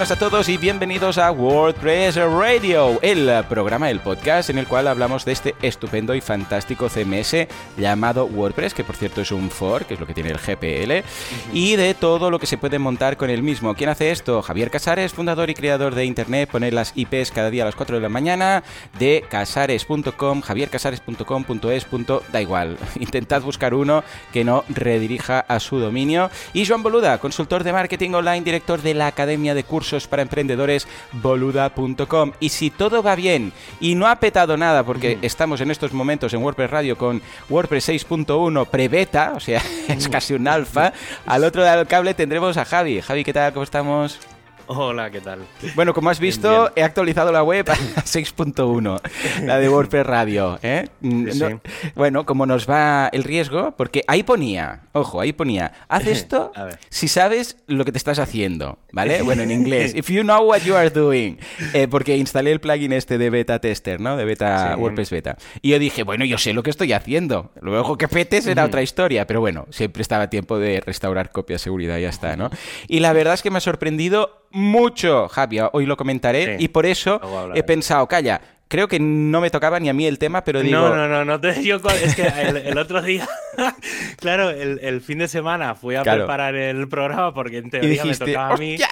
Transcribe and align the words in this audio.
Buenas 0.00 0.12
a 0.12 0.30
todos 0.30 0.48
y 0.48 0.56
bienvenidos 0.56 1.18
a 1.18 1.30
WordPress 1.30 2.16
Radio, 2.16 2.98
el 3.02 3.44
programa, 3.50 3.90
el 3.90 4.00
podcast 4.00 4.48
en 4.48 4.56
el 4.56 4.66
cual 4.66 4.88
hablamos 4.88 5.26
de 5.26 5.32
este 5.32 5.54
estupendo 5.60 6.14
y 6.14 6.22
fantástico 6.22 6.88
CMS 6.88 7.46
llamado 7.76 8.24
WordPress, 8.24 8.72
que 8.72 8.82
por 8.82 8.96
cierto 8.96 9.20
es 9.20 9.30
un 9.30 9.50
fork, 9.50 9.88
que 9.88 9.94
es 9.94 10.00
lo 10.00 10.06
que 10.06 10.14
tiene 10.14 10.30
el 10.30 10.38
GPL, 10.38 11.06
y 11.52 11.76
de 11.76 11.92
todo 11.92 12.30
lo 12.30 12.38
que 12.38 12.46
se 12.46 12.56
puede 12.56 12.78
montar 12.78 13.18
con 13.18 13.28
el 13.28 13.42
mismo. 13.42 13.74
¿Quién 13.74 13.90
hace 13.90 14.10
esto? 14.10 14.40
Javier 14.40 14.70
Casares, 14.70 15.12
fundador 15.12 15.50
y 15.50 15.54
creador 15.54 15.94
de 15.94 16.06
Internet, 16.06 16.48
pone 16.50 16.72
las 16.72 16.94
IPs 16.96 17.30
cada 17.30 17.50
día 17.50 17.64
a 17.64 17.66
las 17.66 17.74
4 17.74 17.96
de 17.96 18.02
la 18.02 18.08
mañana 18.08 18.64
de 18.98 19.22
casares.com, 19.28 20.40
javiercasares.com.es. 20.40 21.86
Da 22.32 22.40
igual, 22.40 22.78
intentad 23.00 23.42
buscar 23.42 23.74
uno 23.74 24.02
que 24.32 24.44
no 24.44 24.64
redirija 24.70 25.40
a 25.40 25.60
su 25.60 25.78
dominio. 25.78 26.30
Y 26.54 26.64
Joan 26.64 26.82
Boluda, 26.82 27.18
consultor 27.18 27.64
de 27.64 27.74
marketing 27.74 28.12
online, 28.12 28.40
director 28.40 28.80
de 28.80 28.94
la 28.94 29.06
Academia 29.06 29.54
de 29.54 29.62
Cursos 29.64 29.89
para 30.08 30.22
Emprendedores 30.22 30.86
boluda.com. 31.12 32.32
Y 32.40 32.50
si 32.50 32.70
todo 32.70 33.02
va 33.02 33.16
bien 33.16 33.52
y 33.80 33.94
no 33.94 34.06
ha 34.06 34.16
petado 34.16 34.56
nada, 34.56 34.84
porque 34.84 35.18
estamos 35.22 35.60
en 35.60 35.70
estos 35.70 35.92
momentos 35.92 36.32
en 36.32 36.42
WordPress 36.42 36.70
Radio 36.70 36.96
con 36.96 37.20
WordPress 37.48 37.88
6.1 37.88 38.66
pre-beta, 38.66 39.32
o 39.34 39.40
sea, 39.40 39.62
es 39.88 40.08
casi 40.08 40.34
un 40.34 40.48
alfa, 40.48 40.92
al 41.26 41.44
otro 41.44 41.62
lado 41.62 41.78
del 41.78 41.86
cable 41.86 42.14
tendremos 42.14 42.56
a 42.56 42.64
Javi. 42.64 43.00
Javi, 43.00 43.24
¿qué 43.24 43.32
tal? 43.32 43.52
¿Cómo 43.52 43.64
estamos? 43.64 44.18
Hola, 44.72 45.10
¿qué 45.10 45.20
tal? 45.20 45.40
Bueno, 45.74 45.92
como 45.92 46.10
has 46.10 46.20
visto, 46.20 46.48
Bien, 46.48 46.60
bien. 46.62 46.72
he 46.76 46.82
actualizado 46.84 47.32
la 47.32 47.42
web 47.42 47.68
a 47.68 47.74
6.1, 48.04 49.00
la 49.44 49.58
de 49.58 49.68
WordPress 49.68 50.06
Radio. 50.06 50.60
¿eh? 50.62 50.86
Mm, 51.00 51.28
Sí, 51.28 51.38
no- 51.40 51.48
sí. 51.48 51.90
bueno, 51.96 52.24
como 52.24 52.46
nos 52.46 52.70
va 52.70 53.08
el 53.12 53.24
riesgo, 53.24 53.74
porque 53.76 54.04
ahí 54.06 54.22
ponía, 54.22 54.82
ojo, 54.92 55.20
ahí 55.20 55.32
ponía, 55.32 55.72
haz 55.88 56.06
esto 56.06 56.52
si 56.88 57.08
sabes 57.08 57.56
lo 57.66 57.84
que 57.84 57.90
te 57.90 57.98
estás 57.98 58.20
haciendo, 58.20 58.78
¿vale? 58.92 59.22
Bueno, 59.30 59.42
en 59.42 59.50
inglés, 59.50 59.92
if 59.96 60.08
you 60.08 60.22
know 60.22 60.40
what 60.48 60.60
you 60.60 60.76
are 60.76 60.88
doing, 60.90 61.38
Eh, 61.72 61.88
porque 61.88 62.16
instalé 62.16 62.52
el 62.52 62.60
plugin 62.60 62.92
este 62.92 63.18
de 63.18 63.28
beta 63.28 63.58
tester, 63.58 64.00
¿no? 64.00 64.16
De 64.16 64.24
beta 64.24 64.74
Sí. 64.74 64.80
WordPress 64.80 65.10
beta. 65.10 65.36
Y 65.62 65.70
yo 65.70 65.80
dije, 65.80 66.04
bueno, 66.04 66.24
yo 66.24 66.38
sé 66.38 66.52
lo 66.52 66.62
que 66.62 66.70
estoy 66.70 66.92
haciendo. 66.92 67.50
Luego 67.60 67.98
que 67.98 68.06
petes 68.06 68.46
era 68.46 68.64
otra 68.66 68.82
historia, 68.82 69.26
pero 69.26 69.40
bueno, 69.40 69.66
siempre 69.70 70.00
estaba 70.02 70.30
tiempo 70.30 70.60
de 70.60 70.80
restaurar 70.80 71.32
copia 71.32 71.54
de 71.54 71.58
seguridad 71.58 71.98
y 71.98 72.02
ya 72.02 72.08
está, 72.08 72.36
¿no? 72.36 72.50
Y 72.86 73.00
la 73.00 73.12
verdad 73.12 73.34
es 73.34 73.42
que 73.42 73.50
me 73.50 73.58
ha 73.58 73.60
sorprendido 73.60 74.39
mucho, 74.50 75.28
Javi, 75.28 75.58
hoy 75.72 75.86
lo 75.86 75.96
comentaré, 75.96 76.58
Sí. 76.58 76.64
y 76.64 76.68
por 76.68 76.86
eso 76.86 77.20
he 77.54 77.62
pensado, 77.62 78.06
calla, 78.08 78.40
creo 78.68 78.86
que 78.88 79.00
no 79.00 79.40
me 79.40 79.50
tocaba 79.50 79.80
ni 79.80 79.88
a 79.88 79.92
mí 79.92 80.06
el 80.06 80.18
tema, 80.18 80.44
pero 80.44 80.60
digo... 80.62 80.78
No, 80.78 80.94
no, 80.94 81.08
no, 81.08 81.24
no 81.24 81.40
te 81.40 81.62
yo 81.64 81.76
Es 82.02 82.14
que 82.14 82.22
el, 82.26 82.56
el 82.56 82.78
otro 82.78 83.02
día, 83.02 83.28
claro, 84.18 84.50
el, 84.50 84.78
el 84.82 85.00
fin 85.00 85.18
de 85.18 85.28
semana 85.28 85.74
fui 85.74 85.96
a 85.96 86.02
Claro. 86.02 86.20
preparar 86.22 86.54
el 86.54 86.88
programa 86.88 87.34
porque 87.34 87.58
en 87.58 87.70
teoría 87.70 88.02
dijiste, 88.02 88.24
me 88.26 88.32
tocaba 88.32 88.54
a 88.54 88.56
mí. 88.56 88.74
¡hostia! 88.74 88.88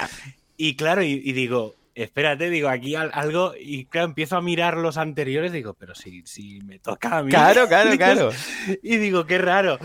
Y 0.57 0.75
claro, 0.75 1.03
y, 1.03 1.23
y 1.25 1.33
digo, 1.33 1.77
espérate, 1.95 2.51
digo, 2.51 2.69
aquí 2.69 2.97
al- 2.97 3.13
algo. 3.15 3.55
Y 3.59 3.85
claro, 3.85 4.09
empiezo 4.09 4.37
a 4.37 4.43
mirar 4.43 4.77
los 4.77 4.97
anteriores, 4.97 5.53
digo, 5.53 5.75
pero 5.75 5.95
si, 5.95 6.23
si 6.27 6.61
me 6.63 6.81
toca 6.81 7.19
a 7.19 7.23
mí. 7.23 7.31
Claro, 7.31 7.69
claro, 7.69 7.91
claro. 7.97 8.31
Y 8.83 8.97
digo, 8.97 9.27
qué 9.27 9.39
raro. 9.39 9.79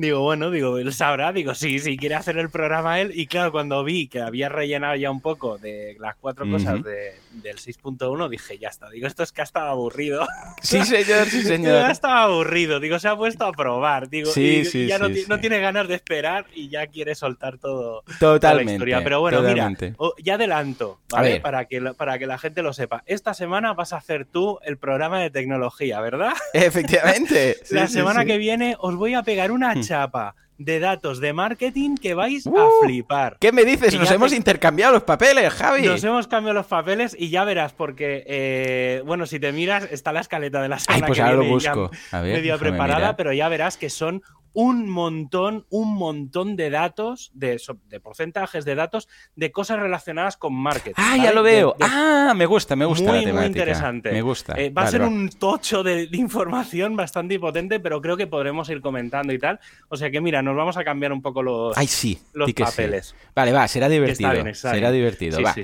Digo, 0.00 0.20
bueno, 0.20 0.52
digo, 0.52 0.78
él 0.78 0.92
sabrá, 0.92 1.32
digo, 1.32 1.56
sí, 1.56 1.80
sí, 1.80 1.96
quiere 1.96 2.14
hacer 2.14 2.38
el 2.38 2.50
programa 2.50 3.00
él. 3.00 3.10
Y 3.16 3.26
claro, 3.26 3.50
cuando 3.50 3.82
vi 3.82 4.06
que 4.06 4.20
había 4.20 4.48
rellenado 4.48 4.94
ya 4.94 5.10
un 5.10 5.20
poco 5.20 5.58
de 5.58 5.96
las 5.98 6.14
cuatro 6.14 6.48
cosas 6.48 6.84
de- 6.84 7.14
del 7.32 7.58
6.1, 7.58 8.28
dije, 8.28 8.58
ya 8.58 8.68
está. 8.68 8.88
Digo, 8.90 9.08
esto 9.08 9.24
es 9.24 9.32
que 9.32 9.40
ha 9.40 9.44
estado 9.44 9.66
aburrido. 9.70 10.24
Sí, 10.62 10.80
señor, 10.84 11.26
sí, 11.26 11.42
señor. 11.42 11.72
ya 11.72 11.90
estaba 11.90 12.22
aburrido. 12.22 12.78
Digo, 12.78 12.98
se 13.00 13.08
ha 13.08 13.16
puesto 13.16 13.44
a 13.44 13.50
probar. 13.52 14.08
Digo, 14.08 14.30
Sí, 14.30 14.58
y, 14.60 14.64
sí, 14.64 14.86
ya 14.86 14.98
no, 15.00 15.08
tiene 15.40 15.58
ganas 15.58 15.88
de 15.88 15.96
esperar 15.96 16.46
y 16.54 16.68
ya 16.68 16.86
quiere 16.86 17.16
soltar 17.16 17.58
todo. 17.58 18.02
toda 18.20 18.34
la 18.34 18.38
Totalmente. 18.40 18.72
historia. 18.74 19.02
Pero 19.02 19.18
bueno, 19.20 19.38
totalmente. 19.38 19.94
mira, 19.98 20.10
ya 20.22 20.34
adelanto, 20.34 21.00
¿vale? 21.10 21.40
Para 21.40 21.64
que, 21.64 21.80
la- 21.80 21.94
para 21.94 22.20
que 22.20 22.26
la 22.26 22.38
gente 22.38 22.62
lo 22.62 22.72
sepa. 22.72 23.02
Esta 23.06 23.34
semana 23.34 23.72
vas 23.74 23.92
a 23.92 23.96
hacer 23.96 24.26
tú 24.26 24.60
el 24.62 24.76
programa 24.78 25.18
de 25.20 25.30
tecnología, 25.30 26.00
¿verdad? 26.00 26.34
Efectivamente. 26.52 27.56
La 27.70 27.88
semana 27.88 28.24
que 28.24 28.38
viene 28.38 28.76
os 28.78 28.94
voy 28.94 29.14
a 29.14 29.22
pegar 29.24 29.50
una. 29.50 29.74
Chapa 29.88 30.34
de 30.58 30.80
datos 30.80 31.20
de 31.20 31.32
marketing 31.32 31.94
que 31.96 32.14
vais 32.14 32.44
Uh, 32.44 32.58
a 32.58 32.66
flipar. 32.84 33.36
¿Qué 33.40 33.52
me 33.52 33.64
dices? 33.64 33.94
Nos 33.96 34.10
hemos 34.10 34.30
te- 34.32 34.36
intercambiado 34.36 34.92
los 34.92 35.04
papeles, 35.04 35.52
Javi. 35.52 35.82
Nos 35.86 36.02
hemos 36.02 36.26
cambiado 36.26 36.54
los 36.54 36.66
papeles 36.66 37.14
y 37.16 37.30
ya 37.30 37.44
verás, 37.44 37.72
porque, 37.72 38.24
eh, 38.26 39.02
bueno, 39.06 39.26
si 39.26 39.38
te 39.38 39.52
miras, 39.52 39.84
está 39.92 40.12
la 40.12 40.18
escaleta 40.20 40.60
de 40.60 40.68
la 40.68 40.74
Ay, 40.76 40.80
semana 40.80 41.06
pues 41.06 41.16
que 41.16 41.22
ahora 41.22 41.34
lo 41.34 41.40
viene 41.42 41.54
busco. 41.54 41.90
A 42.10 42.20
ver, 42.20 42.36
medio 42.38 42.58
preparada, 42.58 42.98
mirar. 42.98 43.16
pero 43.16 43.32
ya 43.32 43.48
verás 43.48 43.76
que 43.76 43.88
son 43.88 44.20
un 44.60 44.90
montón, 44.90 45.66
un 45.70 45.94
montón 45.94 46.56
de 46.56 46.68
datos, 46.68 47.30
de, 47.32 47.60
porcentajes 48.02 48.64
de 48.64 48.74
datos, 48.74 49.08
de 49.36 49.52
cosas 49.52 49.78
relacionadas 49.78 50.36
con 50.36 50.52
marketing. 50.52 50.94
Ah, 50.96 51.10
¿vale? 51.10 51.22
ya 51.22 51.32
lo 51.32 51.44
veo. 51.44 51.76
de- 51.78 51.86
Ah, 51.88 52.32
me 52.34 52.44
gusta, 52.44 52.74
me 52.74 52.84
gusta 52.84 53.12
muy, 53.12 53.24
la 53.24 53.34
muy 53.34 53.44
interesante. 53.44 54.10
Me 54.10 54.20
gusta. 54.20 54.54
Eh, 54.60 54.70
va 54.70 54.82
a 54.82 54.86
ser 54.88 55.02
va. 55.02 55.06
un 55.06 55.28
tocho 55.28 55.84
de, 55.84 56.08
información 56.10 56.96
bastante 56.96 57.38
potente, 57.38 57.78
pero 57.78 58.02
creo 58.02 58.16
que 58.16 58.26
podremos 58.26 58.68
ir 58.68 58.80
comentando 58.80 59.32
y 59.32 59.38
tal. 59.38 59.60
O 59.90 59.96
sea 59.96 60.10
que 60.10 60.20
mira, 60.20 60.42
nos 60.42 60.56
vamos 60.56 60.76
a 60.76 60.82
cambiar 60.82 61.12
un 61.12 61.22
poco 61.22 61.40
los, 61.40 61.78
Ay, 61.78 61.86
sí. 61.86 62.18
los 62.32 62.48
sí. 62.48 62.54
papeles. 62.54 63.14
Vale, 63.36 63.52
va, 63.52 63.68
será 63.68 63.88
divertido. 63.88 64.32
bien, 64.32 64.56
será 64.56 64.90
divertido. 64.90 65.36
Sí, 65.36 65.44
va. 65.44 65.54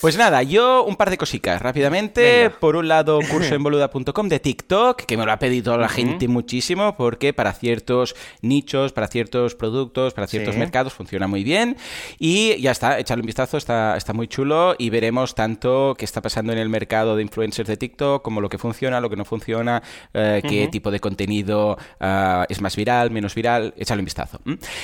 Pues 0.00 0.16
nada, 0.16 0.44
yo 0.44 0.84
un 0.84 0.94
par 0.94 1.10
de 1.10 1.18
cositas 1.18 1.60
rápidamente. 1.60 2.44
Venga. 2.44 2.60
Por 2.60 2.76
un 2.76 2.86
lado, 2.86 3.18
cursoenboluda.com 3.28 4.28
de 4.28 4.38
TikTok, 4.38 5.02
que 5.02 5.16
me 5.16 5.26
lo 5.26 5.32
ha 5.32 5.40
pedido 5.40 5.76
la 5.76 5.88
gente 5.88 6.28
muchísimo, 6.28 6.96
porque 6.96 7.32
para 7.32 7.52
ciertos 7.52 8.14
nichos, 8.44 8.92
para 8.92 9.08
ciertos 9.08 9.54
productos, 9.54 10.14
para 10.14 10.26
ciertos 10.26 10.54
Sí. 10.54 10.60
mercados 10.60 10.92
funciona 10.92 11.26
muy 11.26 11.42
bien. 11.44 11.76
Y 12.18 12.60
ya 12.60 12.70
está, 12.70 12.98
echarle 12.98 13.22
un 13.22 13.26
vistazo, 13.26 13.56
está, 13.56 13.96
está 13.96 14.12
muy 14.12 14.28
chulo 14.28 14.74
y 14.78 14.90
veremos 14.90 15.34
tanto 15.34 15.94
qué 15.98 16.04
está 16.04 16.20
pasando 16.22 16.52
en 16.52 16.58
el 16.58 16.68
mercado 16.68 17.16
de 17.16 17.22
influencers 17.22 17.68
de 17.68 17.76
TikTok, 17.76 18.22
como 18.22 18.40
lo 18.40 18.48
que 18.48 18.58
funciona, 18.58 19.00
lo 19.00 19.10
que 19.10 19.16
no 19.16 19.24
funciona, 19.24 19.82
eh, 20.12 20.42
qué 20.48 20.68
tipo 20.68 20.90
de 20.90 21.00
contenido 21.00 21.76
ah, 22.00 22.46
es 22.48 22.60
más 22.60 22.76
viral, 22.76 23.10
menos 23.10 23.34
viral, 23.34 23.74
echarle 23.76 24.00
un 24.02 24.04
vistazo. 24.06 24.40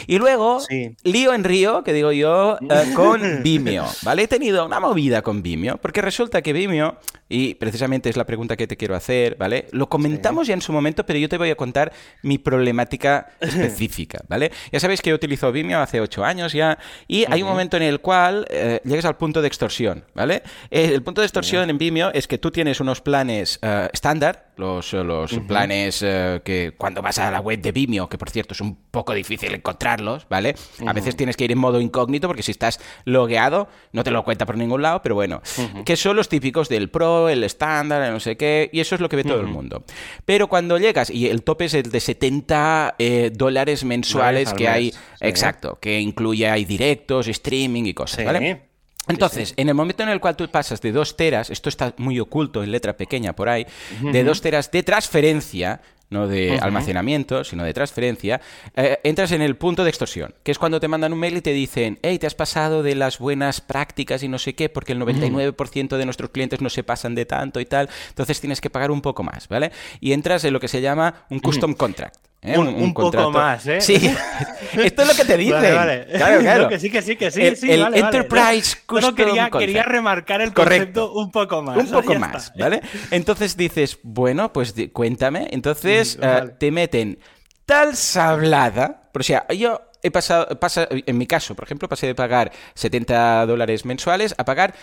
Y 0.07 0.19
luego, 0.19 0.61
Sí. 0.61 0.97
lío 1.05 1.33
en 1.35 1.45
río, 1.45 1.85
que 1.85 1.93
digo 1.93 2.13
yo, 2.13 2.57
eh, 2.61 2.93
con 2.95 3.43
Vimeo, 3.43 3.85
¿vale? 4.03 4.23
He 4.23 4.29
tenido 4.29 4.67
una 4.67 4.81
movida 4.81 5.23
con 5.23 5.43
Vimeo, 5.43 5.77
porque 5.79 6.01
resulta 6.03 6.43
que 6.43 6.53
Vimeo, 6.53 6.97
y 7.29 7.55
precisamente 7.55 8.09
es 8.09 8.17
la 8.17 8.25
pregunta 8.27 8.57
que 8.57 8.67
te 8.67 8.77
quiero 8.77 8.95
hacer, 8.97 9.37
¿vale? 9.37 9.67
Lo 9.73 9.89
comentamos 9.89 10.47
ya 10.47 10.55
en 10.55 10.63
su 10.63 10.73
momento, 10.73 11.05
pero 11.07 11.19
yo 11.19 11.29
te 11.29 11.39
voy 11.39 11.51
a 11.51 11.57
contar 11.57 11.93
mi 12.23 12.39
problemática 12.39 13.29
específica, 13.41 14.21
¿vale? 14.29 14.53
Ya 14.73 14.81
sabéis 14.81 15.01
que 15.03 15.11
yo 15.11 15.17
utilizo 15.17 15.51
Vimeo 15.53 15.81
hace 15.81 16.01
ocho 16.01 16.25
años 16.25 16.53
ya, 16.53 16.79
y 17.09 17.25
hay 17.31 17.43
un 17.43 17.49
momento 17.49 17.77
en 17.77 17.83
el 17.83 18.01
cual 18.01 18.47
eh, 18.51 18.81
llegas 18.85 19.05
al 19.05 19.17
punto 19.17 19.41
de 19.41 19.49
extorsión, 19.49 20.05
¿vale? 20.15 20.43
Eh, 20.71 20.91
el 20.93 21.03
punto 21.03 21.21
de 21.21 21.27
extorsión 21.27 21.71
en 21.71 21.79
Vimeo 21.79 22.11
es 22.13 22.27
que 22.27 22.39
tú 22.39 22.51
tienes 22.51 22.81
unos 22.81 23.01
planes 23.01 23.59
eh, 23.63 23.89
estándar, 23.93 24.50
los, 24.61 24.93
los 24.93 25.33
planes 25.49 26.03
eh, 26.03 26.41
que 26.45 26.75
cuando 26.77 27.03
vas 27.03 27.19
a 27.19 27.31
la 27.31 27.41
web 27.41 27.61
de 27.61 27.73
Vimeo, 27.73 28.09
que 28.09 28.19
por 28.19 28.31
cierto 28.31 28.55
es 28.55 28.61
un 28.61 28.77
poco 28.91 29.15
difícil 29.15 29.53
encontrarlos, 29.55 30.27
¿vale? 30.29 30.55
A 30.87 30.93
veces 30.93 31.17
tienes 31.17 31.37
que 31.37 31.45
ir 31.45 31.53
en 31.53 31.59
modo 31.59 31.81
incógnito 31.81 32.29
porque 32.29 32.43
si 32.43 32.53
estás 32.53 32.79
logueado 33.05 33.69
no 33.93 34.05
te 34.05 34.11
lo 34.11 34.23
cuenta 34.23 34.47
por 34.47 34.57
ningún 34.57 34.83
lado, 34.83 35.03
pero 35.03 35.15
bueno, 35.17 35.41
que 35.85 35.97
son 35.97 36.17
los 36.17 36.29
típicos 36.29 36.69
del 36.69 36.91
Pro, 36.91 37.29
el 37.29 37.43
estándar, 37.43 38.03
el 38.03 38.13
no 38.13 38.21
sé 38.21 38.37
qué, 38.37 38.71
y 38.73 38.81
eso 38.81 38.95
es 38.95 39.01
lo 39.01 39.09
que 39.09 39.17
ve 39.17 39.25
todo 39.25 39.41
el 39.41 39.47
mundo. 39.47 39.83
Pero 40.25 40.49
cuando 40.49 40.79
llegas, 40.79 41.11
y 41.11 41.27
el 41.29 41.43
tope 41.43 41.65
es 41.65 41.75
el 41.75 41.91
de 41.91 42.01
70 42.01 42.95
eh, 42.99 43.31
dólares 43.35 43.85
mensuales 43.85 44.51
al 44.51 44.57
que 44.57 44.69
hay, 44.69 44.93
sí. 44.93 44.99
exacto, 45.21 45.79
que 45.81 45.99
incluye 46.01 46.49
hay 46.49 46.65
directos, 46.65 47.27
streaming 47.29 47.85
y 47.85 47.95
cosas, 47.95 48.19
Sí. 48.21 48.25
¿vale? 48.25 48.70
Entonces, 49.11 49.55
en 49.57 49.69
el 49.69 49.75
momento 49.75 50.03
en 50.03 50.09
el 50.09 50.21
cual 50.21 50.37
tú 50.37 50.49
pasas 50.49 50.81
de 50.81 50.93
2 50.93 51.17
teras, 51.17 51.51
esto 51.51 51.69
está 51.69 51.95
muy 51.99 52.19
oculto 52.21 52.63
en 52.63 52.73
letra 52.73 52.97
pequeña 52.97 53.35
por 53.35 53.49
ahí, 53.49 53.67
de 54.01 54.25
2 54.25 54.41
teras 54.41 54.71
de 54.71 54.83
transferencia, 54.83 55.81
no 56.11 56.27
de 56.27 56.59
almacenamiento, 56.59 57.45
sino 57.45 57.65
de 57.65 57.73
transferencia, 57.73 58.41
eh, 58.75 58.99
entras 59.05 59.33
en 59.33 59.43
el 59.43 59.57
punto 59.57 59.85
de 59.85 59.91
extorsión, 59.91 60.35
que 60.43 60.51
es 60.51 60.59
cuando 60.59 60.81
te 60.81 60.89
mandan 60.89 61.13
un 61.13 61.21
mail 61.21 61.37
y 61.37 61.41
te 61.41 61.53
dicen, 61.53 61.99
hey, 62.03 62.19
te 62.19 62.27
has 62.27 62.35
pasado 62.35 62.83
de 62.83 62.97
las 62.97 63.19
buenas 63.19 63.61
prácticas 63.61 64.23
y 64.23 64.29
no 64.29 64.39
sé 64.39 64.55
qué, 64.55 64.69
porque 64.69 64.93
el 64.93 65.01
99% 65.01 65.97
de 65.97 66.05
nuestros 66.05 66.31
clientes 66.31 66.61
no 66.61 66.69
se 66.69 66.83
pasan 66.83 67.15
de 67.15 67.27
tanto 67.27 67.61
y 67.61 67.65
tal, 67.65 67.89
entonces 68.09 68.41
tienes 68.41 68.61
que 68.61 68.71
pagar 68.71 68.91
un 68.91 69.03
poco 69.03 69.23
más, 69.23 69.47
¿vale? 69.49 69.71
Y 70.01 70.13
entras 70.13 70.45
en 70.45 70.53
lo 70.53 70.61
que 70.61 70.69
se 70.69 70.81
llama 70.81 71.27
un 71.31 71.39
custom 71.39 71.75
contract. 71.75 72.30
¿Eh? 72.43 72.59
Un- 72.59 72.69
un 72.69 72.95
poco 72.95 73.31
más, 73.31 73.67
¿eh? 73.67 73.81
Sí, 73.81 73.95
esto 74.75 75.03
es 75.03 75.09
lo 75.09 75.15
que 75.15 75.25
te 75.25 75.37
dicen. 75.37 75.55
Vale, 75.55 75.73
vale. 75.75 76.07
Claro, 76.17 76.41
claro. 76.41 76.63
No, 76.65 76.69
que 76.71 76.79
sí, 76.79 76.91
que 76.91 77.03
sí, 77.03 77.17
que 77.17 77.31
sí. 77.31 77.43
El- 77.43 77.57
sí, 77.57 77.71
el 77.71 77.83
vale, 77.83 78.01
vale. 78.03 78.17
Enterprise 78.19 78.77
Custom 78.87 79.15
quería, 79.15 79.51
quería 79.51 79.83
remarcar 79.83 80.41
el 80.41 80.53
Correcto. 80.53 81.09
concepto 81.09 81.13
un 81.13 81.31
poco 81.31 81.63
más. 81.63 81.77
Un 81.77 81.87
poco 81.91 82.15
más, 82.17 82.47
está. 82.47 82.59
¿vale? 82.59 82.81
Entonces 83.11 83.57
dices, 83.57 83.99
bueno, 84.03 84.53
pues 84.53 84.75
cuéntame. 84.93 85.49
Entonces 85.51 86.19
eh, 86.23 86.51
te 86.59 86.71
meten 86.71 87.19
tal 87.67 87.97
sablada. 87.97 89.11
O 89.15 89.23
sea, 89.23 89.47
yo 89.49 89.81
he 90.03 90.11
pasado, 90.11 90.59
pasa, 90.59 90.89
en 90.91 91.19
mi 91.19 91.27
caso, 91.27 91.55
por 91.55 91.65
ejemplo, 91.65 91.89
pasé 91.89 92.07
de 92.07 92.15
pagar 92.15 92.51
70 92.75 93.45
dólares 93.47 93.85
mensuales 93.85 94.35
a 94.39 94.45
pagar 94.45 94.75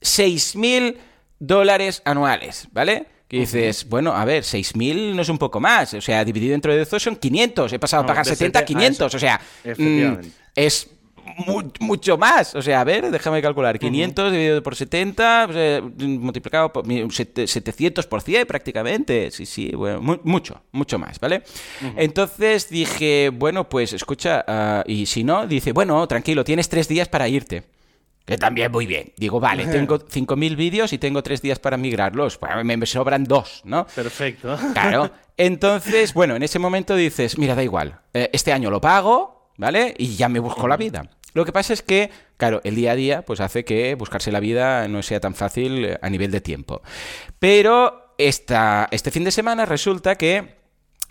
6.000 0.00 0.96
dólares 1.38 2.02
anuales, 2.04 2.68
¿vale? 2.72 3.06
Que 3.34 3.40
dices, 3.40 3.88
bueno, 3.88 4.12
a 4.14 4.24
ver, 4.24 4.44
6.000 4.44 5.12
no 5.12 5.22
es 5.22 5.28
un 5.28 5.38
poco 5.38 5.58
más. 5.58 5.92
O 5.94 6.00
sea, 6.00 6.24
dividido 6.24 6.54
entre 6.54 6.84
dos 6.84 7.02
son 7.02 7.16
500. 7.16 7.72
He 7.72 7.80
pasado 7.80 8.04
a 8.04 8.06
pagar 8.06 8.24
70 8.24 8.60
a 8.60 8.64
500. 8.64 9.12
O 9.12 9.18
sea, 9.18 9.40
mm, 9.76 10.18
es 10.54 10.88
mucho 11.80 12.16
más. 12.16 12.54
O 12.54 12.62
sea, 12.62 12.80
a 12.80 12.84
ver, 12.84 13.10
déjame 13.10 13.42
calcular. 13.42 13.76
500 13.76 14.30
dividido 14.30 14.62
por 14.62 14.76
70, 14.76 15.48
pues, 15.48 15.82
multiplicado 15.98 16.72
por 16.72 16.84
700 16.86 18.06
por 18.06 18.22
100 18.22 18.46
prácticamente. 18.46 19.32
Sí, 19.32 19.46
sí, 19.46 19.72
bueno, 19.74 20.20
mucho, 20.22 20.62
mucho 20.70 20.96
más, 21.00 21.18
¿vale? 21.18 21.42
Entonces 21.96 22.68
dije, 22.68 23.32
bueno, 23.34 23.68
pues 23.68 23.94
escucha, 23.94 24.44
ah, 24.46 24.84
y 24.86 25.06
si 25.06 25.24
no, 25.24 25.48
dice, 25.48 25.72
bueno, 25.72 26.06
tranquilo, 26.06 26.44
tienes 26.44 26.68
tres 26.68 26.86
días 26.86 27.08
para 27.08 27.26
irte. 27.26 27.64
Que 28.24 28.38
también 28.38 28.72
muy 28.72 28.86
bien. 28.86 29.12
Digo, 29.16 29.40
vale, 29.40 29.66
tengo 29.72 29.98
5.000 29.98 30.56
vídeos 30.56 30.92
y 30.92 30.98
tengo 30.98 31.22
tres 31.22 31.42
días 31.42 31.58
para 31.58 31.76
migrarlos. 31.76 32.38
Pues 32.38 32.64
me, 32.64 32.86
sobran 32.86 33.24
dos, 33.24 33.62
¿no? 33.64 33.86
Perfecto. 33.86 34.58
Claro. 34.72 35.10
Entonces, 35.36 36.14
bueno, 36.14 36.36
en 36.36 36.42
ese 36.42 36.58
momento 36.58 36.94
dices, 36.96 37.38
mira, 37.38 37.54
da 37.54 37.62
igual. 37.62 38.00
Eh, 38.12 38.30
este 38.32 38.52
año 38.52 38.70
lo 38.70 38.80
pago, 38.80 39.50
¿vale? 39.56 39.94
Y 39.98 40.16
ya 40.16 40.28
me 40.28 40.38
busco 40.38 40.68
la 40.68 40.76
vida. 40.76 41.08
Lo 41.34 41.44
que 41.44 41.52
pasa 41.52 41.72
es 41.72 41.82
que, 41.82 42.10
claro, 42.36 42.60
el 42.64 42.76
día 42.76 42.92
a 42.92 42.94
día 42.94 43.22
pues 43.22 43.40
hace 43.40 43.64
que 43.64 43.96
buscarse 43.96 44.30
la 44.30 44.40
vida 44.40 44.86
no 44.86 45.02
sea 45.02 45.18
tan 45.18 45.34
fácil 45.34 45.84
eh, 45.84 45.98
a 46.00 46.08
nivel 46.08 46.30
de 46.30 46.40
tiempo. 46.40 46.80
Pero 47.40 48.14
esta, 48.18 48.88
este 48.92 49.10
fin 49.10 49.24
de 49.24 49.32
semana 49.32 49.66
resulta 49.66 50.14
que 50.14 50.63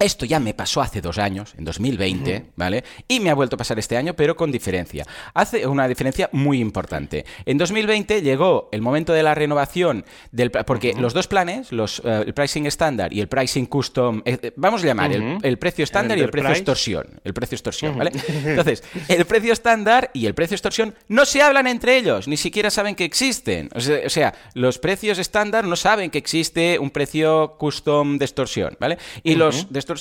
esto 0.03 0.25
ya 0.25 0.39
me 0.39 0.53
pasó 0.53 0.81
hace 0.81 1.01
dos 1.01 1.17
años, 1.17 1.53
en 1.57 1.65
2020, 1.65 2.51
¿vale? 2.55 2.83
Y 3.07 3.19
me 3.19 3.29
ha 3.29 3.33
vuelto 3.33 3.55
a 3.55 3.57
pasar 3.57 3.79
este 3.79 3.97
año, 3.97 4.13
pero 4.15 4.35
con 4.35 4.51
diferencia. 4.51 5.05
Hace 5.33 5.65
una 5.65 5.87
diferencia 5.87 6.29
muy 6.31 6.59
importante. 6.59 7.25
En 7.45 7.57
2020 7.57 8.21
llegó 8.21 8.69
el 8.71 8.81
momento 8.81 9.13
de 9.13 9.23
la 9.23 9.33
renovación 9.33 10.05
del... 10.31 10.51
Porque 10.51 10.93
los 10.93 11.13
dos 11.13 11.27
planes, 11.27 11.71
los, 11.71 12.01
eh, 12.03 12.23
el 12.27 12.33
pricing 12.33 12.65
estándar 12.65 13.13
y 13.13 13.21
el 13.21 13.27
pricing 13.27 13.65
custom, 13.65 14.21
eh, 14.25 14.37
eh, 14.41 14.53
vamos 14.55 14.83
a 14.83 14.87
llamar 14.87 15.11
el, 15.11 15.57
precio 15.57 15.83
estándar 15.83 16.17
y 16.17 16.21
el 16.21 16.29
precio 16.29 16.51
extorsión. 16.51 17.21
El 17.23 17.33
precio 17.33 17.55
extorsión, 17.55 17.97
¿vale? 17.97 18.11
Entonces, 18.45 18.83
el 19.07 19.25
precio 19.25 19.53
estándar 19.53 20.11
y 20.13 20.25
el 20.25 20.33
precio 20.33 20.55
extorsión 20.55 20.93
no 21.07 21.25
se 21.25 21.41
hablan 21.41 21.67
entre 21.67 21.97
ellos, 21.97 22.27
ni 22.27 22.37
siquiera 22.37 22.69
saben 22.69 22.95
que 22.95 23.05
existen. 23.05 23.69
O 23.73 23.79
sea, 23.79 24.01
o 24.05 24.09
sea 24.09 24.33
los 24.53 24.79
precios 24.79 25.17
estándar 25.17 25.65
no 25.65 25.75
saben 25.75 26.09
que 26.09 26.17
existe 26.17 26.77
un 26.79 26.89
precio 26.89 27.55
custom 27.57 28.17
de 28.17 28.25
extorsión, 28.25 28.77
¿vale? 28.79 28.97
Y 29.23 29.35
los 29.35 29.71
de 29.71 29.79
extorsión 29.79 29.92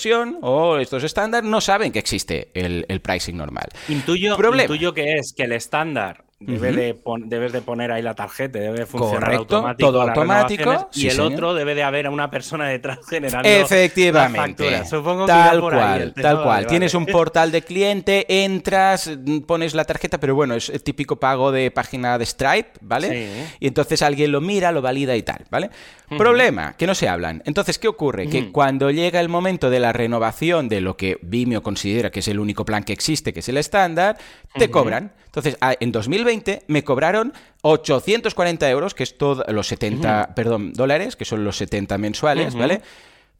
o 0.42 0.78
estos 0.78 1.04
estándar 1.04 1.44
no 1.44 1.60
saben 1.60 1.92
que 1.92 1.98
existe 1.98 2.50
el, 2.54 3.00
pricing 3.00 3.36
normal. 3.36 3.68
Intuyo, 3.88 4.36
intuyo 4.54 4.94
que 4.94 5.14
es 5.14 5.32
que 5.36 5.44
el 5.44 5.52
estándar 5.52 6.24
Debe 6.46 6.72
de 6.72 6.98
debes 7.26 7.52
de 7.52 7.62
poner 7.62 7.92
ahí 7.92 8.02
la 8.02 8.14
tarjeta, 8.14 8.58
debe 8.58 8.80
de 8.80 8.86
funcionar 8.86 9.34
automático. 9.34 9.90
Todo 9.90 10.02
automático. 10.02 10.90
y 10.94 11.08
el 11.08 11.20
otro 11.20 11.54
debe 11.54 11.74
de 11.74 11.82
haber 11.82 12.06
a 12.06 12.10
una 12.10 12.30
persona 12.30 12.68
detrás 12.68 12.98
generando 13.08 13.48
Efectivamente. 13.48 14.84
Supongo 14.84 15.26
tal 15.26 15.60
cual, 15.60 16.14
tal 16.14 16.42
cual. 16.42 16.66
Tienes 16.66 16.94
un 16.94 17.06
portal 17.12 17.52
de 17.52 17.62
cliente, 17.62 18.44
entras, 18.44 19.10
pones 19.46 19.74
la 19.74 19.84
tarjeta, 19.84 20.18
pero 20.18 20.34
bueno, 20.34 20.54
es 20.54 20.68
el 20.68 20.82
típico 20.82 21.16
pago 21.16 21.52
de 21.52 21.70
página 21.70 22.18
de 22.18 22.26
Stripe, 22.26 22.70
¿vale? 22.80 23.46
Y 23.60 23.66
entonces 23.66 24.02
alguien 24.02 24.32
lo 24.32 24.40
mira, 24.40 24.72
lo 24.72 24.82
valida 24.82 25.16
y 25.16 25.22
tal, 25.22 25.44
¿vale? 25.50 25.70
Problema, 26.18 26.74
que 26.76 26.86
no 26.86 26.94
se 26.94 27.08
hablan. 27.08 27.42
Entonces, 27.46 27.78
¿qué 27.78 27.88
ocurre? 27.88 28.28
Que 28.28 28.50
cuando 28.50 28.90
llega 28.90 29.20
el 29.20 29.28
momento 29.28 29.70
de 29.70 29.80
la 29.80 29.92
renovación 29.92 30.68
de 30.68 30.80
lo 30.80 30.96
que 30.96 31.18
Vimeo 31.22 31.62
considera 31.62 32.10
que 32.10 32.20
es 32.20 32.28
el 32.28 32.38
único 32.40 32.64
plan 32.64 32.84
que 32.84 32.92
existe, 32.92 33.32
que 33.32 33.40
es 33.40 33.48
el 33.48 33.56
estándar, 33.56 34.18
te 34.54 34.70
cobran. 34.70 35.12
Entonces, 35.34 35.56
en 35.80 35.92
2020 35.92 36.64
me 36.66 36.84
cobraron 36.84 37.32
840 37.62 38.68
euros, 38.68 38.92
que 38.92 39.02
es 39.02 39.16
todo 39.16 39.42
los 39.48 39.66
70, 39.66 40.34
perdón, 40.34 40.74
dólares, 40.74 41.16
que 41.16 41.24
son 41.24 41.42
los 41.42 41.56
70 41.56 41.96
mensuales, 41.96 42.54
¿vale? 42.54 42.82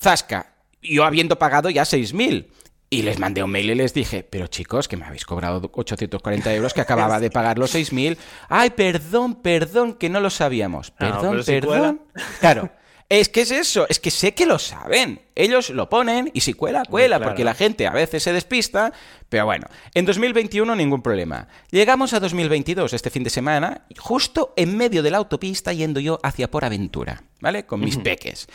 Zasca, 0.00 0.55
yo 0.81 1.05
habiendo 1.05 1.39
pagado 1.39 1.69
ya 1.69 1.83
6.000. 1.83 2.47
Y 2.89 3.03
les 3.03 3.19
mandé 3.19 3.43
un 3.43 3.50
mail 3.50 3.71
y 3.71 3.75
les 3.75 3.93
dije, 3.93 4.23
pero 4.23 4.47
chicos, 4.47 4.89
que 4.89 4.97
me 4.97 5.05
habéis 5.05 5.27
cobrado 5.27 5.71
840 5.73 6.55
euros, 6.55 6.73
que 6.73 6.81
acababa 6.83 7.21
de 7.21 7.31
pagar 7.31 7.59
los 7.59 7.75
6.000. 7.75 8.17
Ay, 8.49 8.71
perdón, 8.71 9.35
perdón, 9.43 9.93
que 9.93 10.09
no 10.09 10.21
lo 10.21 10.31
sabíamos. 10.31 10.95
Ah, 10.99 11.21
perdón, 11.21 11.43
perdón. 11.45 12.00
claro. 12.41 12.71
Es 13.12 13.29
que 13.29 13.43
es 13.43 13.50
eso, 13.50 13.85
es 13.91 14.00
que 14.00 14.11
sé 14.11 14.32
que 14.32 14.47
lo 14.47 14.59
saben. 14.59 15.20
Ellos 15.35 15.69
lo 15.69 15.91
ponen 15.91 16.31
y 16.32 16.41
si 16.41 16.55
cuela, 16.55 16.82
cuela, 16.88 17.20
porque 17.20 17.44
la 17.44 17.53
gente 17.53 17.87
a 17.87 17.91
veces 17.91 18.23
se 18.23 18.32
despista. 18.32 18.91
Pero 19.29 19.44
bueno, 19.44 19.67
en 19.93 20.06
2021 20.06 20.75
ningún 20.75 21.03
problema. 21.03 21.47
Llegamos 21.70 22.14
a 22.14 22.20
2022 22.20 22.91
este 22.94 23.11
fin 23.11 23.23
de 23.23 23.29
semana, 23.29 23.85
justo 23.99 24.55
en 24.56 24.79
medio 24.79 25.03
de 25.03 25.11
la 25.11 25.19
autopista 25.19 25.75
yendo 25.75 26.00
yo 26.00 26.20
hacia 26.23 26.50
Por 26.50 26.64
Aventura, 26.64 27.23
¿vale? 27.41 27.67
Con 27.67 27.81
mis 27.81 27.99
peques. 27.99 28.49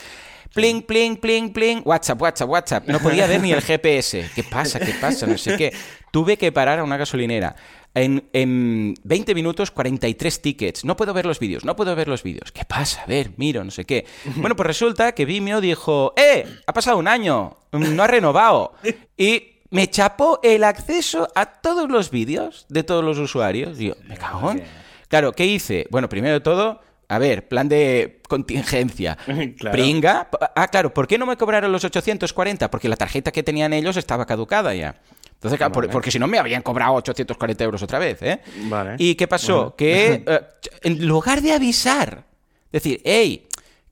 Pling, 0.56 0.82
pling, 0.82 1.18
pling, 1.18 1.54
pling. 1.54 1.82
WhatsApp, 1.86 2.20
WhatsApp, 2.20 2.50
WhatsApp. 2.50 2.88
No 2.88 3.00
podía 3.00 3.28
ver 3.28 3.40
ni 3.42 3.52
el 3.52 3.62
GPS. 3.62 4.32
¿Qué 4.34 4.44
pasa? 4.44 4.80
¿Qué 4.80 4.96
pasa? 5.00 5.28
No 5.28 5.38
sé 5.38 5.56
qué. 5.56 5.72
Tuve 6.12 6.36
que 6.36 6.52
parar 6.52 6.80
a 6.80 6.84
una 6.84 6.98
gasolinera. 6.98 7.56
En, 7.98 8.30
en, 8.34 8.96
20 9.04 9.36
minutos, 9.36 9.72
43 9.72 10.42
tickets. 10.42 10.86
No 10.86 10.96
puedo 10.96 11.14
ver 11.14 11.26
los 11.26 11.40
vídeos, 11.40 11.66
no 11.66 11.76
puedo 11.76 11.96
ver 11.96 12.08
los 12.08 12.24
vídeos. 12.24 12.52
¿Qué 12.52 12.64
pasa? 12.66 13.04
A 13.04 13.06
ver, 13.06 13.32
miro, 13.38 13.64
no 13.64 13.72
sé 13.72 13.86
qué. 13.86 14.06
Bueno, 14.36 14.56
pues 14.56 14.68
resulta 14.68 15.14
que 15.14 15.26
Vimeo 15.26 15.62
dijo, 15.62 16.14
¡eh! 16.16 16.46
Ha 16.66 16.74
pasado 16.74 16.98
un 16.98 17.08
año, 17.08 17.58
no 17.72 18.04
ha 18.04 18.08
renovado. 18.08 18.74
Y 19.18 19.58
me 19.72 19.90
chapó 19.90 20.40
el 20.44 20.64
acceso 20.64 21.28
a 21.36 21.46
todos 21.46 21.90
los 21.90 22.12
vídeos 22.12 22.66
de 22.70 22.84
todos 22.84 23.04
los 23.04 23.18
usuarios. 23.18 23.78
Digo, 23.78 23.96
me 24.08 24.16
cagón. 24.16 24.62
Claro, 25.08 25.34
¿qué 25.34 25.46
hice? 25.46 25.88
Bueno, 25.90 26.08
primero 26.08 26.36
de 26.36 26.42
todo, 26.42 26.82
a 27.10 27.20
ver, 27.20 27.48
plan 27.48 27.70
de 27.70 28.22
contingencia. 28.28 29.18
Pringa. 29.72 30.30
Ah, 30.56 30.68
claro, 30.68 30.94
¿por 30.94 31.08
qué 31.08 31.18
no 31.18 31.26
me 31.26 31.38
cobraron 31.38 31.72
los 31.72 31.84
840? 31.86 32.70
Porque 32.70 32.90
la 32.90 32.98
tarjeta 32.98 33.32
que 33.32 33.44
tenían 33.44 33.74
ellos 33.74 33.96
estaba 33.98 34.26
caducada 34.26 34.76
ya. 34.76 34.96
Entonces, 35.42 35.60
porque 35.92 36.10
si 36.10 36.18
no 36.18 36.28
me 36.28 36.40
habrían 36.40 36.64
cobrado 36.64 36.96
840 36.96 37.64
euros 37.64 37.84
otra 37.84 38.00
vez, 38.00 38.22
¿eh? 38.24 38.42
Vale. 38.64 38.96
¿Y 38.98 39.14
qué 39.14 39.28
pasó? 39.28 39.76
Que 39.78 40.24
eh, 40.28 40.42
en 40.82 41.08
lugar 41.08 41.42
de 41.42 41.54
avisar, 41.54 42.26
decir, 42.72 43.02
hey, 43.06 43.47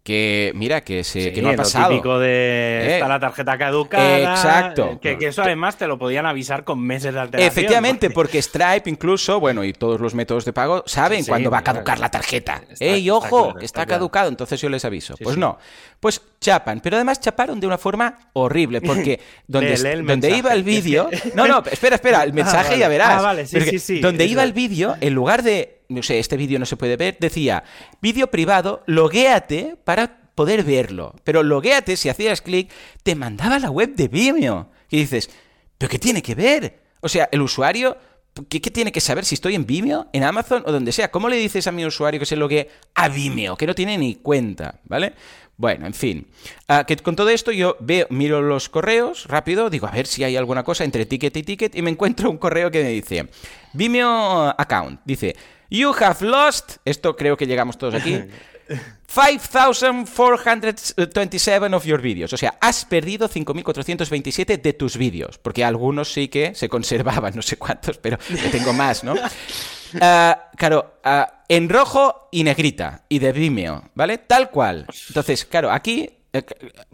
que 0.05 0.51
mira 0.53 0.81
que 0.81 1.03
se 1.03 1.33
que 1.33 1.41
no 1.41 1.49
ha 1.49 1.55
pasado. 1.55 1.89
Lo 1.89 1.95
típico 1.95 2.19
de 2.19 2.93
está 2.93 3.05
eh, 3.07 3.09
la 3.09 3.19
tarjeta 3.19 3.57
caducada. 3.57 4.19
Exacto. 4.19 4.99
Que, 5.01 5.17
eso 5.19 5.41
además 5.41 5.77
te 5.77 5.87
lo 5.87 5.97
podían 5.97 6.27
avisar 6.27 6.63
con 6.63 6.79
meses 6.79 7.11
de 7.11 7.19
alteración. 7.19 7.51
Efectivamente, 7.51 8.11
porque... 8.11 8.39
Stripe 8.39 8.87
incluso, 8.87 9.39
bueno, 9.39 9.63
y 9.63 9.73
todos 9.73 9.99
los 9.99 10.13
métodos 10.13 10.45
de 10.45 10.53
pago 10.53 10.83
saben 10.85 11.25
cuándo 11.25 11.49
va 11.49 11.57
a 11.57 11.63
caducar 11.63 11.97
la 11.97 12.11
tarjeta. 12.11 12.61
¡Ey, 12.79 13.09
ojo! 13.09 13.49
Está, 13.49 13.65
está 13.65 13.85
caducado, 13.87 14.29
entonces 14.29 14.61
yo 14.61 14.69
les 14.69 14.85
aviso. 14.85 15.15
pues 15.17 15.37
no. 15.37 15.57
Pues 15.99 16.21
chapan, 16.39 16.81
pero 16.81 16.97
además 16.97 17.19
chaparon 17.19 17.59
de 17.59 17.65
una 17.65 17.79
forma 17.79 18.29
horrible, 18.33 18.81
porque 18.81 19.19
donde, 19.47 20.03
donde 20.05 20.37
iba 20.37 20.53
el 20.53 20.63
vídeo. 20.75 21.09
No, 21.33 21.47
no, 21.47 21.63
espera, 21.65 21.95
espera, 21.95 22.21
el 22.21 22.29
ah, 22.31 22.33
mensaje 22.33 22.77
ya 22.77 22.87
verás. 22.87 23.17
Ah, 23.17 23.21
vale, 23.21 23.47
sí, 23.47 23.59
sí, 23.59 23.79
sí. 23.79 24.01
Donde 24.01 24.25
iba 24.27 24.43
el 24.43 24.53
vídeo, 24.53 24.95
en 25.01 25.15
lugar 25.15 25.41
de 25.41 25.74
no 25.89 26.03
sé, 26.03 26.19
este 26.19 26.37
vídeo 26.37 26.59
no 26.59 26.65
se 26.65 26.77
puede 26.77 26.97
ver, 26.97 27.17
decía, 27.19 27.63
vídeo 28.01 28.27
privado, 28.27 28.83
loguéate 28.85 29.77
para 29.83 30.25
poder 30.35 30.63
verlo. 30.63 31.15
Pero 31.23 31.41
loguéate, 31.41 31.97
si 31.97 32.09
hacías 32.09 32.41
clic, 32.41 32.71
te 33.03 33.15
mandaba 33.15 33.57
la 33.57 33.71
web 33.71 33.95
de 33.95 34.07
Vimeo. 34.07 34.69
Y 34.89 34.97
dices, 34.97 35.29
¿pero 35.77 35.89
qué 35.89 35.97
tiene 35.97 36.21
que 36.21 36.35
ver? 36.35 36.79
O 36.99 37.09
sea, 37.09 37.29
el 37.31 37.41
usuario, 37.41 37.97
¿qué, 38.49 38.59
tiene 38.59 38.91
que 38.91 39.01
saber 39.01 39.25
si 39.25 39.35
estoy 39.35 39.55
en 39.55 39.65
Vimeo, 39.65 40.07
en 40.13 40.23
Amazon 40.23 40.63
o 40.65 40.71
donde 40.71 40.91
sea? 40.91 41.09
¿Cómo 41.09 41.29
le 41.29 41.37
dices 41.37 41.67
a 41.67 41.71
mi 41.71 41.85
usuario 41.85 42.19
que 42.19 42.25
se 42.25 42.35
logue 42.35 42.69
a 42.93 43.07
Vimeo, 43.07 43.55
que 43.55 43.67
no 43.67 43.73
tiene 43.73 43.97
ni 43.97 44.15
cuenta, 44.15 44.79
¿vale? 44.83 45.13
Bueno, 45.57 45.87
en 45.87 45.93
fin. 45.93 46.27
Ah, 46.67 46.83
que 46.85 46.97
con 46.97 47.15
todo 47.15 47.29
esto 47.29 47.51
yo 47.51 47.77
veo, 47.79 48.07
miro 48.09 48.41
los 48.41 48.67
correos 48.67 49.25
rápido, 49.27 49.69
digo 49.69 49.87
a 49.87 49.91
ver 49.91 50.05
si 50.05 50.23
hay 50.25 50.35
alguna 50.35 50.63
cosa 50.63 50.83
entre 50.83 51.05
ticket 51.05 51.37
y 51.37 51.43
ticket 51.43 51.75
y 51.75 51.81
me 51.81 51.91
encuentro 51.91 52.29
un 52.29 52.37
correo 52.37 52.69
que 52.69 52.83
me 52.83 52.89
dice 52.89 53.29
Vimeo 53.71 54.53
account. 54.57 54.99
Dice, 55.05 55.35
You 55.69 55.93
have 55.99 56.25
lost, 56.25 56.77
esto 56.85 57.15
creo 57.15 57.37
que 57.37 57.47
llegamos 57.47 57.77
todos 57.77 57.95
aquí, 57.95 58.21
5,427 59.07 61.75
of 61.75 61.85
your 61.85 62.01
videos. 62.01 62.33
O 62.33 62.37
sea, 62.37 62.57
has 62.59 62.85
perdido 62.85 63.29
5.427 63.29 64.61
de 64.61 64.73
tus 64.73 64.97
vídeos. 64.97 65.37
Porque 65.37 65.63
algunos 65.63 66.11
sí 66.11 66.27
que 66.27 66.53
se 66.55 66.67
conservaban, 66.67 67.33
no 67.35 67.41
sé 67.41 67.55
cuántos, 67.57 67.97
pero 67.97 68.17
tengo 68.51 68.73
más, 68.73 69.03
¿no? 69.03 69.15
Ah, 70.01 70.49
claro, 70.57 70.95
ah, 71.05 71.43
en 71.47 71.69
rojo 71.69 72.27
y 72.29 72.43
negrita, 72.43 73.05
y 73.07 73.19
de 73.19 73.31
Vimeo, 73.31 73.91
¿vale? 73.93 74.17
Tal 74.17 74.49
cual. 74.49 74.87
Entonces, 75.07 75.45
claro, 75.45 75.71
aquí 75.71 76.09
eh, 76.33 76.43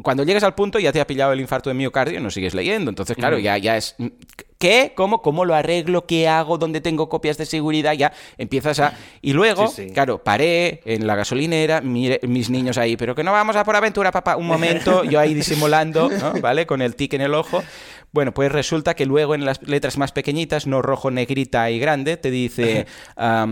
cuando 0.03 0.23
llegas 0.23 0.43
al 0.43 0.53
punto 0.53 0.77
ya 0.77 0.91
te 0.91 1.01
ha 1.01 1.07
pillado 1.07 1.33
el 1.33 1.41
infarto 1.41 1.71
de 1.71 1.73
miocardio 1.73 2.19
y 2.19 2.21
no 2.21 2.29
sigues 2.29 2.53
leyendo. 2.53 2.89
Entonces, 2.89 3.15
claro, 3.15 3.39
ya, 3.39 3.57
ya 3.57 3.75
es 3.75 3.95
¿Qué? 4.61 4.93
¿Cómo? 4.95 5.21
¿Cómo 5.21 5.43
lo 5.43 5.55
arreglo? 5.55 6.05
¿Qué 6.05 6.29
hago? 6.29 6.57
¿Dónde 6.57 6.79
tengo 6.81 7.09
copias 7.09 7.37
de 7.37 7.45
seguridad? 7.45 7.93
Ya 7.93 8.13
empiezas 8.37 8.79
a... 8.79 8.93
Y 9.21 9.33
luego, 9.33 9.67
Sí, 9.67 9.87
sí. 9.87 9.91
claro, 9.93 10.23
paré 10.23 10.81
en 10.85 11.07
la 11.07 11.15
gasolinera, 11.15 11.81
mire- 11.81 12.19
mis 12.27 12.49
niños 12.51 12.77
ahí, 12.77 12.95
pero 12.95 13.15
que 13.15 13.23
no 13.23 13.31
vamos 13.31 13.55
a 13.55 13.63
por 13.63 13.75
aventura, 13.75 14.11
papá. 14.11 14.37
Un 14.37 14.45
momento, 14.47 15.03
yo 15.03 15.19
ahí 15.19 15.33
disimulando, 15.33 16.09
¿no? 16.09 16.33
¿Vale? 16.41 16.65
Con 16.67 16.81
el 16.83 16.95
tic 16.95 17.13
en 17.15 17.21
el 17.21 17.33
ojo. 17.33 17.63
Bueno, 18.13 18.33
pues 18.33 18.51
resulta 18.51 18.93
que 18.93 19.05
luego 19.05 19.35
en 19.35 19.45
las 19.45 19.63
letras 19.63 19.97
más 19.97 20.11
pequeñitas, 20.11 20.67
no 20.67 20.81
rojo, 20.81 21.09
negrita 21.11 21.71
y 21.71 21.79
grande, 21.79 22.17
te 22.17 22.29
dice 22.29 22.85
ah, 23.17 23.47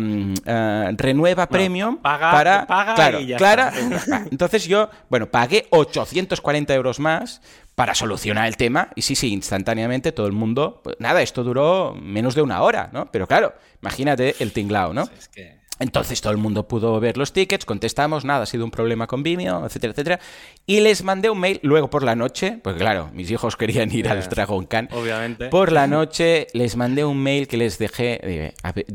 renueva 0.98 1.48
premium 1.48 1.98
paga- 1.98 2.32
para... 2.32 2.68
paga 2.68 2.94
claro, 2.96 3.20
y 3.22 3.28
ya 3.28 3.38
clara- 3.38 3.72
está. 3.96 4.26
Entonces 4.32 4.66
yo, 4.66 4.90
bueno, 5.10 5.28
pagué 5.28 5.68
840 5.70 6.74
euros 6.76 7.00
más 7.00 7.42
para 7.80 7.96
solucionar 7.96 8.46
el 8.46 8.58
tema 8.58 8.90
y 8.94 9.04
sí, 9.04 9.16
sí, 9.16 9.32
instantáneamente 9.32 10.12
todo 10.12 10.28
el 10.28 10.34
mundo, 10.34 10.82
pues 10.84 10.98
nada, 11.00 11.22
esto 11.22 11.46
duró 11.46 11.96
menos 11.96 12.36
de 12.36 12.42
una 12.42 12.62
hora, 12.62 12.90
¿no? 12.92 13.10
Pero 13.10 13.26
claro, 13.26 13.54
imagínate 13.82 14.36
el 14.40 14.52
tinglao, 14.52 14.94
¿no? 14.94 15.04
Es 15.18 15.30
que... 15.30 15.59
Entonces 15.80 16.22
todo 16.22 16.32
el 16.32 16.38
mundo 16.38 16.68
pudo 16.68 17.00
ver 17.00 17.18
los 17.18 17.34
tickets, 17.34 17.66
contestamos, 17.66 18.26
nada, 18.26 18.44
ha 18.44 18.46
sido 18.46 18.66
un 18.66 18.72
problema 18.72 19.08
con 19.08 19.24
Vimeo, 19.24 19.66
etcétera, 19.66 19.92
etcétera. 19.92 20.20
Y 20.66 20.82
les 20.82 21.04
mandé 21.04 21.30
un 21.30 21.40
mail 21.40 21.60
luego 21.64 21.90
por 21.90 22.04
la 22.04 22.16
noche, 22.16 22.60
pues 22.62 22.76
claro, 22.76 23.10
mis 23.14 23.32
hijos 23.32 23.56
querían 23.56 23.92
ir 23.92 24.08
al. 24.08 24.20
Dragon 24.30 24.66
Khan. 24.66 24.90
Obviamente. 24.92 25.48
Por 25.48 25.72
la 25.72 25.88
noche 25.88 26.48
les 26.54 26.76
mandé 26.76 27.06
un 27.06 27.18
mail 27.18 27.48
que 27.48 27.58
les 27.58 27.78
dejé. 27.78 28.20
eh, 28.22 28.54
ver, 28.76 28.86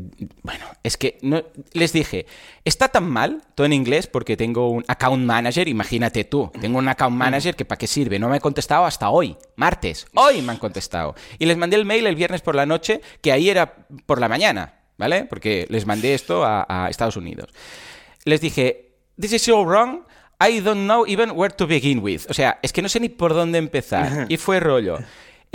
bueno, 0.43 0.65
es 0.83 0.97
que 0.97 1.17
no, 1.21 1.43
les 1.73 1.91
dije, 1.91 2.25
está 2.63 2.87
tan 2.89 3.09
mal, 3.09 3.41
todo 3.55 3.65
en 3.65 3.73
inglés, 3.73 4.07
porque 4.07 4.37
tengo 4.37 4.69
un 4.69 4.85
account 4.87 5.23
manager, 5.23 5.67
imagínate 5.67 6.23
tú, 6.23 6.51
tengo 6.61 6.77
un 6.77 6.87
account 6.87 7.15
manager 7.15 7.55
que 7.55 7.65
para 7.65 7.77
qué 7.77 7.87
sirve, 7.87 8.19
no 8.19 8.29
me 8.29 8.37
ha 8.37 8.39
contestado 8.39 8.85
hasta 8.85 9.09
hoy, 9.09 9.35
martes, 9.55 10.07
hoy 10.15 10.41
me 10.41 10.51
han 10.51 10.57
contestado. 10.57 11.15
Y 11.39 11.45
les 11.45 11.57
mandé 11.57 11.75
el 11.75 11.85
mail 11.85 12.05
el 12.07 12.15
viernes 12.15 12.41
por 12.41 12.55
la 12.55 12.65
noche, 12.65 13.01
que 13.21 13.31
ahí 13.31 13.49
era 13.49 13.87
por 14.05 14.19
la 14.19 14.29
mañana, 14.29 14.84
¿vale? 14.97 15.25
Porque 15.25 15.65
les 15.69 15.85
mandé 15.85 16.13
esto 16.13 16.43
a, 16.45 16.65
a 16.67 16.89
Estados 16.89 17.17
Unidos. 17.17 17.49
Les 18.23 18.41
dije, 18.41 18.91
this 19.19 19.33
is 19.33 19.41
so 19.43 19.63
wrong. 19.65 20.01
I 20.39 20.59
don't 20.59 20.85
know 20.85 21.05
even 21.07 21.31
where 21.31 21.53
to 21.55 21.65
begin 21.67 21.99
with. 21.99 22.23
O 22.29 22.33
sea, 22.33 22.59
es 22.61 22.73
que 22.73 22.81
no 22.81 22.89
sé 22.89 22.99
ni 22.99 23.09
por 23.09 23.33
dónde 23.33 23.57
empezar. 23.57 24.25
Y 24.29 24.37
fue 24.37 24.59
rollo. 24.59 24.99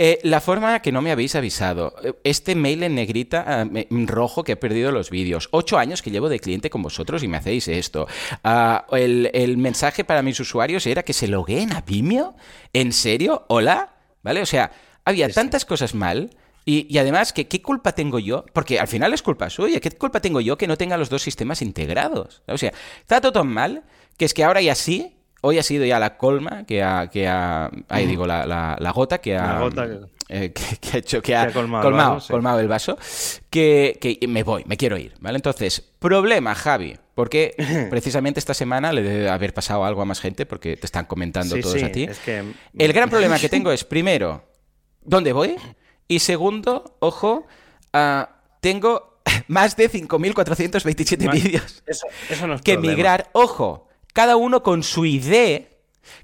Eh, 0.03 0.17
la 0.23 0.41
forma 0.41 0.81
que 0.81 0.91
no 0.91 1.01
me 1.03 1.11
habéis 1.11 1.35
avisado. 1.35 1.93
Eh, 2.03 2.13
Este 2.23 2.55
mail 2.55 2.81
en 2.81 2.95
negrita, 2.95 3.61
en 3.71 4.07
rojo, 4.07 4.43
que 4.43 4.53
he 4.53 4.55
perdido 4.55 4.91
los 4.91 5.11
vídeos. 5.11 5.49
Ocho 5.51 5.77
años 5.77 6.01
que 6.01 6.09
llevo 6.09 6.27
de 6.29 6.39
cliente 6.39 6.71
con 6.71 6.81
vosotros 6.81 7.21
y 7.21 7.27
me 7.27 7.37
hacéis 7.37 7.67
esto. 7.67 8.07
Ah, 8.43 8.87
el, 8.93 9.29
el 9.33 9.57
mensaje 9.57 10.03
para 10.03 10.23
mis 10.23 10.39
usuarios 10.39 10.87
era 10.87 11.03
que 11.03 11.13
se 11.13 11.27
logueen 11.27 11.71
a 11.73 11.81
Vimeo. 11.81 12.35
¿En 12.73 12.91
serio? 12.93 13.45
¿Hola? 13.49 13.93
¿Vale? 14.23 14.41
O 14.41 14.45
sea, 14.47 14.71
había 15.05 15.29
tantas 15.29 15.65
cosas 15.65 15.93
mal. 15.93 16.31
Y, 16.65 16.85
y 16.93 16.97
además, 16.99 17.33
que, 17.33 17.47
¿qué 17.47 17.61
culpa 17.61 17.91
tengo 17.93 18.19
yo? 18.19 18.45
Porque 18.53 18.79
al 18.79 18.87
final 18.87 19.13
es 19.13 19.21
culpa 19.23 19.49
suya. 19.49 19.79
¿Qué 19.79 19.89
culpa 19.91 20.19
tengo 20.19 20.41
yo 20.41 20.57
que 20.57 20.67
no 20.67 20.77
tenga 20.77 20.97
los 20.97 21.09
dos 21.09 21.21
sistemas 21.23 21.61
integrados? 21.61 22.43
O 22.47 22.57
sea, 22.57 22.71
está 22.99 23.19
todo 23.19 23.31
tan 23.31 23.47
mal 23.47 23.83
que 24.17 24.25
es 24.25 24.33
que 24.33 24.43
ahora 24.43 24.61
ya 24.61 24.75
sí, 24.75 25.17
hoy 25.41 25.57
ha 25.57 25.63
sido 25.63 25.85
ya 25.85 25.97
la 25.99 26.17
colma 26.17 26.63
que 26.67 26.83
ha, 26.83 27.07
que 27.09 27.27
ha 27.27 27.71
ahí 27.89 28.05
digo, 28.05 28.27
la, 28.27 28.45
la- 28.45 28.77
la 28.79 28.91
gota 28.91 29.17
que 29.19 29.35
ha, 29.35 29.53
La 29.53 29.59
gota 29.59 29.87
que- 29.87 29.99
eh, 30.29 30.51
que, 30.53 30.77
que 30.77 30.89
ha 30.93 30.99
hecho, 30.99 31.21
que 31.21 31.35
ha, 31.35 31.41
ha 31.43 31.51
colmado 31.51 31.83
colmado, 31.83 32.09
el 32.11 32.15
vaso, 32.15 32.27
sí. 32.27 32.31
colmado 32.31 32.59
el 32.59 32.67
vaso, 32.67 32.97
que, 33.49 33.97
que 33.99 34.27
me 34.27 34.43
voy, 34.43 34.63
me 34.65 34.77
quiero 34.77 34.97
ir, 34.97 35.13
¿vale? 35.19 35.37
Entonces, 35.37 35.81
problema, 35.99 36.53
Javi, 36.53 36.95
porque 37.15 37.55
precisamente 37.89 38.39
esta 38.39 38.53
semana 38.53 38.93
le 38.93 39.01
debe 39.01 39.29
haber 39.29 39.53
pasado 39.53 39.83
algo 39.83 40.01
a 40.03 40.05
más 40.05 40.19
gente 40.21 40.45
porque 40.45 40.77
te 40.77 40.85
están 40.85 41.05
comentando 41.05 41.55
Sí, 41.55 41.61
todos 41.61 41.79
sí, 41.79 41.83
a 41.85 41.91
ti. 41.91 42.03
es. 42.03 42.21
El 42.77 42.93
gran 42.93 43.09
problema 43.09 43.39
que 43.39 43.49
tengo 43.49 43.71
es, 43.71 43.83
primero, 43.83 44.43
¿dónde 45.03 45.33
voy? 45.33 45.55
Y 46.11 46.19
segundo, 46.19 46.97
ojo, 46.99 47.47
ah, 47.93 48.29
tengo 48.59 49.21
más 49.47 49.75
de 49.77 49.89
5.427 49.89 51.25
Más- 51.25 51.33
vídeos 51.41 51.83
Eso, 51.85 52.07
eso 52.29 52.47
no 52.47 52.55
es 52.55 52.61
que 52.61 52.73
problema. 52.73 52.93
migrar, 52.95 53.29
ojo, 53.31 53.87
cada 54.13 54.35
uno 54.35 54.61
con 54.61 54.83
su 54.83 55.05
ID 55.05 55.61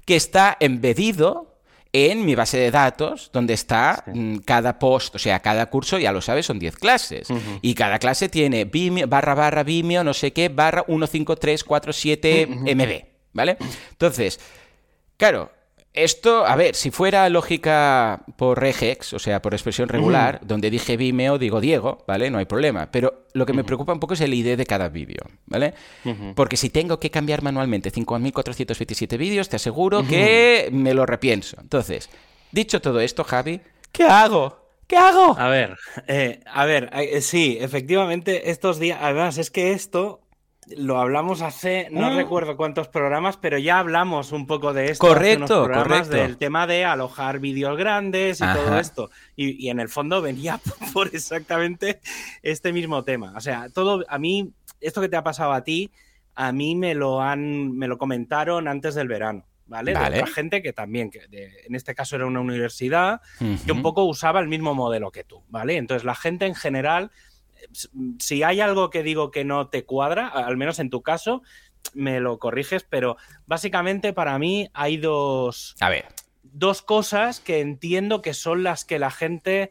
que 0.04 0.16
está 0.16 0.56
embedido 0.60 1.58
en 1.92 2.26
mi 2.26 2.34
base 2.34 2.58
de 2.58 2.70
datos, 2.70 3.30
donde 3.32 3.54
está 3.54 4.04
mm, 4.06 4.38
cada 4.44 4.78
post, 4.78 5.14
o 5.14 5.18
sea, 5.18 5.40
cada 5.40 5.70
curso, 5.70 5.98
ya 5.98 6.12
lo 6.12 6.20
sabes, 6.20 6.44
son 6.44 6.58
10 6.58 6.76
clases. 6.76 7.28
Y 7.62 7.74
cada 7.74 7.98
clase 7.98 8.28
tiene 8.28 8.66
Vimeo, 8.66 9.06
barra 9.08 9.34
barra 9.34 9.62
Vimeo, 9.62 10.04
no 10.04 10.12
sé 10.12 10.34
qué, 10.34 10.50
barra 10.50 10.84
15347 10.86 12.46
MB, 12.46 13.04
¿vale? 13.32 13.56
Entonces, 13.92 14.38
Claro, 15.16 15.50
esto, 16.04 16.46
a 16.46 16.56
ver, 16.56 16.74
si 16.74 16.90
fuera 16.90 17.28
lógica 17.28 18.22
por 18.36 18.60
regex, 18.60 19.12
o 19.12 19.18
sea, 19.18 19.42
por 19.42 19.54
expresión 19.54 19.88
regular, 19.88 20.40
donde 20.42 20.70
dije 20.70 20.96
Vimeo, 20.96 21.38
digo 21.38 21.60
Diego, 21.60 22.04
¿vale? 22.06 22.30
No 22.30 22.38
hay 22.38 22.44
problema. 22.46 22.90
Pero 22.90 23.26
lo 23.32 23.46
que 23.46 23.52
me 23.52 23.64
preocupa 23.64 23.92
un 23.92 24.00
poco 24.00 24.14
es 24.14 24.20
el 24.20 24.34
ID 24.34 24.56
de 24.56 24.66
cada 24.66 24.88
vídeo, 24.88 25.22
¿vale? 25.46 25.74
Porque 26.34 26.56
si 26.56 26.70
tengo 26.70 26.98
que 26.98 27.10
cambiar 27.10 27.42
manualmente 27.42 27.92
5.427 27.92 29.18
vídeos, 29.18 29.48
te 29.48 29.56
aseguro 29.56 30.06
que 30.06 30.68
me 30.72 30.94
lo 30.94 31.06
repienso. 31.06 31.56
Entonces, 31.60 32.08
dicho 32.52 32.80
todo 32.80 33.00
esto, 33.00 33.24
Javi, 33.24 33.60
¿qué 33.92 34.04
hago? 34.04 34.68
¿Qué 34.86 34.96
hago? 34.96 35.38
A 35.38 35.48
ver, 35.48 35.76
eh, 36.06 36.40
a 36.46 36.64
ver, 36.64 36.90
eh, 36.94 37.20
sí, 37.20 37.58
efectivamente, 37.60 38.50
estos 38.50 38.78
días, 38.78 38.98
además 39.02 39.36
es 39.36 39.50
que 39.50 39.72
esto 39.72 40.20
lo 40.76 40.98
hablamos 40.98 41.40
hace, 41.42 41.88
no 41.90 42.10
Mm. 42.10 42.16
recuerdo 42.16 42.56
cuántos 42.56 42.88
programas, 42.88 43.36
pero 43.36 43.58
ya 43.58 43.78
hablamos 43.78 44.32
un 44.32 44.46
poco 44.46 44.72
de 44.72 44.90
esto. 44.90 45.06
Correcto, 45.06 45.66
correcto. 45.72 46.10
Del 46.16 46.36
tema 46.36 46.66
de 46.66 46.84
alojar 46.84 47.38
vídeos 47.38 47.76
grandes 47.78 48.40
y 48.40 48.44
todo 48.44 48.78
esto. 48.78 49.10
Y, 49.36 49.64
y 49.64 49.70
en 49.70 49.80
el 49.80 49.88
fondo 49.88 50.20
venía 50.20 50.60
por 50.92 51.08
exactamente 51.14 52.00
este 52.42 52.72
mismo 52.72 53.04
tema. 53.04 53.32
O 53.36 53.40
sea, 53.40 53.68
todo, 53.70 54.04
a 54.08 54.18
mí, 54.18 54.52
esto 54.80 55.00
que 55.00 55.08
te 55.08 55.16
ha 55.16 55.22
pasado 55.24 55.52
a 55.52 55.64
ti, 55.64 55.90
a 56.34 56.52
mí 56.52 56.74
me 56.74 56.94
lo 56.94 57.20
han, 57.20 57.76
me 57.76 57.88
lo 57.88 57.98
comentaron 57.98 58.68
antes 58.68 58.94
del 58.94 59.08
verano. 59.08 59.44
¿Vale? 59.70 59.92
Vale. 59.92 60.16
De 60.16 60.22
otra 60.22 60.32
gente 60.32 60.62
que 60.62 60.72
también, 60.72 61.10
que 61.10 61.28
de- 61.28 61.52
en 61.66 61.74
este 61.74 61.94
caso 61.94 62.16
era 62.16 62.24
una 62.24 62.40
universidad, 62.40 63.20
que 63.66 63.70
un 63.72 63.82
poco 63.82 64.04
usaba 64.04 64.40
el 64.40 64.48
mismo 64.48 64.74
modelo 64.74 65.10
que 65.10 65.24
tú, 65.24 65.42
¿vale? 65.50 65.76
Entonces 65.76 66.04
la 66.06 66.14
gente 66.14 66.46
en 66.46 66.54
general, 66.54 67.10
si 68.18 68.42
hay 68.42 68.60
algo 68.60 68.90
que 68.90 69.02
digo 69.02 69.30
que 69.30 69.44
no 69.44 69.68
te 69.68 69.84
cuadra, 69.84 70.28
al 70.28 70.56
menos 70.56 70.78
en 70.78 70.90
tu 70.90 71.02
caso, 71.02 71.42
me 71.94 72.20
lo 72.20 72.38
corriges, 72.38 72.84
pero 72.84 73.16
básicamente 73.46 74.12
para 74.12 74.38
mí 74.38 74.68
hay 74.74 74.96
dos, 74.96 75.76
A 75.80 75.88
ver, 75.88 76.06
dos 76.42 76.82
cosas 76.82 77.40
que 77.40 77.60
entiendo 77.60 78.22
que 78.22 78.34
son 78.34 78.62
las 78.62 78.84
que 78.84 78.98
la 78.98 79.10
gente, 79.10 79.70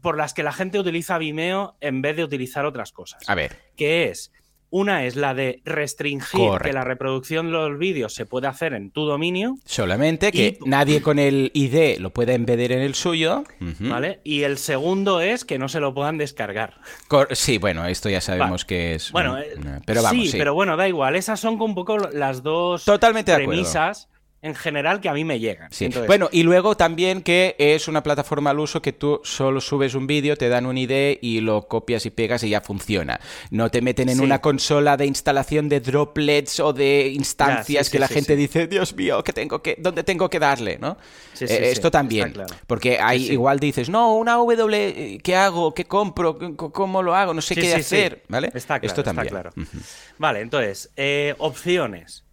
por 0.00 0.16
las 0.16 0.34
que 0.34 0.42
la 0.42 0.52
gente 0.52 0.78
utiliza 0.78 1.18
Vimeo 1.18 1.76
en 1.80 2.02
vez 2.02 2.16
de 2.16 2.24
utilizar 2.24 2.64
otras 2.64 2.92
cosas. 2.92 3.28
a 3.28 3.34
ver. 3.34 3.58
Que 3.76 4.08
es, 4.08 4.32
una 4.72 5.04
es 5.04 5.14
la 5.14 5.34
de 5.34 5.60
restringir 5.64 6.50
que 6.62 6.72
la 6.72 6.82
reproducción 6.82 7.46
de 7.46 7.52
los 7.52 7.78
vídeos 7.78 8.14
se 8.14 8.26
puede 8.26 8.48
hacer 8.48 8.72
en 8.72 8.90
tu 8.90 9.04
dominio, 9.04 9.56
Solamente 9.64 10.32
que 10.32 10.58
Y- 10.60 10.68
nadie 10.68 11.00
con 11.02 11.18
el 11.18 11.50
ID 11.54 11.98
lo 12.00 12.10
pueda 12.10 12.32
embeder 12.32 12.72
en 12.72 12.80
el 12.80 12.94
suyo. 12.94 13.44
¿vale? 13.78 14.20
Y 14.24 14.42
el 14.42 14.58
segundo 14.58 15.20
es 15.20 15.44
que 15.44 15.58
no 15.58 15.68
se 15.68 15.78
lo 15.78 15.92
puedan 15.94 16.18
descargar. 16.18 16.80
Cor- 17.06 17.28
sí, 17.36 17.58
bueno, 17.58 17.86
esto 17.86 18.08
ya 18.08 18.20
sabemos 18.20 18.64
que 18.64 18.94
es. 18.94 19.12
Bueno, 19.12 19.38
eh, 19.38 19.52
una- 19.58 19.80
pero 19.86 20.02
vamos, 20.02 20.24
sí, 20.24 20.30
sí. 20.32 20.38
pero 20.38 20.54
bueno, 20.54 20.76
da 20.76 20.88
igual. 20.88 21.14
Esas 21.16 21.38
son 21.38 21.60
un 21.60 21.74
poco 21.74 21.98
las 21.98 22.42
dos 22.42 22.84
Totalmente 22.84 23.34
premisas 23.34 24.08
en 24.42 24.56
general 24.56 25.00
que 25.00 25.08
a 25.08 25.12
mí 25.12 25.24
me 25.24 25.38
llegan. 25.38 25.70
Sí. 25.70 25.84
Entonces, 25.84 26.08
Bueno, 26.08 26.28
y 26.32 26.42
luego 26.42 26.76
también 26.76 27.22
que 27.22 27.54
es 27.58 27.86
una 27.86 28.02
plataforma 28.02 28.50
al 28.50 28.58
uso 28.58 28.82
que 28.82 28.92
tú 28.92 29.20
solo 29.22 29.60
subes 29.60 29.94
un 29.94 30.08
vídeo, 30.08 30.36
te 30.36 30.48
dan 30.48 30.66
un 30.66 30.76
ID 30.76 31.18
y 31.20 31.40
lo 31.40 31.68
copias 31.68 32.04
y 32.06 32.10
pegas 32.10 32.42
y 32.42 32.50
ya 32.50 32.60
funciona. 32.60 33.20
No 33.50 33.70
te 33.70 33.80
meten 33.80 34.08
en 34.08 34.16
Sí. 34.18 34.22
una 34.24 34.40
consola 34.40 34.96
de 34.96 35.06
instalación 35.06 35.68
de 35.68 35.78
droplets 35.78 36.58
o 36.58 36.72
de 36.72 37.06
instancias 37.14 37.66
Ya, 37.66 37.84
sí, 37.84 37.92
que 37.92 37.98
la 38.00 38.08
gente 38.08 38.34
dice, 38.34 38.66
Dios 38.66 38.96
mío, 38.96 39.22
¿qué 39.22 39.32
tengo 39.32 39.62
que, 39.62 39.76
¿dónde 39.78 40.02
tengo 40.02 40.28
que 40.28 40.40
darle? 40.40 40.76
¿no? 40.78 40.96
Sí, 41.34 41.44
Eh, 41.44 41.48
sí, 41.48 41.54
sí, 41.54 41.62
esto 41.64 41.90
también. 41.92 42.28
está 42.28 42.44
claro. 42.46 42.62
Porque 42.66 42.98
sí. 43.16 43.32
igual 43.32 43.60
dices, 43.60 43.88
no, 43.88 44.16
una 44.16 44.32
W, 44.34 45.20
¿qué 45.22 45.36
hago? 45.36 45.72
¿Qué 45.72 45.84
compro? 45.84 46.36
¿Qué- 46.38 46.56
¿Cómo 46.56 47.02
lo 47.04 47.14
hago? 47.14 47.32
No 47.32 47.42
sé 47.42 47.54
qué 47.54 47.74
hacer. 47.74 48.24
¿Vale? 48.28 48.48
Está 48.54 48.80
claro, 48.80 48.86
esto 48.88 49.00
está 49.02 49.10
también. 49.14 49.28
claro. 49.30 49.50
Ujú. 49.56 49.78
Vale, 50.18 50.40
entonces, 50.40 50.90
eh, 50.96 51.36
opciones. 51.38 52.24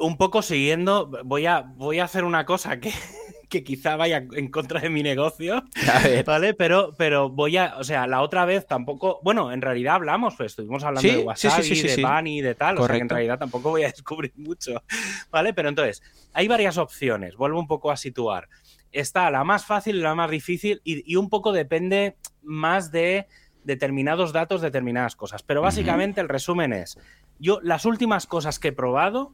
Un 0.00 0.16
poco 0.16 0.42
siguiendo, 0.42 1.10
voy 1.24 1.46
a, 1.46 1.60
voy 1.60 1.98
a 1.98 2.04
hacer 2.04 2.24
una 2.24 2.44
cosa 2.46 2.80
que, 2.80 2.90
que 3.48 3.62
quizá 3.62 3.96
vaya 3.96 4.26
en 4.32 4.50
contra 4.50 4.80
de 4.80 4.90
mi 4.90 5.02
negocio. 5.02 5.62
¿vale? 6.26 6.54
Pero, 6.54 6.94
pero 6.96 7.28
voy 7.30 7.56
a, 7.56 7.76
o 7.78 7.84
sea, 7.84 8.06
la 8.06 8.22
otra 8.22 8.44
vez 8.44 8.66
tampoco, 8.66 9.20
bueno, 9.22 9.52
en 9.52 9.62
realidad 9.62 9.96
hablamos, 9.96 10.34
pues 10.36 10.52
estuvimos 10.52 10.82
hablando 10.84 11.08
Sí, 11.08 11.16
de 11.16 11.22
WhatsApp, 11.22 11.62
sí, 11.62 11.76
sí, 11.76 11.88
de. 11.88 12.02
Bunny, 12.02 12.40
de 12.40 12.54
tal, 12.54 12.76
o 12.78 12.78
sea 12.78 12.88
que 12.88 12.92
en 12.94 12.98
Correcto. 13.00 13.14
realidad 13.14 13.38
tampoco 13.38 13.70
voy 13.70 13.84
a 13.84 13.88
descubrir 13.92 14.32
mucho, 14.36 14.82
¿vale? 15.30 15.52
Pero 15.52 15.68
entonces, 15.68 16.02
hay 16.32 16.48
varias 16.48 16.78
opciones, 16.78 17.36
vuelvo 17.36 17.58
un 17.60 17.66
poco 17.66 17.90
a 17.90 17.96
situar. 17.96 18.48
Está 18.90 19.30
la 19.30 19.44
más 19.44 19.66
fácil 19.66 19.96
y 19.96 20.00
la 20.00 20.14
más 20.14 20.30
difícil 20.30 20.80
y, 20.84 21.10
y 21.12 21.16
un 21.16 21.28
poco 21.28 21.52
depende 21.52 22.16
más 22.42 22.90
de 22.90 23.26
determinados 23.64 24.32
datos, 24.32 24.60
determinadas 24.60 25.16
cosas. 25.16 25.42
Pero 25.42 25.62
básicamente 25.62 26.20
el 26.20 26.28
resumen 26.28 26.72
es, 26.72 26.98
yo 27.38 27.60
las 27.62 27.86
últimas 27.86 28.26
cosas 28.26 28.58
que 28.58 28.68
he 28.68 28.72
probado 28.72 29.32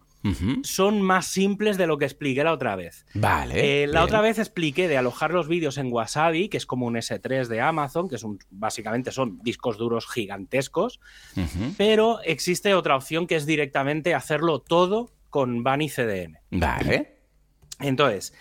son 0.62 1.00
más 1.00 1.26
simples 1.26 1.78
de 1.78 1.86
lo 1.86 1.98
que 1.98 2.04
expliqué 2.04 2.44
la 2.44 2.52
otra 2.52 2.76
vez. 2.76 3.06
Vale. 3.14 3.84
Eh, 3.84 3.86
la 3.86 4.04
otra 4.04 4.20
vez 4.20 4.38
expliqué 4.38 4.88
de 4.88 4.98
alojar 4.98 5.32
los 5.32 5.48
vídeos 5.48 5.78
en 5.78 5.92
Wasabi, 5.92 6.48
que 6.48 6.56
es 6.56 6.66
como 6.66 6.86
un 6.86 6.96
S3 6.96 7.46
de 7.46 7.60
Amazon, 7.60 8.08
que 8.08 8.18
son, 8.18 8.38
básicamente 8.50 9.12
son 9.12 9.38
discos 9.42 9.78
duros 9.78 10.06
gigantescos, 10.06 11.00
pero 11.76 12.20
existe 12.22 12.74
otra 12.74 12.96
opción 12.96 13.26
que 13.26 13.36
es 13.36 13.46
directamente 13.46 14.14
hacerlo 14.14 14.60
todo 14.60 15.10
con 15.30 15.62
Bunny 15.62 15.88
CDN. 15.88 16.38
Vale. 16.50 17.16
Entonces, 17.78 18.34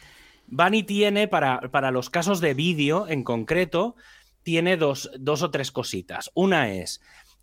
Bunny 0.48 0.84
tiene 0.84 1.28
para, 1.28 1.62
para 1.72 1.92
los 1.92 2.10
casos 2.10 2.42
de 2.42 2.54
vídeo 2.54 3.08
en 3.08 3.24
concreto, 3.24 3.96
tiene 4.44 4.78
dos, 4.78 5.12
dos, 5.18 5.44
o 5.44 5.52
tres 5.52 5.72
cositas. 5.72 6.32
Una 6.34 6.74
es, 6.74 7.02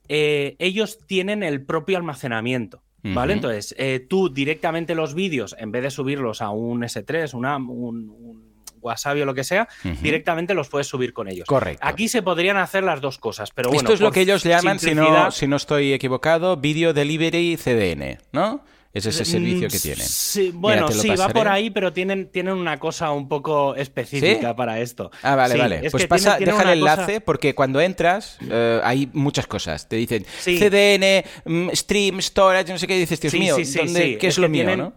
eh, 0.09 0.57
ellos 0.59 0.99
tienen 1.07 1.43
el 1.43 1.65
propio 1.65 1.97
almacenamiento. 1.97 2.83
¿Vale? 3.15 3.33
Entonces, 3.33 3.75
eh, 3.79 4.05
tú 4.09 4.29
directamente 4.29 4.95
los 4.95 5.15
vídeos, 5.15 5.55
en 5.59 5.73
vez 5.73 5.83
de 5.83 5.91
subirlos 5.91 6.43
a 6.43 6.51
un 6.51 6.83
S3, 6.83 7.35
una, 7.35 7.57
un, 7.57 8.11
un 8.11 8.57
Wasabi 8.81 9.23
o 9.23 9.27
lo 9.27 9.35
que 9.35 9.45
sea, 9.45 9.69
directamente 10.01 10.55
los 10.55 10.69
puedes 10.69 10.87
subir 10.87 11.13
con 11.13 11.29
ellos. 11.29 11.47
Correcto. 11.47 11.85
Aquí 11.87 12.09
se 12.09 12.23
podrían 12.23 12.57
hacer 12.57 12.85
las 12.85 13.01
dos 13.01 13.19
cosas, 13.19 13.51
pero 13.51 13.69
bueno. 13.69 13.81
Esto 13.81 13.93
es 13.95 14.01
lo 14.01 14.13
que 14.13 14.21
ellos 14.21 14.45
llaman, 14.45 14.79
si 14.79 14.95
no, 14.95 15.31
si 15.31 15.47
no 15.47 15.57
estoy 15.57 15.93
equivocado, 15.93 16.57
Video 16.57 16.93
Delivery 16.93 17.57
CDN, 17.57 18.19
¿no? 18.33 18.63
Es 18.97 19.05
ese 19.05 19.23
Mm, 19.25 19.27
servicio 19.27 19.69
que 19.69 19.79
tienen. 19.79 20.07
Sí, 20.07 20.51
bueno, 20.55 20.91
sí, 20.91 21.09
va 21.11 21.29
por 21.29 21.49
ahí, 21.49 21.69
pero 21.69 21.93
tienen, 21.93 22.29
tienen 22.31 22.55
una 22.55 22.79
cosa 22.79 23.11
un 23.11 23.29
poco 23.29 23.75
específica 23.77 24.49
¿Sí? 24.51 24.55
para 24.57 24.81
esto. 24.81 25.11
Ah, 25.23 25.35
vale, 25.35 25.55
Sí, 25.55 25.61
vale. 25.61 25.81
es 25.85 25.93
Pues 25.93 26.07
pasa, 26.07 26.37
tiene- 26.39 26.39
tiene 26.39 26.53
deja 26.53 26.73
el 26.73 26.79
enlace 26.79 27.13
cosa- 27.15 27.21
porque 27.27 27.55
cuando 27.55 27.81
entras 27.81 28.39
eh, 28.51 28.81
hay 28.83 29.11
muchas 29.13 29.47
cosas. 29.47 29.87
Te 29.89 29.97
dicen. 29.97 30.25
CDN, 30.25 31.25
mm, 31.45 31.69
Stream, 31.75 32.23
Storage, 32.23 32.73
no 32.73 32.79
sé 32.79 32.87
qué. 32.87 32.97
Y 32.97 33.01
dices, 33.01 33.21
Dios 33.21 33.35
mío, 33.35 33.57
¿dónde-. 33.57 34.17
¿qué 34.19 34.29
es, 34.29 34.35
Es 34.35 34.39
lo 34.39 34.49
mío, 34.49 34.61
tienen- 34.65 34.79
no? 34.79 34.93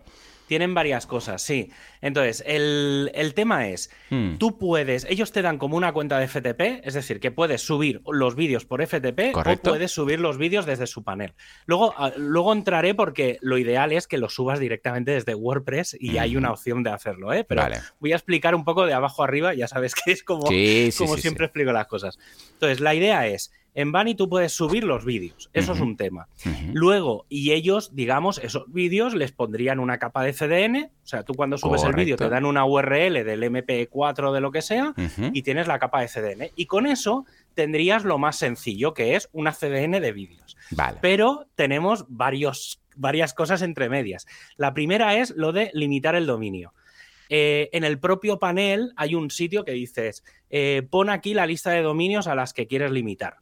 Tienen 0.49 0.73
varias 0.73 1.05
cosas, 1.05 1.43
sí. 1.43 1.71
Entonces, 2.01 2.43
el, 2.47 3.11
el 3.13 3.35
tema 3.35 3.67
es, 3.69 3.91
Hmm. 4.09 4.37
tú 4.39 4.57
puedes, 4.57 5.05
ellos 5.07 5.31
te 5.31 5.43
dan 5.43 5.59
como 5.59 5.77
una 5.77 5.93
cuenta 5.93 6.17
de 6.17 6.27
FTP, 6.27 6.81
es 6.83 6.95
decir, 6.95 7.19
que 7.19 7.29
puedes 7.29 7.61
subir 7.61 8.01
los 8.11 8.33
vídeos 8.35 8.65
por 8.65 8.81
FTP 8.81 9.31
Correcto. 9.31 9.69
o 9.69 9.73
puedes 9.73 9.91
subir 9.91 10.19
los 10.19 10.39
vídeos 10.39 10.65
desde 10.65 10.87
su 10.87 11.03
panel. 11.03 11.33
Luego, 11.67 11.93
a- 11.95 12.11
luego 12.17 12.51
entraré 12.51 12.95
porque 12.95 13.37
lo 13.41 13.59
ideal 13.59 13.91
es 13.91 14.07
que 14.07 14.17
los 14.17 14.33
subas 14.33 14.59
directamente 14.59 15.11
desde 15.11 15.35
WordPress 15.35 15.95
y 15.99 16.17
hay 16.17 16.35
una 16.35 16.51
opción 16.51 16.81
de 16.81 16.89
hacerlo, 16.89 17.31
¿eh? 17.31 17.43
Pero 17.43 17.61
Vale. 17.61 17.77
voy 17.99 18.11
a 18.13 18.15
explicar 18.15 18.55
un 18.55 18.65
poco 18.65 18.87
de 18.87 18.93
abajo 18.93 19.23
arriba, 19.23 19.53
ya 19.53 19.67
sabes 19.67 19.93
que 19.93 20.11
es 20.13 20.23
como, 20.23 20.47
Sí, 20.47 20.89
sí, 20.91 20.97
como 20.97 21.15
sí, 21.15 21.21
siempre 21.21 21.45
explico 21.45 21.71
las 21.71 21.85
cosas. 21.85 22.17
Entonces, 22.53 22.79
la 22.79 22.95
idea 22.95 23.27
es, 23.27 23.51
en 23.79 23.93
Bunny 23.93 24.13
tú 24.13 24.27
puedes 24.27 24.51
subir 24.51 24.83
los 24.83 25.05
vídeos, 25.05 25.49
eso 25.53 25.71
es 25.71 25.79
un 25.79 25.95
tema. 25.95 26.27
Luego, 26.73 27.25
y 27.29 27.53
ellos, 27.53 27.95
digamos, 27.95 28.37
esos 28.39 28.65
vídeos 28.67 29.13
les 29.13 29.31
pondrían 29.31 29.79
una 29.79 29.99
capa 29.99 30.21
de 30.21 30.33
CDN. 30.33 30.91
O 31.01 31.07
sea, 31.07 31.23
tú 31.23 31.33
cuando 31.33 31.57
subes 31.57 31.83
el 31.83 31.93
vídeo 31.93 32.17
te 32.17 32.27
dan 32.27 32.43
una 32.43 32.65
URL 32.65 33.23
del 33.23 33.41
MP4 33.41 34.33
de 34.33 34.41
lo 34.41 34.51
que 34.51 34.61
sea 34.61 34.93
y 35.31 35.43
tienes 35.43 35.67
la 35.67 35.79
capa 35.79 36.01
de 36.01 36.09
CDN. 36.09 36.51
Y 36.57 36.65
con 36.65 36.87
eso 36.87 37.25
tendrías 37.53 38.03
lo 38.03 38.17
más 38.17 38.35
sencillo, 38.37 38.93
que 38.93 39.15
es 39.15 39.29
una 39.31 39.53
CDN 39.53 40.01
de 40.01 40.11
vídeos. 40.11 40.57
Vale. 40.71 40.97
Pero 41.01 41.47
tenemos 41.55 42.03
varios, 42.09 42.81
varias 42.97 43.33
cosas 43.33 43.61
entre 43.61 43.87
medias. 43.87 44.27
La 44.57 44.73
primera 44.73 45.15
es 45.15 45.31
lo 45.37 45.53
de 45.53 45.71
limitar 45.73 46.15
el 46.15 46.25
dominio. 46.25 46.73
Eh, 47.29 47.69
en 47.71 47.85
el 47.85 47.97
propio 47.97 48.39
panel 48.39 48.91
hay 48.97 49.15
un 49.15 49.31
sitio 49.31 49.63
que 49.63 49.71
dices, 49.71 50.25
eh, 50.49 50.85
pon 50.89 51.09
aquí 51.09 51.33
la 51.33 51.45
lista 51.45 51.69
de 51.69 51.81
dominios 51.81 52.27
a 52.27 52.35
las 52.35 52.53
que 52.53 52.67
quieres 52.67 52.91
limitar. 52.91 53.37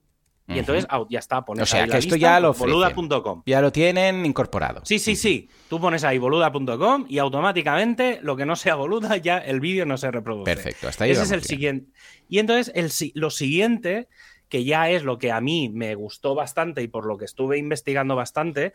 Y 0.47 0.59
entonces 0.59 0.87
ya 1.09 1.19
está, 1.19 1.43
pones 1.43 1.63
O 1.63 1.65
sea, 1.65 1.81
ahí 1.81 1.85
que 1.87 1.91
la 1.91 1.97
esto 1.97 2.15
lista, 2.15 2.27
ya 2.29 2.39
lo 2.39 2.53
boluda.com. 2.53 3.43
Ya 3.45 3.61
lo 3.61 3.71
tienen 3.71 4.25
incorporado. 4.25 4.81
Sí, 4.85 4.97
sí, 4.97 5.17
sí. 5.17 5.49
Tú 5.69 5.79
pones 5.81 6.05
ahí 6.05 6.17
boluda.com 6.17 7.05
y 7.09 7.17
automáticamente 7.17 8.19
lo 8.21 8.37
que 8.37 8.45
no 8.45 8.55
sea 8.55 8.75
boluda 8.75 9.17
ya 9.17 9.39
el 9.39 9.59
vídeo 9.59 9.85
no 9.85 9.97
se 9.97 10.09
reproduce. 10.09 10.45
Perfecto, 10.45 10.87
hasta 10.87 11.03
ahí 11.03 11.11
Ese 11.11 11.23
es 11.23 11.31
el 11.31 11.43
siguiente. 11.43 11.91
Y 12.29 12.39
entonces 12.39 12.71
el, 12.75 12.91
lo 13.15 13.29
siguiente, 13.29 14.07
que 14.49 14.63
ya 14.63 14.89
es 14.89 15.03
lo 15.03 15.17
que 15.17 15.31
a 15.31 15.41
mí 15.41 15.69
me 15.73 15.95
gustó 15.95 16.35
bastante 16.35 16.81
y 16.81 16.87
por 16.87 17.05
lo 17.05 17.17
que 17.17 17.25
estuve 17.25 17.57
investigando 17.57 18.15
bastante, 18.15 18.73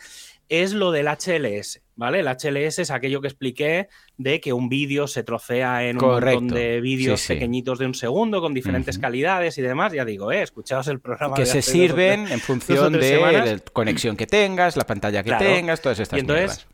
es 0.49 0.73
lo 0.75 0.91
del 0.93 1.07
HLS, 1.09 1.81
¿vale? 1.97 2.21
El 2.21 2.27
HLS 2.29 2.79
es 2.81 2.91
aquello 2.91 3.21
que 3.23 3.29
expliqué 3.29 3.89
de 4.19 4.41
que 4.41 4.53
un 4.53 4.69
vídeo 4.69 5.07
se 5.07 5.23
trocea 5.23 5.89
en 5.89 5.97
un 6.03 6.11
montón 6.11 6.49
de 6.49 6.81
vídeos 6.83 7.21
Sí, 7.21 7.29
sí. 7.29 7.33
pequeñitos 7.35 7.79
de 7.79 7.87
un 7.87 7.95
segundo 7.95 8.41
con 8.43 8.53
diferentes 8.53 8.99
calidades 8.99 9.57
y 9.57 9.63
demás. 9.63 9.93
Ya 9.95 10.05
digo, 10.05 10.31
eh, 10.31 10.43
escuchaos 10.43 10.89
el 10.89 11.01
programa. 11.01 11.37
Que 11.37 11.43
de 11.43 11.47
se 11.47 11.59
dos 11.59 11.65
sirven 11.65 12.29
en 12.31 12.41
función 12.41 12.93
de 12.93 13.19
la 13.21 13.59
conexión 13.73 14.17
que 14.17 14.27
tengas, 14.27 14.77
la 14.77 14.85
pantalla 14.87 15.23
que 15.23 15.31
Claro. 15.31 15.45
tengas, 15.47 15.81
todas 15.81 15.99
estas 16.01 16.19
Y 16.19 16.21
entonces, 16.21 16.67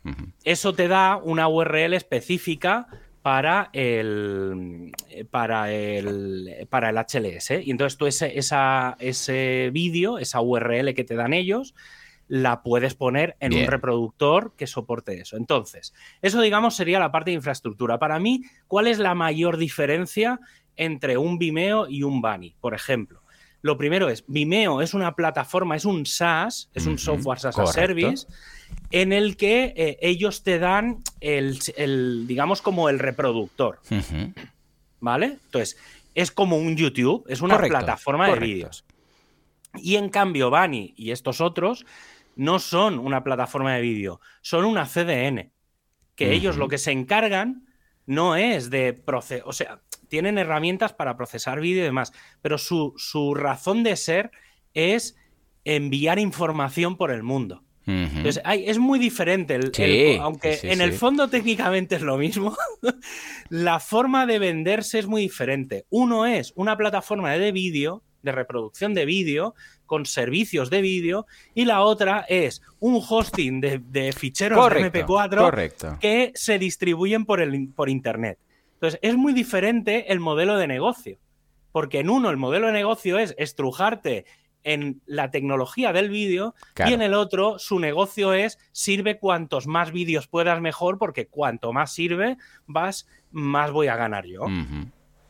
eso 0.43 0.73
te 0.73 0.87
da 0.89 1.15
una 1.23 1.47
URL 1.47 1.93
específica 1.95 2.87
para 3.21 3.69
el 3.73 4.91
para 5.29 5.71
el 5.71 6.67
para 6.69 6.89
el 6.89 6.97
HLS 6.97 7.51
y 7.63 7.71
entonces 7.71 7.97
tú 7.97 8.05
ese, 8.05 8.37
esa, 8.37 8.95
ese 8.99 9.69
vídeo 9.73 10.17
esa 10.17 10.41
URL 10.41 10.93
que 10.93 11.03
te 11.03 11.15
dan 11.15 11.33
ellos 11.33 11.75
la 12.27 12.61
puedes 12.61 12.93
poner 12.93 13.35
en 13.39 13.49
Bien. 13.49 13.63
un 13.63 13.71
reproductor 13.71 14.53
que 14.55 14.67
soporte 14.67 15.19
eso. 15.19 15.35
Entonces 15.35 15.93
eso 16.21 16.41
digamos 16.41 16.75
sería 16.75 16.99
la 16.99 17.11
parte 17.11 17.31
de 17.31 17.35
infraestructura. 17.35 17.97
Para 17.97 18.19
mí 18.19 18.43
cuál 18.67 18.85
es 18.87 18.99
la 18.99 19.15
mayor 19.15 19.57
diferencia 19.57 20.39
entre 20.75 21.17
un 21.17 21.39
Vimeo 21.39 21.89
y 21.89 22.03
un 22.03 22.21
Bunny 22.21 22.55
por 22.61 22.73
ejemplo 22.73 23.21
lo 23.61 23.77
primero 23.77 24.09
es 24.09 24.23
Vimeo 24.27 24.81
es 24.81 24.93
una 24.93 25.15
plataforma 25.15 25.75
es 25.75 25.85
un 25.85 26.05
SaaS 26.05 26.69
es 26.73 26.85
un 26.85 26.97
software 26.97 27.37
as 27.37 27.57
a 27.57 27.67
service 27.67 28.25
en 28.91 29.13
el 29.13 29.37
que 29.37 29.73
eh, 29.75 29.97
ellos 30.01 30.43
te 30.43 30.59
dan 30.59 31.03
el, 31.21 31.59
el, 31.75 32.25
digamos, 32.27 32.61
como 32.61 32.89
el 32.89 32.99
reproductor. 32.99 33.79
¿vale? 34.99 35.37
Entonces, 35.45 35.77
es 36.15 36.31
como 36.31 36.57
un 36.57 36.75
YouTube, 36.75 37.25
es 37.27 37.41
una 37.41 37.55
Correcto, 37.55 37.77
plataforma 37.77 38.25
correcto. 38.25 38.45
de 38.45 38.53
vídeos. 38.53 38.85
Y 39.75 39.95
en 39.95 40.09
cambio, 40.09 40.49
Bunny 40.49 40.93
y 40.97 41.11
estos 41.11 41.41
otros 41.41 41.85
no 42.35 42.59
son 42.59 42.99
una 42.99 43.23
plataforma 43.23 43.75
de 43.75 43.81
vídeo, 43.81 44.19
son 44.41 44.65
una 44.65 44.85
CDN. 44.85 45.51
Que 46.15 46.33
ellos 46.33 46.57
lo 46.57 46.67
que 46.67 46.77
se 46.77 46.91
encargan 46.91 47.65
no 48.05 48.35
es 48.35 48.69
de 48.69 48.91
procesar, 48.91 49.47
o 49.47 49.53
sea, 49.53 49.79
tienen 50.09 50.37
herramientas 50.37 50.91
para 50.93 51.15
procesar 51.15 51.61
vídeo 51.61 51.81
y 51.81 51.85
demás, 51.85 52.11
pero 52.41 52.57
su, 52.57 52.93
su 52.97 53.33
razón 53.33 53.83
de 53.83 53.95
ser 53.95 54.31
es 54.73 55.15
enviar 55.63 56.19
información 56.19 56.97
por 56.97 57.11
el 57.11 57.23
mundo. 57.23 57.63
Ujú. 57.83 57.93
Entonces, 58.17 58.41
hay- 58.45 58.65
es 58.69 58.77
muy 58.77 58.99
diferente. 58.99 59.55
el- 59.55 59.73
Sí, 59.73 59.83
el- 59.83 60.19
aunque 60.19 60.53
sí, 60.53 60.61
sí, 60.61 60.69
en 60.73 60.81
el 60.81 60.93
fondo 60.93 61.27
técnicamente 61.29 61.95
es 61.95 62.01
lo 62.01 62.17
mismo, 62.17 62.55
la 63.49 63.79
forma 63.79 64.25
de 64.25 64.39
venderse 64.39 64.99
es 64.99 65.07
muy 65.07 65.21
diferente. 65.21 65.85
Uno 65.89 66.25
es 66.25 66.53
una 66.55 66.77
plataforma 66.77 67.31
de 67.33 67.51
vídeo, 67.51 68.03
de 68.21 68.31
reproducción 68.31 68.93
de 68.93 69.05
vídeo, 69.05 69.55
con 69.85 70.05
servicios 70.05 70.69
de 70.69 70.81
vídeo, 70.81 71.25
y 71.55 71.65
la 71.65 71.81
otra 71.81 72.25
es 72.29 72.61
un 72.79 73.01
hosting 73.07 73.59
de, 73.61 73.79
de 73.79 74.11
ficheros 74.11 74.59
Correcto, 74.59 74.91
de 74.99 75.03
MP4 75.05 75.37
correcto. 75.37 75.97
que 75.99 76.31
se 76.35 76.59
distribuyen 76.59 77.25
por, 77.25 77.41
el, 77.41 77.69
por 77.69 77.89
Internet. 77.89 78.37
Entonces, 78.79 78.99
es 79.03 79.15
muy 79.17 79.33
diferente 79.33 80.11
el 80.11 80.19
modelo 80.21 80.57
de 80.57 80.67
negocio. 80.67 81.17
Porque 81.71 81.99
en 81.99 82.09
uno 82.09 82.29
el 82.29 82.37
modelo 82.37 82.67
de 82.67 82.73
negocio 82.73 83.19
es 83.19 83.35
estrujarte 83.37 84.25
en 84.63 85.01
la 85.05 85.31
tecnología 85.31 85.93
del 85.93 86.09
vídeo 86.09 86.55
Claro. 86.73 86.91
y 86.91 86.93
en 86.93 87.01
el 87.01 87.13
otro 87.13 87.59
su 87.59 87.79
negocio 87.79 88.33
es 88.33 88.57
sirve 88.71 89.17
cuantos 89.19 89.67
más 89.67 89.91
vídeos 89.91 90.27
puedas 90.27 90.59
mejor 90.61 90.97
porque 90.97 91.27
cuanto 91.27 91.71
más 91.73 91.93
sirve 91.93 92.37
vas 92.67 93.07
más 93.31 93.71
voy 93.71 93.87
a 93.87 93.95
ganar 93.95 94.25
yo. 94.25 94.47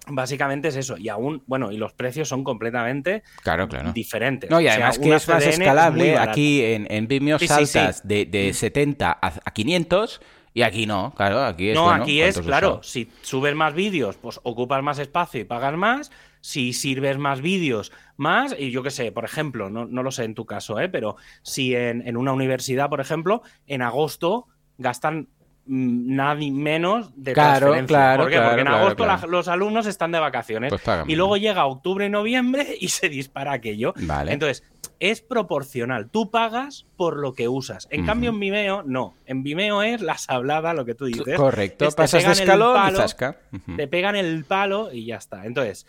Básicamente 0.08 0.70
es 0.70 0.76
eso 0.76 0.98
y 0.98 1.10
aún 1.10 1.44
bueno 1.46 1.72
y 1.72 1.78
los 1.78 1.94
precios 1.94 2.28
son 2.28 2.44
completamente 2.44 3.22
Claro, 3.44 3.68
claro. 3.68 3.92
diferentes. 3.94 4.50
No, 4.50 4.60
y 4.60 4.66
O 4.66 4.68
sea, 4.68 4.76
además 4.76 4.98
que 5.00 5.14
es 5.14 5.28
más 5.28 5.46
escalable. 5.46 6.18
Aquí 6.18 6.64
en, 6.64 6.88
en 6.90 7.08
Vimeo 7.08 7.38
Sí, 7.38 7.48
sí, 7.48 7.54
sí. 7.54 7.66
saltas 7.68 8.08
De, 8.08 8.26
de 8.26 8.52
70 8.54 9.12
a, 9.12 9.28
a 9.46 9.52
500 9.54 10.22
y 10.54 10.62
aquí 10.64 10.86
no, 10.86 11.14
claro, 11.16 11.44
aquí 11.44 11.70
es 11.70 11.76
No, 11.76 11.86
bueno, 11.86 12.04
aquí 12.04 12.22
es, 12.22 12.36
¿cuántos 12.36 12.46
claro, 12.48 12.68
usados? 12.70 12.88
si 12.90 13.10
subes 13.22 13.56
más 13.56 13.74
vídeos, 13.74 14.18
pues 14.18 14.40
ocupas 14.44 14.82
más 14.84 15.00
espacio 15.00 15.40
y 15.42 15.44
pagas 15.46 15.76
más. 15.76 16.12
Si 16.42 16.72
sirves 16.72 17.18
más 17.18 17.42
vídeos, 17.42 17.92
más. 18.16 18.56
Y 18.58 18.72
yo 18.72 18.82
qué 18.82 18.92
sé, 18.92 19.12
por 19.12 19.26
ejemplo, 19.26 19.70
no, 19.70 19.86
no 19.86 20.04
lo 20.04 20.12
sé 20.12 20.24
en 20.24 20.36
tu 20.36 20.46
caso, 20.46 20.80
¿eh? 20.80 20.88
pero 20.88 21.18
si 21.42 21.76
en, 21.76 22.08
en 22.08 22.16
una 22.16 22.32
universidad, 22.32 22.90
por 22.90 23.02
ejemplo, 23.02 23.42
en 23.68 23.82
agosto 23.82 24.48
gastan 24.78 25.28
mm, 25.66 26.16
nada 26.16 26.36
ni 26.36 26.50
menos 26.52 27.12
de 27.16 27.34
Claro, 27.34 27.50
transferencia. 27.74 27.98
claro, 27.98 28.24
¿Por 28.24 28.30
qué? 28.32 28.36
claro, 28.38 28.50
Porque 28.52 28.62
en 28.62 28.68
agosto 28.70 29.06
la- 29.06 29.26
los 29.28 29.48
alumnos 29.50 29.86
están 29.86 30.14
de 30.14 30.20
vacaciones. 30.20 30.70
Pues 30.70 30.82
y 31.08 31.16
luego 31.18 31.36
llega 31.36 31.66
octubre 31.66 32.06
y 32.06 32.10
noviembre 32.10 32.66
y 32.80 32.88
se 32.88 33.10
dispara 33.10 33.52
aquello. 33.52 33.94
Vale. 33.98 34.32
Entonces, 34.32 34.64
es 35.00 35.22
proporcional. 35.22 36.10
Tú 36.10 36.30
pagas 36.30 36.86
por 36.98 37.18
lo 37.18 37.34
que 37.34 37.48
usas. 37.48 37.88
En 37.90 38.06
cambio, 38.06 38.32
en 38.32 38.40
Vimeo, 38.40 38.84
no. 38.84 39.16
En 39.26 39.44
Vimeo 39.44 39.82
es 39.82 40.02
la 40.02 40.18
sablada, 40.18 40.74
lo 40.74 40.86
que 40.86 40.96
tú 40.96 41.06
dices. 41.06 41.38
Correcto, 41.38 41.88
te 41.88 41.96
pasas 41.96 42.26
de 42.26 42.32
escalón 42.34 42.72
y 42.72 42.96
palo. 42.96 43.06
Ujú. 43.54 43.76
Te 43.78 43.88
pegan 43.88 44.16
el 44.16 44.44
palo 44.46 44.92
y 44.92 45.06
ya 45.06 45.16
está. 45.16 45.46
Entonces, 45.46 45.88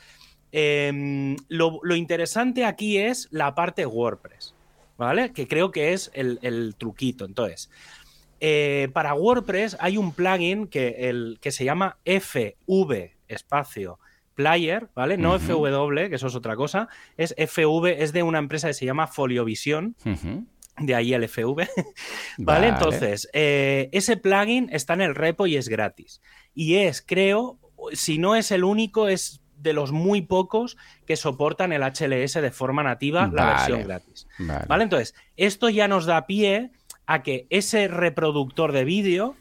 em, 0.53 1.37
lo, 1.49 1.81
lo 1.83 1.97
interesante 1.97 2.65
aquí 2.65 2.99
es 2.99 3.29
la 3.31 3.55
parte 3.55 3.85
WordPress, 3.87 4.55
¿vale? 4.97 5.33
Que 5.33 5.47
creo 5.49 5.71
que 5.71 5.93
es 5.93 6.11
el, 6.15 6.39
el 6.43 6.75
truquito. 6.77 7.25
Entonces, 7.25 7.71
Eh, 8.43 8.89
para 8.95 9.13
WordPress 9.13 9.77
hay 9.81 9.99
un 9.99 10.13
plugin 10.13 10.67
que, 10.67 11.11
el, 11.11 11.37
que 11.43 11.53
se 11.53 11.67
llama 11.67 11.99
FV 12.07 13.13
espacio 13.29 13.99
Player, 14.41 14.89
¿vale? 14.95 15.19
No 15.19 15.39
FW, 15.39 16.09
que 16.09 16.15
eso 16.15 16.29
es 16.29 16.35
otra 16.35 16.57
cosa. 16.57 16.89
Es 17.17 17.35
FV, 17.37 18.03
es 18.03 18.13
de 18.13 18.23
una 18.23 18.39
empresa 18.39 18.69
que 18.69 18.75
se 18.75 18.87
llama 18.87 19.07
Foliovision. 19.07 19.95
De 20.79 20.95
ahí 20.95 21.13
el 21.13 21.29
FV. 21.29 21.69
¿Vale? 22.39 22.69
Entonces, 22.69 23.29
eh, 23.35 23.91
ese 23.93 24.17
plugin 24.17 24.71
está 24.73 24.95
en 24.95 25.03
el 25.03 25.15
repo 25.15 25.47
y 25.47 25.57
es 25.57 25.69
gratis. 25.69 26.23
Y 26.55 26.77
es, 26.77 27.03
creo, 27.03 27.59
si 27.93 28.19
no 28.19 28.35
es 28.35 28.51
el 28.51 28.65
único, 28.65 29.09
es 29.09 29.43
de 29.57 29.75
los 29.75 29.93
muy 29.93 30.23
pocos 30.23 30.79
que 31.07 31.17
soportan 31.17 31.73
el 31.73 31.83
HLS 31.83 32.35
de 32.35 32.51
forma 32.51 32.83
nativa, 32.83 33.31
la 33.31 33.47
versión 33.47 33.83
gratis. 33.83 34.27
Vale. 34.39 34.85
Entonces, 34.85 35.15
esto 35.37 35.69
ya 35.69 35.87
nos 35.87 36.07
da 36.07 36.27
pie 36.27 36.71
a 37.05 37.23
que 37.23 37.47
ese 37.51 37.89
reproductor 37.89 38.73
de 38.73 38.85
vídeo 38.85 39.37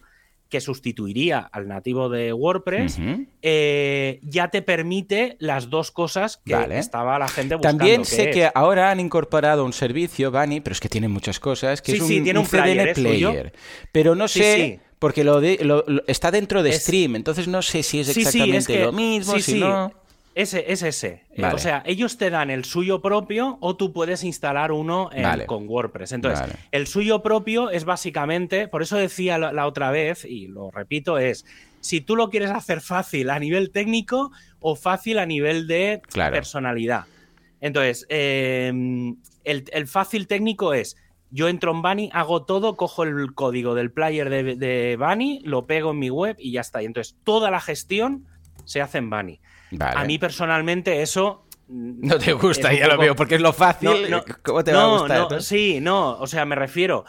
que 0.49 0.61
sustituiría 0.61 1.39
al 1.39 1.67
nativo 1.67 2.09
de 2.09 2.33
WordPress, 2.33 2.99
eh, 3.41 4.19
ya 4.23 4.49
te 4.49 4.61
permite 4.61 5.37
las 5.39 5.69
dos 5.69 5.91
cosas 5.91 6.41
que 6.43 6.55
estaba 6.71 7.19
la 7.19 7.27
gente 7.27 7.55
buscando. 7.55 7.77
También 7.77 8.03
sé 8.03 8.31
que 8.31 8.49
ahora 8.53 8.89
han 8.89 8.99
incorporado 8.99 9.63
un 9.63 9.73
servicio, 9.73 10.31
Bani, 10.31 10.59
pero 10.59 10.73
es 10.73 10.79
que 10.79 10.89
tiene 10.89 11.07
muchas 11.07 11.39
cosas, 11.39 11.81
que 11.81 11.93
es 11.93 12.01
un, 12.01 12.07
tiene 12.07 12.39
un, 12.39 12.45
CDN 12.45 12.93
player. 12.95 13.53
Pero 13.91 14.15
no 14.15 14.27
sé, 14.27 14.79
porque 14.97 15.23
lo, 15.23 15.39
está 16.07 16.31
dentro 16.31 16.63
de 16.63 16.73
Stream, 16.73 17.15
entonces 17.15 17.47
no 17.47 17.61
sé 17.61 17.83
si 17.83 17.99
es 17.99 18.09
exactamente 18.09 18.79
lo 18.79 18.91
mismo, 18.91 19.39
si 19.39 19.59
no... 19.59 19.93
Ese 20.39 20.71
es 20.71 20.83
ese. 20.83 21.25
Eh, 21.31 21.43
o 21.43 21.57
sea, 21.57 21.83
ellos 21.85 22.17
te 22.17 22.29
dan 22.29 22.49
el 22.49 22.63
suyo 22.63 23.01
propio 23.01 23.57
o 23.59 23.75
tú 23.75 23.91
puedes 23.91 24.23
instalar 24.23 24.71
uno 24.71 25.09
con 25.47 25.67
WordPress. 25.67 26.13
Entonces, 26.13 26.55
el 26.71 26.87
suyo 26.87 27.21
propio 27.21 27.69
es 27.69 27.83
básicamente, 27.83 28.69
por 28.69 28.81
eso 28.81 28.95
decía 28.95 29.37
la, 29.37 29.67
otra 29.67 29.91
vez, 29.91 30.23
y 30.23 30.47
lo 30.47 30.71
repito, 30.71 31.17
es 31.17 31.45
si 31.81 31.99
tú 31.99 32.15
lo 32.15 32.29
quieres 32.29 32.51
hacer 32.51 32.79
fácil 32.79 33.31
a 33.31 33.37
nivel 33.37 33.71
técnico 33.71 34.31
o 34.61 34.77
fácil 34.77 35.19
a 35.19 35.25
nivel 35.25 35.67
de 35.67 36.01
personalidad. 36.13 37.03
Entonces, 37.59 38.05
em, 38.07 39.17
el, 39.43 39.87
fácil 39.87 40.25
técnico 40.27 40.73
es, 40.73 40.95
yo 41.31 41.49
entro 41.49 41.71
en 41.71 41.81
Bunny, 41.81 42.09
hago 42.13 42.45
todo, 42.45 42.77
cojo 42.77 43.03
el 43.03 43.33
código 43.33 43.75
del 43.75 43.91
player 43.91 44.29
de, 44.29 44.55
de 44.55 44.95
Bunny, 44.97 45.41
lo 45.43 45.65
pego 45.65 45.91
en 45.91 45.99
mi 45.99 46.09
web 46.09 46.37
y 46.39 46.53
ya 46.53 46.61
está. 46.61 46.81
Y 46.81 46.85
entonces 46.85 47.17
toda 47.25 47.51
la 47.51 47.59
gestión 47.59 48.25
se 48.63 48.79
hace 48.79 48.99
en 48.99 49.09
Bunny. 49.09 49.41
A 49.79 50.03
mí 50.05 50.17
personalmente 50.17 51.01
eso 51.01 51.45
mm, 51.67 52.07
no 52.07 52.17
te 52.17 52.33
gusta, 52.33 52.73
ya 52.73 52.87
lo 52.87 52.97
veo, 52.97 53.15
porque 53.15 53.35
es 53.35 53.41
lo 53.41 53.53
fácil. 53.53 53.89
¿Cómo 54.43 54.63
te 54.63 54.73
va 54.73 54.83
a 54.83 54.99
gustar? 54.99 55.41
sí, 55.41 55.79
no, 55.81 56.17
o 56.17 56.27
sea, 56.27 56.45
me 56.45 56.55
refiero. 56.55 57.05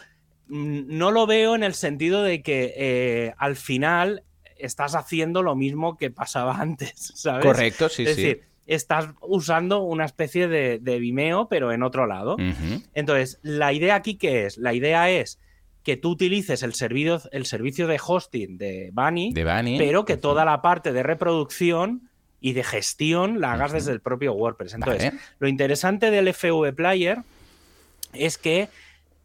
Mm, 0.49 0.99
no 0.99 1.11
lo 1.11 1.27
veo 1.27 1.55
en 1.55 1.63
el 1.63 1.75
sentido 1.75 2.23
de 2.23 2.43
que 2.43 2.75
eh, 2.77 3.35
al 3.39 3.57
final 3.57 4.25
estás 4.57 4.95
haciendo 4.95 5.43
lo 5.43 5.55
mismo 5.57 5.97
que 5.97 6.11
pasaba 6.11 6.57
antes, 6.61 7.13
¿sabes? 7.15 7.45
Correcto, 7.45 7.89
sí, 7.89 8.05
sí. 8.05 8.11
Es 8.11 8.17
decir, 8.17 8.43
estás 8.67 9.09
usando 9.21 9.83
una 9.83 10.05
especie 10.05 10.47
de, 10.49 10.99
Vimeo, 10.99 11.49
pero 11.49 11.73
en 11.73 11.83
otro 11.83 12.07
lado. 12.07 12.37
Entonces, 12.95 13.41
la 13.43 13.73
idea 13.73 13.97
aquí, 13.97 14.15
¿qué 14.15 14.47
es? 14.47 14.59
La 14.59 14.73
idea 14.75 15.11
es 15.11 15.41
que 15.83 15.97
tú 15.97 16.11
utilices 16.11 16.63
el 16.63 16.75
servicio, 16.75 17.21
el 17.33 17.47
servicio 17.47 17.87
de 17.87 17.99
hosting 18.05 18.59
de 18.59 18.91
Bunny, 18.93 19.33
pero 19.79 20.05
que 20.05 20.17
toda 20.17 20.45
la 20.45 20.63
parte 20.63 20.93
de 20.93 21.03
reproducción 21.03 22.10
y 22.41 22.53
de 22.53 22.65
gestión 22.65 23.41
la 23.41 23.53
hagas 23.53 23.73
desde 23.73 23.93
el 23.93 24.01
propio 24.01 24.33
WordPress. 24.33 24.75
Entonces, 24.75 25.13
lo 25.39 25.49
interesante 25.49 26.11
del 26.11 26.33
FV 26.33 26.73
Player 26.75 27.19
es 28.13 28.39
que 28.39 28.69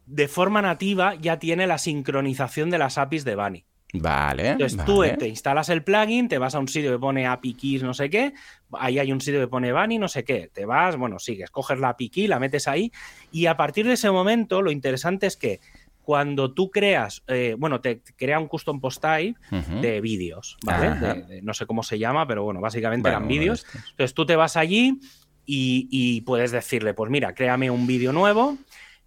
de 0.06 0.28
forma 0.28 0.62
nativa 0.62 1.14
ya 1.14 1.38
tiene 1.38 1.66
la 1.66 1.78
sincronización 1.78 2.70
de 2.70 2.78
las 2.78 2.98
APIs 2.98 3.24
de 3.24 3.34
Bunny. 3.34 3.64
Vale. 3.92 4.50
Entonces 4.50 4.84
tú 4.84 5.04
te 5.18 5.28
instalas 5.28 5.68
el 5.68 5.82
plugin, 5.82 6.28
te 6.28 6.38
vas 6.38 6.54
a 6.54 6.58
un 6.58 6.68
sitio 6.68 6.92
que 6.92 6.98
pone 6.98 7.26
API 7.26 7.54
Keys, 7.54 7.82
no 7.82 7.94
sé 7.94 8.10
qué, 8.10 8.34
ahí 8.72 8.98
hay 8.98 9.12
un 9.12 9.20
sitio 9.20 9.40
que 9.40 9.46
pone 9.46 9.72
Bunny, 9.72 9.98
no 9.98 10.08
sé 10.08 10.24
qué, 10.24 10.50
te 10.52 10.66
vas, 10.66 10.96
bueno, 10.96 11.18
sigues, 11.18 11.50
coges 11.50 11.78
la 11.78 11.90
API 11.90 12.10
Key, 12.10 12.26
la 12.26 12.38
metes 12.38 12.68
ahí 12.68 12.92
y 13.30 13.46
a 13.46 13.56
partir 13.56 13.86
de 13.86 13.94
ese 13.94 14.10
momento 14.10 14.60
lo 14.60 14.70
interesante 14.70 15.26
es 15.26 15.36
que 15.36 15.60
cuando 16.06 16.54
tú 16.54 16.70
creas, 16.70 17.24
eh, 17.26 17.56
bueno, 17.58 17.80
te 17.80 18.00
crea 18.14 18.38
un 18.38 18.46
custom 18.46 18.80
post 18.80 19.02
type 19.02 19.34
de 19.80 20.00
vídeos, 20.00 20.56
¿vale? 20.64 21.42
no 21.42 21.52
sé 21.52 21.66
cómo 21.66 21.82
se 21.82 21.98
llama, 21.98 22.28
pero 22.28 22.44
bueno, 22.44 22.60
básicamente 22.60 23.08
eran 23.08 23.26
vídeos. 23.26 23.66
Entonces 23.74 24.14
tú 24.14 24.24
te 24.24 24.36
vas 24.36 24.56
allí 24.56 25.00
y, 25.44 26.20
puedes 26.20 26.52
decirle, 26.52 26.94
pues 26.94 27.10
mira, 27.10 27.34
créame 27.34 27.72
un 27.72 27.88
vídeo 27.88 28.12
nuevo, 28.12 28.56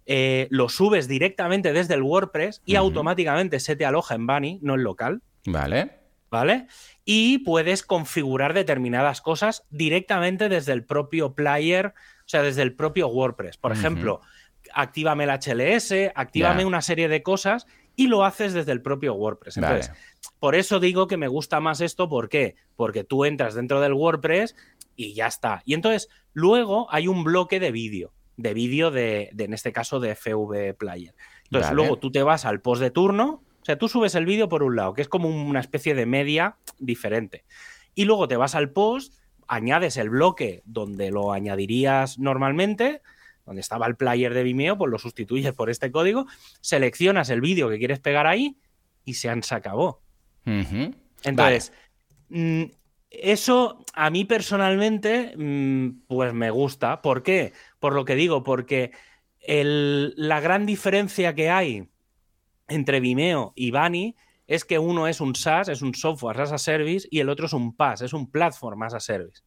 eh, 0.04 0.46
lo 0.50 0.68
subes 0.68 1.08
directamente 1.08 1.72
desde 1.72 1.94
el 1.94 2.02
WordPress 2.02 2.60
y 2.66 2.74
automáticamente 2.74 3.60
se 3.60 3.76
te 3.76 3.86
aloja 3.86 4.14
en 4.14 4.26
Bunny, 4.26 4.58
no 4.60 4.74
en 4.74 4.82
local. 4.82 5.22
Vale. 5.46 6.00
¿Vale? 6.30 6.66
Y 7.06 7.38
puedes 7.38 7.82
configurar 7.82 8.52
determinadas 8.52 9.22
cosas 9.22 9.64
directamente 9.70 10.50
desde 10.50 10.74
el 10.74 10.84
propio 10.84 11.34
player, 11.34 11.86
o 11.86 12.28
sea, 12.28 12.42
desde 12.42 12.60
el 12.60 12.74
propio 12.74 13.08
WordPress. 13.08 13.56
Por 13.56 13.72
ejemplo, 13.72 14.20
actívame 14.74 15.24
el 15.24 15.30
HLS, 15.30 16.12
actívame 16.14 16.64
una 16.64 16.82
serie 16.82 17.08
de 17.08 17.22
cosas 17.22 17.66
y 17.96 18.06
lo 18.06 18.24
haces 18.24 18.52
desde 18.52 18.72
el 18.72 18.82
propio 18.82 19.14
WordPress. 19.14 19.58
Entonces, 19.58 19.92
por 20.38 20.54
eso 20.54 20.80
digo 20.80 21.06
que 21.06 21.16
me 21.16 21.28
gusta 21.28 21.60
más 21.60 21.80
esto, 21.80 22.08
¿por 22.08 22.28
qué? 22.28 22.56
Porque 22.76 23.04
tú 23.04 23.24
entras 23.24 23.54
dentro 23.54 23.80
del 23.80 23.92
WordPress 23.92 24.56
y 24.96 25.14
ya 25.14 25.26
está. 25.26 25.62
Y 25.64 25.74
entonces, 25.74 26.08
luego 26.32 26.86
hay 26.90 27.08
un 27.08 27.24
bloque 27.24 27.60
de 27.60 27.72
vídeo, 27.72 28.12
de 28.36 28.54
vídeo 28.54 28.90
de, 28.90 29.30
en 29.36 29.52
este 29.52 29.72
caso, 29.72 30.00
de 30.00 30.14
FV 30.14 30.74
Player. 30.78 31.14
Entonces, 31.44 31.72
luego 31.72 31.98
tú 31.98 32.10
te 32.10 32.22
vas 32.22 32.44
al 32.44 32.60
post 32.60 32.80
de 32.80 32.90
turno, 32.90 33.42
o 33.60 33.64
sea, 33.64 33.76
tú 33.76 33.88
subes 33.88 34.14
el 34.14 34.24
vídeo 34.24 34.48
por 34.48 34.62
un 34.62 34.76
lado, 34.76 34.94
que 34.94 35.02
es 35.02 35.08
como 35.08 35.28
una 35.28 35.60
especie 35.60 35.94
de 35.94 36.06
media 36.06 36.56
diferente. 36.78 37.44
Y 37.94 38.04
luego 38.04 38.28
te 38.28 38.36
vas 38.36 38.54
al 38.54 38.70
post, 38.70 39.14
añades 39.46 39.96
el 39.96 40.10
bloque 40.10 40.62
donde 40.64 41.10
lo 41.10 41.32
añadirías 41.32 42.18
normalmente, 42.18 43.02
donde 43.50 43.62
estaba 43.62 43.88
el 43.88 43.96
player 43.96 44.32
de 44.32 44.44
Vimeo, 44.44 44.78
pues 44.78 44.92
lo 44.92 44.98
sustituyes 45.00 45.52
por 45.52 45.70
este 45.70 45.90
código, 45.90 46.26
seleccionas 46.60 47.30
el 47.30 47.40
vídeo 47.40 47.68
que 47.68 47.78
quieres 47.78 47.98
pegar 47.98 48.28
ahí 48.28 48.56
y 49.04 49.14
se 49.14 49.28
han 49.28 49.42
acabó. 49.50 50.02
Entonces, 50.44 51.72
mm, 52.28 52.62
eso 53.10 53.84
a 53.92 54.08
mí 54.10 54.24
personalmente, 54.24 55.34
mm, 55.36 56.06
pues 56.06 56.32
me 56.32 56.50
gusta. 56.50 57.02
¿Por 57.02 57.24
qué? 57.24 57.52
Por 57.80 57.92
lo 57.92 58.04
que 58.04 58.14
digo, 58.14 58.44
porque 58.44 58.92
la 59.48 60.38
gran 60.38 60.64
diferencia 60.64 61.34
que 61.34 61.50
hay 61.50 61.88
entre 62.68 63.00
Vimeo 63.00 63.52
y 63.56 63.72
Bani 63.72 64.14
es 64.46 64.64
que 64.64 64.78
uno 64.78 65.08
es 65.08 65.20
un 65.20 65.34
SaaS, 65.34 65.70
es 65.70 65.82
un 65.82 65.96
software 65.96 66.40
as 66.40 66.52
a 66.52 66.58
service, 66.58 67.08
y 67.10 67.18
el 67.18 67.28
otro 67.28 67.46
es 67.46 67.52
un 67.52 67.74
PaaS, 67.74 68.02
es 68.02 68.12
un 68.12 68.30
platform 68.30 68.84
as 68.84 68.94
a 68.94 69.00
service. 69.00 69.42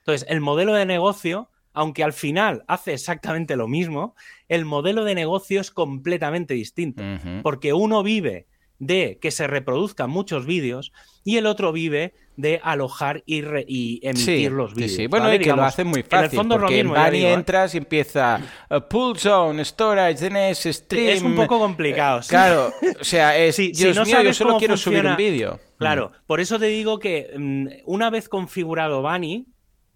Entonces, 0.00 0.28
el 0.28 0.42
modelo 0.42 0.74
de 0.74 0.84
negocio 0.84 1.48
aunque 1.76 2.02
al 2.02 2.14
final 2.14 2.64
hace 2.68 2.94
exactamente 2.94 3.54
lo 3.54 3.68
mismo, 3.68 4.16
el 4.48 4.64
modelo 4.64 5.04
de 5.04 5.14
negocio 5.14 5.60
es 5.60 5.70
completamente 5.70 6.54
distinto. 6.54 7.02
Porque 7.42 7.74
uno 7.74 8.02
vive 8.02 8.46
de 8.78 9.18
que 9.20 9.30
se 9.30 9.46
reproduzcan 9.46 10.08
muchos 10.08 10.46
vídeos 10.46 10.92
y 11.22 11.36
el 11.36 11.44
otro 11.44 11.72
vive 11.72 12.14
de 12.36 12.60
alojar 12.62 13.22
y, 13.26 14.00
emitir 14.02 14.52
los 14.52 14.74
vídeos. 14.74 14.92
Sí, 14.92 15.06
Bueno, 15.06 15.32
y 15.34 15.38
que 15.38 15.52
lo 15.52 15.64
hace 15.64 15.84
muy 15.84 16.02
fácil. 16.02 16.18
En 16.18 16.24
el 16.24 16.30
fondo 16.30 16.58
porque 16.58 16.80
en 16.80 16.96
¿eh? 16.96 17.32
entras 17.34 17.74
y 17.74 17.78
empieza 17.78 18.40
uh, 18.70 18.80
Pull 18.88 19.18
Zone, 19.18 19.62
Storage, 19.62 20.30
DNS, 20.30 20.74
Stream... 20.74 21.08
Es 21.08 21.22
un 21.22 21.36
poco 21.36 21.58
complicado. 21.58 22.22
Claro, 22.26 22.72
o 22.98 23.04
sea, 23.04 23.36
es, 23.36 23.56
Dios 23.74 24.06
mío, 24.06 24.22
yo 24.22 24.32
solo 24.32 24.56
quiero 24.58 24.78
subir 24.78 25.04
un 25.04 25.16
vídeo. 25.16 25.60
Claro, 25.76 26.12
por 26.26 26.40
eso 26.40 26.58
te 26.58 26.66
digo 26.66 26.98
que 26.98 27.34
mm, 27.36 27.66
una 27.84 28.08
vez 28.08 28.30
configurado 28.30 29.02
Bunny, 29.02 29.46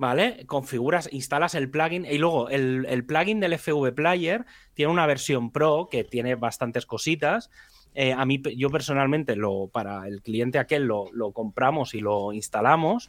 ¿vale? 0.01 0.45
Configuras, 0.47 1.11
instalas 1.13 1.55
el 1.55 1.71
plugin 1.71 2.07
y 2.07 2.17
luego 2.17 2.49
el, 2.49 3.05
plugin 3.05 3.39
del 3.39 3.59
FV 3.59 3.93
Player 3.93 4.47
tiene 4.73 4.91
una 4.91 5.07
versión 5.07 5.53
Pro 5.53 5.89
que 5.91 6.05
tiene 6.05 6.35
bastantes 6.37 6.87
cositas. 6.87 7.51
Eh, 7.93 8.13
a 8.13 8.25
mí, 8.25 8.41
yo 8.57 8.71
personalmente, 8.71 9.37
lo, 9.37 9.69
para 9.69 10.07
el 10.07 10.23
cliente 10.23 10.59
aquel 10.59 10.85
lo, 10.85 11.11
compramos 11.35 11.93
y 11.95 12.01
lo 12.01 12.33
instalamos 12.33 13.09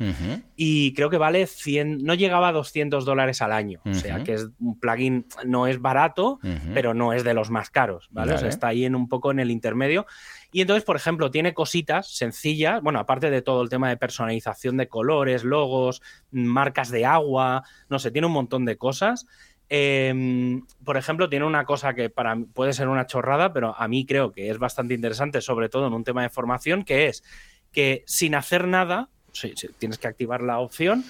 y 0.56 0.94
creo 0.94 1.10
que 1.10 1.18
vale 1.18 1.46
100, 1.46 2.04
no 2.04 2.16
llegaba 2.16 2.50
a 2.50 2.52
200 2.52 3.06
dólares 3.06 3.42
al 3.42 3.54
año. 3.54 3.80
O 3.86 3.94
sea, 3.94 4.24
que 4.24 4.34
es 4.34 4.50
un 4.60 4.78
plugin, 4.78 5.28
no 5.46 5.68
es 5.68 5.80
barato, 5.80 6.40
pero 6.74 6.94
no 6.94 7.14
es 7.14 7.24
de 7.24 7.34
los 7.34 7.50
más 7.50 7.70
caros, 7.70 8.10
¿vale? 8.12 8.34
O 8.34 8.38
sea, 8.38 8.50
está 8.50 8.68
ahí 8.68 8.84
en 8.84 8.96
un 8.96 9.08
poco 9.08 9.32
en 9.32 9.40
el 9.40 9.50
intermedio. 9.50 10.08
Y 10.52 10.62
entonces, 10.62 10.84
por 10.84 10.98
ejemplo, 10.98 11.32
tiene 11.32 11.54
cositas 11.54 12.08
sencillas, 12.14 12.82
bueno, 12.82 13.00
aparte 13.00 13.30
de 13.30 13.42
todo 13.42 13.62
el 13.62 13.70
tema 13.70 13.88
de 13.90 13.98
personalización 13.98 14.78
de 14.78 14.90
colores, 14.90 15.44
logos, 15.44 16.02
marcas 16.32 16.92
de 16.92 17.06
agua, 17.06 17.64
no 17.90 18.00
sé, 18.00 18.12
tiene 18.12 18.28
un 18.28 18.34
montón 18.34 18.66
de 18.66 18.78
cosas. 18.78 19.28
Em, 19.70 20.66
por 20.84 20.98
ejemplo, 20.98 21.30
tiene 21.30 21.46
una 21.46 21.64
cosa 21.64 21.94
que 21.94 22.10
para 22.10 22.36
puede 22.54 22.74
ser 22.74 22.90
una 22.90 23.08
chorrada, 23.08 23.54
pero 23.54 23.74
a 23.78 23.88
mí 23.88 24.06
creo 24.06 24.34
que 24.34 24.50
es 24.50 24.58
bastante 24.58 24.94
interesante, 24.94 25.40
sobre 25.40 25.70
todo 25.70 25.88
en 25.88 25.94
un 25.94 26.04
tema 26.04 26.24
de 26.24 26.30
formación, 26.30 26.84
que 26.84 27.08
es 27.08 27.24
que 27.72 28.04
sin 28.06 28.36
hacer 28.36 28.68
nada, 28.68 29.10
tienes 29.80 29.98
que 29.98 30.08
activar 30.08 30.42
la 30.42 30.60
opción, 30.60 31.06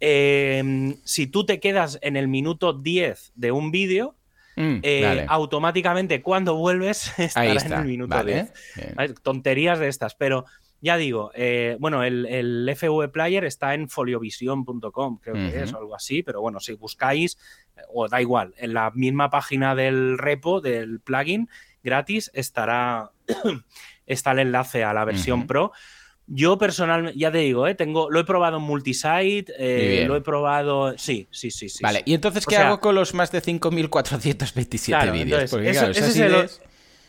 em, 0.00 0.96
si 1.04 1.26
tú 1.26 1.46
te 1.46 1.58
quedas 1.58 1.98
en 2.02 2.16
el 2.16 2.28
minuto 2.28 2.74
10 2.74 3.32
de 3.34 3.52
un 3.52 3.70
vídeo, 3.70 4.14
mm, 4.56 4.76
eh, 4.82 5.26
automáticamente 5.28 6.22
cuando 6.22 6.56
vuelves 6.56 7.12
estará 7.18 7.52
en 7.52 7.72
el 7.72 7.84
minuto 7.84 8.22
10. 8.22 8.52
Tonterías 9.22 9.78
de 9.78 9.88
estas, 9.88 10.14
pero 10.14 10.44
ya 10.82 10.96
digo, 10.96 11.30
eh, 11.34 11.76
bueno, 11.78 12.02
el, 12.02 12.26
el, 12.26 12.68
FV 12.76 13.08
Player 13.12 13.44
está 13.44 13.74
en 13.74 13.88
foliovision.com, 13.88 15.18
creo 15.18 15.34
que 15.34 15.62
es, 15.62 15.72
o 15.72 15.78
algo 15.78 15.94
así, 15.94 16.24
pero 16.24 16.40
bueno, 16.40 16.58
si 16.58 16.72
buscáis, 16.74 17.38
o 17.88 18.08
da 18.08 18.20
igual, 18.20 18.52
en 18.58 18.74
la 18.74 18.90
misma 18.90 19.30
página 19.30 19.76
del 19.76 20.18
repo, 20.18 20.60
del 20.60 20.98
plugin, 20.98 21.48
gratis, 21.84 22.32
estará 22.34 23.12
está 24.06 24.32
el 24.32 24.40
enlace 24.40 24.82
a 24.82 24.92
la 24.92 25.04
versión 25.04 25.46
Pro. 25.46 25.72
Yo 26.34 26.56
personalmente, 26.56 27.18
ya 27.18 27.30
te 27.30 27.38
digo, 27.38 27.68
¿eh? 27.68 27.74
Tengo, 27.74 28.08
lo 28.10 28.18
he 28.18 28.24
probado 28.24 28.56
en 28.56 28.62
multisite, 28.62 29.52
eh, 29.58 30.06
lo 30.06 30.16
he 30.16 30.22
probado. 30.22 30.96
Sí, 30.96 31.28
sí, 31.30 31.50
sí, 31.50 31.68
sí. 31.68 31.80
Vale, 31.82 32.00
¿y 32.06 32.14
entonces 32.14 32.46
qué 32.46 32.56
hago 32.56 32.80
con 32.80 32.94
los 32.94 33.12
más 33.12 33.30
de 33.30 33.42
5.427 33.42 35.12
vídeos? 35.12 35.52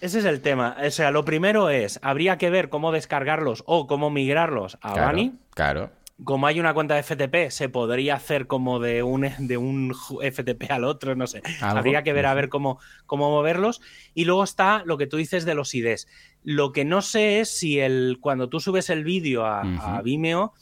ese 0.02 0.20
es 0.20 0.26
el 0.26 0.42
tema. 0.42 0.76
O 0.86 0.92
sea, 0.92 1.12
lo 1.12 1.24
primero 1.24 1.70
es, 1.70 2.00
habría 2.02 2.38
que 2.38 2.50
ver 2.50 2.68
cómo 2.68 2.92
descargarlos 2.92 3.64
o 3.66 3.88
cómo 3.88 4.10
migrarlos 4.10 4.78
a 4.82 4.92
claro, 4.92 5.08
Bani. 5.08 5.34
Claro. 5.52 5.90
Como 6.24 6.48
hay 6.48 6.60
una 6.60 6.74
cuenta 6.74 6.96
de 6.96 7.04
FTP, 7.04 7.50
se 7.50 7.70
podría 7.70 8.16
hacer 8.16 8.48
como 8.48 8.80
de 8.80 9.04
un, 9.04 9.28
de 9.40 9.58
un 9.58 9.94
FTP 9.94 10.70
al 10.70 10.84
otro, 10.84 11.16
no 11.16 11.28
sé. 11.28 11.42
Habría 11.60 12.04
que 12.04 12.14
ver 12.14 12.28
a 12.28 12.34
ver 12.34 12.50
cómo, 12.50 12.80
cómo 13.06 13.30
moverlos. 13.32 13.82
Y 14.14 14.26
luego 14.26 14.44
está 14.44 14.84
lo 14.86 14.98
que 14.98 15.08
tú 15.08 15.18
dices 15.18 15.44
de 15.46 15.56
los 15.56 15.74
IDs. 15.74 16.08
Lo 16.44 16.72
que 16.72 16.86
no 16.86 17.02
sé 17.02 17.40
es 17.40 17.50
si 17.50 17.80
el, 17.80 18.20
cuando 18.22 18.48
tú 18.48 18.60
subes 18.60 18.90
el 18.90 19.04
vídeo 19.04 19.46
a 19.46 20.02
Vimeo 20.04 20.54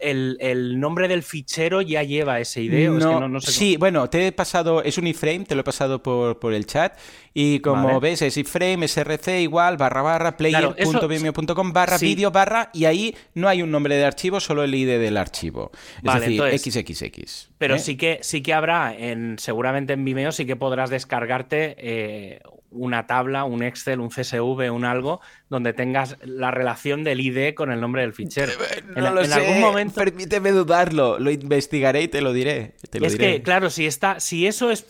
el, 0.00 0.80
nombre 0.80 1.08
del 1.08 1.22
fichero 1.22 1.80
ya 1.82 2.02
lleva 2.02 2.40
ese 2.40 2.62
ID. 2.62 2.88
No, 2.90 3.40
sí, 3.40 3.76
bueno, 3.76 4.08
te 4.10 4.26
he 4.26 4.32
pasado, 4.32 4.82
es 4.82 4.98
un 4.98 5.06
iframe, 5.06 5.44
te 5.44 5.54
lo 5.54 5.62
he 5.62 5.64
pasado 5.64 6.02
por, 6.02 6.54
el 6.54 6.66
chat. 6.66 6.98
Y 7.32 7.60
como 7.60 8.00
ves, 8.00 8.22
es 8.22 8.36
iframe, 8.36 8.86
src 8.86 9.28
igual, 9.40 9.76
barra 9.76 10.02
barra, 10.02 10.36
player.vimeo.com, 10.36 11.72
barra 11.72 11.98
vídeo, 11.98 12.30
barra, 12.30 12.70
y 12.72 12.84
ahí 12.84 13.16
no 13.34 13.48
hay 13.48 13.62
un 13.62 13.70
nombre 13.70 13.96
de 13.96 14.04
archivo, 14.04 14.40
solo 14.40 14.62
el 14.62 14.74
ID 14.74 14.98
del 14.98 15.16
archivo. 15.16 15.70
Es 16.02 16.20
decir, 16.20 16.82
XXX. 16.82 17.50
Pero 17.58 17.76
¿eh? 17.76 17.78
sí, 17.78 17.96
que, 17.96 18.18
sí 18.22 18.42
que 18.42 18.52
habrá, 18.52 18.94
en, 18.96 19.38
seguramente 19.38 19.94
en 19.94 20.04
Vimeo, 20.04 20.32
sí 20.32 20.46
que 20.46 20.56
podrás 20.56 20.90
descargarte 20.90 21.74
eh, 21.78 22.40
una 22.74 23.06
tabla, 23.06 23.44
un 23.44 23.62
Excel, 23.62 24.00
un 24.00 24.10
CSV, 24.10 24.70
un 24.72 24.84
algo, 24.84 25.20
donde 25.50 25.72
tengas 25.72 26.16
la 26.24 26.50
relación 26.50 27.04
del 27.04 27.20
ID 27.20 27.54
con 27.54 27.70
el 27.70 27.80
nombre 27.80 28.02
del 28.02 28.14
fichero. 28.14 28.52
Eh, 28.52 28.82
no 28.96 29.08
en, 29.08 29.14
lo 29.14 29.24
sé. 29.24 29.34
algún 29.34 29.60
momento. 29.60 29.94
Permíteme 29.94 30.50
dudarlo, 30.50 31.18
lo 31.18 31.30
investigaré 31.30 32.02
y 32.02 32.08
te 32.08 32.22
lo 32.22 32.32
diré. 32.32 32.74
es 32.92 33.16
que, 33.16 33.42
claro, 33.42 33.68
si 33.70 33.86
está, 33.86 34.20
si 34.20 34.46
eso 34.46 34.70
es 34.70 34.86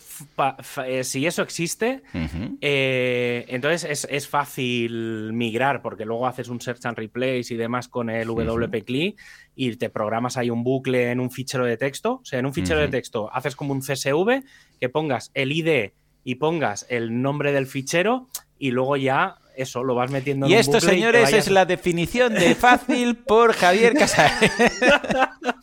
eh, 0.85 1.03
si 1.03 1.25
eso 1.25 1.41
existe, 1.41 2.03
eh, 2.61 3.45
entonces 3.49 4.07
es, 4.09 4.27
fácil 4.27 5.33
migrar, 5.33 5.81
porque 5.81 6.05
luego 6.05 6.25
haces 6.25 6.47
un 6.47 6.61
search 6.61 6.85
and 6.85 6.97
replace 6.97 7.53
y 7.53 7.57
demás 7.57 7.87
con 7.87 8.09
el 8.09 8.27
WP 8.27 8.85
CLI 8.85 9.15
y 9.55 9.75
te 9.75 9.89
programas 9.89 10.37
ahí 10.37 10.49
un 10.49 10.63
bucle 10.63 11.11
en 11.11 11.19
un 11.19 11.31
fichero 11.31 11.65
de 11.65 11.77
texto. 11.77 12.13
O 12.21 12.25
sea, 12.25 12.39
en 12.39 12.45
un 12.45 12.53
fichero 12.53 12.79
de 12.79 12.87
texto 12.87 13.29
haces 13.31 13.55
como 13.55 13.73
un 13.73 13.81
CSV 13.81 14.43
que 14.79 14.89
pongas 14.89 15.31
el 15.33 15.51
ID 15.51 15.91
y 16.23 16.35
pongas 16.35 16.85
el 16.89 17.21
nombre 17.21 17.51
del 17.51 17.67
fichero 17.67 18.29
y 18.57 18.71
luego 18.71 18.97
ya 18.97 19.37
eso, 19.57 19.83
lo 19.83 19.95
vas 19.95 20.11
metiendo 20.11 20.47
y 20.47 20.53
en 20.53 20.59
esto, 20.59 20.79
señores, 20.79 21.33
es 21.33 21.49
la 21.49 21.65
definición 21.65 22.33
de 22.33 22.55
fácil 22.55 23.15
por 23.15 23.53
Javier 23.53 23.93
Casares. 23.93 24.51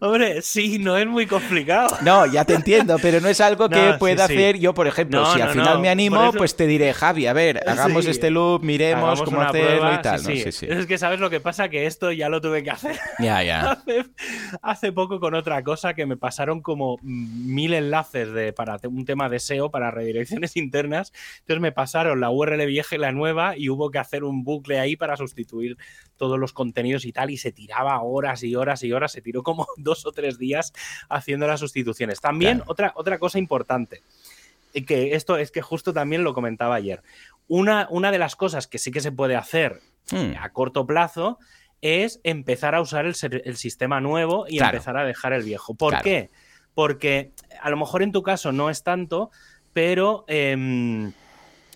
Hombre, 0.00 0.42
sí, 0.42 0.78
no 0.78 0.96
es 0.96 1.06
muy 1.06 1.26
complicado. 1.26 1.96
No, 2.02 2.26
ya 2.26 2.44
te 2.44 2.54
entiendo, 2.54 2.96
pero 3.00 3.20
no 3.20 3.28
es 3.28 3.40
algo 3.40 3.68
que 3.68 3.94
pueda 3.98 4.24
hacer 4.24 4.58
yo, 4.58 4.74
por 4.74 4.86
ejemplo. 4.86 5.24
si 5.32 5.40
al 5.40 5.50
final 5.50 5.80
me 5.80 5.88
animo, 5.88 6.32
pues 6.32 6.56
te 6.56 6.66
diré, 6.66 6.92
Javi, 6.92 7.26
a 7.26 7.32
ver, 7.32 7.62
hagamos 7.68 8.06
este 8.06 8.30
loop, 8.30 8.62
miremos 8.62 9.22
cómo 9.22 9.40
hacerlo 9.40 9.94
y 9.94 10.02
tal. 10.02 10.28
Es 10.28 10.86
que 10.86 10.98
sabes 10.98 11.20
lo 11.20 11.30
que 11.30 11.40
pasa, 11.40 11.68
que 11.68 11.86
esto 11.86 12.12
ya 12.12 12.28
lo 12.28 12.40
tuve 12.40 12.62
que 12.62 12.70
hacer. 12.70 12.98
Ya, 13.18 13.42
ya. 13.42 13.82
hace, 14.62 14.92
poco 14.92 15.18
con 15.18 15.34
otra 15.34 15.62
cosa 15.64 15.94
que 15.94 16.06
me 16.06 16.16
pasaron 16.16 16.62
como 16.62 16.98
mil 17.02 17.74
enlaces 17.74 18.32
de, 18.32 18.52
para 18.52 18.78
un 18.84 19.04
tema 19.04 19.28
de 19.28 19.40
SEO, 19.40 19.70
para 19.70 19.90
redirecciones 19.90 20.56
internas. 20.56 21.12
Entonces 21.40 21.60
me 21.60 21.72
pasaron 21.72 22.20
la 22.20 22.30
URL 22.30 22.64
vieja 22.66 22.94
y 22.94 22.98
la 22.98 23.12
nueva 23.12 23.56
y 23.56 23.70
hubo 23.70 23.90
que 23.90 23.98
hacer 23.98 24.24
un 24.24 24.44
bucle 24.44 24.78
ahí 24.78 24.96
para 24.96 25.16
sustituir 25.16 25.76
todos 26.18 26.38
los 26.38 26.52
contenidos 26.52 27.06
y 27.06 27.12
tal, 27.12 27.30
y 27.30 27.38
se 27.38 27.52
tiraba 27.52 28.02
horas 28.02 28.42
y 28.42 28.54
horas 28.54 28.82
y 28.82 28.92
horas, 28.92 29.12
se 29.12 29.22
tiró 29.22 29.42
como 29.42 29.66
dos 29.78 30.04
o 30.04 30.12
tres 30.12 30.38
días 30.38 30.74
haciendo 31.08 31.46
las 31.46 31.60
sustituciones. 31.60 32.20
También 32.20 32.62
otra, 32.66 32.92
otra 32.96 33.18
cosa 33.18 33.38
importante, 33.38 34.02
que 34.86 35.14
esto 35.14 35.38
es 35.38 35.50
que 35.50 35.62
justo 35.62 35.94
también 35.94 36.24
lo 36.24 36.34
comentaba 36.34 36.74
ayer, 36.74 37.02
una, 37.46 37.86
una 37.90 38.12
de 38.12 38.18
las 38.18 38.36
cosas 38.36 38.66
que 38.66 38.78
sí 38.78 38.90
que 38.90 39.00
se 39.00 39.12
puede 39.12 39.36
hacer 39.36 39.80
hmm. 40.10 40.32
a 40.38 40.50
corto 40.50 40.86
plazo 40.86 41.38
es 41.80 42.20
empezar 42.24 42.74
a 42.74 42.80
usar 42.80 43.06
el, 43.06 43.14
sistema 43.56 44.00
nuevo 44.00 44.46
y 44.48 44.58
empezar 44.60 44.96
a 44.96 45.04
dejar 45.04 45.32
el 45.32 45.44
viejo. 45.44 45.74
¿Por 45.74 46.02
qué? 46.02 46.28
Porque 46.74 47.32
a 47.60 47.70
lo 47.70 47.76
mejor 47.76 48.02
en 48.02 48.12
tu 48.12 48.22
caso 48.22 48.52
no 48.52 48.68
es 48.68 48.82
tanto, 48.82 49.30
pero... 49.72 50.24
Em, 50.28 51.12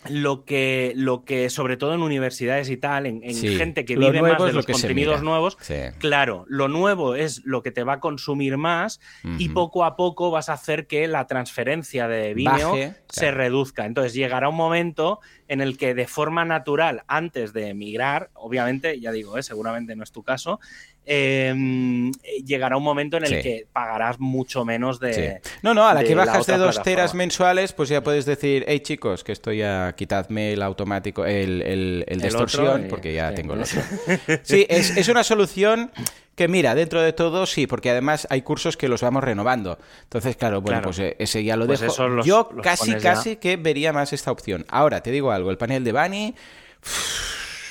lo 0.08 0.44
que, 0.44 0.92
lo 0.96 1.24
que, 1.24 1.48
sobre 1.50 1.76
todo 1.76 1.94
en 1.94 2.02
universidades 2.02 2.70
y 2.70 2.76
tal, 2.76 3.06
en, 3.06 3.22
gente 3.22 3.84
que 3.84 3.96
vive 3.96 4.20
más 4.20 4.42
de 4.42 4.52
los 4.52 4.66
contenidos 4.66 5.22
nuevos, 5.22 5.56
claro, 5.98 6.44
lo 6.48 6.68
nuevo 6.68 7.14
es 7.14 7.42
lo 7.44 7.62
que 7.62 7.70
te 7.70 7.84
va 7.84 7.94
a 7.94 8.00
consumir 8.00 8.56
más 8.56 9.00
y 9.38 9.50
poco 9.50 9.84
a 9.84 9.96
poco 9.96 10.30
vas 10.30 10.48
a 10.48 10.54
hacer 10.54 10.86
que 10.86 11.06
la 11.06 11.26
transferencia 11.26 12.08
de 12.08 12.34
Vimeo 12.34 12.74
se 13.08 13.30
reduzca. 13.30 13.86
Entonces 13.86 14.14
llegará 14.14 14.48
un 14.48 14.56
momento 14.56 15.20
en 15.48 15.60
el 15.60 15.76
que 15.76 15.94
de 15.94 16.06
forma 16.06 16.44
natural, 16.44 17.04
antes 17.08 17.52
de 17.52 17.68
emigrar, 17.68 18.30
obviamente, 18.34 18.98
ya 19.00 19.12
digo, 19.12 19.36
¿eh? 19.36 19.42
seguramente 19.42 19.94
no 19.94 20.02
es 20.02 20.10
tu 20.10 20.22
caso, 20.22 20.60
Em, 21.04 22.12
llegará 22.44 22.76
un 22.76 22.84
momento 22.84 23.16
en 23.16 23.24
el 23.24 23.42
que 23.42 23.66
pagarás 23.72 24.20
mucho 24.20 24.64
menos 24.64 25.00
de. 25.00 25.40
No, 25.62 25.74
no, 25.74 25.86
a 25.86 25.94
la 25.94 26.04
que 26.04 26.14
bajas 26.14 26.46
de 26.46 26.56
dos 26.56 26.82
teras 26.82 27.14
mensuales, 27.14 27.72
pues 27.72 27.88
ya 27.88 28.02
puedes 28.02 28.24
decir, 28.24 28.64
hey 28.68 28.80
chicos, 28.80 29.24
que 29.24 29.32
estoy 29.32 29.62
a 29.62 29.94
quitadme 29.96 30.52
el 30.52 30.62
automático, 30.62 31.24
el, 31.24 31.62
el, 31.62 32.20
de 32.20 32.26
extorsión, 32.26 32.86
porque 32.88 33.12
ya 33.12 33.34
tengo 33.34 33.54
el 33.54 33.60
otro. 33.62 33.80
Sí, 34.42 34.64
es, 34.68 34.96
es 34.96 35.08
una 35.08 35.24
solución 35.24 35.90
que 36.34 36.48
mira, 36.48 36.74
dentro 36.74 37.02
de 37.02 37.12
todo 37.12 37.46
sí, 37.46 37.66
porque 37.66 37.90
además 37.90 38.26
hay 38.30 38.42
cursos 38.42 38.76
que 38.76 38.88
los 38.88 39.02
vamos 39.02 39.22
renovando. 39.24 39.78
Entonces, 40.04 40.36
claro, 40.36 40.60
bueno, 40.60 40.80
pues 40.82 40.98
eh, 40.98 41.16
ese 41.18 41.44
ya 41.44 41.56
lo 41.56 41.66
pues 41.66 41.80
dejo. 41.80 42.22
Yo 42.22 42.48
casi, 42.62 42.94
casi 42.94 43.36
que 43.36 43.56
vería 43.56 43.92
más 43.92 44.12
esta 44.12 44.30
opción. 44.30 44.64
Ahora, 44.68 45.02
te 45.02 45.10
digo 45.10 45.30
algo, 45.30 45.50
el 45.50 45.58
panel 45.58 45.84
de 45.84 45.92
Bani 45.92 46.34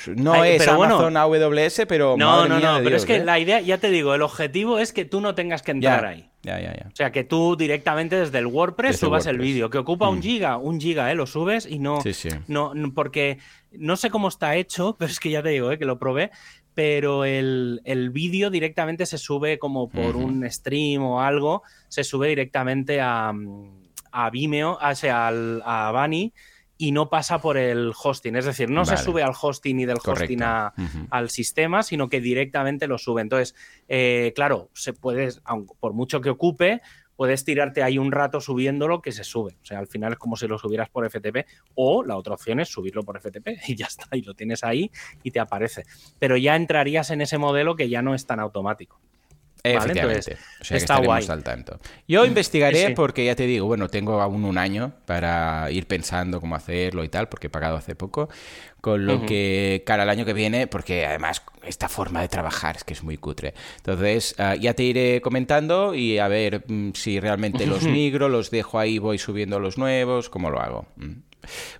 no 0.08 0.44
es 0.44 0.66
Amazon 0.66 1.16
AWS, 1.16 1.82
pero. 1.88 2.16
No, 2.16 2.46
no, 2.48 2.58
no, 2.58 2.80
pero 2.82 2.96
es 2.96 3.04
que 3.04 3.16
¿eh? 3.16 3.24
la 3.24 3.38
idea, 3.38 3.60
ya 3.60 3.78
te 3.78 3.90
digo, 3.90 4.14
el 4.14 4.22
objetivo 4.22 4.78
es 4.78 4.92
que 4.92 5.04
tú 5.04 5.20
no 5.20 5.34
tengas 5.34 5.62
que 5.62 5.72
entrar 5.72 6.04
ahí. 6.04 6.28
Ya, 6.42 6.60
ya, 6.60 6.74
ya. 6.74 6.88
O 6.92 6.96
sea, 6.96 7.12
que 7.12 7.22
tú 7.22 7.56
directamente 7.56 8.16
desde 8.16 8.38
el 8.38 8.46
WordPress 8.46 8.98
subas 8.98 9.26
el 9.26 9.38
vídeo, 9.38 9.70
que 9.70 9.78
ocupa 9.78 10.08
un 10.08 10.18
mm. 10.18 10.22
giga, 10.22 10.56
un 10.56 10.80
giga, 10.80 11.10
¿eh? 11.12 11.14
Lo 11.14 11.26
subes 11.26 11.66
y 11.66 11.78
no, 11.78 12.00
sí, 12.00 12.12
sí. 12.12 12.30
no. 12.48 12.72
Porque 12.94 13.38
no 13.70 13.96
sé 13.96 14.10
cómo 14.10 14.28
está 14.28 14.56
hecho, 14.56 14.96
pero 14.98 15.10
es 15.10 15.20
que 15.20 15.30
ya 15.30 15.42
te 15.42 15.50
digo, 15.50 15.70
¿eh? 15.70 15.78
Que 15.78 15.84
lo 15.84 15.98
probé. 15.98 16.30
Pero 16.74 17.24
el, 17.24 18.10
vídeo 18.12 18.48
directamente 18.48 19.04
se 19.04 19.18
sube 19.18 19.58
como 19.58 19.90
por 19.90 20.16
un 20.16 20.50
stream 20.50 21.02
o 21.04 21.20
algo, 21.20 21.62
se 21.88 22.02
sube 22.02 22.28
directamente 22.28 22.98
a, 22.98 23.32
a 24.10 24.30
Vimeo, 24.30 24.78
o 24.80 24.94
sea, 24.94 25.28
al, 25.28 25.62
a 25.66 25.92
Bunny 25.92 26.32
y 26.82 26.90
no 26.90 27.08
pasa 27.08 27.40
por 27.40 27.58
el 27.58 27.92
hosting. 27.96 28.34
Es 28.34 28.44
decir, 28.44 28.68
no 28.68 28.84
se 28.84 28.96
sube 28.96 29.22
al 29.22 29.34
hosting 29.40 29.78
y 29.78 29.84
del 29.84 29.98
hosting 30.04 30.42
al 30.42 31.30
sistema, 31.30 31.84
sino 31.84 32.08
que 32.08 32.20
directamente 32.20 32.88
lo 32.88 32.98
sube. 32.98 33.22
Entonces, 33.22 33.54
eh, 33.86 34.32
claro, 34.34 34.68
se 34.72 34.92
puede, 34.92 35.28
por 35.78 35.92
mucho 35.92 36.20
que 36.20 36.30
ocupe, 36.30 36.82
puedes 37.14 37.44
tirarte 37.44 37.84
ahí 37.84 37.98
un 37.98 38.10
rato 38.10 38.40
subiéndolo 38.40 39.00
que 39.00 39.12
se 39.12 39.22
sube. 39.22 39.52
O 39.62 39.64
sea, 39.64 39.78
al 39.78 39.86
final 39.86 40.14
es 40.14 40.18
como 40.18 40.34
si 40.34 40.48
lo 40.48 40.58
subieras 40.58 40.88
por 40.88 41.08
FTP 41.08 41.46
o 41.76 42.02
la 42.02 42.16
otra 42.16 42.34
opción 42.34 42.58
es 42.58 42.68
subirlo 42.68 43.04
por 43.04 43.20
FTP 43.20 43.50
y 43.68 43.76
ya 43.76 43.86
está, 43.86 44.08
y 44.16 44.22
lo 44.22 44.34
tienes 44.34 44.64
ahí 44.64 44.90
y 45.22 45.30
te 45.30 45.38
aparece. 45.38 45.84
Pero 46.18 46.36
ya 46.36 46.56
entrarías 46.56 47.12
en 47.12 47.20
ese 47.20 47.38
modelo 47.38 47.76
que 47.76 47.88
ya 47.88 48.02
no 48.02 48.12
es 48.12 48.26
tan 48.26 48.40
automático. 48.40 49.00
O 50.60 50.64
sea, 50.64 50.76
está 50.76 50.98
guay. 50.98 51.24
al 51.28 51.44
tanto. 51.44 51.78
Yo 52.08 52.26
investigaré 52.26 52.90
porque 52.90 53.24
ya 53.24 53.36
te 53.36 53.46
digo, 53.46 53.66
bueno, 53.66 53.88
tengo 53.88 54.20
aún 54.20 54.44
un 54.44 54.58
año 54.58 54.92
para 55.06 55.70
ir 55.70 55.86
pensando 55.86 56.40
cómo 56.40 56.56
hacerlo 56.56 57.04
y 57.04 57.08
tal, 57.08 57.28
porque 57.28 57.46
he 57.46 57.50
pagado 57.50 57.76
hace 57.76 57.94
poco. 57.94 58.28
Con 58.80 59.06
lo 59.06 59.24
que, 59.24 59.84
cara, 59.86 60.02
al 60.02 60.10
año 60.10 60.24
que 60.24 60.32
viene, 60.32 60.66
porque 60.66 61.06
además 61.06 61.44
esta 61.64 61.88
forma 61.88 62.20
de 62.20 62.28
trabajar 62.28 62.74
es 62.74 62.82
que 62.82 62.94
es 62.94 63.04
muy 63.04 63.16
cutre. 63.16 63.54
Entonces, 63.76 64.34
ah, 64.38 64.56
ya 64.56 64.74
te 64.74 64.82
iré 64.82 65.20
comentando 65.20 65.94
y 65.94 66.18
a 66.18 66.26
ver 66.26 66.64
mm, 66.66 66.90
si 66.94 67.20
realmente 67.20 67.64
los 67.66 67.82
migro, 67.84 68.28
los 68.28 68.50
dejo 68.50 68.80
ahí, 68.80 68.98
voy 68.98 69.18
subiendo 69.18 69.60
los 69.60 69.78
nuevos, 69.78 70.28
cómo 70.28 70.50
lo 70.50 70.60
hago. 70.60 70.86
Mm. 70.96 71.12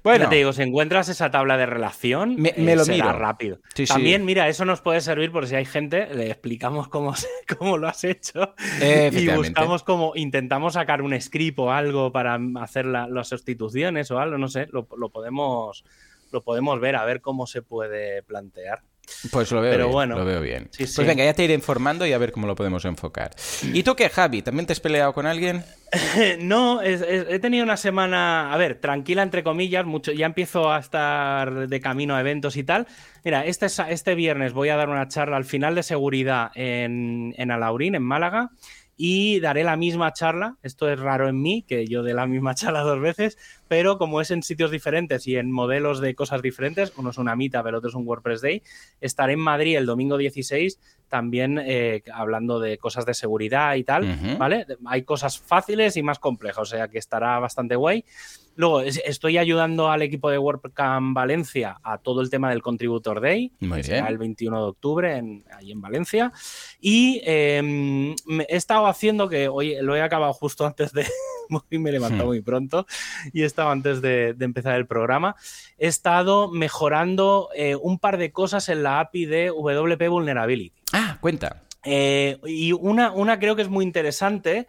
Bueno, 0.02 0.28
te 0.28 0.36
digo, 0.36 0.52
si 0.52 0.62
encuentras 0.62 1.08
esa 1.08 1.30
tabla 1.30 1.56
de 1.56 1.66
relación, 1.66 2.36
me, 2.36 2.50
eh, 2.50 2.76
lo 2.76 2.84
será 2.84 3.12
rápido. 3.12 3.60
También, 3.86 4.24
mira, 4.24 4.48
eso 4.48 4.64
nos 4.64 4.80
puede 4.80 5.00
servir 5.00 5.30
por 5.32 5.46
si 5.46 5.54
hay 5.54 5.64
gente, 5.64 6.12
le 6.14 6.30
explicamos 6.30 6.88
cómo, 6.88 7.14
cómo 7.58 7.78
lo 7.78 7.88
has 7.88 8.04
hecho 8.04 8.54
y 8.80 9.28
buscamos 9.28 9.82
cómo 9.82 10.12
intentamos 10.14 10.74
sacar 10.74 11.02
un 11.02 11.18
script 11.20 11.58
o 11.58 11.70
algo 11.70 12.12
para 12.12 12.38
hacer 12.60 12.86
las 12.86 13.28
sustituciones 13.28 14.10
o 14.10 14.18
algo, 14.18 14.38
no 14.38 14.48
sé, 14.48 14.68
lo, 14.70 14.86
podemos 14.86 15.84
lo 16.30 16.42
podemos 16.42 16.80
ver 16.80 16.96
a 16.96 17.04
ver 17.04 17.20
cómo 17.20 17.46
se 17.46 17.62
puede 17.62 18.22
plantear. 18.22 18.82
Pues 19.30 19.50
lo 19.52 19.60
veo 19.60 19.88
bien, 19.88 20.08
lo 20.10 20.24
veo 20.24 20.40
bien. 20.40 20.68
pues 20.76 20.96
venga, 20.96 21.24
ya 21.24 21.34
te 21.34 21.44
iré 21.44 21.54
informando 21.54 22.06
y 22.06 22.12
a 22.12 22.18
ver 22.18 22.32
cómo 22.32 22.46
lo 22.46 22.54
podemos 22.54 22.84
enfocar. 22.84 23.30
¿Y 23.62 23.82
tú 23.82 23.94
qué, 23.94 24.08
Javi? 24.08 24.42
¿También 24.42 24.66
te 24.66 24.72
has 24.72 24.80
peleado 24.80 25.12
con 25.12 25.26
alguien? 25.26 25.64
no, 26.40 26.80
he 26.82 27.38
tenido 27.38 27.64
una 27.64 27.76
semana, 27.76 28.52
a 28.52 28.56
ver, 28.56 28.80
tranquila 28.80 29.22
entre 29.22 29.42
comillas, 29.42 29.84
mucho, 29.84 30.12
ya 30.12 30.26
empiezo 30.26 30.72
a 30.72 30.78
estar 30.78 31.68
de 31.68 31.80
camino 31.80 32.16
a 32.16 32.20
eventos 32.20 32.56
y 32.56 32.64
tal. 32.64 32.86
Mira, 33.24 33.44
este, 33.44 33.66
este 33.88 34.14
viernes 34.14 34.52
voy 34.52 34.70
a 34.70 34.76
dar 34.76 34.88
una 34.88 35.06
charla 35.08 35.36
al 35.36 35.44
final 35.44 35.74
de 35.74 35.82
seguridad 35.82 36.50
en, 36.54 37.34
en 37.36 37.50
Alaurín, 37.50 37.94
en 37.94 38.02
Málaga 38.02 38.50
y 38.96 39.40
daré 39.40 39.64
la 39.64 39.76
misma 39.76 40.12
charla. 40.12 40.56
Esto 40.62 40.90
es 40.90 40.98
raro 40.98 41.28
en 41.28 41.40
mí, 41.40 41.62
que 41.62 41.86
yo 41.86 42.02
dé 42.02 42.14
la 42.14 42.26
misma 42.26 42.54
charla 42.56 42.80
dos 42.80 43.00
veces, 43.00 43.38
pero 43.68 43.98
como 43.98 44.20
es 44.20 44.30
en 44.30 44.42
sitios 44.42 44.70
diferentes 44.70 45.26
y 45.26 45.36
en 45.36 45.50
modelos 45.50 46.00
de 46.00 46.14
cosas 46.14 46.42
diferentes, 46.42 46.92
uno 46.96 47.10
es 47.10 47.18
una 47.18 47.36
Meetup, 47.36 47.66
el 47.66 47.74
otro 47.74 47.88
es 47.88 47.94
un 47.94 48.06
WordPress 48.06 48.42
Day, 48.42 48.62
estaré 49.00 49.34
en 49.34 49.40
Madrid 49.40 49.76
el 49.76 49.86
domingo 49.86 50.16
16 50.16 50.78
también 51.12 51.60
eh, 51.62 52.02
hablando 52.10 52.58
de 52.58 52.78
cosas 52.78 53.04
de 53.04 53.12
seguridad 53.12 53.74
y 53.74 53.84
tal, 53.84 54.16
¿vale? 54.38 54.64
Hay 54.86 55.02
cosas 55.02 55.38
fáciles 55.38 55.98
y 55.98 56.02
más 56.02 56.18
complejas, 56.18 56.62
o 56.62 56.64
sea 56.64 56.88
que 56.88 56.96
estará 56.96 57.38
bastante 57.38 57.76
guay. 57.76 58.06
Luego, 58.54 58.80
estoy 58.80 59.36
ayudando 59.36 59.90
al 59.90 60.00
equipo 60.00 60.30
de 60.30 60.38
WordCamp 60.38 61.14
Valencia 61.14 61.78
a 61.82 61.98
todo 61.98 62.22
el 62.22 62.30
tema 62.30 62.48
del 62.48 62.62
Contributor 62.62 63.20
Day, 63.20 63.52
que 63.60 63.82
será 63.82 64.08
el 64.08 64.16
21 64.16 64.56
de 64.56 64.68
octubre 64.70 65.16
en, 65.18 65.44
ahí 65.54 65.70
en 65.70 65.82
Valencia. 65.82 66.32
Y 66.80 67.20
em, 67.26 68.14
he 68.48 68.56
estado 68.56 68.86
haciendo 68.86 69.28
que 69.28 69.48
hoy 69.48 69.76
lo 69.82 69.94
he 69.94 70.00
acabado 70.00 70.32
justo 70.32 70.64
antes 70.64 70.94
de. 70.94 71.06
me 71.70 71.90
he 71.90 71.92
levantado 71.92 72.24
hmm. 72.24 72.28
muy 72.28 72.40
pronto 72.40 72.86
y 73.34 73.42
he 73.42 73.44
estado 73.44 73.68
antes 73.68 74.00
de, 74.00 74.34
empezar 74.40 74.76
el 74.76 74.86
programa. 74.86 75.36
He 75.76 75.88
estado 75.88 76.50
mejorando 76.50 77.50
eh, 77.54 77.76
un 77.76 77.98
par 77.98 78.16
de 78.16 78.32
cosas 78.32 78.70
en 78.70 78.82
la 78.82 79.00
API 79.00 79.26
de 79.26 79.50
WP 79.50 80.08
Vulnerability. 80.08 80.81
Ah, 80.92 81.18
cuenta. 81.20 81.62
Eh, 81.84 82.38
y 82.44 82.72
una, 82.72 83.12
una 83.12 83.38
creo 83.38 83.56
que 83.56 83.62
es 83.62 83.68
muy 83.68 83.84
interesante 83.84 84.66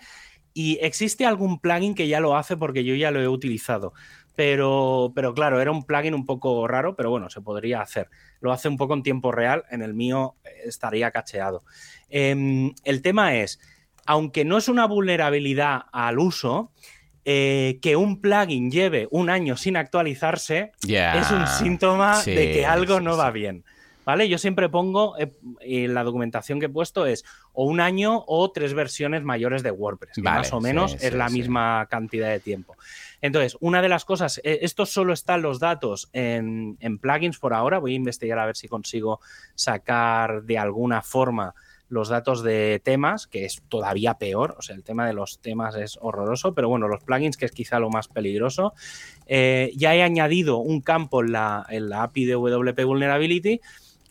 y 0.54 0.78
existe 0.82 1.26
algún 1.26 1.60
plugin 1.60 1.96
que 1.96 2.08
ya 2.08 2.20
lo 2.20 2.36
hace 2.36 2.58
porque 2.58 2.84
yo 2.84 2.96
ya 2.96 3.12
lo 3.12 3.22
he 3.22 3.28
utilizado. 3.28 3.94
Pero, 4.36 5.12
pero 5.14 5.34
claro, 5.36 5.62
era 5.62 5.72
un 5.72 5.84
plugin 5.84 6.16
un 6.16 6.26
poco 6.26 6.68
raro, 6.68 6.96
pero 6.96 7.12
bueno, 7.12 7.30
se 7.30 7.42
podría 7.42 7.82
hacer. 7.82 8.10
Lo 8.42 8.52
hace 8.52 8.68
un 8.68 8.78
poco 8.78 8.96
en 8.96 9.04
tiempo 9.04 9.32
real, 9.32 9.64
en 9.70 9.84
el 9.84 9.94
mío 9.94 10.36
eh, 10.44 10.50
estaría 10.66 11.12
cacheado. 11.12 11.64
Em, 12.10 12.74
el 12.84 13.02
tema 13.04 13.36
es, 13.36 13.60
aunque 14.06 14.44
no 14.44 14.58
es 14.58 14.70
una 14.70 14.88
vulnerabilidad 14.88 15.84
al 15.92 16.18
uso, 16.18 16.72
eh, 17.26 17.80
que 17.82 17.96
un 17.96 18.20
plugin 18.20 18.70
lleve 18.70 19.08
un 19.12 19.30
año 19.30 19.56
sin 19.56 19.78
actualizarse 19.78 20.74
es 20.86 21.32
un 21.32 21.48
síntoma 21.48 22.22
de 22.22 22.52
que 22.52 22.66
algo 22.66 23.00
no 23.00 23.16
va 23.16 23.32
bien. 23.32 23.64
¿Vale? 24.06 24.28
Yo 24.28 24.38
siempre 24.38 24.70
pongo, 24.70 25.18
en 25.18 25.32
eh, 25.62 25.88
la 25.88 26.04
documentación 26.04 26.60
que 26.60 26.66
he 26.66 26.70
puesto 26.70 27.06
es 27.06 27.24
o 27.54 27.66
un 27.66 27.80
año 27.80 28.24
o 28.28 28.52
tres 28.52 28.74
versiones 28.74 29.24
mayores 29.24 29.64
de 29.64 29.72
WordPress, 29.72 30.18
más 30.20 30.52
o 30.54 30.60
menos 30.60 30.96
es 31.02 31.14
la 31.14 31.30
misma 31.30 31.88
cantidad 31.90 32.30
de 32.30 32.40
tiempo. 32.40 32.76
Entonces, 33.22 33.56
una 33.62 33.82
de 33.82 33.88
las 33.88 34.04
cosas, 34.04 34.42
eh, 34.44 34.60
esto 34.64 34.86
solo 34.86 35.14
están 35.14 35.42
los 35.42 35.60
datos 35.60 36.10
en, 36.12 36.78
plugins 37.02 37.40
por 37.40 37.54
ahora, 37.54 37.80
voy 37.80 37.94
a 37.94 37.96
investigar 37.96 38.38
a 38.38 38.46
ver 38.46 38.58
si 38.58 38.68
consigo 38.68 39.22
sacar 39.56 40.44
de 40.44 40.58
alguna 40.58 41.02
forma 41.02 41.56
los 41.88 42.10
datos 42.10 42.44
de 42.44 42.82
temas, 42.84 43.28
que 43.28 43.46
es 43.46 43.62
todavía 43.70 44.16
peor, 44.16 44.56
o 44.58 44.62
sea, 44.62 44.76
el 44.76 44.84
tema 44.84 45.08
de 45.08 45.14
los 45.14 45.40
temas 45.40 45.76
es 45.76 45.98
horroroso, 46.02 46.54
pero 46.54 46.68
bueno, 46.68 46.90
los 46.90 47.04
plugins, 47.04 47.38
que 47.38 47.46
es 47.46 47.52
quizá 47.52 47.80
lo 47.80 47.90
más 47.90 48.10
peligroso. 48.10 48.74
Eh, 49.26 49.72
ya 49.76 49.96
he 49.96 50.04
añadido 50.04 50.58
un 50.58 50.82
campo 50.82 51.22
en 51.22 51.32
la, 51.32 51.66
en 51.70 51.90
la 51.90 52.04
API 52.04 52.26
de 52.26 52.34
WP 52.34 52.84
Vulnerability 52.84 53.62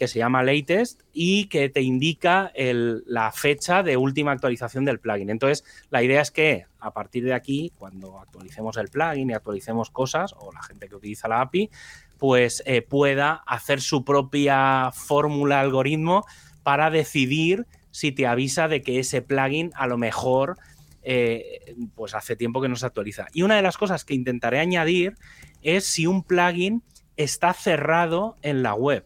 que 0.03 0.09
se 0.09 0.19
llama 0.19 0.43
Latest 0.43 1.01
y 1.13 1.45
que 1.45 1.69
te 1.69 1.81
indica 1.81 2.51
la 2.57 3.31
fecha 3.31 3.85
de 3.85 3.97
última 3.97 4.33
actualización 4.33 4.85
del 4.85 4.99
plugin. 4.99 5.31
Entonces, 5.31 5.65
la 5.91 6.03
idea 6.03 6.21
es 6.21 6.33
que 6.33 6.67
a 6.81 6.93
partir 6.93 7.23
de 7.23 7.35
aquí, 7.35 7.71
cuando 7.79 8.19
actualicemos 8.19 8.77
el 8.79 8.89
plugin 8.89 9.31
y 9.31 9.35
actualicemos 9.35 9.91
cosas, 9.91 10.35
o 10.41 10.51
la 10.51 10.61
gente 10.61 10.89
que 10.89 10.97
utiliza 10.97 11.29
la 11.29 11.41
API, 11.41 11.71
pues 12.19 12.65
eh, 12.67 12.83
pueda 12.83 13.45
hacer 13.47 13.81
su 13.81 14.05
propia 14.05 14.91
fórmula 14.93 15.61
algoritmo 15.61 16.27
para 16.65 16.91
decidir 16.91 17.69
si 17.93 18.11
te 18.11 18.27
avisa 18.27 18.67
de 18.67 18.83
que 18.83 18.99
ese 18.99 19.23
plugin 19.23 19.71
a 19.77 19.87
lo 19.87 19.99
mejor 19.99 20.57
eh, 21.05 21.77
pues 21.95 22.17
hace 22.17 22.35
tiempo 22.35 22.61
que 22.61 22.69
no 22.69 22.75
se 22.75 22.87
actualiza. 22.87 23.29
Y 23.33 23.43
una 23.43 23.55
de 23.55 23.63
las 23.63 23.79
cosas 23.79 24.05
que 24.05 24.15
intentaré 24.15 24.59
añadir 24.59 25.15
es 25.63 25.85
si 25.85 26.09
un 26.09 26.25
plugin 26.25 26.83
está 27.23 27.53
cerrado 27.53 28.37
en 28.43 28.63
la 28.63 28.75
web. 28.75 29.05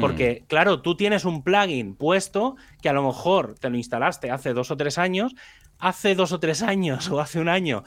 Porque, 0.00 0.44
claro, 0.48 0.82
tú 0.82 0.96
tienes 0.96 1.24
un 1.24 1.42
plugin 1.42 1.94
puesto 1.94 2.56
que 2.82 2.88
a 2.88 2.92
lo 2.92 3.06
mejor 3.06 3.54
te 3.58 3.70
lo 3.70 3.76
instalaste 3.76 4.30
hace 4.30 4.52
dos 4.52 4.70
o 4.70 4.76
tres 4.76 4.98
años, 4.98 5.34
hace 5.78 6.14
dos 6.14 6.32
o 6.32 6.40
tres 6.40 6.62
años 6.62 7.08
o 7.10 7.20
hace 7.20 7.40
un 7.40 7.48
año 7.48 7.84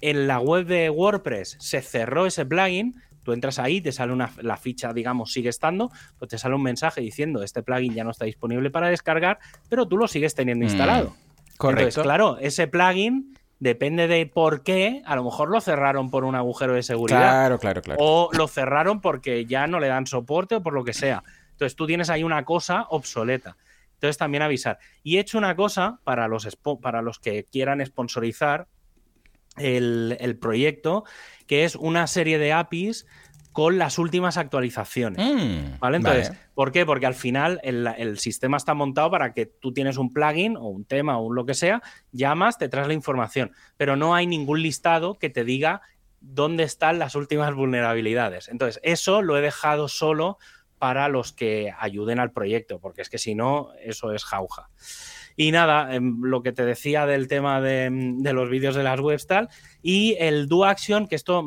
en 0.00 0.26
la 0.26 0.40
web 0.40 0.66
de 0.66 0.90
WordPress 0.90 1.56
se 1.58 1.80
cerró 1.80 2.26
ese 2.26 2.44
plugin, 2.44 2.94
tú 3.22 3.32
entras 3.32 3.58
ahí, 3.58 3.80
te 3.80 3.92
sale 3.92 4.12
una, 4.12 4.32
la 4.40 4.56
ficha, 4.56 4.92
digamos, 4.92 5.32
sigue 5.32 5.48
estando, 5.48 5.90
pues 6.18 6.30
te 6.30 6.38
sale 6.38 6.54
un 6.54 6.62
mensaje 6.62 7.00
diciendo 7.00 7.42
este 7.42 7.62
plugin 7.62 7.94
ya 7.94 8.04
no 8.04 8.10
está 8.10 8.24
disponible 8.24 8.70
para 8.70 8.88
descargar, 8.88 9.38
pero 9.68 9.88
tú 9.88 9.96
lo 9.96 10.08
sigues 10.08 10.34
teniendo 10.34 10.64
mm. 10.64 10.68
instalado. 10.68 11.16
Correcto. 11.56 12.02
claro, 12.02 12.36
ese 12.38 12.68
plugin 12.68 13.35
depende 13.58 14.06
de 14.08 14.26
por 14.26 14.62
qué, 14.62 15.02
a 15.06 15.16
lo 15.16 15.24
mejor 15.24 15.50
lo 15.50 15.60
cerraron 15.60 16.10
por 16.10 16.24
un 16.24 16.34
agujero 16.34 16.74
de 16.74 16.82
seguridad. 16.82 17.18
Claro, 17.18 17.58
claro, 17.58 17.82
claro. 17.82 18.00
O 18.02 18.30
lo 18.32 18.48
cerraron 18.48 19.00
porque 19.00 19.46
ya 19.46 19.66
no 19.66 19.80
le 19.80 19.88
dan 19.88 20.06
soporte 20.06 20.56
o 20.56 20.62
por 20.62 20.74
lo 20.74 20.84
que 20.84 20.92
sea. 20.92 21.22
Entonces 21.52 21.76
tú 21.76 21.86
tienes 21.86 22.10
ahí 22.10 22.22
una 22.22 22.44
cosa 22.44 22.86
obsoleta. 22.90 23.56
Entonces 23.94 24.18
también 24.18 24.42
avisar. 24.42 24.78
Y 25.02 25.16
he 25.16 25.20
hecho 25.20 25.38
una 25.38 25.56
cosa 25.56 26.00
para 26.04 26.28
los, 26.28 26.46
para 26.82 27.00
los 27.00 27.18
que 27.18 27.44
quieran 27.44 27.84
sponsorizar 27.84 28.68
el, 29.56 30.38
proyecto, 30.38 31.04
que 31.46 31.64
es 31.64 31.76
una 31.76 32.06
serie 32.06 32.38
de 32.38 32.52
APIs 32.52 33.06
con 33.56 33.78
las 33.78 33.98
últimas 33.98 34.36
actualizaciones. 34.36 35.18
Mm, 35.18 35.78
¿Vale? 35.78 35.96
Entonces, 35.96 36.30
¿por 36.52 36.72
qué? 36.72 36.84
Porque 36.84 37.06
al 37.06 37.14
final 37.14 37.58
el, 37.62 38.18
sistema 38.18 38.58
está 38.58 38.74
montado 38.74 39.10
para 39.10 39.32
que 39.32 39.46
tú 39.46 39.72
tienes 39.72 39.96
un 39.96 40.12
plugin 40.12 40.58
o 40.58 40.66
un 40.66 40.84
tema 40.84 41.16
o 41.16 41.22
un 41.22 41.34
lo 41.34 41.46
que 41.46 41.54
sea, 41.54 41.82
llamas, 42.12 42.58
te 42.58 42.68
traes 42.68 42.86
la 42.86 42.92
información, 42.92 43.52
pero 43.78 43.96
no 43.96 44.14
hay 44.14 44.26
ningún 44.26 44.60
listado 44.60 45.18
que 45.18 45.30
te 45.30 45.42
diga 45.42 45.80
dónde 46.20 46.64
están 46.64 46.98
las 46.98 47.14
últimas 47.14 47.54
vulnerabilidades. 47.54 48.48
Entonces, 48.48 48.78
eso 48.82 49.22
lo 49.22 49.38
he 49.38 49.40
dejado 49.40 49.88
solo 49.88 50.36
para 50.78 51.08
los 51.08 51.32
que 51.32 51.72
ayuden 51.78 52.20
al 52.20 52.32
proyecto, 52.32 52.78
porque 52.78 53.00
es 53.00 53.08
que 53.08 53.16
si 53.16 53.34
no, 53.34 53.70
eso 53.80 54.12
es 54.12 54.26
jauja. 54.26 54.68
Y 55.36 55.52
nada, 55.52 55.94
em, 55.94 56.22
lo 56.22 56.42
que 56.42 56.52
te 56.52 56.64
decía 56.64 57.04
del 57.06 57.28
tema 57.28 57.60
de, 57.60 57.90
los 58.32 58.48
vídeos 58.48 58.74
de 58.74 58.82
las 58.82 59.00
webs 59.00 59.26
tal, 59.26 59.48
y 59.82 60.16
el 60.18 60.48
do 60.48 60.64
action, 60.64 61.06
que 61.06 61.14
esto 61.14 61.46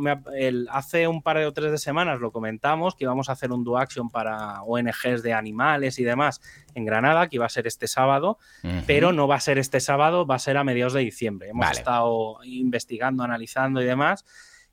hace 0.72 1.08
un 1.08 1.22
par 1.22 1.40
de 1.40 1.46
o 1.46 1.54
tres 1.54 1.72
de 1.72 1.78
semanas 1.78 2.20
lo 2.20 2.32
comentamos, 2.32 2.96
que 2.96 3.06
íbamos 3.06 3.30
a 3.30 3.34
hacer 3.34 3.52
un 3.52 3.64
do 3.64 3.78
action 3.78 4.10
para 4.10 4.62
ONGs 4.64 5.24
de 5.24 5.34
animales 5.34 6.00
y 6.00 6.04
demás 6.04 6.40
en 6.76 6.86
Granada, 6.86 7.28
que 7.28 7.38
iba 7.38 7.46
a 7.46 7.50
ser 7.50 7.68
este 7.68 7.88
sábado, 7.88 8.38
pero 8.86 9.12
no 9.12 9.28
va 9.28 9.36
a 9.36 9.40
ser 9.40 9.58
este 9.58 9.80
sábado, 9.80 10.26
va 10.26 10.36
a 10.36 10.40
ser 10.40 10.58
a 10.58 10.64
mediados 10.64 10.94
de 10.94 11.02
diciembre. 11.02 11.50
Hemos 11.50 11.72
estado 11.72 12.38
investigando, 12.44 13.24
analizando 13.24 13.82
y 13.82 13.86
demás. 13.86 14.26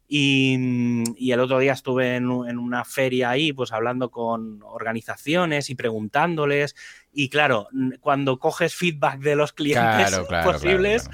Y, 0.08 1.32
el 1.32 1.40
otro 1.40 1.58
día 1.58 1.72
estuve 1.72 2.16
en, 2.16 2.28
una 2.28 2.84
feria 2.84 3.30
ahí, 3.30 3.52
pues 3.52 3.72
hablando 3.72 4.10
con 4.10 4.62
organizaciones 4.62 5.68
y 5.70 5.74
preguntándoles. 5.74 6.76
Y 7.12 7.28
claro, 7.28 7.68
cuando 8.00 8.38
coges 8.38 8.74
feedback 8.74 9.20
de 9.20 9.36
los 9.36 9.52
clientes 9.52 10.20
posibles, 10.44 11.10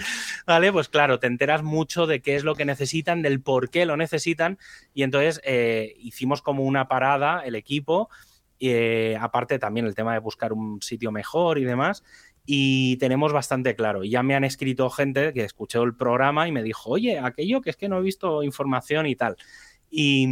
¿vale? 0.47 0.73
Pues 0.73 0.89
claro, 0.89 1.19
te 1.19 1.27
enteras 1.27 1.63
mucho 1.63 2.07
de 2.07 2.21
qué 2.21 2.37
es 2.37 2.45
lo 2.45 2.55
que 2.55 2.65
necesitan, 2.65 3.23
del 3.23 3.41
por 3.41 3.71
qué 3.71 3.87
lo 3.87 3.97
necesitan. 3.97 4.59
Y 4.93 5.05
entonces 5.05 5.41
eh, 5.45 5.95
hicimos 5.99 6.43
como 6.43 6.65
una 6.65 6.89
parada, 6.89 7.43
el 7.45 7.55
equipo, 7.55 8.11
eh, 8.61 9.17
aparte 9.21 9.59
también 9.59 9.87
el 9.87 9.95
tema 9.95 10.13
de 10.13 10.21
buscar 10.21 10.53
un 10.53 10.81
sitio 10.83 11.11
mejor 11.11 11.59
y 11.59 11.65
demás 11.65 12.05
y 12.45 12.97
tenemos 12.97 13.33
bastante 13.33 13.75
claro. 13.77 14.05
Ya 14.05 14.23
me 14.23 14.35
han 14.35 14.45
escrito 14.45 14.91
gente 14.91 15.33
que 15.33 15.45
escuchó 15.45 15.83
el 15.83 15.95
programa 15.95 16.49
y 16.49 16.53
me 16.53 16.63
dijo, 16.63 16.91
oye, 16.91 17.19
aquello 17.19 17.61
que 17.61 17.71
es 17.71 17.77
que 17.77 17.89
no 17.89 17.99
he 17.99 18.03
visto 18.03 18.43
información 18.43 19.07
y 19.07 19.17
tal. 19.17 19.37
Y, 19.95 20.27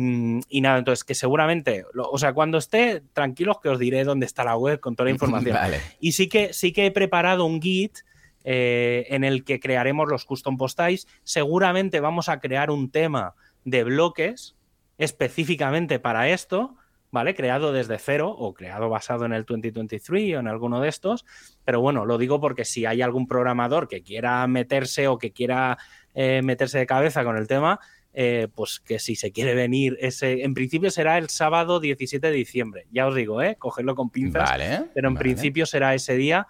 nada, 0.62 0.78
entonces 0.78 1.04
que 1.04 1.14
seguramente, 1.14 1.84
o 1.94 2.18
sea, 2.18 2.32
cuando 2.32 2.56
esté, 2.56 3.02
tranquilos 3.12 3.58
que 3.62 3.68
os 3.68 3.78
diré 3.78 4.04
dónde 4.04 4.24
está 4.24 4.42
la 4.42 4.56
web 4.56 4.80
con 4.80 4.96
toda 4.96 5.04
la 5.04 5.10
información. 5.16 5.56
Y 6.00 6.12
sí 6.12 6.28
que, 6.28 6.52
sí 6.54 6.72
que 6.72 6.86
he 6.86 6.90
preparado 6.90 7.44
un 7.44 7.60
Git 7.60 7.98
eh, 8.42 9.06
en 9.10 9.22
el 9.22 9.44
que 9.44 9.60
crearemos 9.60 10.08
los 10.08 10.24
custom 10.24 10.56
post 10.56 10.80
Seguramente 11.24 12.00
vamos 12.00 12.30
a 12.30 12.40
crear 12.40 12.70
un 12.70 12.90
tema 12.90 13.34
de 13.64 13.84
bloques 13.84 14.56
específicamente 14.96 15.98
para 15.98 16.30
esto, 16.30 16.76
¿vale? 17.10 17.34
Creado 17.34 17.72
desde 17.72 17.98
cero 17.98 18.34
o 18.36 18.54
creado 18.54 18.88
basado 18.88 19.24
en 19.24 19.32
el 19.32 19.44
2023 19.44 20.36
o 20.36 20.40
en 20.40 20.48
alguno 20.48 20.80
de 20.80 20.88
estos. 20.88 21.24
Pero 21.64 21.80
bueno, 21.80 22.04
lo 22.06 22.18
digo 22.18 22.40
porque 22.40 22.64
si 22.64 22.86
hay 22.86 23.02
algún 23.02 23.26
programador 23.26 23.88
que 23.88 24.02
quiera 24.02 24.46
meterse 24.46 25.08
o 25.08 25.18
que 25.18 25.32
quiera 25.32 25.78
eh, 26.14 26.40
meterse 26.42 26.78
de 26.78 26.86
cabeza 26.86 27.24
con 27.24 27.36
el 27.36 27.46
tema, 27.46 27.80
eh, 28.12 28.48
pues 28.54 28.80
que 28.80 28.98
si 28.98 29.14
se 29.14 29.30
quiere 29.30 29.54
venir, 29.54 29.96
ese, 30.00 30.42
en 30.42 30.54
principio 30.54 30.90
será 30.90 31.18
el 31.18 31.28
sábado 31.28 31.78
17 31.78 32.26
de 32.26 32.32
diciembre. 32.32 32.86
Ya 32.90 33.06
os 33.06 33.14
digo, 33.14 33.40
¿eh? 33.42 33.56
Cogerlo 33.56 33.94
con 33.94 34.10
pinzas. 34.10 34.50
pero 34.94 35.08
en 35.08 35.14
principio 35.14 35.66
será 35.66 35.94
ese 35.94 36.16
día 36.16 36.46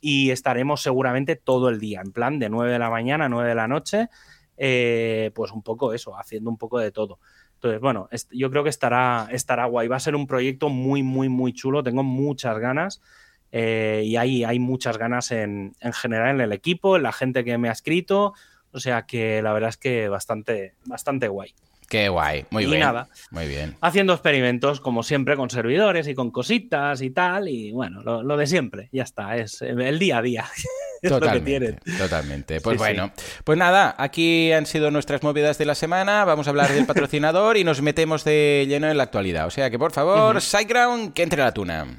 y 0.00 0.30
estaremos 0.30 0.82
seguramente 0.82 1.36
todo 1.36 1.68
el 1.68 1.78
día, 1.78 2.00
en 2.04 2.12
plan 2.12 2.38
de 2.38 2.48
9 2.48 2.72
de 2.72 2.78
la 2.78 2.90
mañana 2.90 3.26
a 3.26 3.28
9 3.28 3.48
de 3.48 3.54
la 3.54 3.68
noche, 3.68 4.08
eh, 4.56 5.30
pues 5.34 5.52
un 5.52 5.62
poco 5.62 5.92
eso, 5.92 6.18
haciendo 6.18 6.50
un 6.50 6.58
poco 6.58 6.78
de 6.78 6.90
todo. 6.90 7.20
Entonces, 7.62 7.80
bueno, 7.80 8.08
yo 8.32 8.50
creo 8.50 8.64
que 8.64 8.70
estará, 8.70 9.28
estará 9.30 9.66
guay. 9.66 9.86
Va 9.86 9.94
a 9.94 10.00
ser 10.00 10.16
un 10.16 10.26
proyecto 10.26 10.68
muy, 10.68 11.04
muy, 11.04 11.28
muy 11.28 11.52
chulo. 11.52 11.84
Tengo 11.84 12.02
muchas 12.02 12.58
ganas. 12.58 13.00
Eh, 13.52 14.02
y 14.04 14.16
hay, 14.16 14.42
hay 14.42 14.58
muchas 14.58 14.98
ganas 14.98 15.30
en, 15.30 15.76
en, 15.78 15.92
general 15.92 16.34
en 16.34 16.40
el 16.40 16.52
equipo, 16.52 16.96
en 16.96 17.04
la 17.04 17.12
gente 17.12 17.44
que 17.44 17.56
me 17.58 17.68
ha 17.68 17.72
escrito. 17.72 18.34
O 18.72 18.80
sea 18.80 19.02
que 19.02 19.42
la 19.42 19.52
verdad 19.52 19.68
es 19.68 19.76
que 19.76 20.08
bastante, 20.08 20.74
bastante 20.86 21.28
guay. 21.28 21.54
Qué 21.92 22.08
guay, 22.08 22.46
muy 22.48 22.64
y 22.64 22.68
bien. 22.68 22.80
nada, 22.80 23.06
muy 23.30 23.46
bien. 23.46 23.76
Haciendo 23.82 24.14
experimentos, 24.14 24.80
como 24.80 25.02
siempre, 25.02 25.36
con 25.36 25.50
servidores 25.50 26.08
y 26.08 26.14
con 26.14 26.30
cositas 26.30 27.02
y 27.02 27.10
tal, 27.10 27.50
y 27.50 27.70
bueno, 27.70 28.00
lo, 28.02 28.36
de 28.38 28.46
siempre, 28.46 28.88
ya 28.92 29.02
está, 29.02 29.36
es 29.36 29.60
el 29.60 29.98
día 29.98 30.16
a 30.16 30.22
día. 30.22 30.46
Totalmente, 31.02 31.80
totalmente. 31.98 32.60
Pues 32.60 32.78
bueno, 32.78 33.12
pues 33.44 33.58
nada, 33.58 33.94
aquí 33.98 34.52
han 34.52 34.66
sido 34.66 34.92
nuestras 34.92 35.22
movidas 35.24 35.58
de 35.58 35.66
la 35.66 35.74
semana. 35.74 36.24
Vamos 36.24 36.46
a 36.46 36.50
hablar 36.50 36.72
del 36.72 36.86
patrocinador 36.86 37.56
y 37.56 37.64
nos 37.64 37.82
metemos 37.82 38.22
de 38.22 38.66
lleno 38.68 38.88
en 38.88 38.96
la 38.96 39.02
actualidad. 39.02 39.48
O 39.48 39.50
sea 39.50 39.68
que 39.68 39.80
por 39.80 39.90
favor, 39.90 40.40
SiteGround, 40.40 41.12
que 41.12 41.24
entre 41.24 41.42
la 41.42 41.52
tuna. 41.52 41.98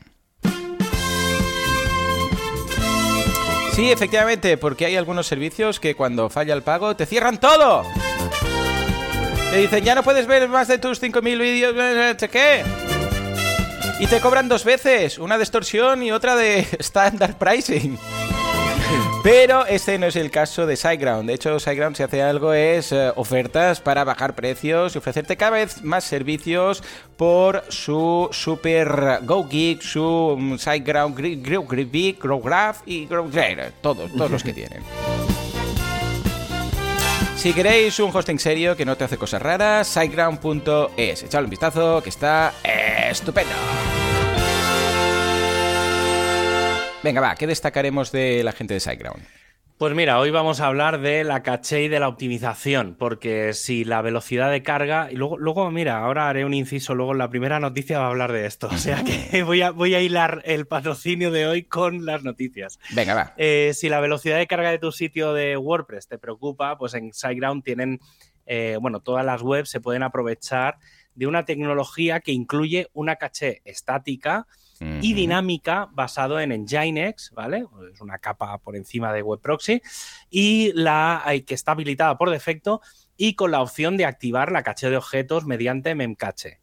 Sí, 3.74 3.92
efectivamente, 3.92 4.58
porque 4.58 4.86
hay 4.86 4.96
algunos 4.96 5.28
servicios 5.28 5.82
que 5.82 5.96
cuando 5.96 6.30
falla 6.30 6.54
el 6.54 6.64
pago 6.64 6.96
te 6.96 7.06
cierran 7.06 7.40
todo. 7.40 7.84
Te 9.54 9.60
dicen, 9.60 9.84
ya 9.84 9.94
no 9.94 10.02
puedes 10.02 10.26
ver 10.26 10.50
más 10.50 10.68
de 10.68 10.80
tus 10.80 11.00
5.000 11.00 11.22
vídeos, 11.40 11.76
eh, 11.78 12.16
eh, 12.20 12.28
¿qué? 12.28 12.64
Y 14.00 14.08
te 14.08 14.20
cobran 14.20 14.50
dos 14.50 14.64
veces, 14.64 15.20
una 15.20 15.38
de 15.38 15.44
extorsión 15.44 16.02
y 16.02 16.12
otra 16.12 16.36
de 16.36 16.66
standard 16.80 17.36
pricing. 17.36 17.96
Pero 19.24 19.68
este 19.68 20.00
no 20.00 20.08
es 20.08 20.16
el 20.16 20.32
caso 20.32 20.66
de 20.66 20.76
SiteGround. 20.76 21.28
De 21.28 21.36
hecho, 21.36 21.60
SiteGround 21.60 21.96
si 21.96 22.02
hace 22.02 22.24
algo 22.24 22.52
es 22.56 22.92
eh, 22.94 23.12
ofertas 23.16 23.80
para 23.80 24.04
bajar 24.04 24.34
precios 24.34 24.96
y 24.96 24.98
ofrecerte 24.98 25.38
cada 25.38 25.52
vez 25.52 25.84
más 25.84 26.04
servicios 26.04 26.84
por 27.16 27.64
su 27.70 28.30
Super 28.32 29.20
Go 29.22 29.48
Geek, 29.48 29.84
su 29.84 30.36
mm, 30.36 30.58
SiteGround 30.58 31.16
Grow 31.46 31.68
Grow 32.20 32.42
Graph 32.42 32.78
y 32.88 33.06
Grow 33.06 33.30
todos, 33.84 34.12
todos 34.14 34.32
los 34.32 34.44
que 34.44 34.54
tienen. 34.54 34.82
Si 37.36 37.52
queréis 37.54 38.00
un 38.00 38.10
hosting 38.14 38.40
serio 38.40 38.78
que 38.78 38.86
no 38.86 38.96
te 38.96 39.04
hace 39.04 39.18
cosas 39.18 39.42
raras, 39.42 39.88
siteground.es. 39.88 41.24
Echadle 41.24 41.46
un 41.46 41.50
vistazo 41.50 42.02
que 42.02 42.10
está 42.10 42.54
estupendo. 43.10 43.52
Venga, 47.04 47.20
va, 47.20 47.36
¿qué 47.36 47.46
destacaremos 47.46 48.14
de 48.14 48.44
la 48.44 48.54
gente 48.54 48.76
de 48.76 48.80
SiteGround? 48.80 49.43
Pues 49.78 49.96
mira, 49.96 50.20
hoy 50.20 50.30
vamos 50.30 50.62
a 50.62 50.68
hablar 50.68 51.02
de 51.02 51.24
la 51.24 51.42
caché 51.42 51.84
y 51.84 51.88
de 51.88 52.00
la 52.00 52.08
optimización, 52.08 52.96
porque 52.98 53.54
si 53.54 53.84
la 53.84 54.04
velocidad 54.04 54.52
de 54.52 54.62
carga, 54.62 55.12
y 55.12 55.16
luego, 55.16 55.38
luego, 55.40 55.72
mira, 55.72 55.98
ahora 55.98 56.30
haré 56.30 56.46
un 56.46 56.54
inciso, 56.54 56.94
luego 56.94 57.14
en 57.14 57.18
la 57.18 57.30
primera 57.30 57.60
noticia 57.60 57.98
va 57.98 58.06
a 58.06 58.10
hablar 58.10 58.32
de 58.32 58.46
esto, 58.46 58.68
o 58.72 58.78
sea 58.78 59.04
que 59.04 59.42
voy 59.44 59.64
a, 59.64 59.72
voy 59.72 59.96
a 59.96 60.02
hilar 60.02 60.44
el 60.46 60.68
patrocinio 60.68 61.32
de 61.32 61.48
hoy 61.48 61.64
con 61.64 62.06
las 62.06 62.24
noticias. 62.24 62.80
Venga, 62.92 63.16
va. 63.16 63.34
Eh, 63.36 63.72
si 63.74 63.90
la 63.90 64.00
velocidad 64.00 64.38
de 64.38 64.46
carga 64.46 64.70
de 64.70 64.78
tu 64.78 64.92
sitio 64.92 65.34
de 65.34 65.58
WordPress 65.58 66.08
te 66.08 66.20
preocupa, 66.20 66.78
pues 66.78 66.94
en 66.94 67.12
SiteGround 67.12 67.64
tienen, 67.64 68.00
eh, 68.46 68.78
bueno, 68.80 69.00
todas 69.00 69.26
las 69.26 69.42
webs 69.42 69.72
se 69.72 69.82
pueden 69.82 70.04
aprovechar 70.04 70.78
de 71.16 71.26
una 71.26 71.46
tecnología 71.46 72.20
que 72.20 72.32
incluye 72.32 72.90
una 72.94 73.16
caché 73.16 73.62
estática, 73.66 74.46
y 75.02 75.14
dinámica 75.14 75.90
basado 75.92 76.40
en 76.40 76.52
Nginx, 76.52 77.32
¿vale? 77.32 77.66
Es 77.94 78.02
una 78.02 78.20
capa 78.20 78.58
por 78.60 78.76
encima 78.76 79.12
de 79.14 79.22
Web 79.22 79.42
Proxy 79.42 79.82
y 80.30 80.72
la 80.74 81.24
que 81.46 81.54
está 81.54 81.74
habilitada 81.74 82.18
por 82.18 82.30
defecto 82.30 82.82
y 83.18 83.36
con 83.36 83.52
la 83.52 83.62
opción 83.62 83.98
de 83.98 84.06
activar 84.06 84.52
la 84.52 84.64
caché 84.64 84.90
de 84.90 84.98
objetos 84.98 85.46
mediante 85.46 85.96
Memcache. 85.96 86.60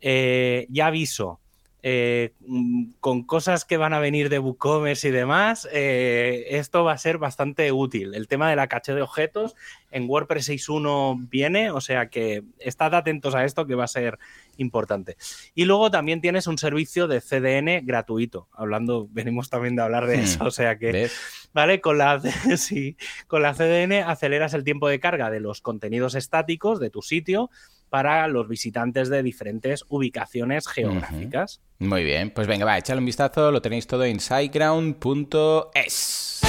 Eh, 0.00 0.66
ya 0.68 0.86
aviso, 0.86 1.40
eh, 1.86 2.32
mm, 2.46 2.92
con 2.98 3.24
cosas 3.24 3.66
que 3.66 3.76
van 3.76 3.92
a 3.92 3.98
venir 3.98 4.30
de 4.30 4.38
WooCommerce 4.38 5.08
y 5.08 5.10
demás, 5.10 5.68
eh, 5.70 6.46
esto 6.52 6.82
va 6.82 6.92
a 6.92 6.98
ser 6.98 7.18
bastante 7.18 7.72
útil. 7.72 8.14
El 8.14 8.26
tema 8.26 8.48
de 8.48 8.56
la 8.56 8.68
caché 8.68 8.94
de 8.94 9.02
objetos 9.02 9.54
en 9.90 10.08
WordPress 10.08 10.48
6.1 10.48 11.28
viene, 11.28 11.70
o 11.70 11.82
sea 11.82 12.08
que 12.08 12.42
estad 12.58 12.94
atentos 12.94 13.34
a 13.34 13.44
esto 13.44 13.66
que 13.66 13.74
va 13.74 13.84
a 13.84 13.88
ser 13.88 14.18
importante. 14.56 15.18
Y 15.54 15.66
luego 15.66 15.90
también 15.90 16.22
tienes 16.22 16.46
un 16.46 16.56
servicio 16.56 17.06
de 17.06 17.20
CDN 17.20 17.84
gratuito. 17.84 18.48
Hablando, 18.54 19.06
venimos 19.12 19.50
también 19.50 19.76
de 19.76 19.82
hablar 19.82 20.06
de 20.06 20.16
hmm. 20.16 20.20
eso, 20.20 20.44
o 20.46 20.50
sea 20.50 20.78
que, 20.78 21.10
¿vale? 21.52 21.82
Con 21.82 21.98
la, 21.98 22.18
sí, 22.56 22.96
con 23.26 23.42
la 23.42 23.52
CDN 23.52 24.04
aceleras 24.08 24.54
el 24.54 24.64
tiempo 24.64 24.88
de 24.88 25.00
carga 25.00 25.30
de 25.30 25.40
los 25.40 25.60
contenidos 25.60 26.14
estáticos 26.14 26.80
de 26.80 26.88
tu 26.88 27.02
sitio 27.02 27.50
para 27.94 28.26
los 28.26 28.48
visitantes 28.48 29.08
de 29.08 29.22
diferentes 29.22 29.84
ubicaciones 29.88 30.66
geográficas. 30.66 31.60
Muy 31.78 32.02
bien, 32.02 32.32
pues 32.32 32.48
venga, 32.48 32.64
va, 32.64 32.76
echadle 32.76 32.98
un 32.98 33.06
vistazo, 33.06 33.52
lo 33.52 33.62
tenéis 33.62 33.86
todo 33.86 34.04
en 34.04 34.18
siteground.es. 34.18 36.40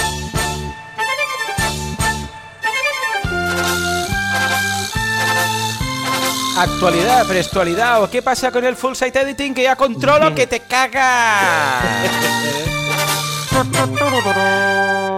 Actualidad, 6.57 7.27
prestualidad, 7.27 8.01
¿o 8.01 8.09
qué 8.09 8.23
pasa 8.23 8.51
con 8.51 8.65
el 8.65 8.75
full 8.75 8.95
site 8.95 9.21
editing 9.21 9.53
que 9.53 9.61
ya 9.61 9.75
controlo 9.75 10.33
que 10.33 10.47
te 10.47 10.61
caga? 10.61 11.79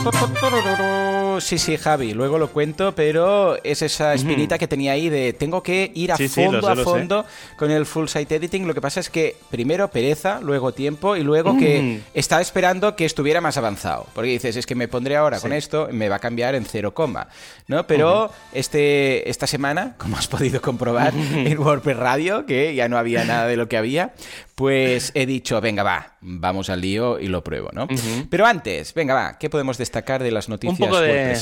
Sí, 1.39 1.57
sí, 1.57 1.77
Javi, 1.77 2.13
luego 2.13 2.37
lo 2.37 2.49
cuento, 2.49 2.93
pero 2.95 3.61
es 3.63 3.81
esa 3.81 4.13
espinita 4.13 4.57
que 4.57 4.67
tenía 4.67 4.93
ahí 4.93 5.09
de 5.09 5.33
tengo 5.33 5.61
que 5.63 5.91
ir 5.93 6.11
a 6.11 6.17
fondo, 6.17 6.67
a 6.67 6.75
fondo 6.75 7.25
con 7.57 7.71
el 7.71 7.85
full 7.85 8.07
site 8.07 8.35
editing. 8.35 8.67
Lo 8.67 8.73
que 8.73 8.81
pasa 8.81 8.99
es 8.99 9.09
que 9.09 9.35
primero 9.49 9.89
pereza, 9.89 10.39
luego 10.41 10.71
tiempo 10.71 11.15
y 11.15 11.23
luego 11.23 11.57
que 11.57 12.01
estaba 12.13 12.41
esperando 12.41 12.95
que 12.95 13.05
estuviera 13.05 13.41
más 13.41 13.57
avanzado. 13.57 14.07
Porque 14.13 14.29
dices, 14.29 14.55
es 14.55 14.65
que 14.65 14.75
me 14.75 14.87
pondré 14.87 15.17
ahora 15.17 15.39
con 15.39 15.53
esto, 15.53 15.89
me 15.91 16.09
va 16.09 16.17
a 16.17 16.19
cambiar 16.19 16.55
en 16.55 16.65
cero 16.65 16.93
coma. 16.93 17.27
¿no? 17.67 17.85
Pero 17.87 18.31
este, 18.53 19.29
esta 19.29 19.47
semana, 19.47 19.95
como 19.97 20.17
has 20.17 20.27
podido 20.27 20.61
comprobar 20.61 21.13
en 21.15 21.57
WordPress 21.57 21.97
Radio, 21.97 22.45
que 22.45 22.75
ya 22.75 22.87
no 22.87 22.97
había 22.97 23.25
nada 23.25 23.47
de 23.47 23.57
lo 23.57 23.67
que 23.67 23.77
había, 23.77 24.13
pues 24.55 25.11
he 25.15 25.25
dicho, 25.25 25.59
venga, 25.59 25.83
va, 25.83 26.13
vamos 26.21 26.69
al 26.69 26.79
lío 26.79 27.19
y 27.19 27.27
lo 27.27 27.43
pruebo, 27.43 27.71
¿no? 27.73 27.87
Pero 28.29 28.45
antes, 28.45 28.93
venga, 28.93 29.13
va, 29.13 29.37
¿qué 29.37 29.49
podemos 29.49 29.77
destacar 29.77 29.94
de 30.01 30.31
las 30.31 30.49
noticias 30.49 30.79
un 30.79 30.85
poco 30.85 30.99
de, 30.99 31.35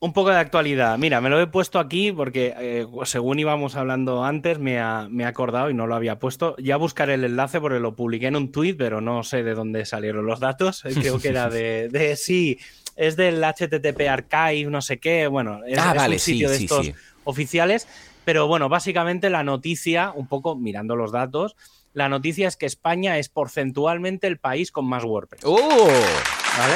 Un 0.00 0.12
poco 0.12 0.30
de 0.30 0.36
actualidad. 0.36 0.98
Mira, 0.98 1.20
me 1.20 1.28
lo 1.28 1.40
he 1.40 1.46
puesto 1.46 1.78
aquí 1.78 2.12
porque 2.12 2.54
eh, 2.58 2.86
según 3.04 3.38
íbamos 3.38 3.76
hablando 3.76 4.24
antes, 4.24 4.58
me 4.58 4.78
ha, 4.78 5.08
me 5.10 5.24
acordado 5.24 5.70
y 5.70 5.74
no 5.74 5.86
lo 5.86 5.94
había 5.94 6.18
puesto. 6.18 6.56
Ya 6.58 6.76
buscaré 6.76 7.14
el 7.14 7.24
enlace 7.24 7.60
porque 7.60 7.80
lo 7.80 7.94
publiqué 7.94 8.26
en 8.26 8.36
un 8.36 8.52
tweet, 8.52 8.74
pero 8.74 9.00
no 9.00 9.22
sé 9.22 9.42
de 9.42 9.54
dónde 9.54 9.84
salieron 9.84 10.26
los 10.26 10.40
datos. 10.40 10.82
Creo 11.00 11.18
que 11.18 11.28
era 11.28 11.48
de, 11.48 11.88
de 11.88 12.16
sí, 12.16 12.58
es 12.96 13.16
del 13.16 13.42
HTTP 13.42 14.08
Archive, 14.08 14.70
no 14.70 14.82
sé 14.82 14.98
qué. 14.98 15.26
Bueno, 15.28 15.60
es, 15.66 15.78
ah, 15.78 15.94
un 16.08 16.18
sitio 16.18 16.50
de 16.50 16.56
estos 16.56 16.90
oficiales. 17.24 17.86
Pero 18.24 18.46
bueno, 18.46 18.68
básicamente 18.68 19.30
la 19.30 19.42
noticia, 19.42 20.12
un 20.14 20.26
poco 20.26 20.54
mirando 20.54 20.96
los 20.96 21.12
datos, 21.12 21.56
la 21.92 22.08
noticia 22.08 22.48
es 22.48 22.56
que 22.56 22.66
España 22.66 23.18
es 23.18 23.28
porcentualmente 23.28 24.26
el 24.26 24.38
país 24.38 24.70
con 24.70 24.86
más 24.86 25.04
WordPress. 25.04 25.42
¡Oh! 25.44 25.88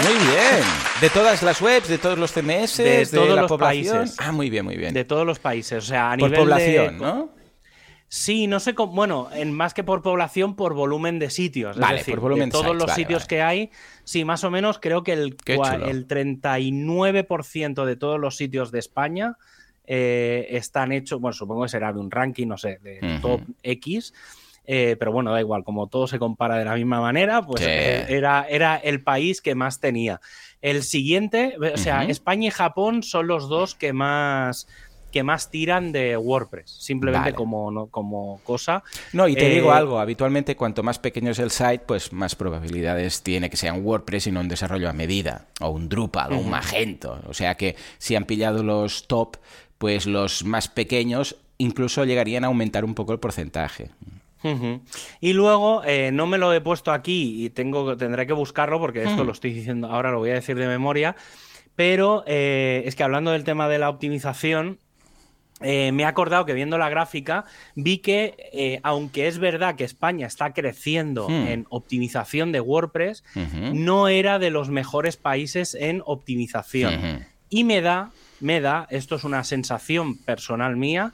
Muy 0.05 0.13
bien. 0.13 0.65
De 1.01 1.11
todas 1.11 1.43
las 1.43 1.61
webs, 1.61 1.89
de 1.89 1.99
todos 1.99 2.19
los 2.19 2.33
CMS, 2.33 2.77
de, 2.79 3.07
todos 3.07 3.51
los 3.51 3.59
países. 3.59 4.17
Ah, 4.19 4.31
muy 4.33 4.49
bien, 4.49 4.65
muy 4.65 4.77
bien. 4.77 4.95
De 4.95 5.05
todos 5.05 5.27
los 5.27 5.39
países. 5.39 5.85
O 5.85 5.87
sea, 5.87 6.13
a 6.13 6.17
por 6.17 6.29
nivel 6.31 6.41
población, 6.41 6.99
¿no? 6.99 7.31
Sí, 8.09 8.47
no 8.47 8.61
sé 8.61 8.75
cómo. 8.75 8.93
Bueno, 8.93 9.29
en 9.33 9.53
más 9.53 9.75
que 9.75 9.83
por 9.83 10.03
población, 10.03 10.55
por 10.55 10.75
volumen 10.75 11.19
de 11.19 11.31
sitios. 11.31 11.79
Vale, 11.79 12.05
por 12.05 12.21
volumen 12.21 12.51
de 12.51 12.53
todos 12.53 12.77
los 12.77 12.93
sitios 12.93 13.27
que 13.27 13.43
hay, 13.43 13.71
sí, 14.05 14.25
más 14.25 14.45
o 14.45 14.51
menos 14.51 14.79
creo 14.79 15.03
que 15.03 15.15
el, 15.15 15.37
el 15.47 16.07
39% 16.07 17.85
de 17.85 17.97
todos 17.97 18.21
los 18.21 18.37
sitios 18.37 18.71
de 18.71 18.79
España 18.81 19.39
eh, 19.87 20.47
están 20.51 20.93
hechos. 20.93 21.21
Bueno, 21.21 21.33
supongo 21.33 21.63
que 21.63 21.71
será 21.71 21.93
de 21.93 21.99
un 22.01 22.11
ranking, 22.11 22.47
no 22.47 22.59
sé, 22.59 22.79
de 22.83 23.19
top 23.23 23.41
X 23.63 24.13
eh, 24.65 24.97
pero 24.99 25.13
bueno, 25.13 25.33
da 25.33 25.41
igual, 25.41 25.65
como 25.65 25.89
todo 25.89 26.07
se 26.07 26.19
compara 26.19 26.57
de 26.57 26.65
la 26.65 26.75
misma 26.75 27.01
manera, 27.01 27.43
pues 27.43 27.63
eh, 27.67 28.07
era, 28.09 28.47
era 28.49 28.77
el 28.77 29.03
país 29.03 29.41
que 29.41 29.55
más 29.55 29.81
tenía. 29.81 30.21
El 30.61 30.83
siguiente, 30.85 31.57
o 31.59 31.77
sea, 31.77 32.05
España 32.05 32.49
y 32.49 32.51
Japón 32.51 33.03
son 33.03 33.27
los 33.27 33.49
dos 33.49 33.75
que 33.75 33.93
más 33.93 34.69
que 35.13 35.23
más 35.23 35.51
tiran 35.51 35.93
de 35.93 36.17
WordPress, 36.17 36.71
simplemente 36.71 37.35
como, 37.35 37.89
como 37.89 38.41
cosa. 38.43 38.83
No, 39.13 39.29
y 39.29 39.35
te 39.35 39.49
digo 39.51 39.71
eh, 39.71 39.77
algo, 39.77 40.01
habitualmente 40.01 40.57
cuanto 40.57 40.83
más 40.83 40.99
pequeño 40.99 41.31
es 41.31 41.39
el 41.39 41.51
site, 41.51 41.81
pues 41.81 42.13
más 42.13 42.35
probabilidades 42.35 43.23
tiene 43.23 43.51
que 43.51 43.59
sea 43.59 43.75
un 43.75 43.85
WordPress 43.85 44.29
y 44.29 44.33
no 44.33 44.41
un 44.41 44.49
desarrollo 44.49 44.89
a 44.89 44.95
medida, 44.95 45.49
o 45.61 45.69
un 45.69 45.89
Drupal, 45.89 46.33
o 46.33 46.39
un 46.39 46.51
Magento. 46.51 47.21
O 47.27 47.35
sea 47.35 47.57
que 47.57 47.77
si 47.99 48.17
han 48.17 48.25
pillado 48.25 48.63
los 48.63 49.07
top, 49.07 49.37
pues 49.77 50.07
los 50.07 50.45
más 50.45 50.69
pequeños 50.69 51.37
incluso 51.59 52.05
llegarían 52.05 52.45
a 52.45 52.49
aumentar 52.49 52.85
un 52.85 52.95
poco 52.95 53.13
el 53.13 53.21
porcentaje. 53.21 53.91
Y 55.21 55.33
luego, 55.33 55.83
eh, 55.85 56.11
no 56.13 56.27
me 56.27 56.39
lo 56.39 56.53
he 56.53 56.61
puesto 56.61 56.93
aquí 56.93 57.45
y 57.45 57.51
tengo, 57.51 57.97
tendré 57.97 58.27
que 58.27 58.33
buscarlo 58.33 58.79
porque 58.79 59.03
esto 59.03 59.25
lo 59.25 59.33
estoy 59.33 59.53
diciendo, 59.53 59.89
ahora 59.89 60.11
lo 60.11 60.19
voy 60.19 60.31
a 60.31 60.35
decir 60.35 60.57
de 60.57 60.67
memoria, 60.67 61.17
pero 61.77 62.25
eh, 62.27 62.83
es 62.87 62.97
que 62.97 63.03
hablando 63.03 63.31
del 63.31 63.45
tema 63.45 63.69
de 63.69 63.79
la 63.79 63.89
optimización, 63.89 64.79
eh, 65.61 65.93
me 65.93 66.03
he 66.03 66.07
acordado 66.07 66.45
que 66.45 66.55
viendo 66.55 66.77
la 66.77 66.89
gráfica 66.89 67.45
vi 67.77 67.99
que, 67.99 68.81
aunque 68.83 69.29
es 69.29 69.39
verdad 69.39 69.77
que 69.77 69.85
España 69.85 70.27
está 70.27 70.53
creciendo 70.53 71.29
hmm. 71.29 71.47
en 71.47 71.67
optimización 71.71 72.51
de 72.51 72.61
WordPress, 72.61 73.23
no 73.73 74.09
era 74.09 74.39
de 74.39 74.51
los 74.51 74.71
mejores 74.71 75.17
países 75.17 75.75
en 75.75 76.03
optimización. 76.05 77.27
Y 77.49 77.65
me 77.65 77.81
da, 77.81 78.11
me 78.41 78.61
da, 78.61 78.87
esto 78.91 79.15
es 79.15 79.25
una 79.25 79.45
sensación 79.45 80.17
personal 80.17 80.77
mía, 80.77 81.13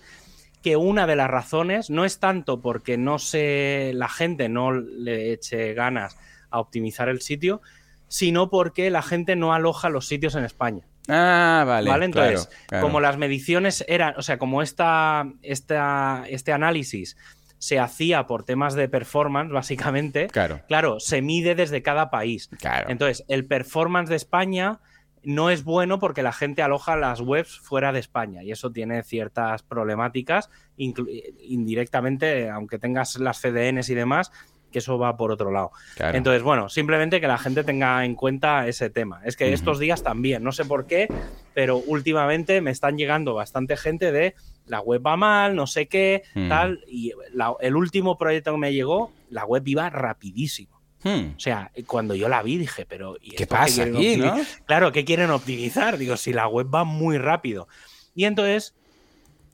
que 0.63 0.77
una 0.77 1.07
de 1.07 1.17
las 1.17 1.29
razones 1.29 1.91
no 1.91 2.05
es 2.05 2.19
tanto 2.19 2.61
porque 2.61 2.99
no 2.99 3.19
se 3.19 3.93
la 3.95 4.09
gente 4.09 4.49
no 4.49 4.73
le 4.73 5.33
eche 5.33 5.75
ganas 5.75 6.17
a 6.51 6.61
optimizar 6.61 7.09
el 7.09 7.21
sitio, 7.21 7.61
sino 8.09 8.51
porque 8.51 8.91
la 8.91 9.03
gente 9.03 9.37
no 9.37 9.53
aloja 9.53 9.89
los 9.89 10.07
sitios 10.07 10.35
en 10.35 10.45
España. 10.45 10.85
Ah, 11.09 11.65
vale. 11.67 11.91
¿Vale? 11.91 12.05
Entonces, 12.05 12.51
como 12.81 13.01
las 13.01 13.17
mediciones 13.17 13.85
eran, 13.89 14.15
o 14.17 14.23
sea, 14.23 14.39
como 14.39 14.63
esta, 14.63 15.27
esta, 15.43 16.25
este 16.29 16.53
análisis 16.53 17.17
se 17.59 17.79
hacía 17.79 18.27
por 18.27 18.45
temas 18.45 18.75
de 18.75 18.89
performance, 18.89 19.51
básicamente, 19.51 20.29
claro. 20.29 20.61
claro, 20.69 21.01
se 21.01 21.23
mide 21.23 21.55
desde 21.55 21.83
cada 21.83 22.11
país. 22.11 22.51
Claro. 22.59 22.89
Entonces, 22.91 23.25
el 23.29 23.47
performance 23.47 24.11
de 24.11 24.17
España 24.17 24.81
no 25.23 25.51
es 25.51 25.65
bueno 25.65 25.99
porque 25.99 26.23
la 26.23 26.33
gente 26.33 26.63
aloja 26.63 26.97
las 26.97 27.21
webs 27.21 27.59
fuera 27.59 27.93
de 27.93 28.01
España 28.01 28.43
y 28.43 28.53
eso 28.53 28.71
tiene 28.71 29.03
ciertas 29.03 29.63
problemáticas 29.63 30.51
indirectamente, 30.77 32.51
aunque 32.51 32.79
tengas 32.79 33.19
las 33.19 33.41
CDNs 33.41 33.89
y 33.91 33.95
demás, 33.95 34.31
que 34.71 34.81
eso 34.81 34.99
va 34.99 35.17
por 35.17 35.33
otro 35.33 35.51
lado. 35.51 35.73
Entonces, 35.99 36.43
bueno, 36.43 36.69
simplemente 36.69 37.21
que 37.21 37.27
la 37.27 37.39
gente 37.39 37.65
tenga 37.65 38.05
en 38.05 38.15
cuenta 38.15 38.67
ese 38.69 38.91
tema. 38.91 39.23
Es 39.25 39.37
que 39.37 39.53
estos 39.53 39.79
días 39.79 40.03
también, 40.03 40.45
no 40.45 40.53
sé 40.53 40.65
por 40.65 40.87
qué, 40.87 41.09
pero 41.55 41.79
últimamente 41.79 42.61
me 42.61 42.71
están 42.71 42.99
llegando 42.99 43.35
bastante 43.35 43.77
gente 43.77 44.13
de 44.13 44.35
la 44.67 44.81
web 44.81 45.05
va 45.05 45.17
mal, 45.17 45.57
no 45.57 45.67
sé 45.67 45.89
qué, 45.89 46.23
tal, 46.49 46.85
y 46.87 47.13
el 47.61 47.77
último 47.77 48.19
proyecto 48.19 48.53
que 48.53 48.59
me 48.59 48.75
llegó, 48.75 49.13
la 49.31 49.45
web 49.45 49.67
iba 49.67 49.89
rapidísimo. 49.89 50.78
Hmm. 51.03 51.35
O 51.37 51.41
sea, 51.41 51.71
cuando 51.87 52.15
yo 52.15 52.29
la 52.29 52.43
vi 52.43 52.59
dije, 52.59 52.85
pero 52.87 53.17
¿qué 53.37 53.47
pasa 53.47 53.85
aquí, 53.85 54.17
no? 54.17 54.37
Claro, 54.67 54.93
¿qué 54.93 55.05
quieren 55.05 55.31
optimizar? 55.31 55.99
Digo, 55.99 56.17
si 56.17 56.33
la 56.33 56.49
web 56.49 56.73
va 56.75 56.85
muy 56.85 57.19
rápido. 57.19 57.69
Y 58.15 58.25
entonces, 58.25 58.75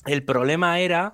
el 0.07 0.23
problema 0.23 0.81
era 0.81 1.13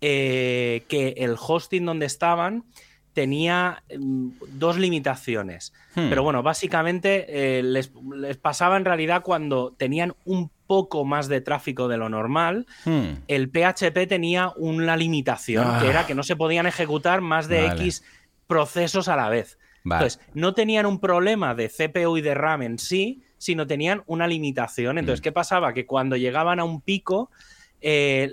eh, 0.00 0.84
que 0.88 1.14
el 1.18 1.36
hosting 1.38 1.86
donde 1.86 2.06
estaban 2.06 2.64
tenía 3.12 3.82
mm, 3.94 4.28
dos 4.52 4.78
limitaciones. 4.78 5.72
Hmm. 5.94 6.08
Pero 6.08 6.22
bueno, 6.22 6.42
básicamente 6.42 7.58
eh, 7.58 7.62
les, 7.62 7.90
pasaba 8.40 8.76
en 8.76 8.84
realidad 8.84 9.22
cuando 9.22 9.72
tenían 9.72 10.14
un 10.24 10.50
poco 10.66 11.04
más 11.04 11.28
de 11.28 11.40
tráfico 11.40 11.88
de 11.88 11.96
lo 11.96 12.08
normal, 12.08 12.66
hmm. 12.84 13.24
el 13.28 13.50
PHP 13.50 14.06
tenía 14.08 14.52
una 14.56 14.96
limitación, 14.96 15.64
que 15.80 15.86
ah. 15.86 15.90
era 15.90 16.06
que 16.06 16.14
no 16.14 16.22
se 16.22 16.36
podían 16.36 16.66
ejecutar 16.66 17.20
más 17.20 17.48
de 17.48 17.66
X 17.66 18.04
procesos 18.46 19.08
a 19.08 19.16
la 19.16 19.28
vez. 19.28 19.58
Entonces, 19.84 20.20
no 20.34 20.54
tenían 20.54 20.86
un 20.86 21.00
problema 21.00 21.54
de 21.54 21.68
CPU 21.68 22.16
y 22.16 22.20
de 22.20 22.34
RAM 22.34 22.62
en 22.62 22.78
sí, 22.78 23.22
sino 23.38 23.66
tenían 23.66 24.02
una 24.06 24.26
limitación. 24.26 24.98
Entonces, 24.98 25.20
mm. 25.20 25.24
¿qué 25.24 25.32
pasaba? 25.32 25.72
Que 25.72 25.86
cuando 25.86 26.16
llegaban 26.16 26.60
a 26.60 26.64
un 26.64 26.80
pico, 26.82 27.30
eh, 27.80 28.30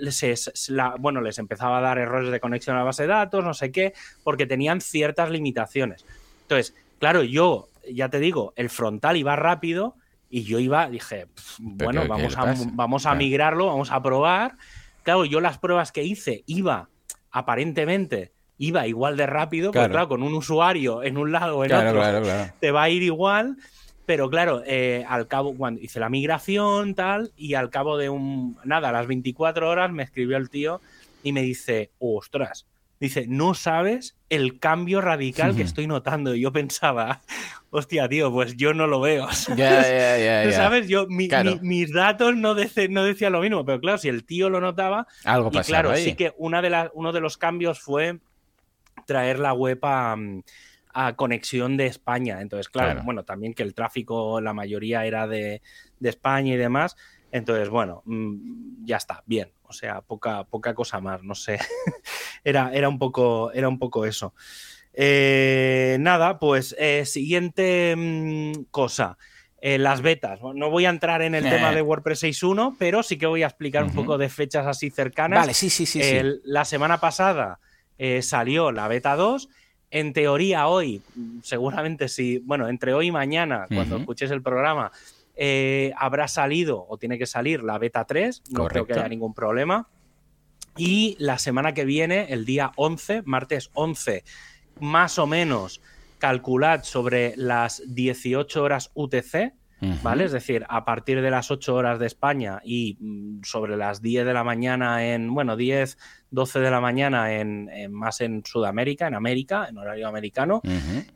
bueno, 0.98 1.20
les 1.22 1.38
empezaba 1.38 1.78
a 1.78 1.80
dar 1.80 1.98
errores 1.98 2.30
de 2.30 2.40
conexión 2.40 2.76
a 2.76 2.80
la 2.80 2.84
base 2.84 3.04
de 3.04 3.08
datos, 3.08 3.44
no 3.44 3.54
sé 3.54 3.72
qué, 3.72 3.94
porque 4.22 4.46
tenían 4.46 4.80
ciertas 4.80 5.30
limitaciones. 5.30 6.04
Entonces, 6.42 6.74
claro, 6.98 7.22
yo, 7.22 7.68
ya 7.90 8.10
te 8.10 8.20
digo, 8.20 8.52
el 8.56 8.68
frontal 8.68 9.16
iba 9.16 9.34
rápido 9.36 9.96
y 10.28 10.42
yo 10.42 10.58
iba, 10.58 10.90
dije, 10.90 11.26
bueno, 11.58 12.06
vamos 12.06 12.36
a, 12.36 12.54
vamos 12.72 13.06
a 13.06 13.14
migrarlo, 13.14 13.66
vamos 13.66 13.90
a 13.90 14.02
probar. 14.02 14.56
Claro, 15.02 15.24
yo 15.24 15.40
las 15.40 15.56
pruebas 15.56 15.92
que 15.92 16.04
hice 16.04 16.42
iba 16.46 16.90
aparentemente 17.30 18.32
iba 18.58 18.86
igual 18.86 19.16
de 19.16 19.26
rápido, 19.26 19.72
porque 19.72 19.88
claro, 19.88 20.08
con 20.08 20.22
un 20.22 20.34
usuario 20.34 21.02
en 21.02 21.16
un 21.16 21.32
lado 21.32 21.58
o 21.58 21.64
en 21.64 21.72
otro 21.72 22.02
te 22.60 22.70
va 22.70 22.82
a 22.82 22.90
ir 22.90 23.02
igual. 23.02 23.56
Pero 24.04 24.30
claro, 24.30 24.62
eh, 24.66 25.04
al 25.06 25.26
cabo, 25.26 25.54
cuando 25.54 25.82
hice 25.82 26.00
la 26.00 26.08
migración, 26.08 26.94
tal, 26.94 27.30
y 27.36 27.54
al 27.54 27.68
cabo 27.68 27.98
de 27.98 28.08
un. 28.08 28.56
Nada, 28.64 28.88
a 28.88 28.92
las 28.92 29.06
24 29.06 29.68
horas 29.68 29.92
me 29.92 30.02
escribió 30.02 30.38
el 30.38 30.48
tío 30.48 30.80
y 31.22 31.32
me 31.32 31.42
dice: 31.42 31.90
Ostras, 31.98 32.66
dice, 33.00 33.26
no 33.28 33.54
sabes 33.54 34.16
el 34.28 34.58
cambio 34.58 35.00
radical 35.00 35.54
que 35.54 35.62
estoy 35.62 35.86
notando. 35.86 36.34
Y 36.34 36.40
yo 36.40 36.52
pensaba, 36.52 37.20
hostia, 37.70 38.08
tío, 38.08 38.32
pues 38.32 38.56
yo 38.56 38.74
no 38.74 38.86
lo 38.86 39.00
veo. 39.00 39.28
¿Sabes? 39.32 40.88
Yo, 40.88 41.06
mis 41.06 41.92
datos 41.92 42.34
no, 42.36 42.54
no 42.54 43.04
decían 43.04 43.32
lo 43.32 43.40
mismo, 43.40 43.64
pero 43.64 43.80
claro, 43.80 43.98
si 43.98 44.08
el 44.08 44.24
tío 44.24 44.50
lo 44.50 44.60
notaba. 44.60 45.06
Algo 45.24 45.50
y 45.52 45.58
claro, 45.60 45.94
sí 45.96 46.14
que 46.14 46.34
una 46.38 46.62
de 46.62 46.90
uno 46.94 47.12
de 47.12 47.20
los 47.20 47.36
cambios 47.36 47.80
fue 47.80 48.18
traer 49.08 49.38
la 49.38 49.54
web 49.54 49.80
a, 49.82 50.16
conexión 51.16 51.76
de 51.76 51.86
España. 51.86 52.40
Entonces, 52.40 52.68
claro, 52.68 53.02
bueno, 53.04 53.24
también 53.24 53.54
que 53.54 53.62
el 53.62 53.72
tráfico, 53.72 54.40
la 54.40 54.52
mayoría 54.52 55.06
era 55.06 55.26
de, 55.26 55.62
España 56.02 56.54
y 56.54 56.56
demás. 56.56 56.96
Entonces, 57.30 57.68
bueno, 57.68 58.02
mm, 58.04 58.84
ya 58.84 58.96
está, 58.96 59.22
bien. 59.24 59.52
O 59.62 59.72
sea, 59.72 60.00
poca, 60.00 60.44
poca 60.44 60.74
cosa 60.74 61.00
más, 61.00 61.22
no 61.22 61.34
sé. 61.34 61.58
era, 62.44 62.72
era, 62.72 62.88
un 62.88 62.98
poco, 62.98 63.52
era 63.52 63.68
un 63.68 63.78
poco 63.78 64.06
eso. 64.06 64.34
Eh, 64.92 65.98
nada, 66.00 66.40
pues 66.40 66.74
eh, 66.78 67.04
siguiente 67.06 67.94
mm, 67.96 68.64
cosa. 68.70 69.16
Eh, 69.60 69.78
las 69.78 70.02
betas. 70.02 70.40
No 70.54 70.70
voy 70.70 70.86
a 70.86 70.90
entrar 70.90 71.22
en 71.22 71.34
el 71.34 71.44
tema 71.44 71.72
de 71.72 71.82
WordPress 71.82 72.24
6.1, 72.24 72.76
pero 72.78 73.02
sí 73.02 73.18
que 73.18 73.26
voy 73.26 73.44
a 73.44 73.46
explicar 73.46 73.84
un 73.84 73.94
poco 73.94 74.18
de 74.18 74.28
fechas 74.28 74.66
así 74.66 74.90
cercanas. 74.90 75.38
Vale, 75.38 75.54
sí, 75.54 75.70
sí, 75.70 75.86
sí. 75.86 76.02
La 76.44 76.64
semana 76.64 76.98
pasada 76.98 77.60
eh, 77.98 78.22
salió 78.22 78.72
la 78.72 78.88
beta 78.88 79.16
2. 79.16 79.48
En 79.90 80.12
teoría 80.12 80.68
hoy, 80.68 81.02
seguramente 81.42 82.08
si, 82.08 82.38
bueno, 82.38 82.68
entre 82.68 82.94
hoy 82.94 83.06
y 83.06 83.12
mañana, 83.12 83.66
cuando 83.68 83.96
escuches 83.96 84.30
el 84.30 84.42
programa, 84.42 84.92
eh, 85.34 85.92
habrá 85.96 86.28
salido 86.28 86.84
o 86.88 86.98
tiene 86.98 87.16
que 87.16 87.26
salir 87.26 87.62
la 87.62 87.78
beta 87.78 88.04
3, 88.04 88.42
no 88.50 88.66
creo 88.66 88.86
que 88.86 88.94
haya 88.94 89.08
ningún 89.08 89.34
problema. 89.34 89.88
Y 90.76 91.16
la 91.18 91.38
semana 91.38 91.74
que 91.74 91.84
viene, 91.84 92.26
el 92.30 92.44
día 92.44 92.72
11, 92.76 93.22
martes 93.24 93.70
11, 93.74 94.24
más 94.80 95.18
o 95.18 95.26
menos, 95.26 95.80
calculad 96.18 96.82
sobre 96.82 97.34
las 97.36 97.82
18 97.86 98.62
horas 98.62 98.90
UTC, 98.94 99.52
¿vale? 100.02 100.24
Es 100.24 100.32
decir, 100.32 100.66
a 100.68 100.84
partir 100.84 101.22
de 101.22 101.30
las 101.30 101.50
8 101.50 101.74
horas 101.74 101.98
de 101.98 102.06
España 102.06 102.60
y 102.64 102.96
mm, 103.00 103.44
sobre 103.44 103.76
las 103.76 104.02
10 104.02 104.26
de 104.26 104.34
la 104.34 104.44
mañana 104.44 105.06
en, 105.06 105.32
bueno, 105.32 105.56
10, 105.56 105.98
12 106.30 106.60
de 106.60 106.70
la 106.70 106.80
mañana 106.80 107.34
en, 107.34 107.68
más 107.90 108.20
en 108.20 108.44
Sudamérica, 108.44 109.06
en 109.06 109.14
América, 109.14 109.66
en 109.68 109.78
horario 109.78 110.08
americano, 110.08 110.60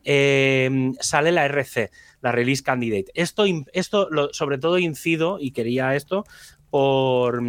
em, 0.03 0.93
sale 0.99 1.31
la 1.31 1.45
RC, 1.45 1.91
la 2.21 2.31
Release 2.31 2.63
Candidate. 2.63 3.11
Esto, 3.13 3.45
esto 3.73 4.09
sobre 4.31 4.57
todo 4.57 4.77
incido, 4.77 5.37
y 5.39 5.51
quería 5.51 5.95
esto, 5.95 6.25
por, 6.69 7.39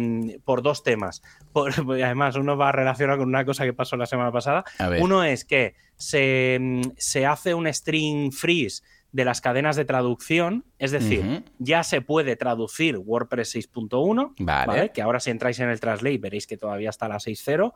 por 0.43 0.61
dos 0.61 0.83
temas. 0.83 1.23
además, 1.55 2.35
uno 2.35 2.57
va 2.57 2.71
relacionado 2.71 3.17
con 3.19 3.27
una 3.27 3.43
cosa 3.43 3.65
que 3.65 3.73
pasó 3.73 3.97
la 3.97 4.05
semana 4.05 4.31
pasada. 4.31 4.63
Uno 4.99 5.23
es 5.23 5.45
que 5.45 5.73
se, 5.95 6.57
mm, 6.59 6.81
se 6.97 7.25
hace 7.25 7.55
un 7.55 7.71
string 7.73 8.31
freeze 8.31 8.83
de 9.15 9.23
las 9.23 9.39
cadenas 9.39 9.77
de 9.77 9.85
traducción, 9.85 10.65
es 10.77 10.91
decir, 10.91 11.45
ya 11.57 11.83
se 11.83 12.01
puede 12.01 12.35
traducir 12.35 12.97
WordPress 12.97 13.55
6.1, 13.55 14.33
vale. 14.39 14.91
que 14.91 15.01
ahora 15.01 15.21
si 15.21 15.29
entráis 15.29 15.57
en 15.61 15.69
el 15.69 15.79
Translate 15.79 16.17
veréis 16.17 16.45
que 16.45 16.57
todavía 16.57 16.89
está 16.89 17.07
la 17.07 17.15
6.0, 17.15 17.71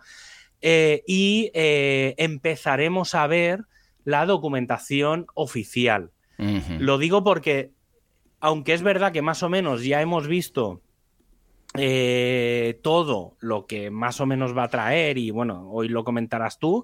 eh, 0.60 1.02
y 1.08 1.50
eh, 1.54 2.14
empezaremos 2.18 3.16
a 3.16 3.26
ver 3.28 3.64
la 4.04 4.26
documentación 4.26 5.28
oficial. 5.34 6.12
Lo 6.78 6.98
digo 6.98 7.24
porque, 7.24 7.72
aunque 8.42 8.74
es 8.74 8.82
verdad 8.82 9.14
que 9.14 9.22
más 9.22 9.42
o 9.42 9.48
menos 9.48 9.86
ya 9.86 10.02
hemos 10.02 10.28
visto 10.28 10.82
eh, 11.78 12.80
todo 12.82 13.38
lo 13.40 13.68
que 13.68 13.92
más 13.92 14.20
o 14.20 14.26
menos 14.26 14.58
va 14.58 14.64
a 14.64 14.70
traer, 14.70 15.20
y 15.20 15.30
bueno, 15.30 15.70
hoy 15.70 15.88
lo 15.88 16.04
comentarás 16.04 16.58
tú, 16.58 16.84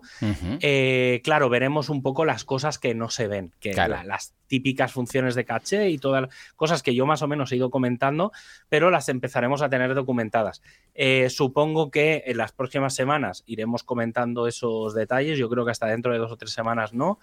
eh, 0.62 1.22
claro, 1.24 1.50
veremos 1.50 1.90
un 1.90 2.04
poco 2.04 2.24
las 2.24 2.46
cosas 2.46 2.78
que 2.78 2.94
no 2.94 3.10
se 3.10 3.28
ven, 3.28 3.52
que 3.60 3.74
las 3.74 4.36
típicas 4.46 4.92
funciones 4.92 5.34
de 5.34 5.44
caché 5.44 5.90
y 5.90 5.98
todas 5.98 6.24
las 6.24 6.36
cosas 6.56 6.84
que 6.84 6.94
yo 6.94 7.08
más 7.08 7.24
o 7.24 7.28
menos 7.28 7.52
he 7.52 7.56
ido 7.56 7.72
comentando, 7.72 8.32
pero 8.70 8.92
las 8.92 9.10
empezaremos 9.10 9.64
a 9.64 9.70
tener 9.70 9.96
documentadas. 9.96 10.62
Eh, 10.94 11.32
supongo 11.32 11.90
que 11.90 12.24
en 12.28 12.38
las 12.38 12.52
próximas 12.52 12.94
semanas 12.94 13.44
iremos 13.48 13.82
comentando 13.84 14.48
esos 14.48 14.94
detalles, 14.94 15.40
yo 15.40 15.50
creo 15.50 15.66
que 15.66 15.72
hasta 15.72 15.88
dentro 15.88 16.14
de 16.14 16.20
dos 16.20 16.32
o 16.32 16.38
tres 16.38 16.52
semanas 16.52 16.94
no. 16.94 17.18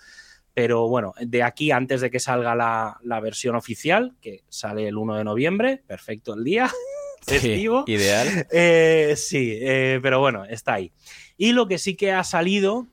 Pero 0.55 0.87
bueno, 0.87 1.15
de 1.19 1.43
aquí 1.43 1.71
antes 1.71 2.03
de 2.03 2.11
que 2.11 2.21
salga 2.21 2.55
la, 2.55 2.99
la 3.03 3.21
versión 3.21 3.55
oficial, 3.55 4.15
que 4.21 4.43
sale 4.51 4.87
el 4.87 4.99
1 4.99 5.17
de 5.17 5.25
noviembre, 5.25 5.83
perfecto 5.87 6.35
el 6.35 6.45
día, 6.45 6.71
festivo. 7.25 7.85
ideal. 7.87 8.47
Eh, 8.53 9.15
sí, 9.17 9.59
eh, 9.61 10.01
pero 10.03 10.21
bueno, 10.21 10.45
está 10.45 10.75
ahí. 10.75 10.93
Y 11.37 11.53
lo 11.53 11.67
que 11.67 11.79
sí 11.79 11.95
que 11.95 12.13
ha 12.13 12.25
salido 12.25 12.87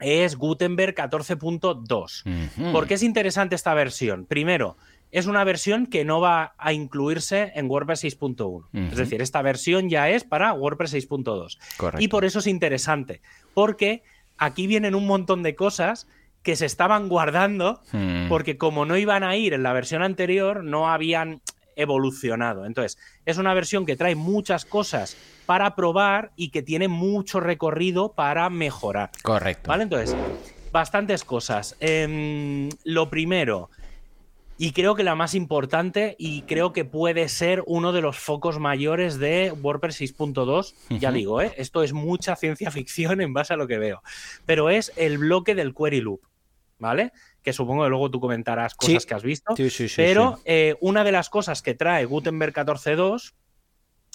es 0.00 0.36
Gutenberg 0.36 0.94
14.2. 0.94 2.72
¿Por 2.72 2.86
qué 2.86 2.94
es 2.94 3.02
interesante 3.02 3.54
esta 3.54 3.74
versión? 3.74 4.24
Primero, 4.24 4.76
es 5.10 5.26
una 5.26 5.44
versión 5.44 5.86
que 5.86 6.04
no 6.04 6.20
va 6.20 6.54
a 6.56 6.72
incluirse 6.72 7.52
en 7.54 7.68
WordPress 7.68 8.04
6.1. 8.04 8.90
Es 8.92 8.96
decir, 8.96 9.20
esta 9.20 9.42
versión 9.42 9.88
ya 9.88 10.08
es 10.08 10.24
para 10.24 10.52
WordPress 10.52 10.94
6.2. 10.94 11.58
Y 11.98 12.08
por 12.08 12.24
eso 12.24 12.38
es 12.38 12.46
interesante, 12.46 13.20
porque 13.54 14.02
aquí 14.38 14.66
vienen 14.66 14.94
un 14.94 15.06
montón 15.06 15.42
de 15.42 15.54
cosas 15.54 16.06
que 16.42 16.56
se 16.56 16.66
estaban 16.66 17.08
guardando, 17.08 17.80
hmm. 17.92 18.28
porque 18.28 18.56
como 18.56 18.86
no 18.86 18.96
iban 18.96 19.22
a 19.24 19.36
ir 19.36 19.52
en 19.52 19.62
la 19.62 19.72
versión 19.72 20.02
anterior, 20.02 20.64
no 20.64 20.90
habían 20.90 21.42
evolucionado. 21.80 22.66
Entonces, 22.66 22.98
es 23.26 23.38
una 23.38 23.54
versión 23.54 23.86
que 23.86 23.96
trae 23.96 24.14
muchas 24.14 24.64
cosas 24.64 25.16
para 25.46 25.74
probar 25.74 26.32
y 26.36 26.50
que 26.50 26.62
tiene 26.62 26.88
mucho 26.88 27.40
recorrido 27.40 28.12
para 28.12 28.50
mejorar. 28.50 29.10
Correcto. 29.22 29.68
¿Vale? 29.68 29.84
Entonces, 29.84 30.16
bastantes 30.72 31.24
cosas. 31.24 31.76
Em, 31.80 32.68
lo 32.84 33.10
primero, 33.10 33.70
y 34.62 34.72
creo 34.72 34.94
que 34.94 35.04
la 35.04 35.14
más 35.14 35.34
importante, 35.34 36.16
y 36.18 36.42
creo 36.42 36.74
que 36.74 36.84
puede 36.84 37.30
ser 37.30 37.62
uno 37.66 37.92
de 37.92 38.02
los 38.02 38.18
focos 38.18 38.58
mayores 38.58 39.18
de 39.18 39.52
WordPress 39.52 40.02
6.2, 40.02 40.74
ya 40.98 41.10
digo, 41.10 41.40
¿eh? 41.40 41.54
esto 41.56 41.82
es 41.82 41.94
mucha 41.94 42.36
ciencia 42.36 42.70
ficción 42.70 43.22
en 43.22 43.32
base 43.32 43.54
a 43.54 43.56
lo 43.56 43.66
que 43.66 43.78
veo, 43.78 44.02
pero 44.44 44.68
es 44.68 44.92
el 44.96 45.16
bloque 45.16 45.54
del 45.54 45.74
query 45.74 46.02
loop, 46.02 46.20
¿vale? 46.78 47.12
Que 47.42 47.52
supongo 47.52 47.84
que 47.84 47.88
luego 47.88 48.10
tú 48.10 48.20
comentarás 48.20 48.74
cosas 48.74 49.06
que 49.06 49.14
has 49.14 49.22
visto. 49.22 49.56
Sí, 49.56 49.70
sí, 49.70 49.86
pero 49.96 50.40
eh, 50.44 50.76
una 50.80 51.04
de 51.04 51.12
las 51.12 51.30
cosas 51.30 51.62
que 51.62 51.74
trae 51.74 52.04
Gutenberg 52.04 52.52
14.2 52.52 53.32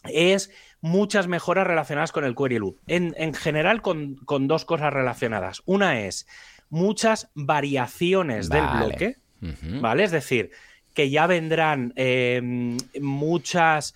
es 0.04 0.52
muchas 0.82 1.28
mejoras 1.28 1.66
relacionadas 1.66 2.12
con 2.12 2.26
el 2.26 2.36
query 2.36 2.60
loop. 2.60 2.78
En, 2.88 3.34
general, 3.34 3.82
con, 3.82 4.18
dos 4.48 4.66
cosas 4.66 4.94
relacionadas. 4.94 5.64
Una 5.66 6.02
es 6.02 6.28
muchas 6.70 7.32
variaciones 7.34 8.50
del 8.50 8.66
bloque, 8.68 9.18
¿vale? 9.82 10.04
Es 10.04 10.12
decir, 10.12 10.52
que 10.94 11.10
ya 11.10 11.28
vendrán 11.28 11.94
eh, 11.96 12.78
muchas 13.02 13.96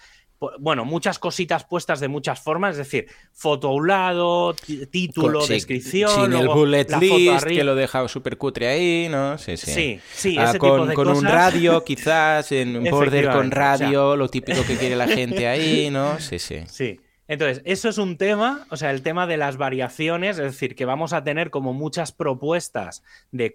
bueno, 0.60 0.86
muchas 0.86 1.20
cositas 1.20 1.66
puestas 1.66 2.00
de 2.00 2.08
muchas 2.08 2.40
formas, 2.40 2.72
es 2.72 2.78
decir, 2.78 3.08
foto 3.34 3.70
a 3.70 3.74
un 3.74 3.88
lado, 3.88 4.56
título, 4.90 5.46
descripción. 5.46 6.32
Sin 6.32 6.34
el 6.34 6.48
bullet 6.48 6.88
list, 7.00 7.46
que 7.46 7.64
lo 7.64 7.76
deja 7.76 8.08
súper 8.08 8.38
cutre 8.38 8.68
ahí, 8.68 9.08
¿no? 9.10 9.38
Sí, 9.38 9.58
sí. 9.58 9.72
Sí, 9.72 10.00
sí 10.14 10.36
ah, 10.38 10.50
ese 10.50 10.60
con, 10.60 10.72
tipo 10.72 10.86
de 10.88 10.94
con 10.94 11.10
un 11.10 11.26
radio, 11.26 11.84
quizás, 11.84 12.52
en 12.52 12.78
un 12.78 12.90
border 12.90 13.30
con 13.32 13.52
radio, 13.52 14.16
lo 14.16 14.30
típico 14.30 14.64
que 14.66 14.78
quiere 14.78 14.96
la 14.96 15.08
gente 15.08 15.48
ahí, 15.48 15.90
¿no? 15.90 16.20
Sí, 16.20 16.40
sí. 16.40 16.60
Sí. 16.68 17.00
Entonces, 17.30 17.62
eso 17.64 17.90
es 17.90 18.00
un 18.00 18.18
tema, 18.18 18.66
o 18.72 18.76
sea, 18.76 18.90
el 18.90 19.04
tema 19.04 19.28
de 19.28 19.38
las 19.38 19.58
variaciones, 19.58 20.40
es 20.40 20.46
decir, 20.46 20.76
que 20.76 20.84
vamos 20.84 21.14
a 21.14 21.24
tener 21.24 21.52
como 21.52 21.74
muchas 21.74 22.12
propuestas 22.12 23.04
de, 23.32 23.54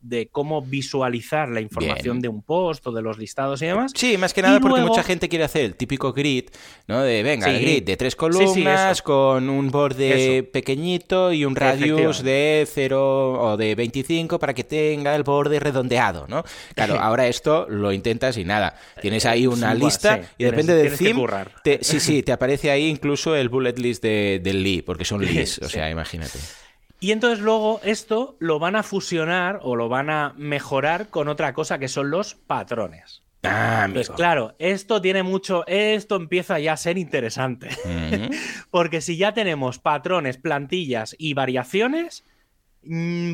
de, 0.00 0.28
cómo 0.30 0.62
visualizar 0.62 1.48
la 1.48 1.60
información 1.60 2.20
de 2.20 2.28
un 2.28 2.40
post 2.40 2.86
o 2.86 2.92
de 2.92 3.02
los 3.02 3.18
listados 3.18 3.60
y 3.62 3.66
demás. 3.66 3.90
Sí, 3.96 4.16
más 4.16 4.32
que 4.32 4.42
nada 4.42 4.60
porque 4.60 4.80
mucha 4.80 5.02
gente 5.02 5.28
quiere 5.28 5.44
hacer 5.44 5.64
el 5.64 5.74
típico 5.74 6.12
grid, 6.12 6.50
¿no? 6.86 7.02
De, 7.02 7.24
venga, 7.24 7.50
el 7.50 7.60
grid 7.60 7.82
de 7.82 7.96
tres 7.96 8.14
columnas 8.14 9.02
con 9.02 9.50
un 9.50 9.72
borde 9.72 10.44
pequeñito 10.44 11.32
y 11.32 11.44
un 11.44 11.56
radius 11.56 12.22
de 12.22 12.64
0 12.72 13.32
o 13.42 13.56
de 13.56 13.74
25 13.74 14.38
para 14.38 14.54
que 14.54 14.62
tenga 14.62 15.16
el 15.16 15.24
borde 15.24 15.58
redondeado, 15.58 16.26
¿no? 16.28 16.44
Claro, 16.76 16.94
ahora 17.00 17.26
esto 17.26 17.66
lo 17.68 17.92
intentas 17.92 18.38
y 18.38 18.44
nada. 18.44 18.76
Tienes 19.02 19.26
ahí 19.26 19.48
una 19.48 19.74
lista 19.74 20.20
y 20.38 20.44
depende 20.44 20.76
del 20.76 20.96
theme. 20.96 21.26
sí, 21.80 21.98
sí, 21.98 22.22
te 22.22 22.30
aparece 22.30 22.70
ahí 22.70 22.83
incluso 22.88 23.36
el 23.36 23.48
bullet 23.48 23.78
list 23.78 24.02
de, 24.02 24.40
del 24.42 24.62
Lee, 24.62 24.82
porque 24.82 25.04
son 25.04 25.24
Lees, 25.24 25.58
o 25.62 25.68
sea, 25.68 25.90
imagínate. 25.90 26.38
Y 27.00 27.12
entonces 27.12 27.40
luego 27.40 27.80
esto 27.84 28.36
lo 28.40 28.58
van 28.58 28.76
a 28.76 28.82
fusionar 28.82 29.60
o 29.62 29.76
lo 29.76 29.88
van 29.88 30.08
a 30.10 30.32
mejorar 30.36 31.08
con 31.08 31.28
otra 31.28 31.52
cosa 31.52 31.78
que 31.78 31.88
son 31.88 32.10
los 32.10 32.34
patrones. 32.34 33.22
Ah, 33.42 33.88
pues 33.92 34.08
claro, 34.08 34.54
esto 34.58 35.02
tiene 35.02 35.22
mucho, 35.22 35.66
esto 35.66 36.16
empieza 36.16 36.58
ya 36.58 36.72
a 36.72 36.76
ser 36.78 36.96
interesante. 36.96 37.68
Porque 38.70 39.00
si 39.00 39.16
ya 39.16 39.34
tenemos 39.34 39.78
patrones, 39.78 40.38
plantillas 40.38 41.14
y 41.18 41.34
variaciones, 41.34 42.24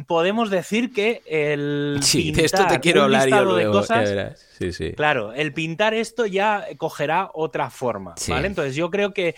podemos 0.07 0.51
decir 0.51 0.92
que 0.92 1.22
el 1.26 1.98
sí, 2.03 2.32
de 2.32 2.44
esto 2.44 2.66
te 2.66 2.80
quiero 2.80 3.03
hablar 3.05 3.28
yo 3.28 3.44
luego, 3.44 3.72
cosas, 3.72 4.38
Sí, 4.59 4.72
sí. 4.72 4.92
Claro, 4.92 5.32
el 5.32 5.53
pintar 5.53 5.94
esto 5.94 6.26
ya 6.26 6.66
cogerá 6.76 7.30
otra 7.32 7.70
forma, 7.70 8.14
¿vale? 8.28 8.46
Entonces 8.46 8.74
yo 8.74 8.90
creo 8.90 9.12
que 9.14 9.34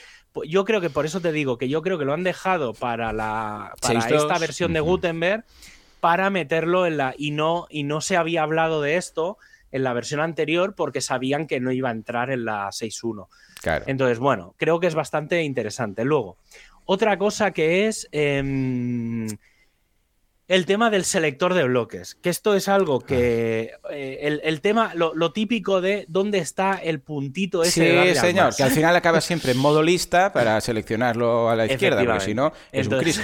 yo 0.46 0.64
creo 0.64 0.80
que 0.80 0.90
por 0.90 1.04
eso 1.04 1.20
te 1.20 1.30
digo 1.30 1.58
que 1.58 1.68
yo 1.68 1.82
creo 1.82 1.98
que 1.98 2.04
lo 2.04 2.14
han 2.14 2.24
dejado 2.24 2.72
para 2.74 3.12
la 3.12 3.74
para 3.80 3.98
esta 3.98 4.38
versión 4.38 4.72
de 4.72 4.80
Gutenberg 4.80 5.44
para 6.00 6.30
meterlo 6.30 6.86
en 6.86 6.96
la 6.96 7.14
y 7.16 7.30
no 7.30 7.66
y 7.70 7.84
no 7.84 8.00
se 8.00 8.16
había 8.16 8.42
hablado 8.42 8.82
de 8.82 8.96
esto 8.96 9.38
en 9.70 9.84
la 9.84 9.92
versión 9.92 10.20
anterior 10.20 10.74
porque 10.74 11.00
sabían 11.00 11.46
que 11.46 11.60
no 11.60 11.72
iba 11.72 11.88
a 11.88 11.92
entrar 11.92 12.30
en 12.30 12.44
la 12.44 12.68
6.1. 12.68 13.28
Claro. 13.60 13.84
Entonces, 13.88 14.18
bueno, 14.18 14.54
creo 14.58 14.80
que 14.80 14.86
es 14.86 14.94
bastante 14.94 15.42
interesante. 15.42 16.04
Luego, 16.04 16.36
otra 16.84 17.16
cosa 17.16 17.52
que 17.52 17.86
es 17.86 18.08
em, 18.12 19.26
el 20.52 20.66
tema 20.66 20.90
del 20.90 21.06
selector 21.06 21.54
de 21.54 21.64
bloques, 21.64 22.14
que 22.16 22.28
esto 22.28 22.54
es 22.54 22.68
algo 22.68 23.00
que 23.00 23.72
eh, 23.90 24.40
el, 24.44 24.60
tema, 24.60 24.92
lo, 24.94 25.32
típico 25.32 25.80
de 25.80 26.04
dónde 26.08 26.40
está 26.40 26.74
el 26.74 27.00
puntito 27.00 27.62
ese. 27.62 28.12
Sí, 28.12 28.20
señor, 28.20 28.54
que 28.54 28.62
al 28.62 28.70
final 28.70 28.94
acaba 28.94 29.22
siempre 29.22 29.52
en 29.52 29.58
modo 29.58 29.82
lista 29.82 30.30
para 30.30 30.60
seleccionarlo 30.60 31.48
a 31.48 31.56
la 31.56 31.64
izquierda, 31.64 32.04
porque 32.04 32.20
si 32.20 32.34
no 32.34 32.52
es 32.70 32.86
un 32.86 32.98
Cristo. 32.98 33.22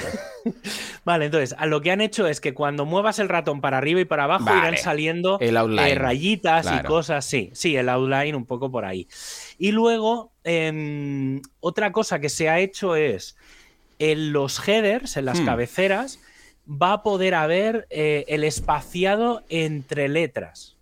vale, 1.05 1.27
entonces, 1.27 1.55
a 1.59 1.67
lo 1.67 1.83
que 1.83 1.91
han 1.91 2.01
hecho 2.01 2.27
es 2.27 2.41
que 2.41 2.55
cuando 2.55 2.87
muevas 2.87 3.19
el 3.19 3.29
ratón 3.29 3.61
para 3.61 3.77
arriba 3.77 4.01
y 4.01 4.07
para 4.07 4.25
abajo 4.25 4.49
irán 4.57 4.79
saliendo 4.79 5.37
eh, 5.39 5.95
rayitas 5.97 6.67
y 6.81 6.83
cosas, 6.87 7.27
sí, 7.27 7.51
sí, 7.53 7.77
el 7.77 7.91
outline 7.91 8.37
un 8.37 8.47
poco 8.47 8.71
por 8.71 8.87
ahí. 8.87 9.07
Y 9.59 9.73
luego, 9.73 10.33
em, 10.45 11.43
otra 11.61 11.93
cosa 11.93 12.21
que 12.21 12.31
se 12.31 12.49
ha 12.49 12.59
hecho 12.59 12.97
es 12.97 13.37
en 13.99 14.33
los 14.33 14.67
headers, 14.67 15.19
en 15.19 15.27
las 15.27 15.41
hmm. 15.41 15.45
cabeceras, 15.45 16.21
va 16.69 16.95
a 16.95 17.03
poder 17.03 17.35
haber 17.35 17.87
eh, 17.91 18.25
el 18.29 18.45
espaciado 18.45 19.43
entre 19.49 20.09
letras. 20.09 20.77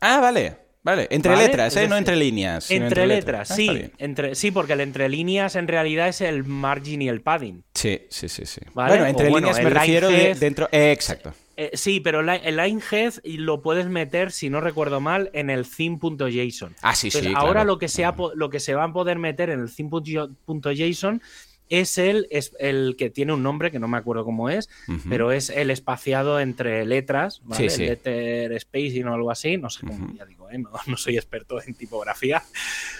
Ah, 0.00 0.20
vale. 0.20 0.64
Vale, 0.84 1.08
entre 1.10 1.34
letras, 1.34 1.74
¿eh? 1.78 1.88
no 1.88 1.96
entre 1.96 2.14
líneas. 2.14 2.70
Entre, 2.70 3.06
letras, 3.06 3.50
ah, 3.50 3.54
sí. 3.54 3.90
entre, 3.96 4.34
sí, 4.34 4.50
porque 4.50 4.74
el 4.74 4.82
entre 4.82 5.08
líneas 5.08 5.56
en 5.56 5.66
realidad 5.66 6.08
es 6.08 6.20
el 6.20 6.44
margin 6.44 7.00
y 7.00 7.08
el 7.08 7.22
padding. 7.22 7.64
Sí, 7.72 8.02
sí, 8.10 8.28
sí. 8.28 8.44
sí. 8.44 8.60
Bueno, 8.74 9.06
entre 9.06 9.30
líneas 9.30 9.62
me 9.62 9.70
refiero 9.70 10.10
de 10.10 10.34
dentro. 10.34 10.68
Eh, 10.70 10.92
exacto. 10.92 11.32
Eh, 11.56 11.70
sí, 11.72 12.00
pero 12.00 12.20
el 12.20 12.56
linehead 12.56 13.14
lo 13.24 13.62
puedes 13.62 13.86
meter, 13.86 14.30
si 14.30 14.50
no 14.50 14.60
recuerdo 14.60 15.00
mal, 15.00 15.30
en 15.32 15.48
el 15.48 15.66
theme.json. 15.66 16.76
Ah, 16.82 16.94
sí, 16.94 17.10
sí. 17.10 17.32
Ahora 17.34 17.64
lo, 17.64 17.78
que 17.78 17.88
se 17.88 18.04
lo 18.34 18.50
que 18.50 18.60
se 18.60 18.74
va 18.74 18.84
a 18.84 18.92
poder 18.92 19.18
meter 19.18 19.48
en 19.48 19.60
el 19.60 19.74
theme.json 19.74 21.22
es 21.68 21.98
el, 21.98 22.26
es 22.30 22.52
el 22.58 22.94
que 22.98 23.10
tiene 23.10 23.32
un 23.32 23.42
nombre 23.42 23.70
que 23.70 23.78
no 23.78 23.88
me 23.88 23.96
acuerdo 23.96 24.24
cómo 24.24 24.50
es, 24.50 24.68
pero 25.08 25.32
es 25.32 25.50
el 25.50 25.70
espaciado 25.70 26.40
entre 26.40 26.84
letras, 26.84 27.40
¿vale? 27.44 27.68
Letter 27.76 28.60
spacing 28.60 29.06
o 29.08 29.14
algo 29.14 29.30
así, 29.30 29.56
no 29.56 29.70
sé 29.70 29.86
cómo, 29.86 30.12
ya 30.14 30.24
digo, 30.26 30.50
¿eh? 30.50 30.58
no, 30.58 30.96
soy 30.96 31.16
experto 31.16 31.60
en 31.62 31.74
tipografía, 31.74 32.42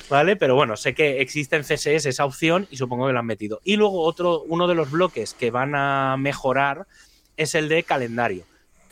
¿vale? 0.09 0.37
Pero 0.37 0.55
bueno, 0.55 0.77
sé 0.77 0.95
que 0.95 1.21
existe 1.21 1.57
en 1.57 1.62
CSS 1.62 2.07
esa 2.07 2.25
opción 2.25 2.67
y 2.71 2.77
supongo 2.77 3.07
que 3.07 3.12
lo 3.12 3.19
han 3.19 3.27
metido. 3.27 3.61
Y 3.65 3.77
luego 3.77 4.03
otro, 4.03 4.43
uno 4.43 4.67
de 4.67 4.75
los 4.75 4.91
bloques 4.91 5.35
que 5.35 5.51
van 5.51 5.75
a 5.75 6.17
mejorar 6.19 6.87
es 7.37 7.55
el 7.55 7.69
de 7.69 7.83
calendario 7.83 8.45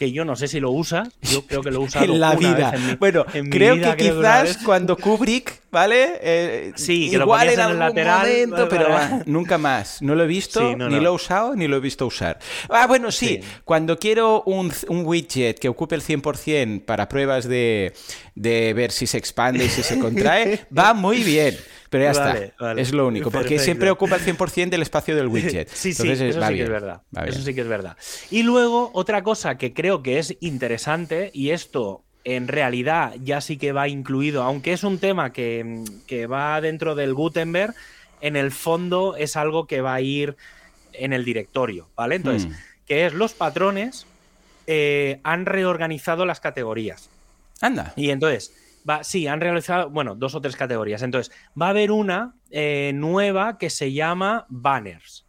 que 0.03 0.11
yo 0.11 0.25
no 0.25 0.35
sé 0.35 0.49
si 0.49 0.59
lo 0.59 0.73
usas, 0.73 1.11
yo 1.21 1.47
creo 1.47 1.63
que 1.63 1.71
lo 1.71 1.81
usas 1.87 2.03
en 2.03 2.19
la 2.19 2.35
vida. 2.35 2.75
bueno, 2.99 3.25
creo 3.49 3.77
que 3.77 3.97
quizás 3.97 4.59
cuando 4.65 4.97
Kubrick, 4.97 5.63
¿vale? 5.71 6.19
Eh, 6.21 6.73
sí, 6.75 7.09
que 7.09 7.19
igual 7.19 7.49
en, 7.51 7.61
el 7.61 7.79
lateral, 7.79 8.27
momento, 8.27 8.69
pero 8.69 8.89
nunca 9.27 9.59
más. 9.59 10.03
No 10.03 10.17
lo 10.17 10.25
he 10.25 10.27
visto, 10.27 10.77
ni 10.77 10.99
lo 10.99 11.11
he 11.11 11.15
usado, 11.15 11.55
ni 11.55 11.69
lo 11.69 11.77
he 11.77 11.81
visto 11.81 12.05
usar. 12.05 12.41
Ah, 12.69 12.89
bueno, 12.89 13.13
sí, 13.13 13.41
cuando 13.65 13.97
quiero 13.97 14.43
un, 14.43 14.73
un, 14.89 15.07
widget 15.07 15.61
que 15.61 15.69
ocupe 15.69 15.95
el 15.95 16.03
100% 16.03 16.85
para 16.85 17.09
pruebas 17.09 17.47
de, 17.47 17.93
de 18.35 18.75
ver 18.75 18.91
si 18.91 19.07
se 19.07 19.19
expande 19.19 19.67
y 19.67 19.69
si 19.69 19.85
se 19.85 20.01
contrae, 20.01 20.67
va 20.77 20.95
muy 20.95 21.23
bien. 21.23 21.57
Pero 21.93 22.05
ya 22.05 22.11
está, 22.13 22.73
es 22.81 22.95
lo 22.95 23.07
único, 23.07 23.31
porque 23.31 23.59
siempre 23.59 23.91
ocupa 23.91 24.17
el 24.17 24.23
100% 24.23 24.71
del 24.71 24.81
espacio 24.81 25.15
del 25.15 25.27
widget. 25.29 25.69
sí, 25.69 25.93
sí, 25.93 26.09
eso 26.09 26.25
sí 26.25 26.55
que 26.55 26.63
es 26.63 26.71
verdad. 26.71 27.03
Eso 27.27 27.43
sí 27.43 27.55
que 27.55 27.61
es 27.61 27.69
verdad. 27.69 27.99
Y 28.31 28.45
luego, 28.45 28.91
otra 28.95 29.23
cosa 29.23 29.59
que 29.59 29.75
creo 29.75 30.03
que 30.03 30.19
es 30.19 30.35
interesante, 30.41 31.31
y 31.35 31.51
esto 31.51 32.03
en 32.25 32.49
realidad 32.49 33.15
ya 33.23 33.43
sí 33.43 33.59
que 33.59 33.73
va 33.73 33.89
incluido, 33.89 34.43
aunque 34.43 34.73
es 34.73 34.85
un 34.85 34.99
tema 35.01 35.35
que, 35.35 35.85
va 36.33 36.63
dentro 36.63 36.95
del 36.95 37.13
Gutenberg, 37.13 37.75
en 38.23 38.37
el 38.37 38.53
fondo 38.53 39.15
es 39.15 39.37
algo 39.37 39.67
que 39.67 39.83
va 39.83 39.93
a 39.93 40.01
ir 40.01 40.35
en 40.95 41.13
el 41.13 41.27
directorio, 41.27 41.91
¿vale? 41.95 42.15
Entonces, 42.15 42.49
mm. 42.49 42.55
que 42.87 43.05
es 43.05 43.13
los 43.13 43.35
patrones 43.35 44.07
eh, 44.67 45.21
han 45.25 45.45
reorganizado 45.45 46.25
las 46.25 46.41
categorías. 46.41 47.11
Anda. 47.61 47.93
Y 47.97 48.09
entonces, 48.09 48.55
va, 48.89 49.05
sí, 49.05 49.27
han 49.27 49.41
realizado, 49.41 49.91
bueno, 49.91 50.15
dos 50.15 50.35
o 50.35 50.41
tres 50.41 50.57
categorías. 50.57 51.03
Entonces, 51.03 51.35
va 51.61 51.67
a 51.67 51.71
haber 51.71 51.91
una 51.91 52.35
eh, 52.51 52.93
nueva 52.95 53.59
que 53.59 53.71
se 53.71 53.93
llama 53.93 54.47
banners. 54.49 55.27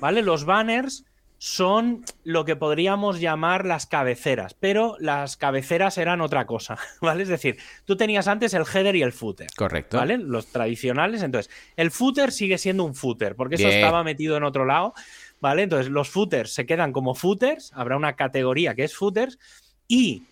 ¿Vale? 0.00 0.20
Los 0.20 0.44
banners 0.44 1.04
son 1.38 2.04
lo 2.22 2.46
que 2.46 2.56
podríamos 2.56 3.20
llamar 3.20 3.66
las 3.66 3.86
cabeceras, 3.86 4.54
pero 4.54 4.96
las 4.98 5.36
cabeceras 5.36 5.98
eran 5.98 6.20
otra 6.20 6.46
cosa, 6.46 6.78
¿vale? 7.02 7.22
Es 7.22 7.28
decir, 7.28 7.58
tú 7.84 7.96
tenías 7.96 8.28
antes 8.28 8.54
el 8.54 8.64
header 8.64 8.96
y 8.96 9.02
el 9.02 9.12
footer. 9.12 9.48
Correcto. 9.54 9.98
¿Vale? 9.98 10.16
Los 10.16 10.46
tradicionales. 10.46 11.22
Entonces, 11.22 11.52
el 11.76 11.90
footer 11.90 12.32
sigue 12.32 12.56
siendo 12.56 12.84
un 12.84 12.94
footer, 12.94 13.36
porque 13.36 13.56
eso 13.56 13.68
estaba 13.68 14.02
metido 14.02 14.38
en 14.38 14.44
otro 14.44 14.64
lado, 14.64 14.94
¿vale? 15.40 15.64
Entonces, 15.64 15.90
los 15.90 16.08
footers 16.08 16.50
se 16.52 16.64
quedan 16.64 16.92
como 16.92 17.14
footers, 17.14 17.72
habrá 17.74 17.96
una 17.96 18.16
categoría 18.16 18.74
que 18.74 18.84
es 18.84 18.94
footers, 18.94 19.38
y 19.86 20.22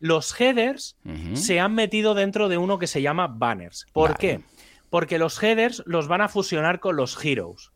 los 0.00 0.38
headers 0.40 0.96
se 1.34 1.60
han 1.60 1.74
metido 1.74 2.14
dentro 2.14 2.48
de 2.48 2.58
uno 2.58 2.78
que 2.78 2.86
se 2.86 3.02
llama 3.02 3.28
banners. 3.28 3.86
¿Por 3.92 4.16
qué? 4.18 4.40
Porque 4.88 5.18
los 5.18 5.40
headers 5.40 5.82
los 5.86 6.08
van 6.08 6.22
a 6.22 6.28
fusionar 6.28 6.80
con 6.80 6.96
los 6.96 7.22
heroes. 7.24 7.70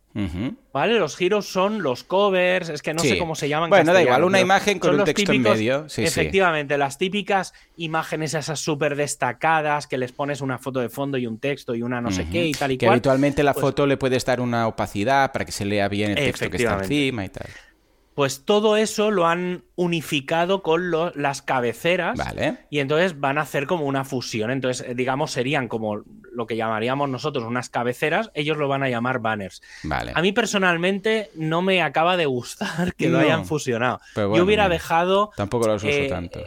¿Vale? 0.72 0.98
Los 0.98 1.16
giros 1.16 1.46
son 1.46 1.82
los 1.82 2.04
covers, 2.04 2.68
es 2.68 2.82
que 2.82 2.94
no 2.94 3.00
sé 3.00 3.18
cómo 3.18 3.34
se 3.34 3.48
llaman. 3.48 3.68
Bueno, 3.68 3.92
da 3.92 4.00
igual, 4.00 4.22
una 4.22 4.40
imagen 4.40 4.78
con 4.78 4.98
un 4.98 5.04
texto 5.04 5.32
en 5.32 5.42
medio. 5.42 5.86
efectivamente, 5.96 6.78
las 6.78 6.98
típicas 6.98 7.52
imágenes 7.76 8.34
esas 8.34 8.60
súper 8.60 8.94
destacadas 8.94 9.86
que 9.88 9.98
les 9.98 10.12
pones 10.12 10.40
una 10.40 10.58
foto 10.58 10.80
de 10.80 10.88
fondo 10.88 11.18
y 11.18 11.26
un 11.26 11.38
texto 11.38 11.74
y 11.74 11.82
una 11.82 12.00
no 12.00 12.12
sé 12.12 12.28
qué 12.30 12.46
y 12.46 12.52
tal 12.52 12.70
y 12.72 12.78
que 12.78 12.86
cual. 12.86 12.94
habitualmente 12.94 13.42
la 13.42 13.54
pues 13.54 13.62
foto 13.62 13.86
le 13.86 13.96
puedes 13.96 14.24
dar 14.24 14.40
una 14.40 14.68
opacidad 14.68 15.32
para 15.32 15.44
que 15.44 15.52
se 15.52 15.64
lea 15.64 15.88
bien 15.88 16.12
el 16.12 16.16
texto 16.16 16.48
que 16.48 16.58
está 16.58 16.78
encima 16.78 17.24
y 17.24 17.28
tal. 17.28 17.46
Pues 18.14 18.44
todo 18.44 18.76
eso 18.76 19.10
lo 19.10 19.26
han 19.26 19.64
unificado 19.74 20.62
con 20.62 20.90
las 21.14 21.42
cabeceras. 21.42 22.16
Vale. 22.16 22.58
Y 22.70 22.78
entonces 22.78 23.18
van 23.18 23.38
a 23.38 23.42
hacer 23.42 23.66
como 23.66 23.86
una 23.86 24.04
fusión. 24.04 24.50
Entonces, 24.50 24.86
eh, 24.88 24.94
digamos, 24.94 25.32
serían 25.32 25.66
como 25.68 26.02
lo 26.32 26.46
que 26.46 26.56
llamaríamos 26.56 27.08
nosotros 27.08 27.44
unas 27.44 27.70
cabeceras. 27.70 28.30
Ellos 28.34 28.56
lo 28.56 28.68
van 28.68 28.82
a 28.82 28.88
llamar 28.88 29.18
banners. 29.18 29.62
Vale. 29.82 30.12
A 30.14 30.22
mí 30.22 30.32
personalmente 30.32 31.30
no 31.34 31.62
me 31.62 31.82
acaba 31.82 32.16
de 32.16 32.26
gustar 32.26 32.94
que 32.94 33.08
lo 33.08 33.18
hayan 33.18 33.46
fusionado. 33.46 34.00
Yo 34.14 34.44
hubiera 34.44 34.68
dejado. 34.68 35.30
Tampoco 35.36 35.66
los 35.66 35.82
uso 35.82 35.92
eh, 35.92 36.08
tanto. 36.08 36.40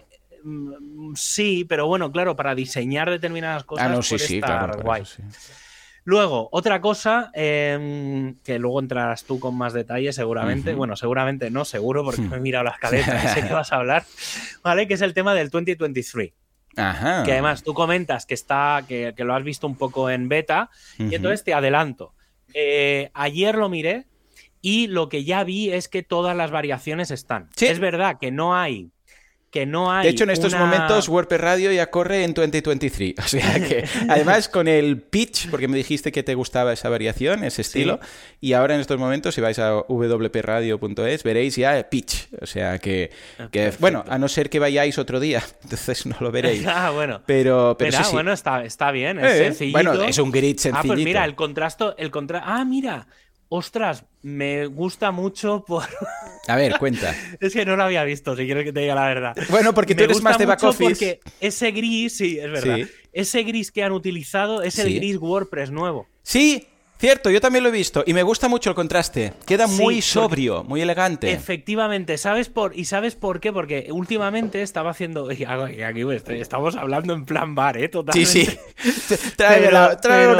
Mm, 0.44 1.16
sí, 1.16 1.66
pero 1.68 1.88
bueno, 1.88 2.12
claro, 2.12 2.36
para 2.36 2.56
diseñar 2.56 3.10
determinadas 3.10 3.66
cosas. 3.66 3.88
Ah, 3.88 3.90
no, 3.90 4.02
sí, 4.02 4.18
sí, 4.18 4.40
claro, 4.40 4.82
guay. 4.82 5.04
Luego, 6.08 6.48
otra 6.54 6.80
cosa, 6.80 7.32
em, 7.34 8.36
que 8.36 8.60
luego 8.60 8.80
entrarás 8.80 9.26
tú 9.26 9.42
con 9.42 9.58
más 9.58 9.74
detalle 9.74 10.14
seguramente, 10.14 10.74
bueno, 10.74 10.96
seguramente 10.96 11.52
no, 11.52 11.66
seguro, 11.66 12.06
porque 12.06 12.22
me 12.22 12.38
he 12.38 12.40
mirado 12.40 12.64
las 12.64 12.78
caletas 12.80 13.26
y 13.26 13.28
sé 13.28 13.46
que 13.46 13.54
vas 13.54 13.74
a 13.74 13.76
hablar, 13.76 14.06
¿vale? 14.64 14.88
Que 14.88 14.94
es 14.94 15.02
el 15.02 15.14
tema 15.14 15.34
del 15.34 15.50
2023. 15.50 16.32
Ajá. 16.78 17.24
Que 17.24 17.34
además 17.34 17.62
tú 17.62 17.74
comentas 17.74 18.26
que 18.26 18.36
está, 18.36 18.86
que, 18.88 19.14
lo 19.18 19.36
has 19.36 19.44
visto 19.44 19.68
un 19.68 19.76
poco 19.76 20.10
en 20.10 20.30
beta, 20.30 20.70
y 20.98 21.14
entonces 21.14 21.44
te 21.44 21.54
adelanto. 21.54 22.14
Eh, 22.54 23.12
ayer 23.14 23.56
lo 23.56 23.68
miré 23.68 24.06
y 24.62 24.88
lo 24.88 25.10
que 25.10 25.26
ya 25.26 25.44
vi 25.44 25.72
es 25.74 25.90
que 25.90 26.04
todas 26.04 26.38
las 26.38 26.52
variaciones 26.52 27.12
están. 27.12 27.50
Es 27.60 27.80
verdad 27.80 28.18
que 28.18 28.32
no 28.32 28.56
hay 28.56 28.92
que 29.58 29.66
no 29.66 29.92
hay. 29.92 30.04
De 30.04 30.12
hecho, 30.12 30.24
en 30.24 30.30
estos 30.30 30.54
momentos 30.54 31.10
WordPress 31.10 31.42
Radio 31.42 31.72
ya 31.72 31.90
corre 31.90 32.24
en 32.24 32.34
2023. 32.34 33.16
O 33.28 33.28
sea 33.28 33.56
que, 33.56 33.84
además, 34.10 34.48
con 34.48 34.68
el 34.68 35.02
pitch, 35.02 35.50
porque 35.50 35.68
me 35.68 35.76
dijiste 35.76 36.12
que 36.12 36.24
te 36.24 36.36
gustaba 36.36 36.74
esa 36.74 36.90
variación, 36.90 37.44
ese 37.44 37.62
estilo, 37.62 38.00
y 38.40 38.54
ahora 38.54 38.76
en 38.76 38.82
estos 38.82 38.98
momentos, 38.98 39.36
si 39.36 39.42
vais 39.42 39.58
a 39.60 39.82
wpradio.es, 39.88 41.24
veréis 41.24 41.56
ya 41.56 41.90
pitch. 41.90 42.30
O 42.42 42.46
sea 42.46 42.78
que, 42.78 43.12
bueno, 43.80 44.04
a 44.08 44.18
no 44.18 44.28
ser 44.28 44.50
que 44.50 44.60
vayáis 44.60 44.98
otro 44.98 45.20
día, 45.20 45.44
entonces 45.64 46.06
no 46.06 46.16
lo 46.20 46.32
veréis. 46.32 46.66
ah, 46.68 46.92
bueno. 46.92 47.22
Pero, 47.26 47.76
pero 47.78 47.92
sí, 47.92 48.04
bueno, 48.12 48.32
está, 48.32 48.64
está 48.64 48.92
bien, 48.92 49.20
es 49.20 49.38
sencillo. 49.38 49.72
Bueno, 49.72 50.04
es 50.04 50.18
un 50.20 50.32
grid 50.32 50.58
sencillito. 50.58 50.78
Ah, 50.78 50.96
pues 50.96 51.04
mira, 51.04 51.26
el 51.26 51.36
contrasto, 51.36 51.96
el 51.98 52.12
contra... 52.12 52.44
Ah, 52.46 52.64
mira, 52.64 53.08
Ostras, 53.50 54.04
me 54.24 54.66
gusta 54.66 55.12
mucho 55.12 55.64
por. 55.66 55.84
A 56.48 56.56
ver, 56.58 56.78
cuenta. 56.80 57.16
es 57.40 57.54
que 57.54 57.66
no 57.66 57.78
lo 57.78 57.84
había 57.84 58.04
visto, 58.04 58.36
si 58.36 58.46
quieres 58.46 58.66
que 58.66 58.74
te 58.74 58.82
diga 58.82 58.96
la 58.96 59.06
verdad. 59.06 59.36
Bueno, 59.50 59.74
porque 59.74 59.96
tú 59.96 60.04
eres 60.04 60.22
más 60.22 60.38
de 60.38 60.46
back 60.46 60.64
office. 60.64 60.84
Porque 60.84 61.20
ese 61.40 61.72
gris, 61.72 62.18
sí, 62.18 62.38
es 62.40 62.52
verdad. 62.52 62.80
Ese 63.14 63.44
gris 63.44 63.72
que 63.72 63.84
han 63.84 63.94
utilizado 63.94 64.64
es 64.64 64.78
el 64.80 64.96
gris 64.96 65.18
WordPress 65.18 65.72
nuevo. 65.72 66.08
Sí, 66.24 66.68
Cierto, 67.00 67.30
yo 67.30 67.40
también 67.40 67.62
lo 67.64 67.70
he 67.70 67.72
visto 67.72 68.04
y 68.08 68.14
me 68.16 68.24
gusta 68.24 68.48
mucho 68.48 68.72
el 68.72 68.76
contraste. 68.76 69.34
Queda 69.46 69.68
muy 69.68 70.02
sobrio, 70.02 70.64
muy 70.64 70.82
elegante. 70.82 71.32
Efectivamente, 71.32 72.18
¿sabes 72.18 72.50
por 72.50 72.76
y 72.76 72.86
sabes 72.86 73.16
por 73.16 73.40
qué? 73.40 73.54
Porque 73.54 73.90
últimamente 73.92 74.64
estaba 74.64 74.90
haciendo 74.90 75.32
y 75.32 75.44
aquí 75.44 76.02
estamos 76.30 76.76
hablando 76.76 77.14
en 77.14 77.26
plan 77.26 77.54
bar, 77.54 77.78
¿eh? 77.78 77.88
Totalmente. 77.88 78.28
Sí, 78.28 78.48
sí. 78.48 79.16
trae, 79.38 79.68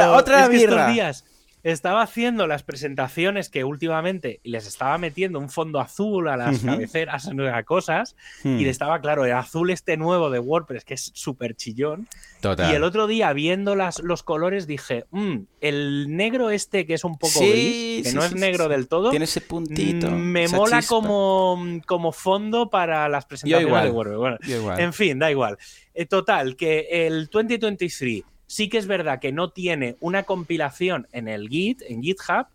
otra 0.08 0.48
birra. 0.48 0.88
días 0.90 1.24
estaba 1.62 2.02
haciendo 2.02 2.46
las 2.46 2.62
presentaciones 2.62 3.48
que 3.48 3.64
últimamente 3.64 4.40
les 4.44 4.66
estaba 4.66 4.98
metiendo 4.98 5.38
un 5.38 5.50
fondo 5.50 5.80
azul 5.80 6.28
a 6.28 6.36
las 6.36 6.60
cabeceras, 6.60 7.28
a 7.28 7.62
cosas, 7.64 8.16
y 8.44 8.48
hmm. 8.48 8.58
le 8.58 8.70
estaba, 8.70 9.00
claro, 9.00 9.24
el 9.24 9.32
azul 9.32 9.70
este 9.70 9.96
nuevo 9.96 10.30
de 10.30 10.38
WordPress, 10.38 10.84
que 10.84 10.94
es 10.94 11.10
súper 11.14 11.54
chillón. 11.56 12.08
Y 12.42 12.74
el 12.74 12.84
otro 12.84 13.06
día, 13.06 13.32
viendo 13.32 13.74
las, 13.74 14.00
los 14.00 14.22
colores, 14.22 14.66
dije, 14.66 15.06
mm, 15.10 15.38
el 15.60 16.16
negro 16.16 16.50
este 16.50 16.86
que 16.86 16.94
es 16.94 17.04
un 17.04 17.18
poco 17.18 17.40
gris, 17.40 18.08
que 18.08 18.12
no 18.12 18.24
es 18.24 18.34
negro 18.34 18.68
del 18.68 18.88
todo, 18.88 19.10
tiene 19.10 19.24
ese 19.24 19.40
puntito. 19.40 20.10
Me 20.10 20.48
mola 20.48 20.82
como, 20.82 21.80
como 21.86 22.12
fondo 22.12 22.70
para 22.70 23.08
las 23.08 23.26
presentaciones 23.26 23.82
de 23.84 23.90
WordPress. 23.90 24.78
en 24.78 24.92
fin, 24.92 25.18
da 25.18 25.30
igual. 25.30 25.58
Eh, 25.94 26.06
total, 26.06 26.54
que 26.54 27.06
el 27.06 27.26
2023 27.26 28.24
Sí 28.48 28.68
que 28.68 28.78
es 28.78 28.86
verdad 28.86 29.20
que 29.20 29.30
no 29.30 29.50
tiene 29.50 29.96
una 30.00 30.24
compilación 30.24 31.06
en 31.12 31.28
el 31.28 31.48
Git, 31.48 31.82
en 31.82 32.02
GitHub, 32.02 32.46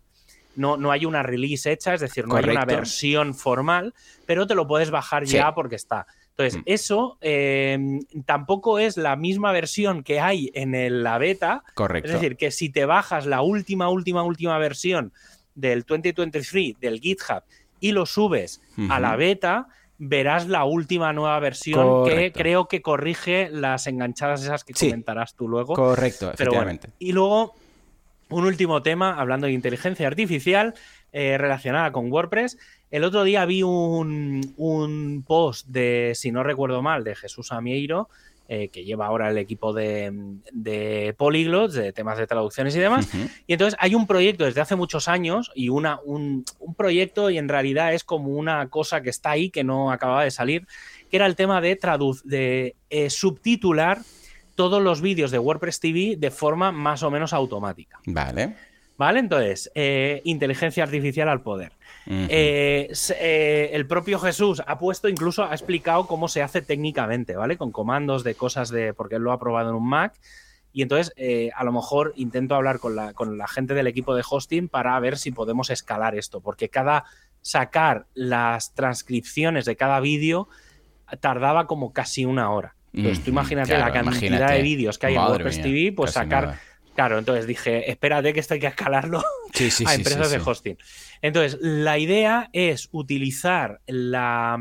no, 0.56 0.76
no 0.76 0.90
hay 0.90 1.06
una 1.06 1.22
release 1.22 1.70
hecha, 1.70 1.94
es 1.94 2.00
decir, 2.00 2.28
no 2.28 2.36
hay 2.36 2.44
una 2.44 2.66
versión 2.66 3.34
formal, 3.34 3.94
pero 4.26 4.46
te 4.46 4.54
lo 4.54 4.66
puedes 4.66 4.90
bajar 4.90 5.24
ya 5.24 5.54
porque 5.54 5.76
está. 5.76 6.06
Entonces, 6.36 6.60
mm. 6.60 6.62
eso 6.66 7.18
eh, 7.20 8.00
tampoco 8.26 8.78
es 8.78 8.96
la 8.96 9.14
misma 9.16 9.52
versión 9.52 10.02
que 10.02 10.20
hay 10.20 10.50
en 10.54 11.02
la 11.02 11.18
beta. 11.18 11.62
Correcto. 11.74 12.08
Es 12.08 12.14
decir, 12.14 12.36
que 12.36 12.50
si 12.50 12.70
te 12.70 12.84
bajas 12.84 13.24
la 13.26 13.40
última, 13.40 13.88
última, 13.88 14.22
última 14.22 14.58
versión 14.58 15.12
del 15.54 15.82
2023 15.82 16.80
del 16.80 17.00
GitHub 17.00 17.42
y 17.78 17.92
lo 17.92 18.06
subes 18.06 18.60
a 18.88 18.98
la 18.98 19.14
beta, 19.14 19.68
verás 19.98 20.48
la 20.48 20.64
última 20.64 21.12
nueva 21.12 21.38
versión 21.38 22.04
que 22.04 22.32
creo 22.32 22.66
que 22.66 22.82
corrige 22.82 23.48
las 23.50 23.86
enganchadas 23.86 24.42
esas 24.42 24.64
que 24.64 24.74
comentarás 24.74 25.34
tú 25.34 25.48
luego. 25.48 25.74
Correcto, 25.74 26.32
efectivamente. 26.32 26.90
y 26.98 27.12
luego, 27.12 27.54
un 28.30 28.44
último 28.44 28.82
tema, 28.82 29.18
hablando 29.18 29.46
de 29.46 29.52
inteligencia 29.52 30.06
artificial 30.06 30.74
eh, 31.12 31.38
relacionada 31.38 31.92
con 31.92 32.10
WordPress. 32.10 32.58
El 32.90 33.04
otro 33.04 33.22
día 33.22 33.44
vi 33.44 33.62
un, 33.62 34.54
un, 34.56 35.24
post 35.26 35.68
de, 35.68 36.12
si 36.14 36.32
no 36.32 36.42
recuerdo 36.42 36.82
mal, 36.82 37.04
de 37.04 37.14
Jesús 37.14 37.52
Amieiro, 37.52 38.08
eh, 38.46 38.68
que 38.68 38.84
lleva 38.84 39.06
ahora 39.06 39.30
el 39.30 39.38
equipo 39.38 39.72
de, 39.72 40.12
de 40.52 41.14
Polyglots, 41.16 41.72
de 41.74 41.92
temas 41.94 42.18
de 42.18 42.26
traducciones 42.26 42.76
y 42.76 42.78
demás. 42.78 43.08
Y 43.46 43.54
entonces 43.54 43.74
hay 43.80 43.94
un 43.94 44.06
proyecto 44.06 44.44
desde 44.44 44.60
hace 44.60 44.76
muchos 44.76 45.08
años 45.08 45.50
y 45.54 45.70
una, 45.70 45.98
un, 46.04 46.44
proyecto 46.76 47.30
y 47.30 47.38
en 47.38 47.48
realidad 47.48 47.94
es 47.94 48.04
como 48.04 48.28
una 48.28 48.68
cosa 48.68 49.00
que 49.00 49.08
está 49.08 49.30
ahí 49.30 49.48
que 49.48 49.64
no 49.64 49.90
acababa 49.90 50.24
de 50.24 50.30
salir, 50.30 50.66
que 51.10 51.16
era 51.16 51.24
el 51.24 51.36
tema 51.36 51.60
de, 51.62 51.78
de 52.24 52.76
eh, 52.90 53.10
subtitular 53.10 54.00
todos 54.54 54.82
los 54.82 55.00
vídeos 55.00 55.30
de 55.30 55.38
WordPress 55.38 55.80
TV 55.80 56.16
de 56.18 56.30
forma 56.30 56.70
más 56.70 57.02
o 57.02 57.10
menos 57.10 57.32
automática. 57.32 57.98
Vale. 58.06 58.54
¿Vale? 58.96 59.18
Entonces, 59.18 59.72
eh, 59.74 60.20
inteligencia 60.24 60.84
artificial 60.84 61.28
al 61.28 61.42
poder. 61.42 61.72
Eh, 62.06 62.92
eh, 63.18 63.70
el 63.72 63.86
propio 63.86 64.18
Jesús 64.18 64.62
ha 64.64 64.78
puesto, 64.78 65.08
incluso 65.08 65.44
ha 65.44 65.52
explicado 65.52 66.06
cómo 66.06 66.28
se 66.28 66.42
hace 66.42 66.62
técnicamente, 66.62 67.34
¿vale? 67.34 67.56
Con 67.56 67.72
comandos 67.72 68.22
de 68.22 68.34
cosas 68.34 68.68
de. 68.68 68.94
porque 68.94 69.16
él 69.16 69.22
lo 69.22 69.32
ha 69.32 69.40
probado 69.40 69.70
en 69.70 69.76
un 69.76 69.88
Mac. 69.88 70.14
Y 70.72 70.82
entonces, 70.82 71.12
a 71.54 71.64
lo 71.64 71.72
mejor 71.72 72.12
intento 72.16 72.54
hablar 72.56 72.80
con 72.80 72.96
la, 72.96 73.14
con 73.14 73.38
la 73.38 73.46
gente 73.46 73.74
del 73.74 73.86
equipo 73.86 74.14
de 74.14 74.24
hosting 74.28 74.68
para 74.68 74.98
ver 74.98 75.18
si 75.18 75.30
podemos 75.30 75.70
escalar 75.70 76.16
esto, 76.16 76.40
porque 76.40 76.68
cada 76.68 77.04
sacar 77.42 78.06
las 78.14 78.74
transcripciones 78.74 79.66
de 79.66 79.76
cada 79.76 80.00
vídeo 80.00 80.48
tardaba 81.20 81.66
como 81.66 81.92
casi 81.92 82.24
una 82.24 82.50
hora. 82.50 82.74
Entonces, 82.92 83.24
tú 83.24 83.30
imagínate 83.30 83.76
la 83.76 83.92
cantidad 83.92 84.52
de 84.52 84.62
vídeos 84.62 84.98
que 84.98 85.06
hay 85.06 85.14
en 85.14 85.20
WordPress 85.20 85.62
TV, 85.62 85.92
pues 85.92 86.12
sacar 86.12 86.58
Claro, 86.94 87.18
entonces 87.18 87.46
dije, 87.46 87.90
espérate 87.90 88.32
que 88.32 88.40
esto 88.40 88.54
hay 88.54 88.60
que 88.60 88.68
escalarlo 88.68 89.18
a 89.86 89.94
empresas 89.94 90.30
de 90.30 90.38
hosting. 90.38 90.78
Entonces, 91.22 91.58
la 91.60 91.98
idea 91.98 92.50
es 92.52 92.88
utilizar 92.92 93.80
la, 93.86 94.58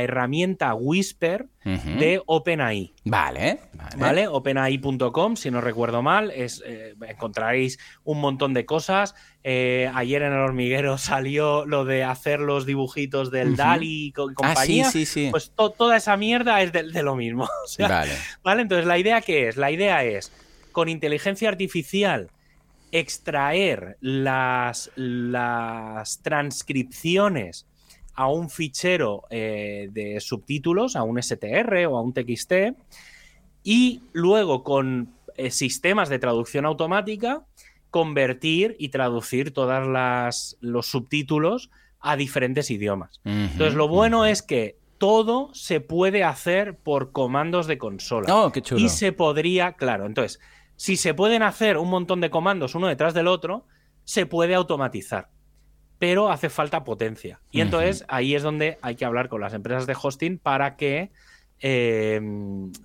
herramienta 0.00 0.74
Whisper 0.74 1.46
de 1.64 2.22
OpenAI. 2.26 2.94
Vale. 3.04 3.60
Vale, 3.96 4.28
OpenAI.com, 4.28 5.36
si 5.36 5.50
no 5.50 5.60
recuerdo 5.60 6.02
mal, 6.02 6.30
es, 6.30 6.62
eh, 6.66 6.94
encontraréis 7.08 7.78
un 8.04 8.20
montón 8.20 8.54
de 8.54 8.64
cosas. 8.64 9.14
Eh, 9.44 9.90
ayer 9.94 10.22
en 10.22 10.32
el 10.32 10.38
hormiguero 10.38 10.98
salió 10.98 11.64
lo 11.66 11.84
de 11.84 12.04
hacer 12.04 12.40
los 12.40 12.66
dibujitos 12.66 13.30
del 13.30 13.54
DALI 13.54 14.06
y 14.06 14.10
ah, 14.16 14.34
compañía. 14.34 14.90
sí, 14.90 15.06
sí, 15.06 15.28
Pues 15.30 15.52
toda 15.54 15.96
esa 15.96 16.16
mierda 16.16 16.62
es 16.62 16.72
de, 16.72 17.02
lo 17.02 17.14
mismo. 17.14 17.48
vale. 17.78 18.12
vale. 18.42 18.62
Entonces, 18.62 18.86
¿la 18.86 18.98
idea 18.98 19.20
qué 19.20 19.48
es? 19.48 19.56
La 19.56 19.70
idea 19.70 20.04
es 20.04 20.32
con 20.76 20.90
inteligencia 20.90 21.48
artificial 21.48 22.28
extraer 22.92 23.96
las, 24.02 24.90
las 24.94 26.20
transcripciones 26.20 27.66
a 28.12 28.28
un 28.28 28.50
fichero 28.50 29.22
eh, 29.30 29.88
de 29.90 30.20
subtítulos, 30.20 30.94
a 30.94 31.02
un 31.02 31.22
STR 31.22 31.86
o 31.86 31.96
a 31.96 32.02
un 32.02 32.12
TXT, 32.12 32.52
y 33.64 34.02
luego 34.12 34.62
con 34.62 35.14
eh, 35.38 35.50
sistemas 35.50 36.10
de 36.10 36.18
traducción 36.18 36.66
automática 36.66 37.46
convertir 37.88 38.76
y 38.78 38.90
traducir 38.90 39.54
todos 39.54 39.82
los 40.60 40.86
subtítulos 40.86 41.70
a 42.00 42.16
diferentes 42.16 42.70
idiomas. 42.70 43.22
Entonces, 43.24 43.72
lo 43.72 43.88
bueno 43.88 44.26
es 44.26 44.42
que 44.42 44.76
todo 44.98 45.54
se 45.54 45.80
puede 45.80 46.22
hacer 46.22 46.76
por 46.76 47.12
comandos 47.12 47.66
de 47.66 47.78
consola. 47.78 48.34
Oh, 48.34 48.52
qué 48.52 48.60
chulo. 48.60 48.78
Y 48.78 48.90
se 48.90 49.12
podría, 49.12 49.72
claro, 49.72 50.04
entonces, 50.04 50.38
si 50.76 50.96
se 50.96 51.14
pueden 51.14 51.42
hacer 51.42 51.78
un 51.78 51.90
montón 51.90 52.20
de 52.20 52.30
comandos 52.30 52.74
uno 52.74 52.86
detrás 52.86 53.14
del 53.14 53.28
otro, 53.28 53.66
se 54.04 54.26
puede 54.26 54.54
automatizar. 54.54 55.28
Pero 55.98 56.30
hace 56.30 56.50
falta 56.50 56.84
potencia. 56.84 57.40
Y 57.50 57.62
entonces 57.62 58.04
ahí 58.08 58.34
es 58.34 58.42
donde 58.42 58.78
hay 58.82 58.96
que 58.96 59.06
hablar 59.06 59.28
con 59.30 59.40
las 59.40 59.54
empresas 59.54 59.86
de 59.86 59.96
hosting 60.00 60.38
para 60.38 60.76
que. 60.76 61.10
Eh, 61.58 62.20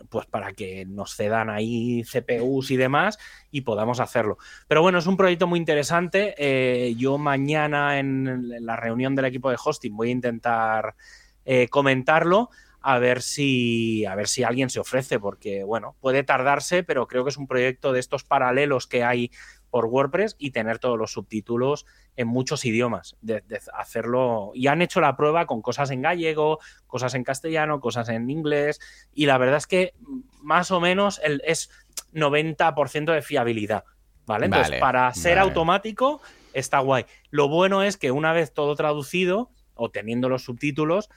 pues 0.08 0.28
para 0.28 0.54
que 0.54 0.86
nos 0.86 1.18
cedan 1.18 1.50
ahí 1.50 2.04
CPUs 2.04 2.72
y 2.72 2.78
demás 2.78 3.20
y 3.52 3.62
podamos 3.62 4.00
hacerlo. 4.00 4.38
Pero 4.70 4.82
bueno, 4.82 4.98
es 5.00 5.08
un 5.08 5.18
proyecto 5.18 5.46
muy 5.46 5.60
interesante. 5.60 6.36
Eh, 6.38 6.96
yo 6.96 7.18
mañana 7.18 8.00
en 8.00 8.66
la 8.66 8.78
reunión 8.78 9.14
del 9.14 9.26
equipo 9.26 9.50
de 9.50 9.58
hosting 9.62 9.94
voy 9.94 10.08
a 10.08 10.12
intentar 10.12 10.96
eh, 11.44 11.68
comentarlo 11.68 12.50
a 12.82 13.00
ver 13.00 13.22
si 13.22 14.06
a 14.06 14.16
ver 14.16 14.28
si 14.28 14.44
alguien 14.44 14.70
se 14.70 14.80
ofrece 14.80 15.20
porque 15.20 15.64
bueno 15.64 15.96
puede 16.00 16.24
tardarse 16.24 16.84
pero 16.84 17.08
creo 17.08 17.24
que 17.24 17.30
es 17.30 17.38
un 17.38 17.48
proyecto 17.48 17.94
de 17.94 18.00
estos 18.00 18.24
paralelos 18.24 18.88
que 18.88 19.04
hay 19.04 19.32
por 19.70 19.86
WordPress 19.86 20.36
y 20.38 20.52
tener 20.52 20.80
todos 20.80 20.98
los 20.98 21.14
subtítulos 21.14 21.86
en 22.18 22.28
muchos 22.28 22.66
idiomas 22.66 23.16
de, 23.22 23.42
hacerlo. 23.74 24.52
Y 24.54 24.68
han 24.68 24.82
hecho 24.82 25.00
la 25.00 25.16
prueba 25.16 25.48
con 25.48 25.62
cosas 25.62 25.90
en 25.92 26.02
gallego 26.02 26.60
cosas 26.86 27.14
en 27.16 27.24
castellano 27.24 27.80
cosas 27.80 28.10
en 28.10 28.30
inglés 28.30 28.80
y 29.14 29.26
la 29.26 29.38
verdad 29.38 29.58
es 29.58 29.68
que 29.68 29.94
más 30.42 30.72
o 30.72 30.82
menos 30.82 31.22
el, 31.24 31.42
es 31.46 31.70
90% 32.14 33.14
de 33.14 33.22
fiabilidad 33.22 33.86
vale 34.26 34.46
entonces 34.46 34.80
para 34.80 35.12
ser 35.14 35.40
automático 35.40 36.22
está 36.54 36.80
guay. 36.80 37.06
Lo 37.30 37.48
bueno 37.48 37.82
es 37.82 37.96
que 37.96 38.12
una 38.12 38.34
vez 38.34 38.54
todo 38.54 38.76
traducido 38.76 39.52
o 39.74 39.90
teniendo 39.90 40.30
los 40.30 40.44
subtítulos 40.44 41.10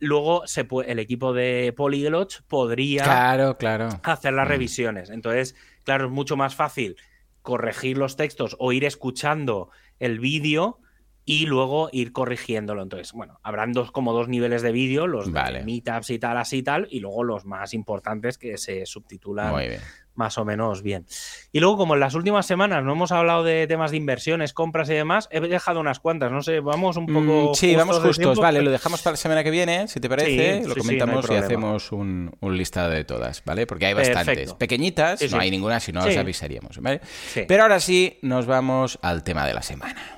luego 0.00 0.46
se 0.46 0.66
el 0.86 0.98
equipo 0.98 1.32
de 1.32 1.72
Polyglot 1.76 2.42
podría 2.48 3.04
claro, 3.04 3.56
claro. 3.56 3.88
hacer 4.02 4.32
las 4.32 4.46
mm. 4.46 4.50
revisiones. 4.50 5.10
Entonces, 5.10 5.54
claro, 5.84 6.06
es 6.06 6.10
mucho 6.10 6.36
más 6.36 6.54
fácil 6.54 6.96
corregir 7.42 7.96
los 7.96 8.16
textos 8.16 8.56
o 8.58 8.72
ir 8.72 8.84
escuchando 8.84 9.70
el 9.98 10.18
vídeo 10.18 10.78
y 11.24 11.46
luego 11.46 11.88
ir 11.92 12.12
corrigiéndolo. 12.12 12.82
Entonces, 12.82 13.12
bueno, 13.12 13.38
habrán 13.42 13.72
dos, 13.72 13.92
como 13.92 14.12
dos 14.12 14.28
niveles 14.28 14.62
de 14.62 14.72
vídeo, 14.72 15.06
los 15.06 15.32
de 15.32 15.62
meetups 15.64 16.10
y 16.10 16.18
tal, 16.18 16.38
así 16.38 16.58
y 16.58 16.62
tal, 16.62 16.88
y 16.90 17.00
luego 17.00 17.24
los 17.24 17.44
más 17.44 17.74
importantes 17.74 18.38
que 18.38 18.58
se 18.58 18.86
subtitulan 18.86 19.54
más 20.14 20.36
o 20.38 20.44
menos 20.44 20.82
bien. 20.82 21.06
Y 21.50 21.60
luego, 21.60 21.78
como 21.78 21.94
en 21.94 22.00
las 22.00 22.14
últimas 22.14 22.46
semanas 22.46 22.84
no 22.84 22.92
hemos 22.92 23.10
hablado 23.10 23.42
de 23.42 23.66
temas 23.66 23.90
de 23.90 23.96
inversiones, 23.96 24.52
compras 24.52 24.90
y 24.90 24.94
demás, 24.94 25.28
he 25.30 25.40
dejado 25.40 25.80
unas 25.80 25.98
cuantas, 25.98 26.30
no 26.30 26.42
sé, 26.42 26.60
vamos 26.60 26.96
un 26.96 27.06
poco. 27.06 27.52
Mm, 27.52 27.54
sí, 27.54 27.74
vamos 27.74 27.98
justos, 28.00 28.38
vale, 28.38 28.60
lo 28.60 28.70
dejamos 28.70 29.00
para 29.02 29.12
la 29.12 29.16
semana 29.16 29.42
que 29.42 29.50
viene, 29.50 29.88
si 29.88 29.98
te 29.98 30.08
parece, 30.08 30.62
lo 30.66 30.74
comentamos 30.76 31.28
y 31.30 31.34
hacemos 31.34 31.92
un, 31.92 32.30
listado 32.42 32.90
de 32.90 33.04
todas, 33.04 33.42
¿vale? 33.44 33.66
Porque 33.66 33.86
hay 33.86 33.94
bastantes. 33.94 34.54
Pequeñitas, 34.54 35.22
no 35.32 35.38
hay 35.38 35.50
ninguna, 35.50 35.80
si 35.80 35.92
no 35.92 36.04
os 36.04 36.16
avisaríamos, 36.16 36.78
¿vale? 36.78 37.00
Pero 37.48 37.62
ahora 37.62 37.80
sí, 37.80 38.18
nos 38.22 38.46
vamos 38.46 38.98
al 39.02 39.24
tema 39.24 39.46
de 39.46 39.54
la 39.54 39.62
semana. 39.62 40.16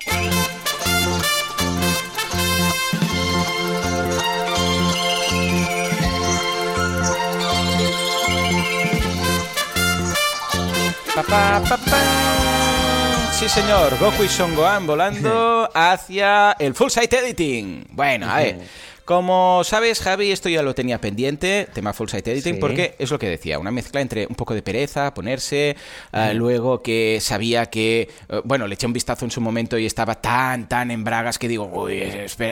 Sí, 13.33 13.47
señor. 13.47 13.99
Goku 13.99 14.23
y 14.23 14.27
Son 14.27 14.55
Gohan 14.55 14.87
volando 14.87 15.69
hacia 15.75 16.53
el 16.53 16.73
full 16.73 16.89
site 16.89 17.19
editing. 17.19 17.85
Bueno, 17.91 18.27
a 18.27 18.37
ver. 18.37 18.57
Como 19.05 19.65
sabes, 19.65 19.99
Javi, 19.99 20.31
esto 20.31 20.47
ya 20.47 20.63
lo 20.63 20.73
tenía 20.73 21.01
pendiente, 21.01 21.67
tema 21.73 21.91
full 21.91 22.07
site 22.07 22.31
editing, 22.31 22.57
porque 22.57 22.95
es 22.97 23.11
lo 23.11 23.19
que 23.19 23.27
decía, 23.27 23.59
una 23.59 23.69
mezcla 23.69 23.99
entre 23.99 24.25
un 24.27 24.35
poco 24.35 24.53
de 24.53 24.61
pereza, 24.61 25.13
ponerse, 25.13 25.75
ah, 26.13 26.31
luego 26.31 26.81
que 26.81 27.19
sabía 27.19 27.65
que, 27.65 28.07
eh, 28.29 28.41
bueno, 28.45 28.65
le 28.65 28.75
eché 28.75 28.87
un 28.87 28.93
vistazo 28.93 29.25
en 29.25 29.31
su 29.31 29.41
momento 29.41 29.77
y 29.77 29.85
estaba 29.85 30.15
tan, 30.15 30.69
tan 30.69 30.89
en 30.89 31.03
bragas 31.03 31.37
que 31.37 31.49
digo, 31.49 31.65
uy, 31.65 32.01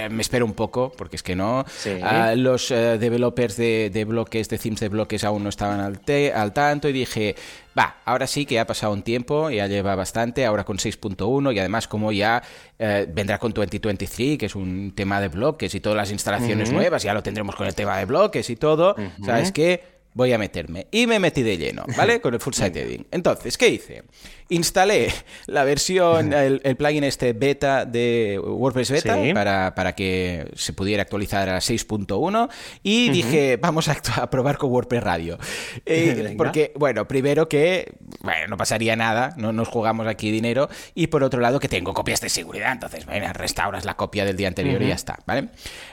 me 0.09 0.21
espero 0.21 0.45
un 0.45 0.53
poco, 0.53 0.91
porque 0.97 1.15
es 1.15 1.23
que 1.23 1.37
no. 1.37 1.63
Ah, 2.03 2.33
los 2.35 2.69
eh, 2.71 2.97
developers 2.99 3.55
de, 3.55 4.05
bloques, 4.05 4.49
de 4.49 4.57
themes 4.57 4.81
de 4.81 4.89
bloques 4.89 5.23
aún 5.23 5.43
no 5.43 5.49
estaban 5.49 5.79
al, 5.79 6.01
al 6.35 6.51
tanto 6.51 6.89
y 6.89 6.91
dije, 6.91 7.37
va, 7.77 7.97
ahora 8.05 8.27
sí 8.27 8.45
que 8.45 8.59
ha 8.59 8.65
pasado 8.65 8.93
un 8.93 9.03
tiempo, 9.03 9.49
ya 9.49 9.67
lleva 9.67 9.95
bastante, 9.95 10.45
ahora 10.45 10.63
con 10.63 10.77
6.1 10.77 11.53
y 11.53 11.59
además 11.59 11.87
como 11.87 12.11
ya 12.11 12.41
eh, 12.79 13.07
vendrá 13.11 13.37
con 13.37 13.53
2023, 13.53 14.37
que 14.37 14.45
es 14.45 14.55
un 14.55 14.93
tema 14.95 15.21
de 15.21 15.29
bloques 15.29 15.73
y 15.75 15.79
todas 15.79 15.97
las 15.97 16.11
instalaciones 16.11 16.71
nuevas, 16.71 17.03
ya 17.03 17.13
lo 17.13 17.23
tendremos 17.23 17.55
con 17.55 17.67
el 17.67 17.75
tema 17.75 17.97
de 17.97 18.05
bloques 18.05 18.49
y 18.49 18.55
todo, 18.55 18.95
¿sabes 19.23 19.51
qué? 19.51 20.01
Voy 20.13 20.33
a 20.33 20.37
meterme. 20.37 20.87
Y 20.91 21.07
me 21.07 21.19
metí 21.19 21.41
de 21.41 21.57
lleno, 21.57 21.85
¿vale? 21.95 22.19
Con 22.19 22.33
el 22.33 22.41
full 22.41 22.53
site 22.53 22.81
editing. 22.81 23.07
Entonces, 23.11 23.57
¿qué 23.57 23.69
hice? 23.69 24.03
Instalé 24.51 25.13
la 25.47 25.63
versión, 25.63 26.33
el, 26.33 26.59
plugin 26.75 27.03
este 27.05 27.33
beta 27.33 27.85
de 27.85 28.37
WordPress 28.37 28.91
Beta 28.91 29.17
para, 29.33 29.73
para, 29.73 29.95
que 29.95 30.51
se 30.55 30.73
pudiera 30.73 31.03
actualizar 31.03 31.49
a 31.49 31.57
6.1 31.57 32.49
y 32.83 33.09
dije, 33.09 33.57
vamos 33.57 33.87
a, 33.87 34.29
probar 34.29 34.57
con 34.57 34.69
WordPress 34.71 35.03
Radio. 35.03 35.37
Eh, 35.85 36.35
porque, 36.37 36.73
bueno, 36.75 37.07
primero 37.07 37.47
que, 37.47 37.93
bueno, 38.21 38.47
no 38.49 38.57
pasaría 38.57 38.95
nada, 38.95 39.33
no 39.37 39.53
nos 39.53 39.69
jugamos 39.69 40.05
aquí 40.07 40.31
dinero 40.31 40.69
y 40.95 41.07
por 41.07 41.23
otro 41.23 41.39
lado 41.39 41.59
que 41.59 41.69
tengo 41.69 41.93
copias 41.93 42.19
de 42.19 42.29
seguridad, 42.29 42.73
entonces, 42.73 43.05
bueno, 43.05 43.31
restauras 43.33 43.85
la 43.85 43.95
copia 43.95 44.25
del 44.25 44.35
día 44.35 44.49
anterior 44.49 44.81
y 44.81 44.87
ya 44.87 44.95
está, 44.95 45.19
¿vale? 45.25 45.49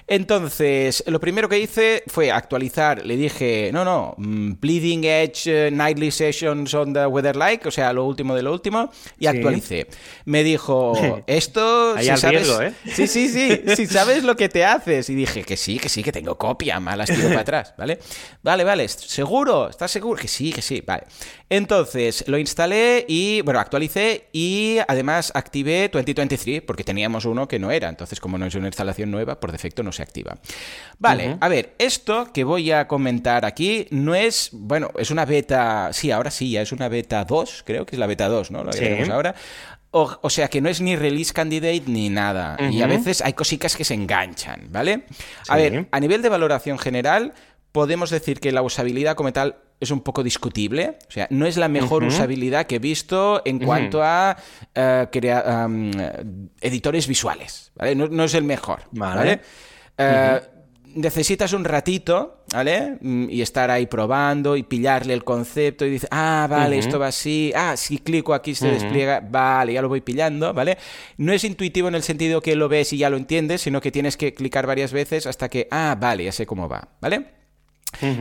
Entonces, 0.08 1.04
lo 1.06 1.20
primero 1.20 1.48
que 1.48 1.60
hice 1.60 2.02
fue 2.08 2.32
actualizar, 2.32 3.06
le 3.06 3.16
dije, 3.16 3.70
no, 3.72 3.84
no, 3.84 4.14
mm, 4.16 4.54
Bleeding 4.60 5.04
Edge 5.04 5.46
eh, 5.46 5.70
Nightly 5.70 6.10
Sessions 6.10 6.74
on 6.74 6.92
the 6.92 7.06
Weather 7.06 7.36
Like, 7.36 7.68
o 7.68 7.70
sea, 7.70 7.92
lo 7.92 8.04
último 8.04 8.34
de 8.34 8.47
lo 8.48 8.54
último, 8.54 8.90
y 9.18 9.26
actualicé. 9.26 9.86
Me 10.24 10.42
dijo, 10.42 11.22
esto... 11.26 11.96
si 11.98 12.16
sabes... 12.16 12.48
¿eh? 12.60 12.72
Sí, 12.92 13.06
sí, 13.06 13.28
sí, 13.28 13.62
si 13.76 13.86
sabes 13.86 14.24
lo 14.24 14.36
que 14.36 14.48
te 14.48 14.64
haces. 14.64 15.08
Y 15.10 15.14
dije, 15.14 15.44
que 15.44 15.56
sí, 15.56 15.78
que 15.78 15.88
sí, 15.88 16.02
que 16.02 16.12
tengo 16.12 16.36
copia, 16.36 16.80
malas 16.80 17.08
tiro 17.08 17.28
para 17.28 17.40
atrás, 17.40 17.74
¿vale? 17.76 17.98
Vale, 18.42 18.64
vale, 18.64 18.88
¿seguro? 18.88 19.68
¿Estás 19.68 19.90
seguro? 19.90 20.20
Que 20.20 20.28
sí, 20.28 20.52
que 20.52 20.62
sí, 20.62 20.82
vale. 20.84 21.04
Entonces, 21.50 22.24
lo 22.28 22.38
instalé 22.38 23.06
y, 23.08 23.40
bueno, 23.40 23.58
actualicé 23.58 24.28
y 24.32 24.78
además 24.86 25.32
activé 25.34 25.88
2023 25.88 26.62
porque 26.62 26.84
teníamos 26.84 27.24
uno 27.24 27.48
que 27.48 27.58
no 27.58 27.70
era. 27.70 27.88
Entonces, 27.88 28.20
como 28.20 28.36
no 28.36 28.46
es 28.46 28.54
una 28.54 28.66
instalación 28.66 29.10
nueva, 29.10 29.40
por 29.40 29.52
defecto 29.52 29.82
no 29.82 29.92
se 29.92 30.02
activa. 30.02 30.36
Vale, 30.98 31.38
a 31.40 31.48
ver, 31.48 31.74
esto 31.78 32.30
que 32.32 32.44
voy 32.44 32.70
a 32.70 32.86
comentar 32.86 33.46
aquí 33.46 33.86
no 33.90 34.14
es, 34.14 34.50
bueno, 34.52 34.90
es 34.98 35.10
una 35.10 35.24
beta, 35.24 35.90
sí, 35.92 36.10
ahora 36.10 36.30
sí, 36.30 36.50
ya 36.50 36.62
es 36.62 36.72
una 36.72 36.88
beta 36.88 37.24
2, 37.24 37.62
creo 37.64 37.86
que 37.86 37.96
es 37.96 37.98
la 37.98 38.06
beta 38.06 38.28
2 38.28 38.50
¿no? 38.50 38.64
Lo 38.64 38.70
que 38.70 39.08
ahora. 39.10 39.34
O, 39.90 40.28
sea 40.28 40.48
que 40.48 40.60
no 40.60 40.68
es 40.68 40.82
ni 40.82 40.96
release 40.96 41.32
candidate 41.32 41.84
ni 41.86 42.10
nada. 42.10 42.58
Y 42.70 42.82
a 42.82 42.86
veces 42.86 43.22
hay 43.22 43.32
cositas 43.32 43.74
que 43.74 43.84
se 43.84 43.94
enganchan, 43.94 44.68
¿vale? 44.70 45.04
A 45.48 45.56
ver, 45.56 45.88
a 45.90 45.98
nivel 45.98 46.20
de 46.20 46.28
valoración 46.28 46.78
general, 46.78 47.32
podemos 47.72 48.10
decir 48.10 48.38
que 48.38 48.52
la 48.52 48.60
usabilidad 48.60 49.16
como 49.16 49.32
tal 49.32 49.56
es 49.80 49.90
un 49.90 50.00
poco 50.00 50.22
discutible. 50.22 50.98
O 51.08 51.10
sea, 51.10 51.26
no 51.30 51.46
es 51.46 51.56
la 51.56 51.68
mejor 51.68 52.04
usabilidad 52.04 52.66
que 52.66 52.76
he 52.76 52.80
visto 52.80 53.42
en 53.44 53.58
cuanto 53.58 54.02
a 54.02 54.36
eh, 54.74 55.06
editores 56.60 57.06
visuales. 57.06 57.72
¿vale? 57.74 57.94
No, 57.94 58.24
es 58.24 58.34
el 58.34 58.44
mejor. 58.44 58.82
¿vale? 58.92 59.40
Eh, 59.96 60.40
necesitas 60.94 61.52
un 61.52 61.64
ratito, 61.64 62.44
¿vale? 62.52 62.98
Mm, 63.00 63.30
y 63.30 63.42
estar 63.42 63.70
ahí 63.70 63.86
probando 63.86 64.56
y 64.56 64.62
pillarle 64.62 65.14
el 65.14 65.24
concepto 65.24 65.84
y 65.86 65.90
dices, 65.90 66.08
ah, 66.10 66.46
vale, 66.50 66.78
esto 66.78 66.98
va 66.98 67.08
así, 67.08 67.52
ah, 67.54 67.76
si 67.76 67.98
clico 67.98 68.34
aquí 68.34 68.54
se 68.54 68.68
despliega, 68.68 69.20
vale, 69.20 69.74
ya 69.74 69.82
lo 69.82 69.88
voy 69.88 70.00
pillando, 70.00 70.52
¿vale? 70.52 70.78
No 71.16 71.32
es 71.32 71.44
intuitivo 71.44 71.88
en 71.88 71.94
el 71.94 72.02
sentido 72.02 72.40
que 72.40 72.56
lo 72.56 72.68
ves 72.68 72.92
y 72.92 72.98
ya 72.98 73.10
lo 73.10 73.16
entiendes, 73.16 73.62
sino 73.62 73.80
que 73.80 73.92
tienes 73.92 74.16
que 74.16 74.34
clicar 74.34 74.66
varias 74.66 74.92
veces 74.92 75.26
hasta 75.26 75.48
que, 75.48 75.68
ah, 75.70 75.96
vale, 75.98 76.24
ya 76.24 76.32
sé 76.32 76.46
cómo 76.46 76.68
va, 76.68 76.88
¿vale? 77.00 77.37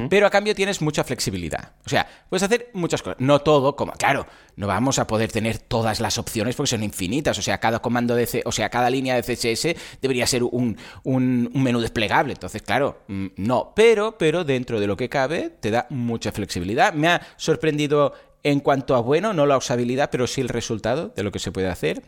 Pero 0.09 0.26
a 0.28 0.30
cambio 0.30 0.55
tienes 0.55 0.82
mucha 0.82 1.03
flexibilidad. 1.03 1.74
O 1.86 1.89
sea, 1.89 2.07
puedes 2.30 2.43
hacer 2.43 2.70
muchas 2.74 3.01
cosas. 3.01 3.18
No 3.20 3.39
todo, 3.39 3.76
como, 3.76 3.91
claro, 3.93 4.26
no 4.55 4.68
vamos 4.68 4.97
a 4.99 5.07
poder 5.07 5.32
tener 5.32 5.59
todas 5.59 5.99
las 5.99 6.18
opciones 6.18 6.55
porque 6.55 6.70
son 6.70 6.84
infinitas. 6.84 7.38
O 7.38 7.41
sea, 7.41 7.59
cada 7.59 7.80
comando 7.80 8.15
de 8.15 8.26
C, 8.26 8.41
o 8.45 8.51
sea, 8.51 8.70
cada 8.70 8.89
línea 8.89 9.15
de 9.15 9.22
CSS 9.22 9.76
debería 10.01 10.26
ser 10.26 10.43
un, 10.43 10.78
un, 11.03 11.51
menú 11.53 11.80
desplegable. 11.80 12.34
Entonces, 12.34 12.61
claro, 12.61 13.03
mm, 13.07 13.28
no. 13.38 13.74
Pero, 13.76 14.18
pero 14.18 14.43
dentro 14.43 14.80
de 14.80 14.88
lo 14.88 14.97
que 14.97 15.09
cabe, 15.09 15.51
te 15.59 15.72
da 15.72 15.86
mucha 15.89 16.32
flexibilidad. 16.32 16.93
Me 16.93 17.09
ha 17.09 17.22
sorprendido 17.38 18.13
en 18.43 18.61
cuanto 18.61 18.95
a 18.95 19.01
bueno, 19.01 19.34
no 19.34 19.45
la 19.45 19.57
usabilidad, 19.57 20.09
pero 20.09 20.26
sí 20.26 20.41
el 20.41 20.49
resultado 20.49 21.09
de 21.09 21.24
lo 21.24 21.32
que 21.32 21.39
se 21.39 21.51
puede 21.51 21.68
hacer. 21.68 22.01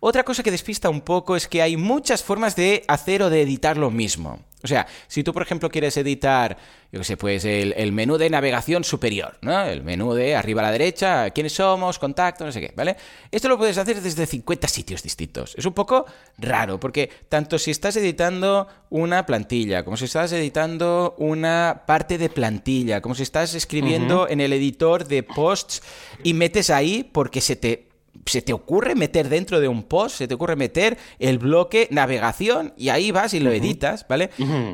Otra 0.00 0.24
cosa 0.24 0.42
que 0.42 0.50
despista 0.50 0.88
un 0.88 1.02
poco 1.02 1.36
es 1.36 1.48
que 1.48 1.60
hay 1.60 1.76
muchas 1.76 2.22
formas 2.22 2.56
de 2.56 2.82
hacer 2.88 3.22
o 3.22 3.30
de 3.30 3.42
editar 3.42 3.76
lo 3.76 3.90
mismo. 3.90 4.40
O 4.62 4.68
sea, 4.68 4.86
si 5.08 5.22
tú, 5.24 5.32
por 5.32 5.42
ejemplo, 5.42 5.68
quieres 5.68 5.96
editar, 5.96 6.56
yo 6.92 6.98
qué 7.00 7.04
sé, 7.04 7.16
pues 7.16 7.46
el, 7.46 7.92
menú 7.92 8.18
de 8.18 8.28
navegación 8.28 8.84
superior, 8.84 9.38
¿no? 9.40 9.62
El 9.62 9.82
menú 9.82 10.12
de 10.12 10.36
arriba 10.36 10.60
a 10.60 10.64
la 10.64 10.72
derecha, 10.72 11.30
quiénes 11.30 11.54
somos, 11.54 11.98
contacto, 11.98 12.44
no 12.44 12.52
sé 12.52 12.60
qué, 12.60 12.74
¿vale? 12.76 12.98
Esto 13.30 13.48
lo 13.48 13.56
puedes 13.56 13.78
hacer 13.78 14.02
desde 14.02 14.26
50 14.26 14.68
sitios 14.68 15.02
distintos. 15.02 15.54
Es 15.56 15.64
un 15.64 15.72
poco 15.72 16.04
raro, 16.36 16.78
porque 16.78 17.08
tanto 17.30 17.58
si 17.58 17.70
estás 17.70 17.96
editando 17.96 18.68
una 18.90 19.24
plantilla, 19.24 19.86
como 19.86 19.96
si 19.96 20.04
estás 20.04 20.32
editando 20.32 21.14
una 21.16 21.84
parte 21.86 22.18
de 22.18 22.28
plantilla, 22.28 23.00
como 23.00 23.14
si 23.14 23.22
estás 23.22 23.54
escribiendo 23.54 24.28
en 24.28 24.42
el 24.42 24.52
editor 24.52 25.08
de 25.08 25.22
posts 25.22 25.82
y 26.22 26.34
metes 26.34 26.68
ahí 26.68 27.08
porque 27.10 27.40
se 27.40 27.56
te 27.56 27.91
se 28.26 28.42
te 28.42 28.52
ocurre 28.52 28.94
meter 28.94 29.28
dentro 29.28 29.60
de 29.60 29.68
un 29.68 29.82
post, 29.82 30.16
se 30.16 30.28
te 30.28 30.34
ocurre 30.34 30.56
meter 30.56 30.98
el 31.18 31.38
bloque 31.38 31.88
navegación 31.90 32.72
y 32.76 32.88
ahí 32.90 33.10
vas 33.10 33.34
y 33.34 33.40
lo 33.40 33.50
editas, 33.50 34.06
¿vale? 34.08 34.30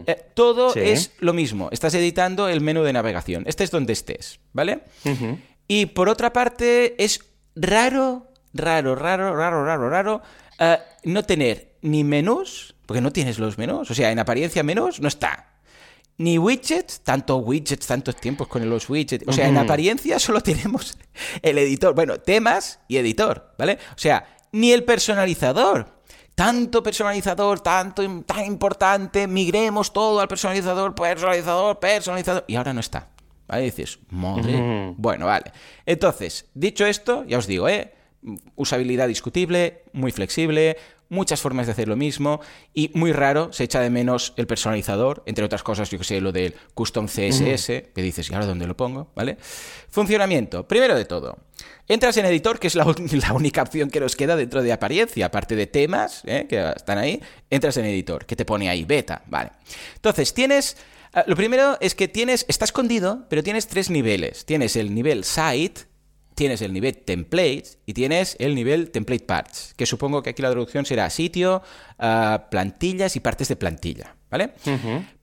Eh, 0.06 0.16
todo 0.34 0.74
es 0.74 1.12
lo 1.20 1.32
mismo. 1.32 1.68
Estás 1.72 1.94
editando 1.94 2.48
el 2.48 2.60
menú 2.60 2.82
de 2.82 2.92
navegación. 2.92 3.44
Este 3.46 3.64
es 3.64 3.70
donde 3.70 3.92
estés, 3.92 4.40
¿vale? 4.52 4.80
Y 5.66 5.86
por 5.86 6.08
otra 6.08 6.32
parte, 6.32 7.02
es 7.02 7.20
raro, 7.54 8.28
raro, 8.54 8.94
raro, 8.94 9.34
raro, 9.34 9.64
raro, 9.64 9.90
raro 9.90 10.22
eh, 10.58 10.78
no 11.04 11.22
tener 11.24 11.76
ni 11.82 12.04
menús, 12.04 12.74
porque 12.86 13.00
no 13.00 13.12
tienes 13.12 13.38
los 13.38 13.58
menús. 13.58 13.90
O 13.90 13.94
sea, 13.94 14.10
en 14.10 14.18
apariencia 14.18 14.62
menús 14.62 15.00
no 15.00 15.08
está 15.08 15.57
ni 16.18 16.36
widgets, 16.36 17.00
tantos 17.00 17.40
widgets, 17.44 17.86
tantos 17.86 18.16
tiempos 18.16 18.48
con 18.48 18.68
los 18.68 18.90
widgets. 18.90 19.24
O 19.26 19.32
sea, 19.32 19.48
en 19.48 19.56
apariencia 19.56 20.18
solo 20.18 20.40
tenemos 20.42 20.98
el 21.42 21.58
editor. 21.58 21.94
Bueno, 21.94 22.18
temas 22.18 22.80
y 22.88 22.96
editor, 22.96 23.54
¿vale? 23.56 23.78
O 23.94 23.98
sea, 23.98 24.36
ni 24.52 24.72
el 24.72 24.84
personalizador. 24.84 25.96
Tanto 26.34 26.84
personalizador, 26.84 27.60
tanto 27.60 28.02
tan 28.22 28.44
importante, 28.44 29.26
migremos 29.26 29.92
todo 29.92 30.20
al 30.20 30.28
personalizador, 30.28 30.94
personalizador, 30.94 31.80
personalizador. 31.80 32.44
Y 32.46 32.54
ahora 32.54 32.72
no 32.72 32.80
está. 32.80 33.08
¿Vale? 33.48 33.62
dices, 33.62 33.98
madre. 34.10 34.94
Bueno, 34.96 35.26
vale. 35.26 35.50
Entonces, 35.86 36.46
dicho 36.54 36.86
esto, 36.86 37.24
ya 37.26 37.38
os 37.38 37.46
digo, 37.46 37.68
¿eh? 37.68 37.94
Usabilidad 38.56 39.08
discutible, 39.08 39.84
muy 39.92 40.12
flexible, 40.12 40.76
muchas 41.08 41.40
formas 41.40 41.66
de 41.66 41.72
hacer 41.72 41.88
lo 41.88 41.96
mismo 41.96 42.40
y 42.74 42.90
muy 42.94 43.12
raro 43.12 43.52
se 43.52 43.64
echa 43.64 43.80
de 43.80 43.90
menos 43.90 44.34
el 44.36 44.46
personalizador, 44.46 45.22
entre 45.26 45.44
otras 45.44 45.62
cosas, 45.62 45.90
yo 45.90 45.98
que 45.98 46.04
sé, 46.04 46.20
lo 46.20 46.32
del 46.32 46.54
custom 46.74 47.06
CSS, 47.06 47.66
que 47.66 48.02
dices, 48.02 48.30
¿y 48.30 48.34
ahora 48.34 48.46
dónde 48.46 48.66
lo 48.66 48.76
pongo? 48.76 49.10
¿Vale? 49.14 49.38
Funcionamiento. 49.88 50.66
Primero 50.68 50.94
de 50.94 51.04
todo, 51.04 51.38
entras 51.86 52.16
en 52.18 52.26
editor, 52.26 52.58
que 52.58 52.66
es 52.66 52.74
la, 52.74 52.84
única 53.32 53.62
opción 53.62 53.90
que 53.90 54.00
nos 54.00 54.16
queda 54.16 54.36
dentro 54.36 54.62
de 54.62 54.72
apariencia, 54.72 55.26
aparte 55.26 55.56
de 55.56 55.66
temas, 55.66 56.22
¿eh? 56.26 56.46
que 56.48 56.72
están 56.76 56.98
ahí, 56.98 57.20
entras 57.50 57.76
en 57.78 57.86
editor, 57.86 58.26
que 58.26 58.36
te 58.36 58.44
pone 58.44 58.68
ahí 58.68 58.84
beta, 58.84 59.22
¿vale? 59.26 59.50
Entonces, 59.94 60.34
tienes... 60.34 60.76
Ah, 61.14 61.24
lo 61.26 61.36
primero 61.36 61.78
es 61.80 61.94
que 61.94 62.06
tienes, 62.06 62.44
está 62.48 62.66
escondido, 62.66 63.24
pero 63.30 63.42
tienes 63.42 63.66
tres 63.66 63.88
niveles. 63.88 64.44
Tienes 64.44 64.76
el 64.76 64.94
nivel 64.94 65.24
site, 65.24 65.87
tienes 66.38 66.62
el 66.62 66.72
nivel 66.72 66.96
templates 66.96 67.78
y 67.84 67.94
tienes 67.94 68.36
el 68.38 68.54
nivel 68.54 68.92
template 68.92 69.24
parts, 69.24 69.74
que 69.76 69.86
supongo 69.86 70.22
que 70.22 70.30
aquí 70.30 70.40
la 70.40 70.52
traducción 70.52 70.86
será 70.86 71.10
sitio, 71.10 71.62
ah, 71.98 72.46
plantillas 72.48 73.16
y 73.16 73.20
partes 73.20 73.48
de 73.48 73.56
plantilla. 73.56 74.14
¿vale? 74.30 74.52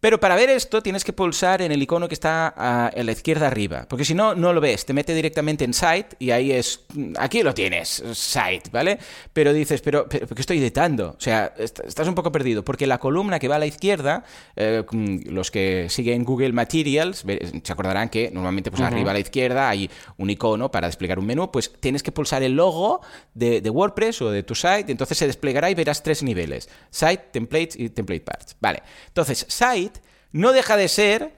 Pero 0.05 0.19
para 0.19 0.35
ver 0.35 0.51
esto 0.51 0.83
tienes 0.83 1.03
que 1.03 1.13
pulsar 1.13 1.63
en 1.63 1.71
el 1.71 1.81
icono 1.81 2.07
que 2.07 2.13
está 2.13 2.53
a, 2.55 2.91
la 2.95 3.11
izquierda 3.11 3.47
arriba, 3.47 3.87
porque 3.89 4.05
si 4.05 4.13
no, 4.13 4.35
no 4.35 4.53
lo 4.53 4.61
ves, 4.61 4.85
te 4.85 4.93
mete 4.93 5.15
directamente 5.15 5.65
en 5.65 5.73
Site 5.73 6.09
y 6.19 6.29
ahí 6.29 6.51
es, 6.51 6.81
aquí 7.17 7.41
lo 7.41 7.55
tienes, 7.55 8.03
Site, 8.13 8.69
¿vale? 8.71 8.99
Pero 9.33 9.51
dices, 9.51 9.81
pero, 9.81 10.07
pero 10.07 10.27
¿qué 10.27 10.41
estoy 10.41 10.59
editando? 10.59 11.15
O 11.17 11.19
sea, 11.19 11.55
estás 11.57 12.07
un 12.07 12.13
poco 12.13 12.31
perdido, 12.31 12.63
porque 12.63 12.85
la 12.85 12.99
columna 12.99 13.39
que 13.39 13.47
va 13.47 13.55
a 13.55 13.57
la 13.57 13.65
izquierda, 13.65 14.23
eh, 14.55 14.83
los 15.25 15.49
que 15.49 15.87
siguen 15.89 16.23
Google 16.23 16.53
Materials, 16.53 17.25
se 17.63 17.73
acordarán 17.73 18.09
que 18.09 18.29
normalmente 18.31 18.69
pues 18.69 18.83
arriba 18.83 19.09
a 19.09 19.15
la 19.15 19.21
izquierda 19.21 19.69
hay 19.69 19.89
un 20.17 20.29
icono 20.29 20.69
para 20.69 20.85
desplegar 20.85 21.17
un 21.17 21.25
menú, 21.25 21.51
pues 21.51 21.73
tienes 21.79 22.03
que 22.03 22.11
pulsar 22.11 22.43
el 22.43 22.51
logo 22.51 23.01
de, 23.33 23.59
de 23.59 23.69
WordPress 23.71 24.21
o 24.21 24.29
de 24.29 24.43
tu 24.43 24.53
site, 24.53 24.85
entonces 24.91 25.17
se 25.17 25.25
desplegará 25.25 25.71
y 25.71 25.73
verás 25.73 26.03
tres 26.03 26.21
niveles, 26.21 26.69
Site, 26.91 27.29
Templates 27.31 27.75
y 27.75 27.89
Template 27.89 28.21
Parts, 28.21 28.55
¿vale? 28.61 28.83
Entonces, 29.07 29.47
Site 29.49 29.94
no 30.36 30.51
deja 30.51 30.75
de 30.75 30.89
ser 30.89 31.31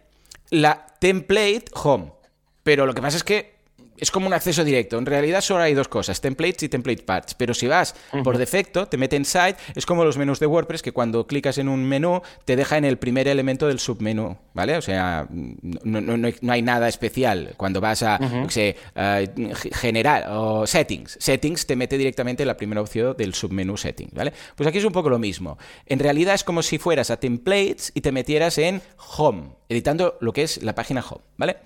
la 0.50 0.88
template 1.00 1.66
home. 1.76 2.14
Pero 2.64 2.88
lo 2.88 2.95
que 2.95 3.02
pasa 3.02 3.16
es 3.16 3.24
que 3.24 3.57
es 3.98 4.12
como 4.12 4.28
un 4.28 4.34
acceso 4.34 4.64
directo. 4.64 4.98
En 4.98 5.06
realidad 5.06 5.41
solo 5.41 5.64
hay 5.64 5.74
dos 5.74 5.88
cosas, 5.88 6.22
templates 6.22 6.64
y 6.64 6.70
template 6.70 7.04
parts. 7.04 7.34
Pero 7.34 7.54
si 7.54 7.68
vas 7.68 7.95
por 8.24 8.38
defecto, 8.38 8.88
te 8.88 8.98
mete 8.98 9.16
en 9.16 9.26
site, 9.26 9.56
es 9.76 9.86
como 9.86 10.04
los 10.04 10.18
menús 10.18 10.39
de 10.39 10.48
WordPress 10.48 10.82
que 10.82 10.91
cuando 10.91 11.28
clicas 11.28 11.58
en 11.58 11.68
un 11.68 11.84
menú 11.84 12.22
te 12.45 12.56
deja 12.56 12.78
en 12.78 12.86
el 12.86 12.98
primer 12.98 13.28
elemento 13.28 13.68
del 13.68 13.80
submenú, 13.80 14.38
¿vale? 14.54 14.78
O 14.78 14.82
sea, 14.82 15.28
no, 15.30 16.52
hay 16.52 16.62
nada 16.62 16.88
especial. 16.88 17.54
Cuando 17.58 17.82
vas 17.82 18.04
a, 18.04 18.20
uh 18.22 18.48
general 19.78 20.26
o 20.30 20.68
settings, 20.68 21.18
settings 21.20 21.66
te 21.66 21.76
mete 21.76 21.98
directamente 21.98 22.43
en 22.43 22.48
la 22.48 22.58
primera 22.58 22.82
opción 22.82 23.16
del 23.18 23.34
submenú 23.34 23.78
settings, 23.78 24.14
¿vale? 24.14 24.34
Pues 24.56 24.68
aquí 24.68 24.78
es 24.78 24.86
un 24.86 24.91
poco 24.91 25.10
lo 25.10 25.20
mismo. 25.20 25.58
En 25.86 26.00
realidad 26.00 26.36
es 26.36 26.43
como 26.43 26.62
si 26.62 26.78
fueras 26.78 27.10
a 27.12 27.18
templates 27.18 27.91
y 27.93 28.02
te 28.02 28.12
metieras 28.12 28.58
en 28.58 28.82
home, 29.18 29.50
editando 29.70 30.18
lo 30.22 30.34
que 30.34 30.43
es 30.43 30.63
la 30.63 30.76
página 30.76 31.03
home, 31.07 31.24
¿vale? 31.38 31.57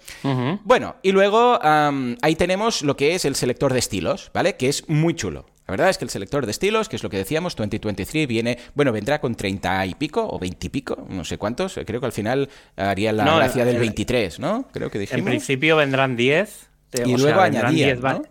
Bueno, 0.63 0.95
y 1.01 1.11
luego 1.11 1.59
ahí 1.61 2.35
tenemos 2.35 2.81
lo 2.81 2.95
que 2.95 3.15
es 3.15 3.25
el 3.25 3.35
selector 3.35 3.73
de 3.73 3.79
estilos, 3.79 4.31
¿vale? 4.33 4.55
Que 4.55 4.69
es 4.69 4.87
muy 4.89 5.13
chulo. 5.15 5.45
La 5.67 5.73
verdad 5.73 5.89
es 5.89 5.97
que 5.97 6.03
el 6.03 6.09
selector 6.09 6.45
de 6.45 6.51
estilos, 6.51 6.89
que 6.89 6.97
es 6.97 7.03
lo 7.03 7.09
que 7.09 7.17
decíamos, 7.17 7.55
2023 7.55 8.27
viene, 8.27 8.57
bueno, 8.73 8.91
vendrá 8.91 9.21
con 9.21 9.35
30 9.35 9.85
y 9.85 9.95
pico 9.95 10.27
o 10.29 10.37
20 10.37 10.67
y 10.67 10.69
pico, 10.69 11.05
no 11.07 11.23
sé 11.23 11.37
cuántos. 11.37 11.79
Creo 11.85 12.01
que 12.01 12.05
al 12.05 12.11
final 12.11 12.49
haría 12.75 13.13
la 13.13 13.23
gracia 13.23 13.63
del 13.63 13.77
23, 13.77 14.39
¿no? 14.39 14.67
Creo 14.73 14.91
que 14.91 14.99
dijimos. 14.99 15.19
En 15.19 15.25
principio 15.25 15.77
vendrán 15.77 16.17
10. 16.17 16.69
Y 17.05 17.15
luego 17.15 17.39
añadir, 17.39 18.01
¿no? 18.01 18.21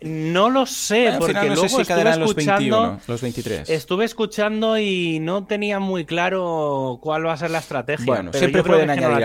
No 0.00 0.50
lo 0.50 0.66
sé, 0.66 1.14
porque 1.18 1.46
luego 1.46 1.64
estuve 1.64 1.82
escuchando. 1.82 2.98
Los, 3.06 3.22
23. 3.22 3.70
Estuve 3.70 4.04
escuchando 4.04 4.78
y 4.78 5.20
no 5.20 5.46
tenía 5.46 5.80
muy 5.80 6.04
claro 6.04 6.98
cuál 7.02 7.26
va 7.26 7.32
a 7.32 7.36
ser 7.36 7.50
la 7.50 7.58
estrategia. 7.58 8.04
Bueno, 8.04 8.32
siempre 8.32 8.62
pueden 8.62 8.90
añadir 8.90 9.24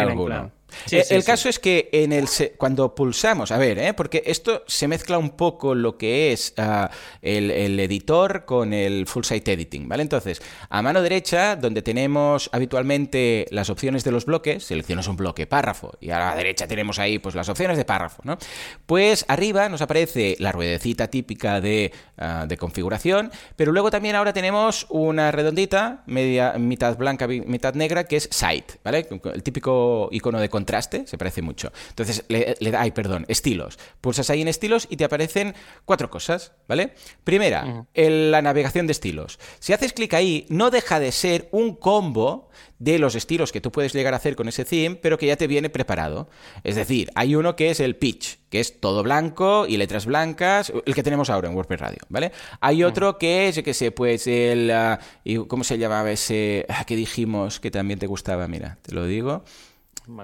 Eh, 0.91 1.05
el 1.09 1.23
caso 1.23 1.49
es 1.49 1.59
que 1.59 1.89
en 1.91 2.13
el 2.13 2.27
cuando 2.57 2.95
pulsamos, 2.95 3.51
a 3.51 3.57
ver, 3.57 3.79
¿eh? 3.79 3.93
porque 3.93 4.23
esto 4.25 4.63
se 4.67 4.87
mezcla 4.87 5.17
un 5.17 5.31
poco 5.31 5.75
lo 5.75 5.97
que 5.97 6.31
es 6.31 6.53
ah, 6.57 6.89
el, 7.21 7.79
editor 7.79 8.45
con 8.45 8.73
el 8.73 9.07
full 9.07 9.23
site 9.23 9.53
editing, 9.53 9.87
¿vale? 9.87 10.03
Entonces, 10.03 10.41
a 10.69 10.81
mano 10.81 11.01
derecha, 11.01 11.55
donde 11.55 11.81
tenemos 11.81 12.49
habitualmente 12.51 13.47
las 13.51 13.69
opciones 13.69 14.03
de 14.03 14.11
los 14.11 14.25
bloques, 14.25 14.63
seleccionas 14.63 15.07
un 15.07 15.17
bloque, 15.17 15.47
párrafo, 15.47 15.93
y 15.99 16.11
a 16.11 16.19
la 16.19 16.35
derecha 16.35 16.67
tenemos 16.67 16.99
ahí 16.99 17.19
pues 17.19 17.35
las 17.35 17.49
opciones 17.49 17.77
de 17.77 17.85
párrafo, 17.85 18.21
¿no? 18.25 18.37
Pues 18.85 19.25
arriba 19.27 19.69
nos 19.69 19.81
aparece 19.81 20.35
la 20.39 20.51
ruedecita 20.51 21.07
típica 21.07 21.61
de, 21.61 21.91
ah, 22.17 22.45
de 22.47 22.57
configuración, 22.57 23.31
pero 23.55 23.71
luego 23.71 23.91
también 23.91 24.15
ahora 24.15 24.33
tenemos 24.33 24.85
una 24.89 25.31
redondita, 25.31 26.03
media, 26.05 26.53
mitad 26.57 26.97
blanca, 26.97 27.27
mitad 27.27 27.73
negra, 27.73 28.05
que 28.05 28.17
es 28.17 28.29
site, 28.31 28.79
¿vale? 28.83 29.07
El 29.33 29.43
típico 29.43 30.09
icono 30.11 30.39
de 30.39 30.49
contraseña 30.49 30.60
contraste, 30.61 31.07
se 31.07 31.17
parece 31.17 31.41
mucho. 31.41 31.71
Entonces 31.89 32.23
le, 32.27 32.55
da, 32.71 32.81
ay, 32.81 32.91
perdón, 32.91 33.25
estilos. 33.27 33.79
Pulsas 33.99 34.29
ahí 34.29 34.41
en 34.41 34.47
estilos 34.47 34.87
y 34.89 34.97
te 34.97 35.05
aparecen 35.05 35.55
cuatro 35.85 36.09
cosas, 36.09 36.53
¿vale? 36.67 36.93
Primera, 37.23 37.87
la 37.95 38.41
navegación 38.41 38.85
de 38.85 38.91
estilos. 38.91 39.39
Si 39.59 39.73
haces 39.73 39.93
clic 39.93 40.13
ahí, 40.13 40.45
no 40.49 40.69
deja 40.69 40.99
de 40.99 41.11
ser 41.11 41.49
un 41.51 41.75
combo 41.75 42.49
de 42.77 42.99
los 42.99 43.15
estilos 43.15 43.51
que 43.51 43.61
tú 43.61 43.71
puedes 43.71 43.93
llegar 43.93 44.13
a 44.13 44.17
hacer 44.17 44.35
con 44.35 44.47
ese 44.47 44.65
theme, 44.65 44.95
pero 44.95 45.17
que 45.17 45.27
ya 45.27 45.35
te 45.35 45.47
viene 45.47 45.69
preparado. 45.69 46.29
Es 46.63 46.75
decir, 46.75 47.09
hay 47.15 47.35
uno 47.35 47.55
que 47.55 47.71
es 47.71 47.79
el 47.79 47.95
pitch, 47.95 48.39
que 48.49 48.59
es 48.59 48.79
todo 48.79 49.03
blanco 49.03 49.65
y 49.67 49.77
letras 49.77 50.05
blancas, 50.05 50.71
el 50.85 50.95
que 50.95 51.03
tenemos 51.03 51.29
ahora 51.29 51.47
en 51.47 51.55
WordPress 51.55 51.79
Radio, 51.79 51.99
¿vale? 52.09 52.31
Hay 52.59 52.83
otro 52.83 53.17
que 53.17 53.47
es, 53.47 53.55
yo 53.55 53.63
qué 53.63 53.73
sé, 53.73 53.91
pues 53.91 54.27
el... 54.27 54.69
Ah, 54.71 54.99
¿Cómo 55.47 55.63
se 55.63 55.77
llamaba 55.77 56.11
ese 56.11 56.65
ah, 56.69 56.83
que 56.85 56.95
dijimos 56.95 57.59
que 57.59 57.71
también 57.71 57.99
te 57.99 58.07
gustaba? 58.07 58.47
Mira, 58.47 58.77
te 58.81 58.93
lo 58.93 59.05
digo. 59.05 59.43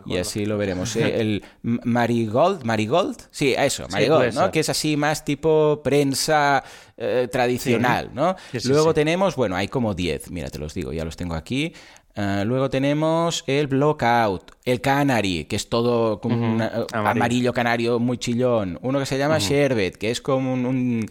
Y 0.05 0.17
así 0.17 0.45
lo 0.45 0.57
veremos. 0.57 0.95
¿eh? 0.95 1.19
El 1.19 1.43
Marigold, 1.61 2.63
Marigold, 2.63 3.17
sí, 3.31 3.53
eso, 3.57 3.87
Marigold, 3.89 4.33
¿no? 4.33 4.51
Que 4.51 4.61
es 4.61 4.69
así 4.69 4.97
más 4.97 5.23
tipo 5.25 5.81
prensa 5.83 6.63
eh, 6.97 7.27
tradicional, 7.31 8.11
¿no? 8.13 8.35
Luego 8.65 8.93
tenemos, 8.93 9.35
bueno, 9.35 9.55
hay 9.55 9.67
como 9.67 9.93
10, 9.93 10.31
mira, 10.31 10.49
te 10.49 10.59
los 10.59 10.73
digo, 10.73 10.93
ya 10.93 11.05
los 11.05 11.15
tengo 11.15 11.35
aquí. 11.35 11.73
Ah, 12.19 12.43
luego 12.43 12.67
tenemos 12.67 13.43
el 13.45 13.67
Blockout, 13.67 14.53
el 14.65 14.81
Canary, 14.81 15.45
que 15.45 15.55
es 15.55 15.69
todo 15.69 16.19
como 16.19 16.35
un 16.35 16.63
amarillo. 16.91 17.53
canario 17.53 17.99
muy 17.99 18.17
chillón. 18.17 18.79
Uno 18.81 18.97
que 18.97 19.05
se 19.05 19.19
llama 19.19 19.37
Sherbet, 19.37 19.97
que 19.97 20.09
es 20.09 20.19
como 20.19 20.53
un, 20.53 21.07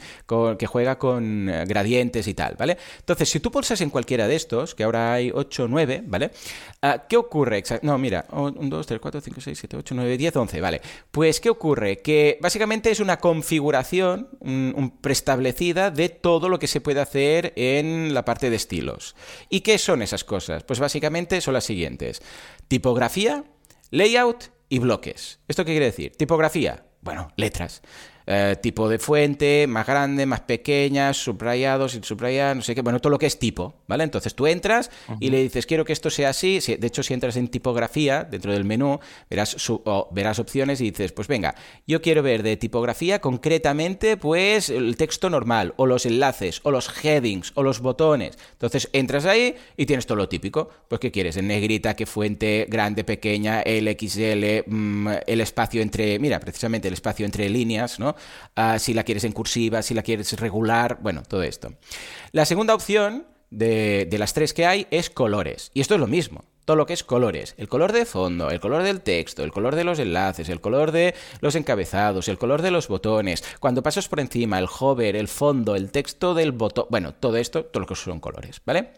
que 0.58 0.66
juega 0.66 0.98
con 0.98 1.48
eh, 1.48 1.64
gradientes 1.64 2.26
y 2.26 2.34
tal, 2.34 2.56
¿vale? 2.58 2.76
Entonces, 2.98 3.28
si 3.28 3.38
tú 3.38 3.52
pulsas 3.52 3.80
en 3.82 3.90
cualquiera 3.90 4.26
de 4.26 4.34
estos, 4.34 4.74
que 4.74 4.82
ahora 4.82 5.12
hay 5.12 5.30
8 5.32 5.64
o 5.64 5.68
9, 5.68 6.02
¿vale? 6.08 6.32
Ah, 6.82 7.04
¿Qué 7.08 7.16
ocurre? 7.16 7.62
No, 7.82 7.96
mira, 7.98 8.26
1, 8.32 8.56
2, 8.62 8.86
3, 8.86 9.00
4, 9.00 9.20
5, 9.20 9.40
6, 9.40 9.58
7, 9.60 9.76
8, 9.76 9.94
9, 9.94 10.18
10, 10.18 10.36
11, 10.36 10.60
¿vale? 10.60 10.80
Pues, 11.12 11.38
¿qué 11.40 11.50
ocurre? 11.50 11.98
Que 11.98 12.36
básicamente 12.42 12.90
es 12.90 12.98
una 12.98 13.18
configuración 13.18 14.28
un, 14.40 14.92
preestablecida 15.00 15.92
de 15.92 16.08
todo 16.08 16.48
lo 16.48 16.58
que 16.58 16.66
se 16.66 16.80
puede 16.80 17.00
hacer 17.00 17.52
en 17.54 18.12
la 18.12 18.24
parte 18.24 18.50
de 18.50 18.56
estilos. 18.56 19.14
¿Y 19.48 19.60
qué 19.60 19.78
son 19.78 20.02
esas 20.02 20.24
cosas? 20.24 20.64
Pues 20.64 20.80
básicamente 20.80 20.95
básicamente 20.96 21.42
son 21.42 21.52
las 21.52 21.64
siguientes. 21.64 22.22
Tipografía, 22.68 23.44
layout 23.90 24.44
y 24.70 24.78
bloques. 24.78 25.40
¿Esto 25.46 25.64
qué 25.66 25.72
quiere 25.72 25.86
decir? 25.86 26.12
Tipografía, 26.16 26.86
bueno, 27.02 27.28
letras. 27.36 27.82
Eh, 28.28 28.56
tipo 28.60 28.88
de 28.88 28.98
fuente, 28.98 29.68
más 29.68 29.86
grande, 29.86 30.26
más 30.26 30.40
pequeña, 30.40 31.14
subrayado, 31.14 31.88
sin 31.88 32.02
subrayar, 32.02 32.56
no 32.56 32.62
sé 32.62 32.74
qué, 32.74 32.82
bueno, 32.82 32.98
todo 32.98 33.10
lo 33.10 33.20
que 33.20 33.26
es 33.26 33.38
tipo, 33.38 33.74
¿vale? 33.86 34.02
Entonces 34.02 34.34
tú 34.34 34.48
entras 34.48 34.90
y 35.20 35.30
le 35.30 35.40
dices, 35.40 35.64
quiero 35.64 35.84
que 35.84 35.92
esto 35.92 36.10
sea 36.10 36.30
así, 36.30 36.58
de 36.58 36.84
hecho 36.88 37.04
si 37.04 37.14
entras 37.14 37.36
en 37.36 37.46
tipografía, 37.46 38.24
dentro 38.24 38.52
del 38.52 38.64
menú, 38.64 38.98
verás, 39.30 39.56
verás 40.10 40.40
opciones 40.40 40.80
y 40.80 40.90
dices, 40.90 41.12
pues 41.12 41.28
venga, 41.28 41.54
yo 41.86 42.02
quiero 42.02 42.20
ver 42.24 42.42
de 42.42 42.56
tipografía 42.56 43.20
concretamente, 43.20 44.16
pues 44.16 44.70
el 44.70 44.96
texto 44.96 45.30
normal, 45.30 45.74
o 45.76 45.86
los 45.86 46.04
enlaces, 46.04 46.60
o 46.64 46.72
los 46.72 46.90
headings, 47.04 47.52
o 47.54 47.62
los 47.62 47.78
botones. 47.78 48.36
Entonces 48.54 48.88
entras 48.92 49.24
ahí 49.26 49.54
y 49.76 49.86
tienes 49.86 50.04
todo 50.04 50.16
lo 50.16 50.28
típico. 50.28 50.68
Pues 50.88 51.00
¿qué 51.00 51.12
quieres? 51.12 51.36
En 51.36 51.46
negrita, 51.46 51.94
qué 51.94 52.06
fuente, 52.06 52.66
grande, 52.68 53.04
pequeña, 53.04 53.62
LXL, 53.62 54.64
mm, 54.66 55.08
el 55.28 55.40
espacio 55.40 55.80
entre, 55.80 56.18
mira, 56.18 56.40
precisamente 56.40 56.88
el 56.88 56.94
espacio 56.94 57.24
entre 57.24 57.48
líneas, 57.48 58.00
¿no? 58.00 58.15
Ah, 58.54 58.78
si 58.78 58.94
la 58.94 59.04
quieres 59.04 59.24
en 59.24 59.32
cursiva, 59.32 59.82
si 59.82 59.94
la 59.94 60.02
quieres 60.02 60.32
regular, 60.38 60.98
bueno, 61.00 61.22
todo 61.26 61.42
esto. 61.42 61.74
La 62.32 62.44
segunda 62.44 62.74
opción 62.74 63.26
de, 63.50 64.08
las 64.18 64.34
tres 64.34 64.52
que 64.52 64.66
hay 64.66 64.86
es 64.90 65.10
colores. 65.10 65.70
Y 65.74 65.80
esto 65.80 65.94
es 65.94 66.00
lo 66.00 66.06
mismo 66.06 66.44
todo 66.64 66.76
lo 66.76 66.86
que 66.86 66.94
es 66.94 67.04
colores. 67.04 67.54
El 67.58 67.68
color 67.68 67.92
de 67.92 68.04
fondo, 68.04 68.50
el 68.50 68.58
color 68.58 68.82
del 68.82 69.00
texto, 69.00 69.44
el 69.44 69.52
color 69.52 69.76
de 69.76 69.84
los 69.84 70.00
enlaces, 70.00 70.48
el 70.48 70.60
color 70.60 70.90
de 70.90 71.14
los 71.40 71.54
encabezados, 71.54 72.26
el 72.26 72.38
color 72.38 72.60
de 72.60 72.72
los 72.72 72.88
botones. 72.88 73.44
Cuando 73.60 73.84
pasas 73.84 74.08
por 74.08 74.18
encima, 74.18 74.58
el 74.58 74.66
hover, 74.80 75.14
el 75.14 75.28
fondo, 75.28 75.76
el 75.76 75.92
texto 75.92 76.34
del 76.34 76.50
botón. 76.50 76.86
Bueno, 76.90 77.14
todo 77.14 77.36
esto, 77.36 77.66
todo 77.66 77.82
lo 77.82 77.86
que 77.86 77.94
son 77.94 78.18
colores, 78.18 78.60
¿vale? 78.66 78.94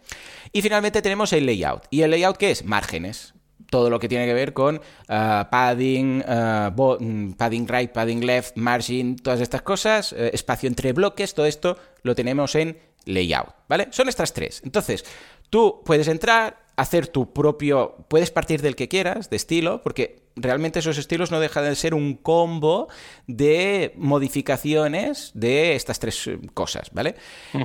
Y 0.51 0.63
finalmente 0.63 1.03
tenemos 1.03 1.31
el 1.35 1.45
layout. 1.45 1.83
¿Y 1.91 2.01
el 2.01 2.11
layout 2.11 2.39
qué 2.39 2.53
es? 2.53 2.65
Márgenes 2.65 3.35
todo 3.71 3.91
lo 3.91 3.99
que 3.99 4.09
tiene 4.09 4.27
que 4.27 4.35
ver 4.35 4.53
con 4.53 4.81
ah, 5.09 5.49
padding, 5.51 6.25
ah, 6.27 6.73
mm, 6.75 7.33
padding 7.33 7.67
right, 7.69 7.91
padding 7.91 8.25
left, 8.25 8.57
margin, 8.57 9.17
todas 9.17 9.41
estas 9.41 9.63
cosas, 9.63 10.13
eh, 10.13 10.31
espacio 10.33 10.69
entre 10.69 10.93
bloques, 10.93 11.35
todo 11.35 11.47
esto 11.47 11.77
lo 12.03 12.15
tenemos 12.15 12.55
en 12.55 12.79
layout, 13.05 13.55
¿vale? 13.69 13.89
Son 13.91 14.09
estas 14.09 14.33
tres. 14.33 14.61
Entonces, 14.65 15.05
tú 15.51 15.83
puedes 15.85 16.09
entrar, 16.09 16.65
hacer 16.77 17.09
tu 17.09 17.33
propio, 17.33 18.07
puedes 18.09 18.31
partir 18.31 18.63
del 18.63 18.77
que 18.77 18.89
quieras, 18.89 19.31
de 19.31 19.37
estilo, 19.37 19.83
porque 19.83 20.28
realmente 20.41 20.79
esos 20.79 20.99
estilos 20.99 21.31
no 21.31 21.41
dejan 21.41 21.65
de 21.65 21.75
ser 21.75 21.95
un 21.95 22.15
combo 22.15 22.89
de 23.27 23.93
modificaciones 23.97 25.31
de 25.35 25.75
estas 25.75 25.99
tres 25.99 26.27
eh, 26.27 26.39
cosas, 26.55 26.91
¿vale? 26.93 27.15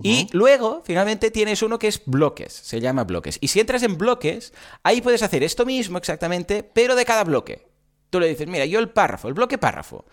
Y 0.01 0.27
luego, 0.31 0.81
finalmente, 0.85 1.31
tienes 1.31 1.61
uno 1.61 1.79
que 1.79 1.87
es 1.87 2.01
bloques, 2.05 2.53
se 2.53 2.79
llama 2.79 3.03
bloques. 3.03 3.37
Y 3.41 3.47
si 3.47 3.59
entras 3.59 3.83
en 3.83 3.97
bloques, 3.97 4.53
ahí 4.83 5.01
puedes 5.01 5.23
hacer 5.23 5.43
esto 5.43 5.65
mismo 5.65 5.97
exactamente, 5.97 6.63
pero 6.63 6.95
de 6.95 7.05
cada 7.05 7.23
bloque. 7.23 7.67
Tú 8.09 8.19
le 8.19 8.27
dices, 8.27 8.47
mira, 8.47 8.65
yo 8.65 8.79
el 8.79 8.89
párrafo, 8.89 9.27
el 9.27 9.33
bloque 9.33 9.57
párrafo. 9.57 10.05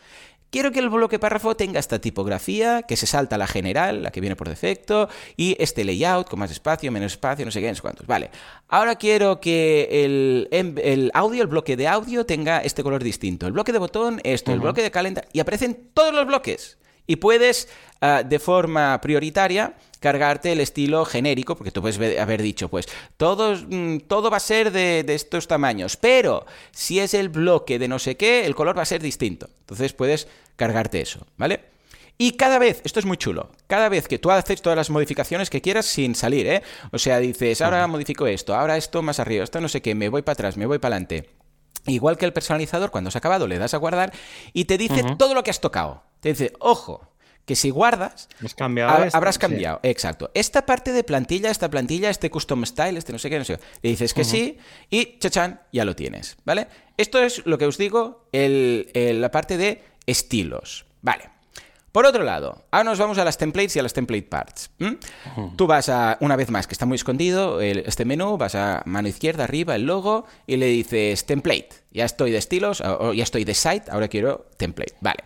Quiero 0.51 0.73
que 0.73 0.81
el 0.81 0.91
bloque 0.91 1.21
párrafo 1.21 1.55
tenga 1.55 1.79
esta 1.79 2.01
tipografía, 2.01 2.83
que 2.83 2.97
se 2.97 3.07
salta 3.07 3.39
la 3.39 3.47
general, 3.47 4.03
la 4.03 4.11
que 4.11 4.21
viene 4.21 4.35
por 4.35 4.49
defecto, 4.49 5.09
y 5.37 5.57
este 5.61 5.85
layout 5.85 6.29
con 6.29 6.41
más 6.41 6.51
espacio, 6.51 6.91
menos 6.91 7.13
espacio, 7.13 7.45
no 7.45 7.53
sé 7.53 7.61
qué, 7.61 7.69
no 7.69 7.77
sé 7.77 7.83
cuántos. 7.83 8.07
Vale. 8.07 8.31
Ahora 8.69 8.97
quiero 8.97 9.41
que 9.41 9.89
el, 10.05 10.49
em, 10.51 10.75
el 10.83 11.11
audio, 11.15 11.43
el 11.43 11.49
bloque 11.49 11.77
de 11.77 11.87
audio, 11.87 12.27
tenga 12.27 12.59
este 12.59 12.83
color 12.83 13.05
distinto. 13.05 13.47
El 13.47 13.53
bloque 13.53 13.73
de 13.73 13.79
botón, 13.79 14.21
esto. 14.25 14.53
El 14.53 14.59
bloque 14.59 14.83
de 14.83 14.91
calendario. 14.91 15.31
Y 15.33 15.39
aparecen 15.39 15.91
todos 15.95 16.13
los 16.13 16.27
bloques. 16.27 16.79
Y 17.07 17.17
puedes, 17.17 17.69
ah, 18.01 18.23
de 18.25 18.39
forma 18.39 19.01
prioritaria, 19.01 19.75
cargarte 20.01 20.53
el 20.53 20.61
estilo 20.61 21.05
genérico, 21.05 21.55
porque 21.57 21.71
tú 21.71 21.83
puedes 21.83 22.19
haber 22.19 22.43
dicho, 22.43 22.69
pues 22.69 22.87
todo, 23.17 23.55
mm, 23.55 23.99
todo 24.09 24.31
va 24.31 24.39
a 24.39 24.41
ser 24.41 24.73
de, 24.73 25.05
estos 25.07 25.47
tamaños, 25.47 25.97
pero 25.97 26.47
si 26.73 26.99
es 26.99 27.15
el 27.15 27.29
bloque 27.29 27.79
de 27.79 27.87
no 27.87 27.99
sé 27.99 28.17
qué, 28.17 28.47
el 28.47 28.55
color 28.55 28.77
va 28.77 28.83
a 28.83 28.87
ser 28.87 29.03
distinto. 29.03 29.49
Entonces 29.61 29.93
puedes 29.93 30.27
cargarte 30.57 31.01
eso, 31.01 31.27
¿vale? 31.37 31.61
Y 32.19 32.33
cada 32.33 32.59
vez, 32.59 32.83
esto 32.85 32.99
es 32.99 33.07
muy 33.07 33.17
chulo, 33.17 33.51
cada 33.67 33.89
vez 33.89 34.09
que 34.09 34.19
tú 34.19 34.31
haces 34.31 34.61
todas 34.61 34.77
las 34.77 34.91
modificaciones 34.91 35.49
que 35.49 35.63
quieras 35.63 35.87
sin 35.87 36.15
salir, 36.15 36.47
¿eh? 36.47 36.63
O 36.93 36.99
sea, 36.99 37.19
dices, 37.19 37.63
ahora 37.63 37.87
modifico 37.87 38.27
esto, 38.27 38.55
ahora 38.55 38.77
esto 38.77 39.01
más 39.01 39.21
arriba, 39.21 39.45
esto 39.45 39.61
no 39.61 39.69
sé 39.69 39.81
qué, 39.81 39.95
me 39.95 40.09
voy 40.09 40.23
para 40.23 40.35
atrás, 40.35 40.57
me 40.57 40.67
voy 40.67 40.79
para 40.79 40.97
adelante. 40.97 41.31
Igual 41.87 42.19
que 42.19 42.27
el 42.27 42.35
personalizador, 42.35 42.91
cuando 42.91 43.11
se 43.11 43.17
ha 43.17 43.21
acabado, 43.21 43.47
le 43.47 43.59
das 43.59 43.73
a 43.73 43.79
guardar 43.79 44.13
y 44.53 44.67
te 44.67 44.77
dice 44.77 45.03
todo 45.19 45.35
lo 45.35 45.43
que 45.43 45.51
has 45.51 45.61
tocado. 45.61 46.03
Te 46.21 46.31
dice, 46.31 46.53
ojo, 46.59 47.10
que 47.51 47.57
si 47.57 47.71
guardas, 47.71 48.29
habrás 49.13 49.37
cambiado. 49.37 49.81
Exacto. 49.83 50.31
Esta 50.35 50.65
parte 50.65 50.93
de 50.93 51.03
plantilla, 51.03 51.51
esta 51.51 51.69
plantilla, 51.69 52.09
este 52.09 52.31
custom 52.31 52.65
style, 52.65 52.97
este 52.97 53.11
no 53.11 53.19
sé 53.19 53.29
qué, 53.29 53.41
no 53.41 53.45
sé 53.45 53.57
qué. 53.57 53.63
Le 53.83 53.91
dices 53.91 54.15
que 54.15 54.23
sí 54.23 54.57
y 54.89 55.19
chachán, 55.19 55.61
ya 55.73 55.85
lo 55.85 55.97
tienes. 55.97 56.37
¿Vale? 56.45 56.69
Esto 56.97 57.19
es 57.19 57.45
lo 57.47 57.59
que 57.59 57.67
os 57.67 57.77
digo, 57.77 58.29
la 58.31 59.31
parte 59.33 59.57
de 59.57 59.83
estilos. 60.07 60.87
Vale. 61.03 61.25
Por 61.91 62.07
otro 62.07 62.23
lado, 62.23 62.67
ahora 62.71 62.85
nos 62.85 63.01
vamos 63.01 63.19
a 63.19 63.25
las 63.25 63.37
templates 63.37 63.75
y 63.75 63.81
a 63.81 63.83
las 63.83 63.95
template 63.95 64.29
parts. 64.29 64.71
Tú 65.57 65.67
vas 65.67 65.89
a, 65.89 66.19
una 66.21 66.37
vez 66.37 66.53
más, 66.53 66.69
que 66.69 66.75
está 66.75 66.87
muy 66.87 66.95
escondido, 66.95 67.61
este 67.61 68.05
menú, 68.05 68.37
vas 68.39 68.55
a 68.55 68.85
mano 68.87 69.09
izquierda, 69.09 69.43
arriba, 69.43 69.75
el 69.75 69.87
logo, 69.87 70.25
y 70.47 70.57
le 70.57 70.67
dices 70.67 71.27
template. 71.27 71.71
Ya 71.91 72.05
estoy 72.05 72.31
de 72.31 72.39
estilos, 72.39 72.81
o 72.81 73.13
ya 73.13 73.25
estoy 73.25 73.43
de 73.43 73.55
site, 73.55 73.91
ahora 73.91 74.07
quiero 74.07 74.47
template. 74.57 74.95
Vale. 75.01 75.25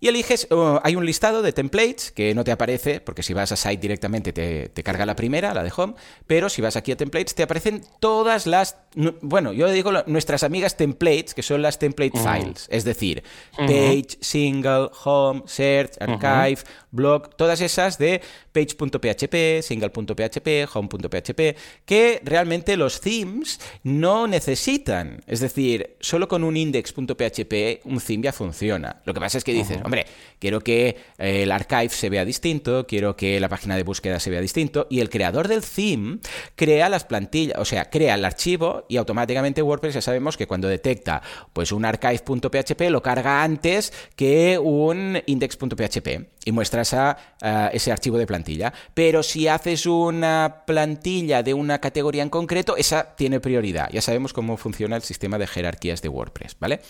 Y 0.00 0.08
eliges, 0.08 0.46
hay 0.82 0.96
un 0.96 1.04
listado 1.04 1.42
de 1.42 1.52
templates 1.52 2.12
que 2.12 2.34
no 2.34 2.44
te 2.44 2.52
aparece, 2.52 3.00
porque 3.00 3.22
si 3.22 3.34
vas 3.34 3.50
a 3.50 3.56
site 3.56 3.78
directamente 3.78 4.32
te, 4.32 4.82
carga 4.82 5.04
la 5.04 5.16
primera, 5.16 5.52
la 5.54 5.64
de 5.64 5.72
home, 5.74 5.94
pero 6.26 6.48
si 6.48 6.62
vas 6.62 6.76
aquí 6.76 6.92
a 6.92 6.96
templates 6.96 7.34
te 7.34 7.42
aparecen 7.42 7.82
todas 7.98 8.46
las, 8.46 8.76
bueno, 9.22 9.52
yo 9.52 9.68
digo 9.70 9.90
nuestras 10.06 10.44
amigas 10.44 10.76
templates, 10.76 11.34
que 11.34 11.42
son 11.42 11.62
las 11.62 11.78
template 11.78 12.18
files, 12.18 12.68
es 12.70 12.84
decir, 12.84 13.24
page, 13.56 14.18
single, 14.20 14.88
home, 15.04 15.42
search, 15.46 16.00
archive, 16.00 16.62
blog, 16.90 17.34
todas 17.36 17.60
esas 17.60 17.98
de 17.98 18.20
page.php, 18.52 19.62
single.php, 19.62 20.68
home.php, 20.72 21.56
que 21.84 22.20
realmente 22.24 22.76
los 22.76 23.00
themes 23.00 23.60
no 23.82 24.26
necesitan. 24.26 25.20
Es 25.26 25.40
decir, 25.40 25.96
solo 26.00 26.28
con 26.28 26.44
un 26.44 26.56
index.php 26.56 27.80
un 27.84 28.00
theme 28.00 28.24
ya 28.24 28.32
funciona. 28.32 29.02
Lo 29.04 29.14
que 29.14 29.20
pasa 29.20 29.38
es 29.38 29.44
que 29.44 29.52
dices, 29.52 29.78
hombre, 29.84 30.06
quiero 30.38 30.60
que 30.60 30.96
eh, 31.18 31.42
el 31.42 31.52
archive 31.52 31.90
se 31.90 32.10
vea 32.10 32.24
distinto, 32.24 32.86
quiero 32.86 33.16
que 33.16 33.40
la 33.40 33.48
página 33.48 33.76
de 33.76 33.82
búsqueda 33.82 34.20
se 34.20 34.30
vea 34.30 34.40
distinto, 34.40 34.86
y 34.90 35.00
el 35.00 35.10
creador 35.10 35.48
del 35.48 35.62
theme 35.62 36.18
crea 36.56 36.88
las 36.88 37.04
plantillas, 37.04 37.58
o 37.58 37.64
sea, 37.64 37.90
crea 37.90 38.14
el 38.14 38.24
archivo 38.24 38.84
y 38.88 38.96
automáticamente 38.96 39.62
WordPress 39.62 39.94
ya 39.94 40.02
sabemos 40.02 40.36
que 40.36 40.46
cuando 40.46 40.68
detecta 40.68 41.22
pues 41.52 41.72
un 41.72 41.84
archive.php 41.84 42.90
lo 42.90 43.02
carga 43.02 43.42
antes 43.42 43.92
que 44.16 44.58
un 44.58 45.20
index.php 45.26 46.28
y 46.44 46.52
muestra 46.52 46.77
eh, 46.82 47.70
ese 47.72 47.92
archivo 47.92 48.18
de 48.18 48.26
plantilla. 48.26 48.72
Pero 48.94 49.22
si 49.22 49.48
haces 49.48 49.86
una 49.86 50.62
plantilla 50.66 51.42
de 51.42 51.54
una 51.54 51.80
categoría 51.80 52.22
en 52.22 52.30
concreto, 52.30 52.76
esa 52.76 53.14
tiene 53.16 53.40
prioridad. 53.40 53.88
Ya 53.92 54.02
sabemos 54.02 54.32
cómo 54.32 54.56
funciona 54.56 54.96
el 54.96 55.02
sistema 55.02 55.38
de 55.38 55.46
jerarquías 55.46 56.02
de 56.02 56.08
WordPress, 56.08 56.56
¿vale? 56.58 56.80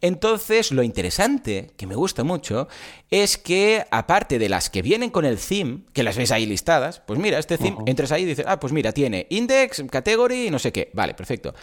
Entonces, 0.00 0.72
lo 0.72 0.82
interesante, 0.82 1.70
que 1.76 1.86
me 1.86 1.94
gusta 1.94 2.24
mucho, 2.24 2.68
es 3.10 3.38
que 3.38 3.84
aparte 3.90 4.38
de 4.38 4.48
las 4.48 4.70
que 4.70 4.82
vienen 4.82 5.10
con 5.10 5.24
el 5.24 5.38
theme, 5.38 5.80
que 5.92 6.02
las 6.02 6.16
ves 6.16 6.32
ahí 6.32 6.46
listadas, 6.46 7.00
pues 7.00 7.18
mira, 7.18 7.38
este 7.38 7.58
theme, 7.58 7.78
entras 7.86 8.12
ahí 8.12 8.22
y 8.22 8.26
dices, 8.26 8.46
ah, 8.48 8.60
pues 8.60 8.72
mira, 8.72 8.92
tiene 8.92 9.26
index, 9.30 9.82
category 9.90 10.46
y 10.46 10.50
no 10.50 10.58
sé 10.58 10.72
qué. 10.72 10.90
Vale, 10.92 11.14
perfecto. 11.14 11.54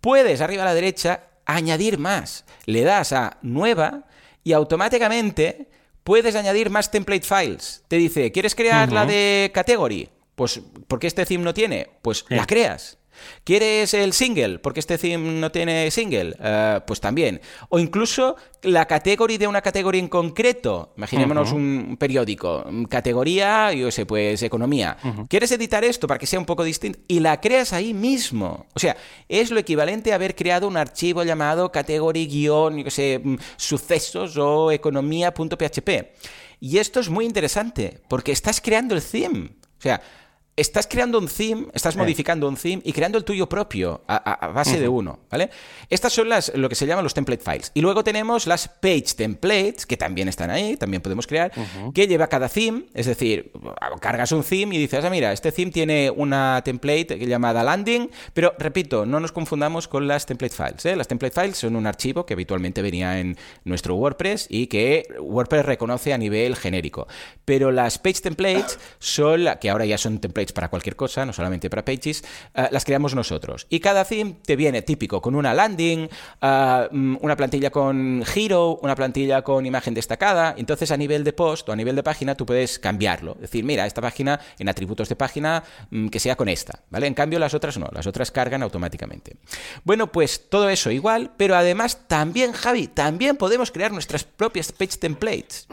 Puedes 0.00 0.40
arriba 0.40 0.62
a 0.62 0.66
la 0.66 0.74
derecha 0.74 1.28
añadir 1.46 1.98
más. 1.98 2.44
Le 2.66 2.82
das 2.82 3.12
a 3.12 3.38
nueva 3.42 4.04
y 4.44 4.52
automáticamente 4.52 5.68
puedes 6.04 6.34
añadir 6.34 6.70
más 6.70 6.90
template 6.90 7.22
files. 7.26 7.84
Te 7.88 7.96
dice, 7.96 8.32
¿quieres 8.32 8.54
crear 8.54 8.92
la 8.92 9.06
de 9.06 9.50
category? 9.54 10.08
Pues, 10.34 10.60
porque 10.88 11.06
este 11.06 11.26
theme 11.26 11.44
no 11.44 11.54
tiene? 11.54 11.88
Pues 12.02 12.24
la 12.28 12.46
creas. 12.46 12.98
¿Quieres 13.44 13.94
el 13.94 14.12
single? 14.12 14.58
Porque 14.58 14.80
este 14.80 14.98
theme 14.98 15.40
no 15.40 15.50
tiene 15.50 15.90
single. 15.90 16.34
Eh, 16.38 16.80
pues 16.86 17.00
también. 17.00 17.40
O 17.68 17.78
incluso 17.78 18.36
la 18.62 18.86
categoría 18.86 19.38
de 19.38 19.46
una 19.46 19.62
categoría 19.62 20.00
en 20.00 20.08
concreto. 20.08 20.92
Imaginémonos 20.96 21.52
un 21.52 21.96
periódico. 21.98 22.64
Categoría, 22.88 23.72
yo 23.72 23.90
sé, 23.90 24.06
pues 24.06 24.42
economía. 24.42 24.96
¿Quieres 25.28 25.50
editar 25.52 25.84
esto 25.84 26.06
para 26.06 26.18
que 26.18 26.26
sea 26.26 26.38
un 26.38 26.46
poco 26.46 26.64
distinto? 26.64 26.98
Y 27.08 27.20
la 27.20 27.40
creas 27.40 27.72
ahí 27.72 27.92
mismo. 27.92 28.66
O 28.74 28.78
sea, 28.78 28.96
es 29.28 29.50
lo 29.50 29.58
equivalente 29.58 30.12
a 30.12 30.16
haber 30.16 30.34
creado 30.34 30.68
un 30.68 30.76
archivo 30.76 31.24
llamado 31.24 31.72
category-yo 31.72 32.70
sé, 32.88 33.20
mm, 33.22 33.36
sucesos 33.56 34.36
o 34.36 34.70
economía.php. 34.70 35.90
Y 36.60 36.78
esto 36.78 37.00
es 37.00 37.08
muy 37.08 37.24
interesante 37.24 38.00
porque 38.08 38.32
estás 38.32 38.60
creando 38.60 38.94
el 38.94 39.02
theme. 39.02 39.50
O 39.78 39.82
sea, 39.82 40.00
estás 40.54 40.86
creando 40.86 41.18
un 41.18 41.28
theme, 41.28 41.68
estás 41.72 41.96
modificando 41.96 42.46
un 42.46 42.56
theme 42.56 42.82
y 42.84 42.92
creando 42.92 43.16
el 43.16 43.24
tuyo 43.24 43.48
propio 43.48 44.02
a, 44.06 44.48
base 44.48 44.78
de 44.78 44.88
uno, 44.88 45.20
¿vale? 45.30 45.50
Estas 45.88 46.12
son 46.12 46.28
las, 46.28 46.52
lo 46.54 46.68
que 46.68 46.74
se 46.74 46.86
llaman 46.86 47.04
los 47.04 47.14
template 47.14 47.42
files. 47.42 47.70
Y 47.74 47.80
luego 47.80 48.04
tenemos 48.04 48.46
las 48.46 48.68
page 48.68 49.14
templates, 49.16 49.86
que 49.86 49.96
también 49.96 50.28
están 50.28 50.50
ahí, 50.50 50.76
también 50.76 51.00
podemos 51.00 51.26
crear, 51.26 51.52
que 51.94 52.06
lleva 52.06 52.26
cada 52.26 52.48
theme, 52.48 52.84
es 52.92 53.06
decir, 53.06 53.50
cargas 54.00 54.32
un 54.32 54.44
theme 54.44 54.74
y 54.76 54.78
dices, 54.78 55.04
ah, 55.04 55.10
mira, 55.10 55.32
este 55.32 55.52
theme 55.52 55.70
tiene 55.70 56.10
una 56.10 56.60
template 56.64 57.18
llamada 57.26 57.64
landing, 57.64 58.10
pero 58.34 58.54
repito, 58.58 59.06
no 59.06 59.20
nos 59.20 59.32
confundamos 59.32 59.88
con 59.88 60.06
las 60.06 60.26
template 60.26 60.54
files. 60.54 60.84
¿eh? 60.84 60.96
Las 60.96 61.08
template 61.08 61.40
files 61.40 61.58
son 61.58 61.76
un 61.76 61.86
archivo 61.86 62.26
que 62.26 62.34
habitualmente 62.34 62.82
venía 62.82 63.18
en 63.18 63.38
nuestro 63.64 63.94
WordPress 63.94 64.48
y 64.50 64.66
que 64.66 65.06
WordPress 65.18 65.64
reconoce 65.64 66.12
a 66.12 66.18
nivel 66.18 66.56
genérico. 66.56 67.06
Pero 67.46 67.70
las 67.70 67.98
page 67.98 68.20
templates 68.20 68.78
son, 68.98 69.48
que 69.60 69.70
ahora 69.70 69.86
ya 69.86 69.96
son 69.96 70.18
templates 70.18 70.41
para 70.50 70.68
cualquier 70.68 70.96
cosa, 70.96 71.24
no 71.24 71.32
solamente 71.32 71.70
para 71.70 71.84
pages, 71.84 72.24
eh, 72.54 72.68
las 72.72 72.84
creamos 72.84 73.14
nosotros. 73.14 73.66
Y 73.70 73.78
cada 73.78 74.04
theme 74.04 74.36
te 74.44 74.56
viene 74.56 74.82
típico 74.82 75.20
con 75.22 75.36
una 75.36 75.54
landing, 75.54 76.08
eh, 76.40 76.88
mm, 76.90 77.18
una 77.20 77.36
plantilla 77.36 77.70
con 77.70 78.24
giro, 78.26 78.78
una 78.82 78.96
plantilla 78.96 79.42
con 79.42 79.64
imagen 79.64 79.94
destacada. 79.94 80.54
Entonces, 80.56 80.90
a 80.90 80.96
nivel 80.96 81.22
de 81.22 81.32
post 81.32 81.68
o 81.68 81.72
a 81.72 81.76
nivel 81.76 81.94
de 81.94 82.02
página, 82.02 82.34
tú 82.34 82.46
puedes 82.46 82.78
cambiarlo. 82.78 83.34
Es 83.34 83.42
decir, 83.42 83.64
mira, 83.64 83.86
esta 83.86 84.00
página 84.00 84.40
en 84.58 84.68
atributos 84.68 85.08
de 85.08 85.16
página 85.16 85.62
mm, 85.90 86.08
que 86.08 86.18
sea 86.18 86.34
con 86.34 86.48
esta, 86.48 86.80
¿vale? 86.90 87.06
En 87.06 87.14
cambio, 87.14 87.38
las 87.38 87.54
otras 87.54 87.78
no, 87.78 87.88
las 87.92 88.06
otras 88.06 88.30
cargan 88.30 88.62
automáticamente. 88.62 89.36
Bueno, 89.84 90.10
pues 90.10 90.48
todo 90.48 90.68
eso 90.70 90.90
igual, 90.90 91.32
pero 91.36 91.54
además 91.54 92.08
también, 92.08 92.52
Javi, 92.52 92.88
también 92.88 93.36
podemos 93.36 93.70
crear 93.70 93.92
nuestras 93.92 94.24
propias 94.24 94.72
page 94.72 94.96
templates. 94.98 95.66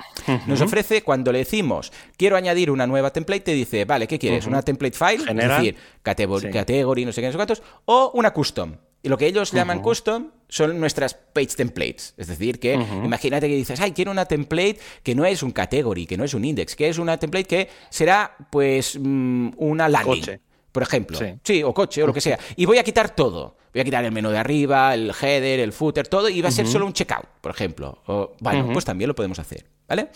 Nos 0.45 0.61
ofrece 0.61 1.01
cuando 1.01 1.31
le 1.31 1.39
decimos 1.39 1.91
quiero 2.17 2.35
añadir 2.35 2.71
una 2.71 2.87
nueva 2.87 3.11
template, 3.11 3.41
te 3.41 3.53
dice, 3.53 3.85
vale, 3.85 4.07
¿qué 4.07 4.19
quieres? 4.19 4.45
Una 4.45 4.58
template 4.61 4.97
file, 4.97 5.23
es 5.29 5.35
decir, 5.35 5.75
category, 6.03 7.05
no 7.05 7.11
sé 7.11 7.21
qué, 7.21 7.27
no 7.27 7.31
sé 7.31 7.37
cuántos, 7.37 7.63
o 7.85 8.11
una 8.13 8.31
custom. 8.31 8.75
Y 9.01 9.07
lo 9.07 9.17
que 9.17 9.27
ellos 9.27 9.51
llaman 9.51 9.81
custom 9.81 10.31
son 10.49 10.79
nuestras 10.79 11.13
page 11.13 11.55
templates. 11.55 12.13
Es 12.17 12.27
decir, 12.27 12.59
que 12.59 12.73
imagínate 12.73 13.47
que 13.47 13.55
dices, 13.55 13.79
ay, 13.79 13.93
quiero 13.93 14.11
una 14.11 14.25
template 14.25 14.77
que 15.03 15.15
no 15.15 15.25
es 15.25 15.41
un 15.41 15.51
category, 15.51 16.05
que 16.05 16.17
no 16.17 16.25
es 16.25 16.33
un 16.33 16.43
index, 16.43 16.75
que 16.75 16.89
es 16.89 16.97
una 16.97 17.17
template 17.17 17.45
que 17.45 17.69
será, 17.89 18.35
pues, 18.51 18.97
mm, 18.99 19.51
una 19.57 19.87
landing. 19.87 20.39
Por 20.71 20.83
ejemplo. 20.83 21.17
Sí. 21.43 21.63
o 21.63 21.73
coche, 21.73 22.03
o 22.03 22.07
lo 22.07 22.13
que 22.13 22.21
sea. 22.21 22.37
Y 22.55 22.65
voy 22.65 22.77
a 22.77 22.83
quitar 22.83 23.15
todo. 23.15 23.55
Voy 23.73 23.81
a 23.81 23.83
quitar 23.83 24.03
el 24.03 24.11
menú 24.11 24.29
de 24.29 24.37
arriba, 24.37 24.93
el 24.93 25.11
header, 25.19 25.59
el 25.59 25.73
footer, 25.73 26.07
todo, 26.07 26.27
y 26.29 26.41
va 26.41 26.49
a 26.49 26.51
ser 26.51 26.67
solo 26.67 26.85
un 26.85 26.93
checkout, 26.93 27.25
por 27.41 27.51
ejemplo. 27.51 28.01
O, 28.07 28.35
bueno, 28.39 28.69
pues 28.73 28.85
también 28.85 29.07
lo 29.07 29.15
podemos 29.15 29.39
hacer. 29.39 29.65
¿Vale? 29.87 30.09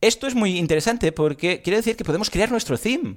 Esto 0.00 0.26
es 0.26 0.34
muy 0.34 0.58
interesante 0.58 1.10
porque 1.12 1.60
quiere 1.62 1.78
decir 1.78 1.96
que 1.96 2.04
podemos 2.04 2.30
crear 2.30 2.50
nuestro 2.50 2.78
theme. 2.78 3.16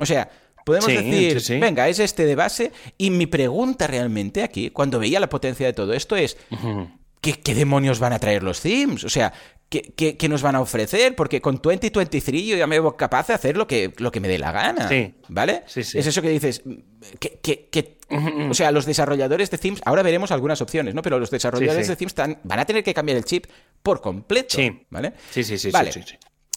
O 0.00 0.06
sea, 0.06 0.28
podemos 0.64 0.88
decir, 0.88 1.60
venga, 1.60 1.88
es 1.88 1.98
este 1.98 2.24
de 2.24 2.34
base. 2.34 2.72
Y 2.98 3.10
mi 3.10 3.26
pregunta 3.26 3.86
realmente 3.86 4.42
aquí, 4.42 4.70
cuando 4.70 4.98
veía 4.98 5.20
la 5.20 5.28
potencia 5.28 5.66
de 5.66 5.72
todo 5.72 5.92
esto, 5.92 6.16
es, 6.16 6.36
¿qué, 7.20 7.54
demonios 7.54 7.98
van 7.98 8.12
a 8.12 8.18
traer 8.18 8.42
los 8.42 8.60
themes? 8.60 9.04
O 9.04 9.08
sea, 9.08 9.32
¿qué, 9.68 10.26
nos 10.28 10.42
van 10.42 10.56
a 10.56 10.60
ofrecer? 10.60 11.14
Porque 11.14 11.40
con 11.40 11.60
2023 11.62 12.44
yo 12.44 12.56
ya 12.56 12.66
me 12.66 12.80
veo 12.80 12.96
capaz 12.96 13.28
de 13.28 13.34
hacer 13.34 13.56
lo 13.56 13.66
que, 13.66 13.92
lo 13.98 14.10
que 14.10 14.20
me 14.20 14.28
dé 14.28 14.38
la 14.38 14.52
gana. 14.52 14.88
¿Vale? 15.28 15.64
Es 15.74 15.94
eso 15.94 16.22
que 16.22 16.30
dices, 16.30 16.62
que, 17.18 17.98
o 18.50 18.54
sea, 18.54 18.70
los 18.72 18.86
desarrolladores 18.86 19.50
de 19.50 19.58
themes, 19.58 19.80
ahora 19.84 20.02
veremos 20.02 20.30
algunas 20.30 20.60
opciones, 20.60 20.94
¿no? 20.94 21.02
Pero 21.02 21.18
los 21.18 21.30
desarrolladores 21.30 21.88
de 21.88 21.96
themes 21.96 22.14
van 22.14 22.58
a 22.58 22.64
tener 22.64 22.82
que 22.82 22.94
cambiar 22.94 23.18
el 23.18 23.24
chip 23.24 23.46
por 23.82 24.00
completo. 24.00 24.56
Sí. 24.56 24.86
¿Vale? 24.90 25.12
Sí, 25.30 25.44
sí, 25.44 25.58
sí. 25.58 25.70
Vale. 25.70 25.92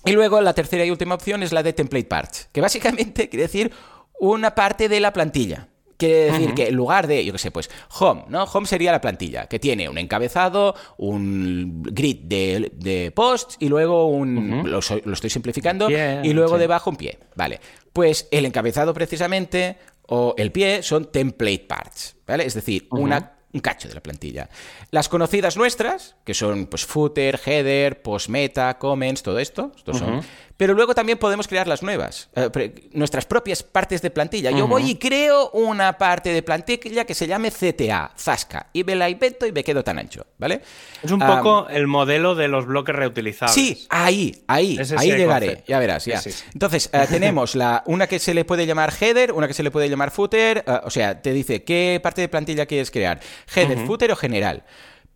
Y 0.06 0.12
luego 0.12 0.42
la 0.42 0.54
tercera 0.54 0.86
y 0.86 0.92
última 0.92 1.16
opción 1.16 1.44
es 1.44 1.52
la 1.52 1.64
de 1.64 1.74
template 1.74 2.06
parts, 2.06 2.50
que 2.52 2.62
básicamente 2.62 3.30
quiere 3.30 3.44
decir 3.44 3.72
una 4.20 4.56
parte 4.56 4.90
de 4.90 5.00
la 5.00 5.14
plantilla. 5.14 5.68
Quiere 5.98 6.32
decir 6.32 6.54
que 6.54 6.68
en 6.68 6.76
lugar 6.76 7.08
de, 7.08 7.24
yo 7.24 7.32
qué 7.32 7.40
sé, 7.40 7.52
pues 7.52 7.70
home, 8.00 8.26
¿no? 8.28 8.44
Home 8.44 8.68
sería 8.68 8.92
la 8.92 9.00
plantilla, 9.00 9.46
que 9.46 9.60
tiene 9.60 9.88
un 9.88 9.98
encabezado, 9.98 10.76
un 10.98 11.84
grid 11.84 12.18
de, 12.24 13.12
posts 13.16 13.58
y 13.60 13.70
luego 13.70 14.08
un. 14.08 14.70
lo, 14.70 14.80
estoy 14.80 15.30
simplificando, 15.30 15.90
y 15.90 16.34
luego 16.34 16.58
debajo 16.58 16.90
un 16.90 16.98
pie. 16.98 17.20
Vale. 17.36 17.62
Pues 17.94 18.28
el 18.32 18.46
encabezado 18.46 18.94
precisamente 18.94 19.78
o 20.08 20.34
el 20.38 20.52
pie 20.52 20.84
son 20.84 21.12
template 21.12 21.66
parts, 21.68 22.18
¿vale? 22.28 22.46
Es 22.46 22.56
decir, 22.56 22.88
una 22.90 23.33
un 23.54 23.60
cacho 23.60 23.88
de 23.88 23.94
la 23.94 24.02
plantilla. 24.02 24.50
Las 24.92 25.08
conocidas 25.10 25.56
nuestras, 25.58 26.16
que 26.26 26.34
son 26.34 26.66
pues 26.66 26.86
footer, 26.86 27.40
header, 27.46 28.02
post 28.02 28.30
meta, 28.30 28.78
comments, 28.78 29.24
todo 29.24 29.40
esto, 29.40 29.72
estos 29.76 30.00
son 30.00 30.22
pero 30.58 30.74
luego 30.74 30.94
también 30.94 31.18
podemos 31.18 31.48
crear 31.48 31.68
las 31.68 31.82
nuevas, 31.82 32.30
eh, 32.36 32.90
nuestras 32.92 33.26
propias 33.26 33.64
partes 33.64 34.02
de 34.02 34.12
plantilla. 34.12 34.52
Yo 34.52 34.68
voy 34.68 34.92
y 34.92 34.96
creo 34.96 35.50
una 35.52 35.98
parte 35.98 36.32
de 36.32 36.44
plantilla 36.44 37.06
que 37.06 37.14
se 37.14 37.28
llame 37.28 37.52
CTA, 37.52 38.12
Zasca, 38.18 38.68
y 38.74 38.84
me 38.84 38.96
la 38.96 39.10
invento 39.10 39.46
y 39.46 39.52
me 39.52 39.64
quedo 39.64 39.84
tan 39.84 39.98
ancho, 39.98 40.26
¿vale? 40.38 40.62
Es 41.02 41.12
un 41.12 41.20
poco 41.20 41.68
el 41.70 41.88
modelo 41.88 42.36
de 42.36 42.48
los 42.48 42.66
bloques 42.66 42.96
reutilizables. 42.96 43.56
Sí, 43.56 43.88
ahí, 43.90 44.44
ahí, 44.48 44.80
ahí 44.98 45.12
llegaré, 45.12 45.64
ya 45.68 45.80
verás, 45.80 46.06
ya. 46.06 46.22
Entonces, 46.54 46.90
eh, 46.94 47.06
tenemos 47.10 47.56
la, 47.56 47.84
una 47.88 48.08
que 48.08 48.20
se 48.20 48.34
le 48.34 48.46
puede 48.46 48.66
llamar 48.66 48.94
header, 49.00 49.32
una 49.32 49.48
que 49.48 49.54
se 49.54 49.64
le 49.64 49.72
puede 49.72 49.90
llamar 49.90 50.12
footer, 50.12 50.64
eh, 50.68 50.80
o 50.84 50.90
sea, 50.90 51.22
te 51.22 51.34
dice 51.34 51.64
qué 51.64 52.00
parte 52.02 52.22
de 52.22 52.30
plantilla 52.30 52.66
quieres 52.66 52.92
crear, 52.92 53.20
header, 53.56 53.80
footer 53.86 54.12
o 54.12 54.16
general. 54.16 54.64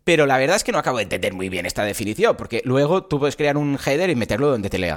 Pero 0.08 0.24
la 0.24 0.38
verdad 0.38 0.56
es 0.56 0.64
que 0.64 0.72
no 0.72 0.78
acabo 0.78 0.96
de 0.96 1.02
entender 1.02 1.34
muy 1.34 1.50
bien 1.50 1.66
esta 1.66 1.84
definición, 1.84 2.34
porque 2.34 2.62
luego 2.64 3.04
tú 3.04 3.18
puedes 3.18 3.36
crear 3.36 3.58
un 3.58 3.78
header 3.78 4.08
y 4.08 4.14
meterlo 4.14 4.48
donde 4.48 4.70
te, 4.70 4.78
la 4.78 4.96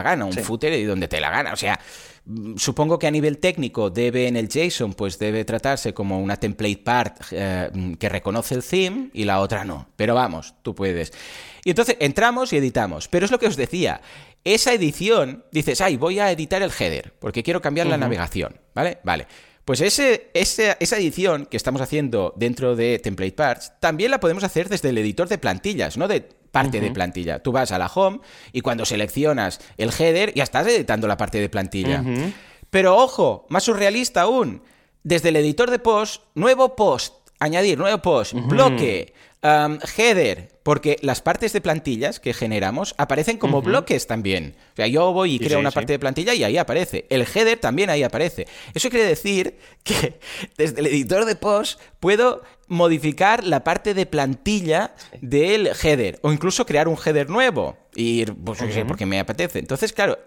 gana, 0.00 0.26
un 0.26 0.32
footer 0.32 0.72
y 0.74 0.84
donde 0.84 1.08
te 1.08 1.20
la 1.20 1.28
gana. 1.30 1.52
O 1.52 1.56
sea, 1.56 1.80
mm, 2.24 2.56
supongo 2.56 2.96
que 2.96 3.08
a 3.08 3.10
nivel 3.10 3.38
técnico 3.38 3.90
debe 3.90 4.28
en 4.28 4.36
el 4.36 4.48
JSON, 4.48 4.94
pues 4.94 5.18
debe 5.18 5.44
tratarse 5.44 5.92
como 5.92 6.20
una 6.20 6.36
template 6.36 6.76
part 6.84 7.16
eh, 7.32 7.68
mm, 7.74 7.94
que 7.94 8.08
reconoce 8.08 8.54
el 8.54 8.62
theme 8.62 9.10
y 9.12 9.24
la 9.24 9.40
otra 9.40 9.64
no. 9.64 9.88
Pero 9.96 10.14
vamos, 10.14 10.54
tú 10.62 10.72
puedes. 10.72 11.12
Y 11.64 11.70
entonces 11.70 11.96
entramos 11.98 12.52
y 12.52 12.58
editamos. 12.58 13.08
Pero 13.08 13.24
es 13.24 13.32
lo 13.32 13.40
que 13.40 13.48
os 13.48 13.56
decía. 13.56 14.02
Esa 14.44 14.72
edición, 14.72 15.44
dices, 15.50 15.80
ay, 15.80 15.96
voy 15.96 16.20
a 16.20 16.30
editar 16.30 16.62
el 16.62 16.70
header, 16.70 17.12
porque 17.18 17.42
quiero 17.42 17.60
cambiar 17.60 17.88
la 17.88 17.96
navegación. 17.96 18.60
¿Vale? 18.72 18.98
Vale. 19.02 19.26
Pues 19.64 19.80
ese, 19.80 20.30
esa 20.34 20.96
edición 20.98 21.46
que 21.46 21.56
estamos 21.56 21.80
haciendo 21.80 22.34
dentro 22.36 22.76
de 22.76 22.98
Template 22.98 23.32
Parts 23.32 23.72
también 23.80 24.10
la 24.10 24.20
podemos 24.20 24.44
hacer 24.44 24.68
desde 24.68 24.90
el 24.90 24.98
editor 24.98 25.28
de 25.28 25.38
plantillas, 25.38 25.96
no 25.96 26.06
de 26.06 26.20
parte 26.54 26.80
de 26.80 26.90
plantilla. 26.90 27.42
Tú 27.42 27.50
vas 27.50 27.72
a 27.72 27.78
la 27.78 27.86
home 27.86 28.20
y 28.52 28.60
cuando 28.60 28.84
seleccionas 28.84 29.60
el 29.76 29.90
header 29.90 30.34
ya 30.34 30.44
estás 30.44 30.66
editando 30.66 31.08
la 31.08 31.16
parte 31.16 31.40
de 31.40 31.48
plantilla. 31.48 32.04
Pero 32.70 32.96
ojo, 32.96 33.46
más 33.48 33.64
surrealista 33.64 34.22
aún, 34.22 34.62
desde 35.02 35.30
el 35.30 35.36
editor 35.36 35.70
de 35.70 35.78
post, 35.78 36.22
nuevo 36.34 36.76
post, 36.76 37.14
añadir 37.40 37.78
nuevo 37.78 37.98
post, 37.98 38.34
bloque, 38.34 39.14
um, 39.44 39.78
header, 39.96 40.50
porque 40.64 40.96
las 41.02 41.20
partes 41.20 41.52
de 41.52 41.60
plantillas 41.60 42.18
que 42.18 42.32
generamos 42.34 42.94
aparecen 42.98 43.36
como 43.36 43.62
bloques 43.62 44.06
también. 44.06 44.56
O 44.72 44.76
sea, 44.76 44.86
yo 44.86 45.12
voy 45.12 45.34
y 45.34 45.38
Sí, 45.38 45.44
creo 45.44 45.58
sí, 45.58 45.60
una 45.60 45.70
sí. 45.70 45.74
parte 45.74 45.92
de 45.92 45.98
plantilla 45.98 46.34
y 46.34 46.42
ahí 46.42 46.56
aparece. 46.56 47.06
El 47.10 47.22
header 47.22 47.58
también 47.58 47.90
ahí 47.90 48.02
aparece. 48.02 48.46
Eso 48.72 48.90
quiere 48.90 49.06
decir 49.06 49.58
que 49.84 50.18
desde 50.56 50.80
el 50.80 50.86
editor 50.86 51.26
de 51.26 51.36
post 51.36 51.80
puedo 52.00 52.42
modificar 52.66 53.44
la 53.44 53.62
parte 53.62 53.92
de 53.92 54.06
plantilla 54.06 54.94
del 55.20 55.68
header 55.82 56.18
o 56.22 56.32
incluso 56.32 56.64
crear 56.64 56.88
un 56.88 56.96
header 56.96 57.28
nuevo 57.28 57.76
y 57.94 58.24
pues, 58.24 58.58
qué 58.60 58.72
sé, 58.72 58.84
porque 58.86 59.06
me 59.06 59.20
apetece. 59.20 59.58
Entonces, 59.58 59.92
claro, 59.92 60.18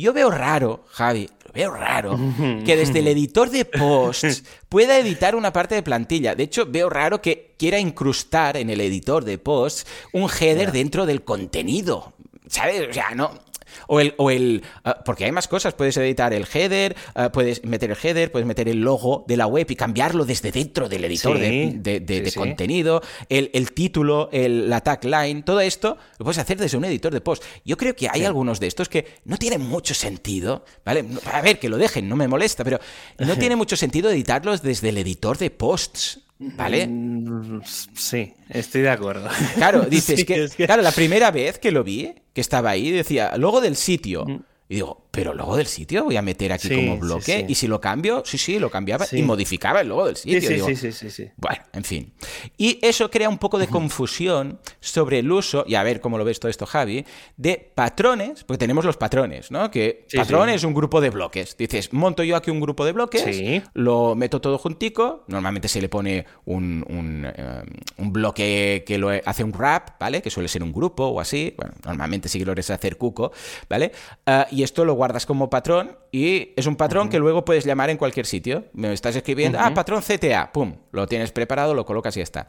yo 0.00 0.12
veo 0.12 0.30
raro, 0.30 0.84
Javi, 0.90 1.28
lo 1.44 1.52
veo 1.52 1.70
raro 1.72 2.18
que 2.64 2.76
desde 2.76 3.00
el 3.00 3.08
editor 3.08 3.50
de 3.50 3.64
posts 3.64 4.44
pueda 4.68 4.98
editar 4.98 5.34
una 5.34 5.52
parte 5.52 5.74
de 5.74 5.82
plantilla. 5.82 6.34
De 6.34 6.44
hecho, 6.44 6.66
veo 6.66 6.88
raro 6.90 7.20
que 7.20 7.54
quiera 7.58 7.78
incrustar 7.78 8.56
en 8.56 8.70
el 8.70 8.80
editor 8.80 9.24
de 9.24 9.38
posts 9.38 9.86
un 10.12 10.28
header 10.28 10.72
dentro 10.72 11.06
del 11.06 11.22
contenido. 11.22 12.12
¿Sabes? 12.48 12.88
O 12.88 12.92
sea, 12.92 13.14
no. 13.14 13.38
O 13.86 14.00
el, 14.00 14.14
o 14.18 14.30
el 14.30 14.62
ah, 14.84 15.02
porque 15.04 15.24
hay 15.24 15.32
más 15.32 15.48
cosas, 15.48 15.74
puedes 15.74 15.96
editar 15.96 16.32
el 16.32 16.46
header, 16.52 16.96
ah, 17.14 17.30
puedes 17.32 17.64
meter 17.64 17.90
el 17.90 17.96
header, 18.02 18.30
puedes 18.32 18.46
meter 18.46 18.68
el 18.68 18.80
logo 18.80 19.24
de 19.28 19.36
la 19.36 19.46
web 19.46 19.66
y 19.70 19.76
cambiarlo 19.76 20.24
desde 20.24 20.50
dentro 20.52 20.88
del 20.88 21.04
editor 21.04 21.36
Sí, 21.36 21.42
de, 21.42 21.50
de- 21.78 22.00
de- 22.00 22.16
sí, 22.16 22.20
de 22.22 22.30
sí. 22.30 22.38
contenido, 22.38 23.02
el, 23.28 23.50
el 23.54 23.72
título, 23.72 24.28
el, 24.32 24.68
la 24.70 24.80
tagline, 24.80 25.42
todo 25.42 25.60
esto 25.60 25.96
lo 26.18 26.24
puedes 26.24 26.38
hacer 26.38 26.56
desde 26.58 26.76
un 26.76 26.84
editor 26.84 27.12
de 27.12 27.20
post. 27.20 27.42
Yo 27.64 27.76
creo 27.76 27.94
que 27.94 28.08
hay 28.10 28.24
algunos 28.24 28.60
de 28.60 28.66
estos 28.66 28.88
que 28.88 29.06
no 29.24 29.36
tienen 29.36 29.60
mucho 29.62 29.94
sentido, 29.94 30.64
¿vale? 30.84 31.04
A 31.32 31.40
ver, 31.42 31.58
que 31.58 31.68
lo 31.68 31.76
dejen, 31.78 32.08
no 32.08 32.16
me 32.16 32.28
molesta, 32.28 32.64
pero 32.64 32.78
no 33.18 33.36
tiene 33.38 33.56
mucho 33.56 33.76
sentido 33.76 34.10
editarlos 34.10 34.62
desde 34.62 34.88
el 34.90 34.98
editor 34.98 35.38
de 35.38 35.50
posts, 35.50 36.20
¿vale? 36.40 36.86
Mm, 36.86 37.60
Sí, 37.94 38.32
estoy 38.48 38.80
de 38.82 38.90
acuerdo. 38.90 39.28
Claro, 39.56 39.82
dices 39.90 40.20
Sí, 40.20 40.26
que, 40.26 40.44
es 40.44 40.54
que- 40.56 40.66
Claro, 40.66 40.82
la 40.82 40.92
primera 40.92 41.30
vez 41.30 41.58
que 41.58 41.70
lo 41.70 41.84
vi, 41.84 42.14
que 42.32 42.40
estaba 42.40 42.70
ahí, 42.70 42.90
decía, 42.90 43.36
logo 43.36 43.60
del 43.60 43.76
sitio. 43.76 44.24
Y 44.68 44.74
digo, 44.76 44.99
pero 45.10 45.34
logo 45.34 45.56
del 45.56 45.66
sitio 45.66 46.04
voy 46.04 46.16
a 46.16 46.22
meter 46.22 46.52
aquí 46.52 46.68
Sí, 46.68 46.74
como 46.76 46.96
bloque. 46.98 47.38
sí. 47.40 47.44
Y 47.48 47.54
si 47.54 47.66
lo 47.66 47.80
cambio, 47.80 48.22
sí, 48.24 48.38
sí, 48.38 48.58
lo 48.58 48.70
cambiaba 48.70 49.06
y 49.10 49.22
modificaba 49.22 49.80
el 49.80 49.88
logo 49.88 50.06
del 50.06 50.16
sitio. 50.16 50.40
Sí, 50.40 50.46
sí, 50.46 50.54
Digo, 50.54 50.66
sí, 50.68 50.92
sí, 50.92 51.10
sí. 51.10 51.30
Bueno, 51.36 51.62
en 51.72 51.84
fin. 51.84 52.12
Y 52.56 52.78
eso 52.82 53.10
crea 53.10 53.28
un 53.28 53.38
poco 53.38 53.58
de 53.58 53.66
confusión 53.66 54.60
sobre 54.80 55.18
el 55.18 55.30
uso, 55.32 55.64
y 55.66 55.74
a 55.74 55.82
ver 55.82 56.00
cómo 56.00 56.16
lo 56.18 56.24
ves 56.24 56.38
todo 56.40 56.50
esto, 56.50 56.66
Javi, 56.66 57.04
de 57.36 57.72
patrones, 57.74 58.44
porque 58.44 58.58
tenemos 58.58 58.84
los 58.84 58.96
patrones, 58.96 59.50
¿no? 59.50 59.70
Que 59.70 60.04
Sí, 60.08 60.16
patrón 60.16 60.48
es 60.48 60.64
un 60.64 60.74
grupo 60.74 61.00
de 61.00 61.10
bloques. 61.10 61.56
Dices, 61.56 61.92
monto 61.92 62.22
yo 62.22 62.36
aquí 62.36 62.50
un 62.50 62.60
grupo 62.60 62.84
de 62.84 62.92
bloques, 62.92 63.42
lo 63.74 64.14
meto 64.14 64.40
todo 64.40 64.58
juntico, 64.58 65.24
normalmente 65.28 65.68
se 65.68 65.80
le 65.80 65.88
pone 65.88 66.24
un, 66.44 66.84
un, 66.88 67.26
eh, 67.26 67.62
un 67.98 68.12
bloque 68.12 68.84
que 68.86 68.98
lo 68.98 69.10
hace 69.24 69.44
un 69.44 69.52
wrap, 69.52 69.98
¿vale? 70.00 70.22
Que 70.22 70.30
suele 70.30 70.48
ser 70.48 70.62
un 70.62 70.72
grupo 70.72 71.04
o 71.06 71.20
así, 71.20 71.54
bueno, 71.56 71.72
normalmente 71.84 72.28
sí 72.28 72.38
que 72.38 72.44
lo 72.44 72.52
eres 72.52 72.70
hacer 72.70 72.96
cuco, 72.96 73.32
¿vale? 73.68 73.92
Ah, 74.26 74.46
y 74.50 74.62
esto 74.62 74.84
lo 74.84 74.94
guardas 75.00 75.24
como 75.24 75.48
patrón 75.48 75.96
y 76.12 76.50
es 76.56 76.66
un 76.66 76.76
patrón 76.76 77.08
que 77.08 77.18
luego 77.18 77.42
puedes 77.42 77.64
llamar 77.64 77.88
en 77.88 77.96
cualquier 77.96 78.26
sitio. 78.26 78.66
Me 78.74 78.92
estás 78.92 79.16
escribiendo, 79.16 79.58
ah, 79.58 79.72
patrón 79.72 80.02
CTA, 80.02 80.52
pum, 80.52 80.74
lo 80.92 81.06
tienes 81.06 81.32
preparado, 81.32 81.72
lo 81.72 81.86
colocas 81.86 82.14
y 82.18 82.20
ya 82.20 82.24
está. 82.24 82.48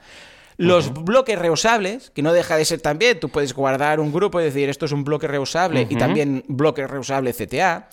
Los 0.58 0.94
bloques 0.94 1.40
reusables, 1.40 2.10
que 2.12 2.22
no 2.22 2.34
deja 2.34 2.58
de 2.58 2.66
ser 2.66 2.82
también, 2.82 3.22
tú 3.22 3.30
puedes 3.30 3.54
guardar 3.54 4.02
un 4.02 4.12
grupo 4.12 4.42
y 4.42 4.44
decir 4.44 4.68
esto 4.68 4.86
es 4.86 4.92
un 4.92 5.06
bloque 5.06 5.30
reusable 5.30 5.88
y 5.90 5.96
también 5.96 6.44
bloque 6.50 6.86
reusable 6.86 7.32
CTA, 7.34 7.88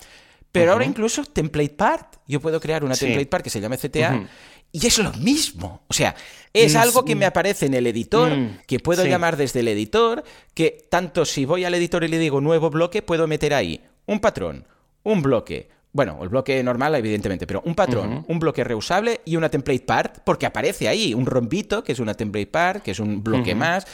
pero 0.51 0.73
ahora 0.73 0.83
incluso 0.83 1.23
template 1.23 1.69
part, 1.69 2.15
yo 2.27 2.41
puedo 2.41 2.59
crear 2.59 2.83
una 2.83 2.95
Sí. 2.95 3.05
template 3.05 3.27
part 3.27 3.43
que 3.45 3.49
se 3.49 3.61
llame 3.61 3.77
CTA 3.77 4.27
y 4.73 4.85
es 4.85 4.97
lo 4.99 5.13
mismo. 5.13 5.83
O 5.87 5.93
sea, 5.93 6.13
es 6.53 6.75
algo 6.75 7.05
que 7.05 7.15
me 7.15 7.25
aparece 7.25 7.65
en 7.67 7.75
el 7.75 7.87
editor, 7.87 8.29
Mm, 8.35 8.57
que 8.67 8.79
puedo 8.79 9.03
sí. 9.03 9.09
llamar 9.09 9.37
desde 9.37 9.61
el 9.61 9.67
editor, 9.69 10.23
que 10.53 10.85
tanto 10.91 11.23
si 11.25 11.45
voy 11.45 11.63
al 11.65 11.73
editor 11.75 12.03
y 12.03 12.07
le 12.09 12.17
digo 12.19 12.41
nuevo 12.41 12.69
bloque, 12.69 13.01
puedo 13.01 13.25
meter 13.25 13.53
ahí 13.53 13.81
un 14.09 14.19
patrón, 14.19 14.65
un 15.03 15.21
bloque, 15.21 15.69
bueno, 15.91 16.19
el 16.21 16.29
bloque 16.29 16.61
normal, 16.63 16.95
evidentemente, 16.95 17.45
pero 17.45 17.61
un 17.65 17.75
patrón, 17.75 18.25
un 18.27 18.39
bloque 18.39 18.63
reusable 18.63 19.21
y 19.23 19.35
una 19.35 19.49
template 19.49 19.85
part, 19.85 20.19
porque 20.23 20.45
aparece 20.45 20.87
ahí 20.87 21.13
un 21.13 21.25
rombito, 21.25 21.83
que 21.83 21.91
es 21.91 21.99
una 21.99 22.15
template 22.15 22.47
part, 22.47 22.83
que 22.83 22.91
es 22.91 22.99
un 22.99 23.23
bloque 23.23 23.55
más, 23.55 23.85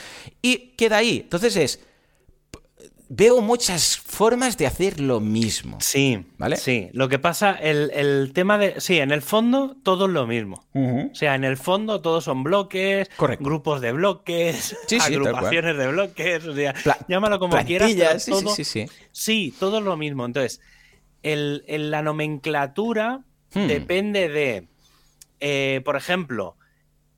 y 0.41 0.73
queda 0.77 0.97
ahí. 0.97 1.21
Entonces 1.23 1.55
es. 1.57 1.79
Veo 3.07 3.39
muchas 3.41 3.97
formas 3.97 4.57
de 4.57 4.65
hacer 4.65 4.99
lo 4.99 5.19
mismo. 5.19 5.77
Sí, 5.79 6.25
¿Vale? 6.39 6.57
Sí, 6.57 6.89
lo 6.93 7.07
que 7.07 7.19
pasa, 7.19 7.51
el, 7.53 7.91
el 7.93 8.31
tema 8.33 8.57
de. 8.57 8.81
Sí, 8.81 8.97
en 8.97 9.11
el 9.11 9.21
fondo 9.21 9.77
todo 9.83 10.07
es 10.07 10.11
lo 10.11 10.25
mismo. 10.25 10.65
O 10.73 11.13
sea, 11.15 11.35
en 11.35 11.43
el 11.43 11.55
fondo 11.57 12.01
todos 12.01 12.23
son 12.23 12.43
bloques, 12.43 13.09
Correcto. 13.15 13.45
grupos 13.45 13.81
de 13.81 13.91
bloques, 13.91 14.75
Sí, 14.87 14.99
sí, 14.99 15.13
agrupaciones 15.13 15.77
de 15.77 15.87
bloques, 15.87 16.45
o 16.45 16.55
sea, 16.55 16.73
Pla- 16.83 16.97
llámalo 17.07 17.37
como 17.37 17.55
quieras. 17.63 17.91
sí, 17.91 17.99
sí, 18.19 18.31
todo- 18.31 18.55
sí, 18.55 18.63
sí. 18.63 18.85
Sí, 19.11 19.53
todo 19.59 19.77
es 19.77 19.83
lo 19.83 19.95
mismo. 19.97 20.25
Entonces, 20.25 20.59
el, 21.21 21.63
el- 21.67 21.91
la 21.91 22.01
nomenclatura 22.01 23.21
Hmm. 23.53 23.67
depende 23.67 24.27
de, 24.29 24.67
eh, 25.39 25.81
por 25.85 25.95
ejemplo, 25.95 26.57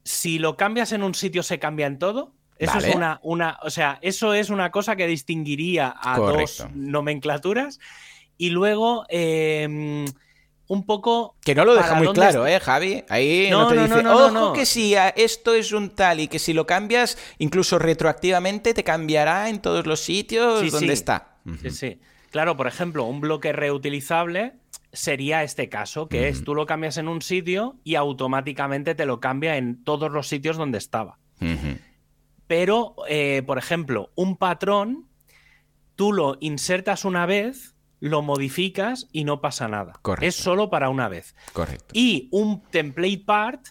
si 0.04 0.38
lo 0.38 0.56
cambias 0.58 0.92
en 0.92 1.02
un 1.02 1.16
sitio 1.16 1.42
se 1.44 1.60
cambia 1.60 1.88
en 1.88 1.98
todo. 1.98 2.34
Eso 2.60 2.74
Vale. 2.74 2.90
es 2.90 2.96
una, 2.96 3.20
una, 3.24 3.60
o 3.64 3.70
sea, 3.70 4.00
eso 4.02 4.34
es 4.34 4.50
una 4.50 4.72
cosa 4.72 4.96
que 4.96 5.06
distinguiría 5.08 5.94
a 6.00 6.16
Correcto. 6.16 6.64
dos 6.64 6.68
nomenclaturas. 6.76 7.80
Y 8.38 8.50
luego, 8.52 9.06
eh, 9.10 10.06
un 10.68 10.86
poco. 10.86 11.36
Que 11.44 11.56
no 11.56 11.66
lo 11.66 11.76
deja 11.76 11.96
muy 11.96 12.08
claro, 12.14 12.46
¿eh, 12.46 12.60
Javi? 12.60 13.04
Ahí 13.10 13.48
no, 13.50 13.64
No, 13.64 13.70
te 13.70 13.76
no, 13.76 13.84
dice, 13.84 14.04
no, 14.04 14.32
no, 14.32 14.46
ojo 14.48 14.54
que 14.54 14.66
si 14.66 14.96
esto 15.16 15.54
es 15.54 15.72
un 15.72 15.92
tal 15.92 16.20
y 16.20 16.28
que 16.28 16.40
si 16.40 16.54
lo 16.54 16.66
cambias, 16.66 17.18
incluso 17.38 17.80
retroactivamente 17.80 18.74
te 18.74 18.84
cambiará 18.84 19.50
en 19.50 19.62
todos 19.62 19.86
los 19.88 20.00
sitios 20.02 20.62
Sí, 20.62 20.70
donde 20.70 20.88
sí. 20.88 20.94
está. 20.94 21.38
Sí, 21.62 21.70
sí. 21.72 22.00
Claro, 22.32 22.58
por 22.58 22.68
ejemplo, 22.68 23.06
un 23.06 23.22
bloque 23.22 23.54
reutilizable 23.54 24.54
sería 24.92 25.44
este 25.44 25.70
caso, 25.70 26.08
que 26.10 26.28
es 26.28 26.44
tú 26.44 26.54
lo 26.56 26.66
cambias 26.66 26.98
en 26.98 27.08
un 27.08 27.22
sitio 27.22 27.76
y 27.84 27.96
automáticamente 27.96 28.96
te 28.96 29.06
lo 29.06 29.20
cambia 29.20 29.58
en 29.58 29.84
todos 29.84 30.12
los 30.12 30.28
sitios 30.28 30.58
donde 30.58 30.78
estaba. 30.78 31.18
Pero, 32.48 32.96
eh, 33.08 33.44
por 33.46 33.58
ejemplo, 33.58 34.12
un 34.16 34.38
patrón, 34.38 35.08
tú 35.96 36.14
lo 36.14 36.38
insertas 36.40 37.06
una 37.06 37.26
vez, 37.26 37.76
lo 38.00 38.22
modificas 38.22 39.08
y 39.12 39.24
no 39.24 39.42
pasa 39.42 39.68
nada. 39.68 39.94
Correcto. 40.02 40.26
Es 40.26 40.36
solo 40.36 40.70
para 40.70 40.90
una 40.90 41.10
vez. 41.10 41.36
Correcto. 41.54 41.88
Y 41.94 42.30
un 42.32 42.62
template 42.64 43.24
part 43.26 43.68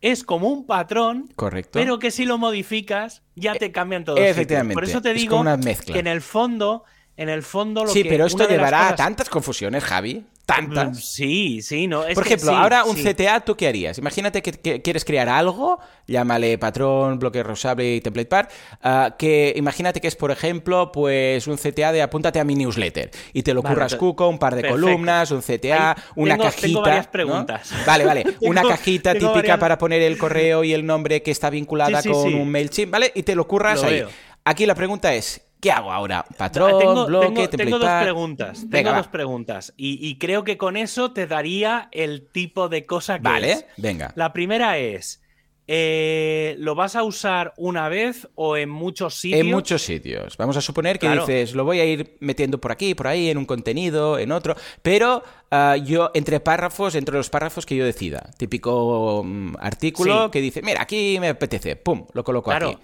es 0.00 0.24
como 0.24 0.48
un 0.48 0.66
patrón, 0.66 1.28
Correcto. 1.36 1.70
pero 1.78 1.98
que 1.98 2.10
si 2.10 2.24
lo 2.24 2.38
modificas 2.38 3.22
ya 3.34 3.54
te 3.54 3.72
cambian 3.72 4.04
todos. 4.04 4.18
sitios. 4.18 4.36
efectivamente, 4.36 4.74
Por 4.74 4.84
eso 4.84 5.00
te 5.02 5.14
digo 5.14 5.42
que 5.86 5.98
en 5.98 6.06
el 6.06 6.20
fondo, 6.20 6.84
en 7.16 7.28
el 7.28 7.42
fondo 7.42 7.84
lo 7.84 7.90
sí, 7.90 8.02
que 8.02 8.08
pero 8.10 8.26
esto 8.26 8.46
llevará 8.48 8.88
a 8.88 8.96
tantas 8.96 9.28
confusiones, 9.28 9.82
Javi. 9.84 10.24
Tantas. 10.44 11.04
Sí, 11.04 11.60
sí, 11.60 11.88
no. 11.88 12.04
es 12.06 12.14
Por 12.14 12.22
que 12.22 12.34
ejemplo, 12.34 12.52
sí, 12.52 12.56
ahora 12.56 12.84
un 12.84 12.96
sí. 12.96 13.02
CTA, 13.02 13.40
¿tú 13.40 13.56
qué 13.56 13.66
harías? 13.66 13.98
Imagínate 13.98 14.42
que, 14.42 14.52
que 14.52 14.80
quieres 14.80 15.04
crear 15.04 15.28
algo, 15.28 15.80
llámale 16.06 16.56
patrón, 16.56 17.18
bloque 17.18 17.42
reusable 17.42 17.96
y 17.96 18.00
template 18.00 18.28
part, 18.28 18.50
ah, 18.80 19.16
que 19.18 19.52
imagínate 19.56 20.00
que 20.00 20.06
es, 20.06 20.14
por 20.14 20.30
ejemplo, 20.30 20.92
pues 20.92 21.48
un 21.48 21.56
CTA 21.56 21.90
de 21.90 22.00
apúntate 22.00 22.38
a 22.38 22.44
mi 22.44 22.54
newsletter 22.54 23.10
y 23.32 23.42
te 23.42 23.54
lo 23.54 23.62
Vale, 23.62 23.74
curras 23.74 23.96
cuco, 23.96 24.28
un 24.28 24.38
par 24.38 24.54
de 24.54 24.62
perfecto. 24.62 24.86
columnas, 24.86 25.32
un 25.32 25.42
CTA, 25.42 25.90
Ahí 25.92 25.96
una 26.14 26.34
tengo- 26.34 26.44
cajita. 26.44 26.66
tengo 26.68 26.80
varias 26.82 27.06
¿no? 27.06 27.10
preguntas. 27.12 27.70
Vale, 27.86 28.04
vale. 28.04 28.24
una 28.42 28.62
cajita 28.62 29.14
típica 29.14 29.32
varias- 29.32 29.58
para 29.58 29.78
poner 29.78 30.00
el 30.02 30.16
correo 30.16 30.62
y 30.62 30.72
el 30.74 30.86
nombre 30.86 31.22
que 31.24 31.32
está 31.32 31.50
vinculada 31.50 32.02
Sí, 32.02 32.08
con 32.08 32.32
un 32.34 32.48
MailChimp, 32.52 32.92
¿vale? 32.92 33.10
Y 33.16 33.24
te 33.24 33.34
lo 33.34 33.48
curras 33.48 33.82
Lo 33.82 33.88
ahí. 33.88 33.94
veo. 33.94 34.08
Aquí 34.44 34.64
la 34.64 34.76
pregunta 34.76 35.12
es, 35.12 35.40
¿qué 35.60 35.70
hago 35.72 35.92
ahora? 35.92 36.24
Patrón, 36.36 36.78
tengo, 36.78 37.06
bloque, 37.06 37.48
tengo- 37.48 37.64
tengo 37.64 37.78
dos 37.78 38.02
preguntas. 38.02 38.66
Tengo 38.70 38.90
va. 38.90 38.96
dos 38.98 39.08
preguntas. 39.08 39.72
Y, 39.76 40.06
y 40.06 40.18
creo 40.18 40.44
que 40.44 40.56
con 40.56 40.76
eso 40.76 41.12
te 41.12 41.26
daría 41.26 41.88
el 41.92 42.28
tipo 42.30 42.68
de 42.68 42.86
cosa 42.86 43.16
que 43.18 43.22
Vale, 43.24 43.52
es. 43.52 43.66
venga. 43.76 44.12
La 44.16 44.32
primera 44.32 44.78
es. 44.78 45.22
eh, 45.68 46.54
¿Lo 46.60 46.76
vas 46.76 46.94
a 46.94 47.02
usar 47.02 47.52
una 47.56 47.88
vez 47.88 48.28
o 48.36 48.56
en 48.56 48.68
muchos 48.70 49.14
sitios? 49.14 49.40
En 49.40 49.50
muchos 49.50 49.82
sitios. 49.82 50.36
Vamos 50.36 50.56
a 50.56 50.60
suponer 50.60 50.96
que 51.00 51.06
Claro. 51.08 51.26
dices, 51.26 51.54
lo 51.56 51.64
voy 51.64 51.80
a 51.80 51.84
ir 51.84 52.16
metiendo 52.20 52.60
por 52.60 52.70
aquí, 52.70 52.94
por 52.94 53.08
ahí, 53.08 53.30
en 53.30 53.36
un 53.38 53.46
contenido, 53.46 54.16
en 54.20 54.30
otro, 54.30 54.54
pero 54.82 55.24
ah, 55.50 55.76
yo, 55.76 56.12
entre 56.14 56.38
párrafos, 56.38 56.94
entre 56.94 57.16
los 57.16 57.30
párrafos 57.30 57.66
que 57.66 57.74
yo 57.74 57.84
decida. 57.84 58.30
Típico 58.38 59.22
mm, 59.24 59.56
artículo 59.58 60.26
Sí. 60.26 60.30
que 60.30 60.40
dice, 60.40 60.62
mira, 60.62 60.82
aquí 60.82 61.18
me 61.18 61.30
apetece, 61.30 61.74
pum, 61.74 62.06
lo 62.12 62.22
coloco 62.22 62.50
Claro. 62.50 62.68
aquí. 62.68 62.78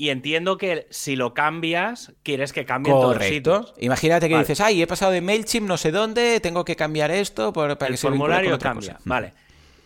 Y 0.00 0.10
entiendo 0.10 0.56
que 0.58 0.86
si 0.90 1.16
lo 1.16 1.34
cambias, 1.34 2.12
quieres 2.22 2.52
que 2.52 2.64
cambie 2.64 2.92
todos 2.92 3.22
sitios. 3.22 3.74
Imagínate 3.78 4.28
que 4.28 4.34
Vale. 4.34 4.44
dices, 4.44 4.60
ay, 4.60 4.80
he 4.80 4.86
pasado 4.86 5.10
de 5.10 5.20
MailChimp 5.20 5.66
no 5.66 5.76
sé 5.76 5.90
dónde, 5.90 6.38
tengo 6.38 6.64
que 6.64 6.76
cambiar 6.76 7.10
esto 7.10 7.52
por- 7.52 7.76
para 7.76 7.88
el 7.88 7.94
que 7.94 7.96
se 7.98 8.06
con 8.06 8.12
formulario 8.12 8.56
cambia. 8.60 8.92
cosa. 8.94 9.02
Vale. 9.04 9.32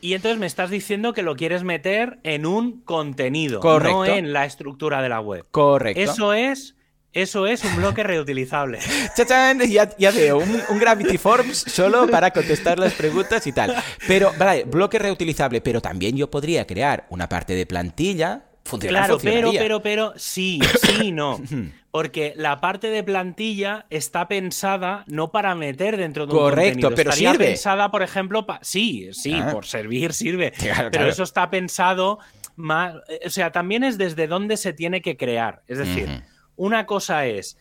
Y 0.03 0.13
entonces 0.13 0.39
me 0.39 0.47
estás 0.47 0.69
diciendo 0.69 1.15
que 1.15 1.23
lo 1.23 1.35
quieres 1.35 1.63
meter 1.65 2.19
en 2.25 2.45
un 2.45 2.83
contenido, 2.83 3.61
Correcto. 3.61 4.05
no 4.05 4.05
en 4.05 4.35
la 4.35 4.45
estructura 4.45 5.01
de 5.01 5.09
la 5.09 5.21
web. 5.21 5.47
Correcto. 5.51 6.01
Eso 6.03 6.35
es 6.35 6.75
Eso 7.15 7.47
es 7.47 7.63
un 7.65 7.77
bloque 7.77 8.03
reutilizable. 8.03 8.79
¡Chachán! 9.17 9.61
Ya, 9.61 9.95
ya 9.99 10.11
veo, 10.11 10.39
un, 10.39 10.61
un, 10.71 10.79
Gravity 10.79 11.19
Forms 11.19 11.59
solo 11.59 12.07
para 12.09 12.31
contestar 12.31 12.79
las 12.79 12.95
preguntas 12.95 13.47
y 13.47 13.53
tal. 13.53 13.75
Pero, 14.09 14.33
vale, 14.39 14.65
bloque 14.65 14.99
reutilizable, 14.99 15.61
pero 15.61 15.81
también 15.83 16.17
yo 16.17 16.31
podría 16.31 16.67
crear 16.67 17.07
una 17.11 17.29
parte 17.29 17.55
de 17.55 17.67
plantilla. 17.67 18.45
Funcionar, 18.65 19.05
claro, 19.07 19.19
pero, 19.23 19.51
pero, 19.53 19.83
pero, 19.83 20.13
sí, 20.17 20.61
sí, 20.83 21.13
no. 21.13 21.41
Porque 21.91 22.33
la 22.37 22.61
parte 22.61 22.89
de 22.89 23.03
plantilla 23.05 23.85
está 23.91 24.27
pensada 24.29 25.05
no 25.09 25.31
para 25.31 25.55
meter 25.55 25.97
dentro 25.99 26.27
de 26.27 26.33
un 26.33 26.39
Correcto, 26.39 26.89
contenido. 26.89 26.95
pero 26.97 27.11
Estaría 27.11 27.33
sirve. 27.33 27.47
pensada, 27.49 27.91
por 27.91 28.03
ejemplo, 28.03 28.47
pa... 28.47 28.61
sí, 28.63 29.11
sí, 29.13 29.35
Ah. 29.35 29.51
por 29.53 29.67
servir 29.67 30.13
sirve. 30.15 30.53
Claro, 30.59 30.89
pero 30.91 31.03
claro. 31.03 31.09
eso 31.11 31.23
está 31.25 31.51
pensado 31.51 32.19
más, 32.57 32.95
o 33.27 33.31
sea, 33.31 33.51
también 33.53 33.83
es 33.85 33.99
desde 33.99 34.27
dónde 34.27 34.57
se 34.57 34.73
tiene 34.73 35.03
que 35.03 35.17
crear. 35.19 35.63
Es 35.67 35.77
decir, 35.79 36.23
una 36.57 36.87
cosa 36.87 37.27
es 37.27 37.59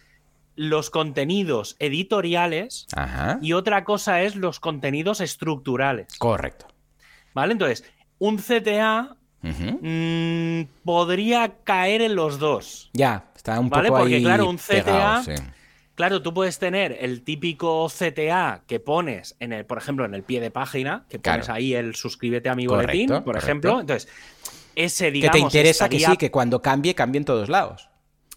los 0.56 0.90
contenidos 0.90 1.76
editoriales 1.80 2.88
Ajá. 2.96 3.40
y 3.42 3.54
otra 3.54 3.84
cosa 3.84 4.22
es 4.22 4.36
los 4.36 4.60
contenidos 4.60 5.20
estructurales. 5.22 6.18
Correcto. 6.20 6.68
¿Vale? 7.34 7.54
Entonces, 7.54 7.84
un 8.20 8.38
CTA 8.38 9.16
Mm, 9.42 10.64
podría 10.84 11.54
caer 11.64 12.02
en 12.02 12.16
los 12.16 12.40
dos. 12.40 12.90
Ya, 12.94 13.26
está 13.36 13.60
un 13.60 13.70
Vale, 13.70 13.90
poco 13.90 14.02
porque, 14.02 14.16
ahí 14.16 14.24
claro, 14.24 14.50
un 14.50 14.58
pegado, 14.58 15.24
CTA 15.24 15.36
sí. 15.38 15.44
Claro, 15.96 16.22
tú 16.22 16.34
puedes 16.34 16.58
tener 16.58 16.98
el 17.00 17.22
típico 17.22 17.88
CTA 17.90 18.64
que 18.66 18.80
pones 18.80 19.36
en 19.40 19.54
el, 19.54 19.66
por 19.66 19.78
ejemplo, 19.78 20.06
en 20.06 20.14
el 20.16 20.24
pie 20.24 20.40
de 20.40 20.50
página, 20.50 21.06
que 21.10 21.20
pones 21.20 21.46
Claro. 21.46 21.54
ahí 21.58 21.74
el 21.74 21.96
suscríbete 21.96 22.50
a 22.50 22.56
mi 22.56 22.66
Correcto, 22.66 22.88
boletín, 22.92 23.08
por 23.10 23.24
correcto. 23.24 23.46
ejemplo. 23.46 23.80
Entonces, 23.82 24.08
ese 24.76 25.06
Que 25.06 25.12
digamos 25.12 25.36
te 25.38 25.40
interesa 25.44 25.90
que 25.90 26.00
sí, 26.00 26.18
que 26.18 26.32
cuando 26.32 26.62
cambie, 26.62 26.96
cambie 26.96 27.20
en 27.20 27.26
todos 27.26 27.50
lados. 27.50 27.90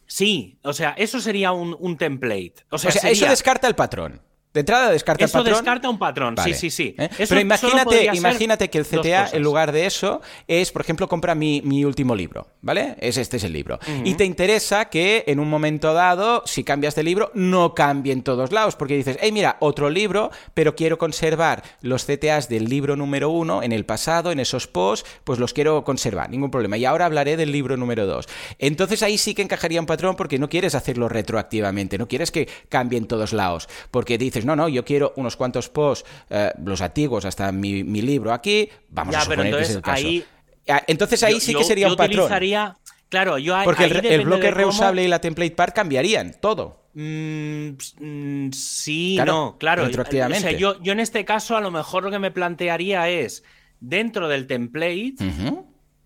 Sí, 0.06 0.58
o 0.62 0.72
sea, 0.74 0.90
eso 0.98 1.20
sería 1.20 1.52
un, 1.52 1.74
un 1.78 1.96
template. 1.96 2.54
O 2.70 2.76
O 2.76 2.78
sea, 2.78 2.90
eso 3.10 3.26
descarta 3.26 3.66
el 3.68 3.74
patrón. 3.74 4.20
De 4.54 4.60
entrada 4.60 4.90
descarta 4.90 5.24
eso 5.24 5.38
el 5.38 5.44
patrón. 5.44 5.58
descarta 5.58 5.90
un 5.90 5.98
patrón. 5.98 6.34
Vale. 6.36 6.54
Sí, 6.54 6.70
sí, 6.70 6.70
sí. 6.70 6.94
¿Eh? 6.96 7.08
Pero 7.28 7.40
imagínate, 7.40 8.10
imagínate 8.14 8.70
que 8.70 8.78
el 8.78 8.86
CTA, 8.86 9.30
en 9.32 9.42
lugar 9.42 9.72
de 9.72 9.84
eso, 9.84 10.22
es, 10.46 10.70
por 10.70 10.82
ejemplo, 10.82 11.08
compra 11.08 11.34
mi, 11.34 11.60
mi 11.62 11.84
último 11.84 12.14
libro, 12.14 12.46
¿vale? 12.62 12.94
Es, 13.00 13.16
este 13.16 13.38
es 13.38 13.44
el 13.44 13.52
libro. 13.52 13.80
Y 14.04 14.14
te 14.14 14.24
interesa 14.24 14.84
que 14.86 15.24
en 15.26 15.40
un 15.40 15.50
momento 15.50 15.92
dado, 15.92 16.44
si 16.46 16.62
cambias 16.62 16.94
de 16.94 17.02
libro, 17.02 17.32
no 17.34 17.74
cambie 17.74 18.12
en 18.12 18.22
todos 18.22 18.52
lados, 18.52 18.76
porque 18.76 18.96
dices, 18.96 19.18
hey, 19.20 19.32
mira, 19.32 19.56
otro 19.58 19.90
libro, 19.90 20.30
pero 20.54 20.76
quiero 20.76 20.98
conservar 20.98 21.64
los 21.80 22.04
CTAs 22.04 22.48
del 22.48 22.66
libro 22.66 22.94
número 22.94 23.30
uno 23.30 23.60
en 23.62 23.72
el 23.72 23.84
pasado, 23.84 24.30
en 24.30 24.38
esos 24.38 24.68
posts, 24.68 25.08
pues 25.24 25.40
los 25.40 25.52
quiero 25.52 25.82
conservar, 25.82 26.30
ningún 26.30 26.52
problema. 26.52 26.76
Y 26.76 26.84
ahora 26.84 27.06
hablaré 27.06 27.36
del 27.36 27.50
libro 27.50 27.76
número 27.76 28.06
dos. 28.06 28.28
Entonces 28.60 29.02
ahí 29.02 29.18
sí 29.18 29.34
que 29.34 29.42
encajaría 29.42 29.80
un 29.80 29.86
patrón 29.86 30.14
porque 30.14 30.38
no 30.38 30.48
quieres 30.48 30.76
hacerlo 30.76 31.08
retroactivamente, 31.08 31.98
no 31.98 32.06
quieres 32.06 32.30
que 32.30 32.48
cambie 32.68 32.98
en 32.98 33.06
todos 33.06 33.32
lados, 33.32 33.68
porque 33.90 34.16
dices, 34.16 34.43
no, 34.44 34.54
no, 34.56 34.68
yo 34.68 34.84
quiero 34.84 35.12
unos 35.16 35.36
cuantos 35.36 35.68
posts, 35.68 36.08
eh, 36.30 36.52
los 36.64 36.80
antiguos 36.80 37.24
hasta 37.24 37.50
mi, 37.52 37.84
mi 37.84 38.02
libro 38.02 38.32
aquí, 38.32 38.68
vamos 38.88 39.12
Ya, 39.14 39.22
a 39.22 39.24
pero 39.26 39.42
suponer 39.42 39.56
que 39.56 39.62
es 39.62 39.70
el 39.70 39.76
entonces 39.76 39.94
caso. 40.02 40.06
ahí- 40.08 40.24
Ah, 40.66 40.82
Entonces 40.86 41.22
ahí 41.22 41.34
Yo- 41.34 41.40
sí 41.40 41.54
que 41.54 41.64
sería 41.64 41.86
yo 41.88 41.92
un 41.92 41.96
patrón. 41.98 42.20
utilizaría- 42.26 42.76
Claro, 43.10 43.36
yo 43.38 43.54
ahí- 43.54 43.64
Porque 43.66 43.84
el, 43.84 43.90
ahí 43.92 43.96
el 43.98 44.02
depende 44.02 44.24
bloque 44.24 44.48
cómo- 44.48 44.56
reusable 44.56 45.04
y 45.04 45.08
la 45.08 45.20
template 45.20 45.50
par 45.54 45.72
cambiarían 45.74 46.34
todo. 46.40 46.88
Mm, 46.94 47.70
mm, 48.00 48.50
sí, 48.52 49.14
Claro, 49.16 49.32
no, 49.32 49.56
claro. 49.58 49.84
retroactivamente. 49.84 50.46
O 50.46 50.50
sea, 50.50 50.58
yo, 50.58 50.80
yo 50.82 50.92
en 50.92 51.00
este 51.00 51.24
caso 51.26 51.56
a 51.56 51.60
lo 51.60 51.70
mejor 51.70 52.02
lo 52.04 52.10
que 52.10 52.18
me 52.18 52.30
plantearía 52.30 53.08
es, 53.10 53.44
dentro 53.78 54.26
del 54.28 54.46
template, 54.46 55.14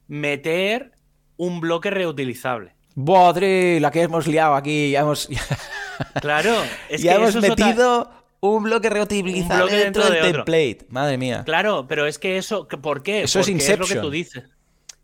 meter 0.09 0.93
un 1.37 1.61
bloque 1.61 1.91
reutilizable. 1.91 2.75
Bodre, 2.95 3.79
la 3.81 3.91
que 3.91 4.03
hemos 4.03 4.27
liado 4.27 4.55
aquí, 4.57 4.91
ya 4.91 5.01
hemos, 5.01 5.29
Claro, 6.21 6.55
es 6.89 7.03
ya 7.03 7.13
que 7.13 7.17
hemos 7.19 7.29
eso 7.31 7.39
es 7.39 7.51
otra- 7.51 7.67
metido 7.67 8.13
un 8.41 8.63
bloque 8.63 8.89
reutilizable 8.91 9.55
Un 9.65 9.69
bloque 9.69 9.77
dentro, 9.77 10.03
dentro 10.03 10.15
del 10.15 10.23
de 10.23 10.29
otro. 10.31 10.45
template. 10.45 10.87
Madre 10.93 11.19
mía. 11.19 11.43
Claro, 11.45 11.87
pero 11.89 12.07
es 12.07 12.19
que 12.19 12.37
eso, 12.39 12.69
¿por 12.69 13.03
qué? 13.03 13.23
Eso 13.23 13.41
es 13.41 13.47
Porque 13.47 13.53
lo 13.53 13.59
que 13.59 13.73
Inception. 13.73 14.01
tú 14.03 14.11
dices. 14.11 14.45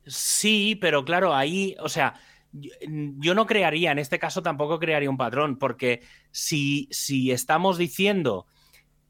Sí, 0.06 0.76
pero 0.80 1.04
claro, 1.04 1.34
ahí, 1.34 1.74
o 1.80 1.88
sea, 1.88 2.14
yo, 2.52 3.34
no 3.34 3.46
crearía, 3.46 3.90
en 3.90 3.98
este 3.98 4.18
caso 4.18 4.42
tampoco 4.42 4.78
crearía 4.78 5.08
un 5.10 5.16
patrón, 5.16 5.56
porque 5.58 6.02
si, 6.30 6.88
si 6.90 7.32
estamos 7.32 7.78
diciendo 7.78 8.46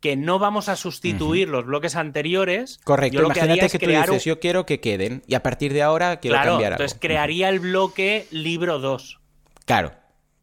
que 0.01 0.17
no 0.17 0.39
vamos 0.39 0.69
a 0.69 0.77
sustituir 0.77 1.49
los 1.49 1.65
bloques 1.67 1.97
anteriores, 1.97 2.79
Correcto, 2.85 3.17
yo 3.17 3.23
lo 3.23 3.29
que 3.31 3.41
haría 3.41 3.55
imagínate 3.57 3.67
es 3.67 3.73
que 3.73 3.79
tú 3.79 3.87
crear 3.87 4.07
dices, 4.09 4.27
un- 4.27 4.31
yo 4.31 4.39
quiero 4.41 4.67
que 4.67 4.81
queden 4.81 5.23
y 5.27 5.35
a 5.35 5.43
partir 5.43 5.73
de 5.73 5.83
ahora 5.83 6.21
quiero 6.21 6.37
claro, 6.37 6.53
cambiar 6.53 6.73
algo. 6.75 6.83
entonces 6.83 6.99
crearía 7.01 7.49
el 7.49 7.59
bloque 7.61 8.27
libro 8.31 8.79
2. 8.79 9.19
Claro. 9.65 9.93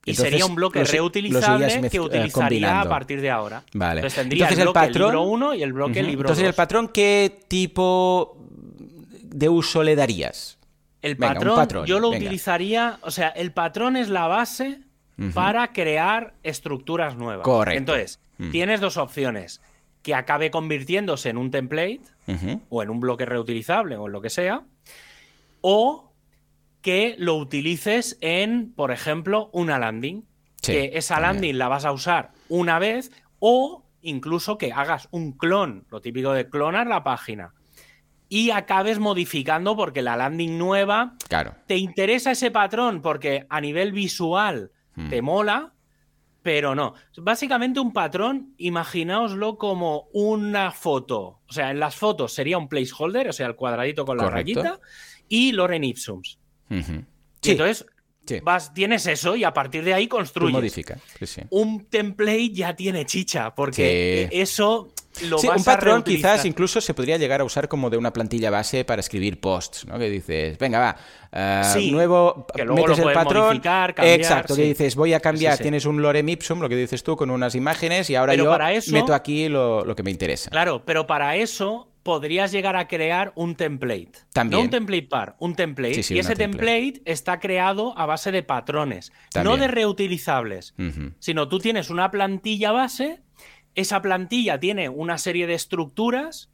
Y 0.04 0.12
Entonces, 0.12 0.32
sería 0.32 0.46
un 0.48 0.56
bloque 0.56 0.80
los- 0.80 0.92
reutilizable 0.92 1.68
que 1.90 1.98
eh, 1.98 2.00
utilizaría 2.00 2.32
combinando. 2.32 2.88
a 2.88 2.90
partir 2.90 3.22
de 3.22 3.30
ahora. 3.30 3.64
Vale. 3.74 4.00
Entonces 4.00 4.20
tendría 4.20 4.46
Entonces, 4.46 4.58
el 4.58 4.62
el 4.62 4.66
bloque 4.74 4.80
patrón- 4.88 5.12
libro 5.12 5.22
1 5.24 5.54
y 5.56 5.64
el 5.64 5.74
bloque 5.74 6.00
Ujú. 6.00 6.10
libro 6.10 6.22
Entonces, 6.28 6.44
2. 6.44 6.50
el 6.50 6.56
patrón, 6.56 6.88
¿qué 6.88 7.40
tipo 7.48 8.38
de 9.24 9.48
uso 9.50 9.84
le 9.84 9.96
darías? 9.96 10.58
El 11.04 11.16
Venga, 11.16 11.34
patrón, 11.36 11.56
patrón, 11.56 11.86
yo 11.86 12.00
lo 12.00 12.10
venga. 12.12 12.26
utilizaría, 12.26 12.98
o 13.02 13.12
sea, 13.12 13.30
el 13.30 13.52
patrón 13.52 13.96
es 13.96 14.10
la 14.10 14.28
base 14.28 14.80
para 15.36 15.72
crear 15.72 16.34
estructuras 16.42 17.16
nuevas. 17.16 17.44
Correcto. 17.44 17.78
Entonces, 17.78 18.20
Mm. 18.40 18.50
tienes 18.52 18.82
dos 18.82 18.98
opciones. 18.98 19.62
Que 20.02 20.16
acabe 20.16 20.50
convirtiéndose 20.50 21.30
en 21.30 21.38
un 21.38 21.52
template 21.52 22.02
o 22.70 22.82
en 22.82 22.90
un 22.90 23.00
bloque 23.00 23.24
reutilizable 23.28 23.98
o 23.98 24.08
en 24.08 24.12
lo 24.14 24.20
que 24.22 24.32
sea. 24.32 24.64
O 25.62 26.11
que 26.82 27.16
lo 27.18 27.36
utilices 27.36 28.18
en, 28.22 28.74
por 28.74 28.92
ejemplo, 28.92 29.50
una 29.54 29.78
landing. 29.80 30.26
Sí, 30.62 30.74
que 30.74 30.92
esa 30.94 31.16
también. 31.16 31.34
landing 31.34 31.58
la 31.58 31.68
vas 31.68 31.86
a 31.86 31.92
usar 31.92 32.32
una 32.50 32.78
vez 32.80 33.12
o 33.40 33.86
incluso 34.02 34.58
que 34.58 34.72
hagas 34.72 35.08
un 35.12 35.32
clon, 35.34 35.86
lo 35.90 36.02
típico 36.02 36.34
de 36.34 36.50
clonar 36.50 36.88
la 36.88 37.04
página. 37.04 37.54
Y 38.30 38.52
acabes 38.52 38.98
modificando 39.00 39.76
porque 39.76 40.02
la 40.02 40.16
landing 40.16 40.58
nueva 40.58 41.16
Claro. 41.28 41.56
te 41.68 41.78
interesa 41.78 42.32
ese 42.32 42.50
patrón 42.52 43.02
porque 43.02 43.46
a 43.50 43.60
nivel 43.62 43.92
visual 43.92 44.72
Mm. 44.96 45.10
te 45.10 45.22
mola, 45.22 45.74
pero 46.42 46.76
no. 46.76 46.94
Básicamente 47.18 47.80
un 47.80 47.94
patrón, 47.94 48.54
imaginaoslo 48.58 49.58
como 49.58 50.08
una 50.14 50.72
foto. 50.72 51.40
O 51.48 51.54
sea, 51.54 51.72
en 51.72 51.80
las 51.80 51.96
fotos 51.96 52.34
sería 52.34 52.58
un 52.58 52.68
placeholder, 52.68 53.30
o 53.30 53.34
sea, 53.34 53.48
el 53.48 53.56
cuadradito 53.56 54.06
con 54.06 54.18
la 54.18 54.24
Correcto. 54.26 54.62
rayita, 54.64 54.80
y 55.28 55.52
Loren 55.54 55.84
Ipsums. 55.84 56.40
Ujú. 56.72 56.94
Y 56.94 57.06
Sí, 57.42 57.52
entonces 57.52 57.86
sí. 58.26 58.40
vas, 58.42 58.74
tienes 58.74 59.06
eso 59.08 59.36
y 59.36 59.44
a 59.44 59.54
partir 59.54 59.84
de 59.84 59.94
ahí 59.94 60.08
construyes. 60.08 60.54
modifica. 60.54 60.98
Sí, 61.20 61.28
sí. 61.28 61.42
Un 61.50 61.86
template 61.86 62.50
ya 62.52 62.76
tiene 62.76 63.06
chicha, 63.06 63.54
porque 63.54 64.28
Sí. 64.32 64.40
eso 64.42 64.90
lo 65.28 65.38
Sí, 65.40 65.48
vas 65.48 65.58
un 65.58 65.64
patrón 65.66 66.04
quizás 66.04 66.46
incluso 66.46 66.80
se 66.80 66.94
podría 66.94 67.18
llegar 67.18 67.42
a 67.42 67.44
usar 67.44 67.68
como 67.68 67.90
de 67.90 67.98
una 67.98 68.14
plantilla 68.14 68.50
base 68.50 68.86
para 68.86 69.02
escribir 69.02 69.42
posts, 69.42 69.86
¿no? 69.86 70.00
Que 70.00 70.10
dices, 70.10 70.58
venga, 70.58 70.80
va, 70.80 70.96
eh, 71.34 71.64
Sí, 71.74 71.92
nuevo, 71.92 72.48
que 72.56 72.64
luego 72.64 72.82
metes 72.88 73.00
lo 73.04 73.10
el 73.10 73.14
patrón. 73.16 73.46
modificar, 73.48 73.94
cambiar, 73.94 74.20
exacto, 74.20 74.56
que 74.56 74.62
dices, 74.64 74.96
voy 74.96 75.14
a 75.14 75.20
cambiar, 75.20 75.54
Sí, 75.54 75.58
sí. 75.58 75.64
tienes 75.64 75.86
un 75.86 76.02
lorem 76.02 76.30
ipsum, 76.30 76.62
lo 76.62 76.70
que 76.70 76.78
dices 76.78 77.04
tú, 77.04 77.18
con 77.18 77.30
unas 77.30 77.56
imágenes 77.56 78.10
y 78.10 78.16
ahora 78.16 78.32
Pero 78.32 78.46
yo 78.46 78.50
para 78.52 78.72
eso- 78.72 78.94
meto 78.94 79.14
aquí 79.14 79.50
lo, 79.50 79.84
lo 79.84 79.96
que 79.98 80.04
me 80.04 80.12
interesa. 80.12 80.50
Claro, 80.50 80.82
pero 80.86 81.06
para 81.06 81.36
eso 81.36 81.91
podrías 82.04 82.52
llegar 82.52 82.76
a 82.76 82.88
crear 82.88 83.32
un 83.36 83.56
template. 83.56 84.12
También. 84.34 84.60
No 84.60 84.64
un 84.66 84.70
template 84.72 85.08
par, 85.08 85.36
un 85.40 85.56
template. 85.56 85.94
Sí, 85.96 86.04
sí, 86.04 86.16
y 86.16 86.20
ese 86.20 86.36
template. 86.36 86.82
template. 86.94 87.12
está 87.12 87.40
creado 87.40 87.98
a 87.98 88.06
base 88.06 88.32
de 88.32 88.44
patrones, 88.44 89.12
También. 89.32 89.56
no 89.56 89.62
de 89.62 89.68
reutilizables. 89.68 90.74
Sino 91.20 91.48
tú 91.48 91.60
tienes 91.60 91.90
una 91.90 92.10
plantilla 92.12 92.72
base, 92.72 93.22
esa 93.76 94.02
plantilla 94.02 94.60
tiene 94.60 94.90
una 94.90 95.18
serie 95.18 95.48
de 95.48 95.54
estructuras 95.54 96.50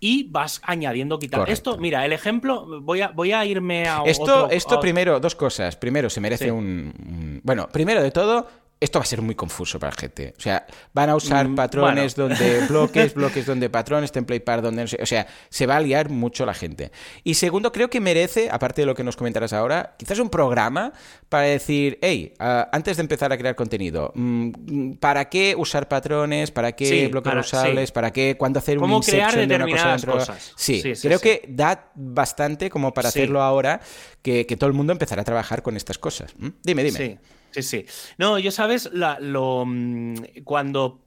y 0.00 0.24
vas 0.30 0.60
añadiendo, 0.64 1.18
quitando. 1.18 1.44
Correcto. 1.46 1.70
Esto, 1.72 1.80
mira, 1.80 2.04
el 2.04 2.12
ejemplo, 2.12 2.80
voy 2.82 3.00
a, 3.00 3.08
voy 3.08 3.32
a 3.32 3.44
irme 3.46 3.86
a 3.88 4.02
Esto, 4.04 4.22
otro- 4.22 4.50
esto 4.50 4.74
a- 4.76 4.80
primero, 4.80 5.18
dos 5.18 5.34
cosas. 5.34 5.76
Primero, 5.76 6.10
se 6.10 6.20
merece 6.20 6.44
Sí. 6.46 6.50
un, 6.50 6.92
un- 6.98 7.40
Bueno, 7.42 7.68
primero 7.72 8.02
de 8.02 8.10
todo, 8.10 8.46
esto 8.84 8.98
va 8.98 9.02
a 9.02 9.06
ser 9.06 9.22
muy 9.22 9.34
confuso 9.34 9.78
para 9.80 9.90
la 9.92 9.96
gente. 9.96 10.34
O 10.38 10.40
sea, 10.40 10.66
van 10.92 11.10
a 11.10 11.16
usar 11.16 11.48
Mm, 11.48 11.54
patrones 11.56 12.14
donde 12.14 12.60
bloques, 12.68 13.14
bloques 13.14 13.46
donde 13.46 13.68
patrones, 13.70 14.12
template 14.12 14.40
par 14.42 14.62
donde 14.62 14.82
no 14.82 14.88
sé. 14.88 14.98
O 15.02 15.06
sea, 15.06 15.26
se 15.48 15.66
va 15.66 15.76
a 15.76 15.80
liar 15.80 16.10
mucho 16.10 16.46
la 16.46 16.54
gente. 16.54 16.92
Y 17.24 17.34
segundo, 17.34 17.72
creo 17.72 17.90
que 17.90 18.00
merece, 18.00 18.48
aparte 18.50 18.82
de 18.82 18.86
lo 18.86 18.94
que 18.94 19.02
nos 19.02 19.16
comentarás 19.16 19.52
ahora, 19.52 19.94
quizás 19.98 20.18
un 20.18 20.30
programa 20.30 20.92
para 21.28 21.44
decir, 21.44 21.98
hey, 22.02 22.34
ah, 22.38 22.68
antes 22.72 22.96
de 22.96 23.00
empezar 23.02 23.32
a 23.32 23.38
crear 23.38 23.54
contenido, 23.56 24.12
mm, 24.14 24.92
¿para 25.00 25.28
qué 25.28 25.54
usar 25.56 25.88
patrones? 25.88 26.50
¿Para 26.50 26.72
qué 26.72 26.86
Sí, 26.86 27.06
bloques 27.08 27.30
para- 27.30 27.40
usables? 27.40 27.88
sí. 27.88 27.92
¿Para 27.92 28.12
qué? 28.12 28.36
¿Cuándo 28.38 28.58
hacer 28.58 28.78
un 28.78 28.82
Cómo 28.82 29.00
crear 29.00 29.30
inception 29.30 29.48
de 29.48 29.56
una 29.56 29.66
cosa 29.96 30.06
cosas. 30.12 30.52
Sí, 30.56 30.80
Sí, 30.82 30.92
creo 31.08 31.18
que 31.18 31.42
da 31.48 31.90
bastante 31.94 32.68
como 32.70 32.92
para 32.92 33.08
hacerlo 33.08 33.42
ahora 33.42 33.80
que, 34.22 34.46
que 34.46 34.56
todo 34.56 34.68
el 34.68 34.74
mundo 34.74 34.92
empezará 34.92 35.22
a 35.22 35.24
trabajar 35.24 35.62
con 35.62 35.76
estas 35.76 35.98
cosas. 35.98 36.34
¿Mm? 36.38 36.48
Dime, 36.62 36.84
dime. 36.84 36.98
Sí, 36.98 37.18
sí, 37.54 37.62
sí. 37.62 37.86
No, 38.18 38.38
yo 38.38 38.50
sabes, 38.50 38.90
la- 38.92 39.18
lo, 39.20 39.64
mm, 39.66 40.14
cuando, 40.44 41.00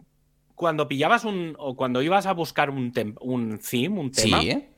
cuando 0.55 0.87
pillabas 0.87 1.23
un, 1.25 1.55
o 1.59 1.75
cuando 1.75 2.01
ibas 2.01 2.25
a 2.25 2.33
buscar 2.33 2.69
un, 2.69 2.91
tem- 2.93 3.15
un 3.21 3.59
theme, 3.59 3.99
un 3.99 4.11
tema, 4.11 4.41
Sí, 4.41 4.49
¿eh? 4.49 4.69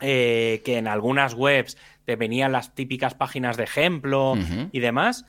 Eh, 0.00 0.62
que 0.64 0.78
en 0.78 0.88
algunas 0.88 1.34
webs 1.34 1.76
te 2.04 2.16
venían 2.16 2.50
las 2.52 2.74
típicas 2.74 3.14
páginas 3.14 3.56
de 3.56 3.64
ejemplo 3.64 4.34
y 4.72 4.80
demás, 4.80 5.24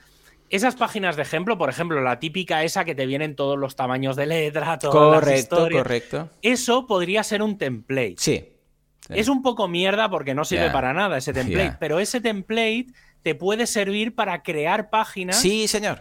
esas 0.49 0.75
páginas 0.75 1.15
de 1.15 1.21
ejemplo, 1.23 1.57
por 1.57 1.69
ejemplo, 1.69 2.01
la 2.01 2.19
típica 2.19 2.63
esa 2.63 2.85
que 2.85 2.93
te 2.95 3.05
vienen 3.05 3.35
todos 3.35 3.57
los 3.57 3.75
tamaños 3.75 4.15
de 4.15 4.25
letra, 4.27 4.77
todas 4.79 4.95
correcto, 4.95 5.29
las 5.29 5.39
historias, 5.39 5.83
correcto. 5.83 6.29
Eso 6.41 6.85
podría 6.87 7.23
ser 7.23 7.41
un 7.41 7.57
template. 7.57 8.15
Sí. 8.17 8.45
sí. 9.07 9.13
Es 9.13 9.27
un 9.29 9.41
poco 9.41 9.67
mierda 9.67 10.09
porque 10.09 10.33
no 10.35 10.45
sirve 10.45 10.69
para 10.71 10.93
nada 10.93 11.17
ese 11.17 11.33
template, 11.33 11.77
pero 11.79 11.99
ese 11.99 12.21
template 12.21 12.87
te 13.23 13.35
puede 13.35 13.65
servir 13.67 14.13
para 14.15 14.43
crear 14.43 14.89
páginas 14.89 15.37
Sí, 15.39 15.67
señor. 15.67 15.99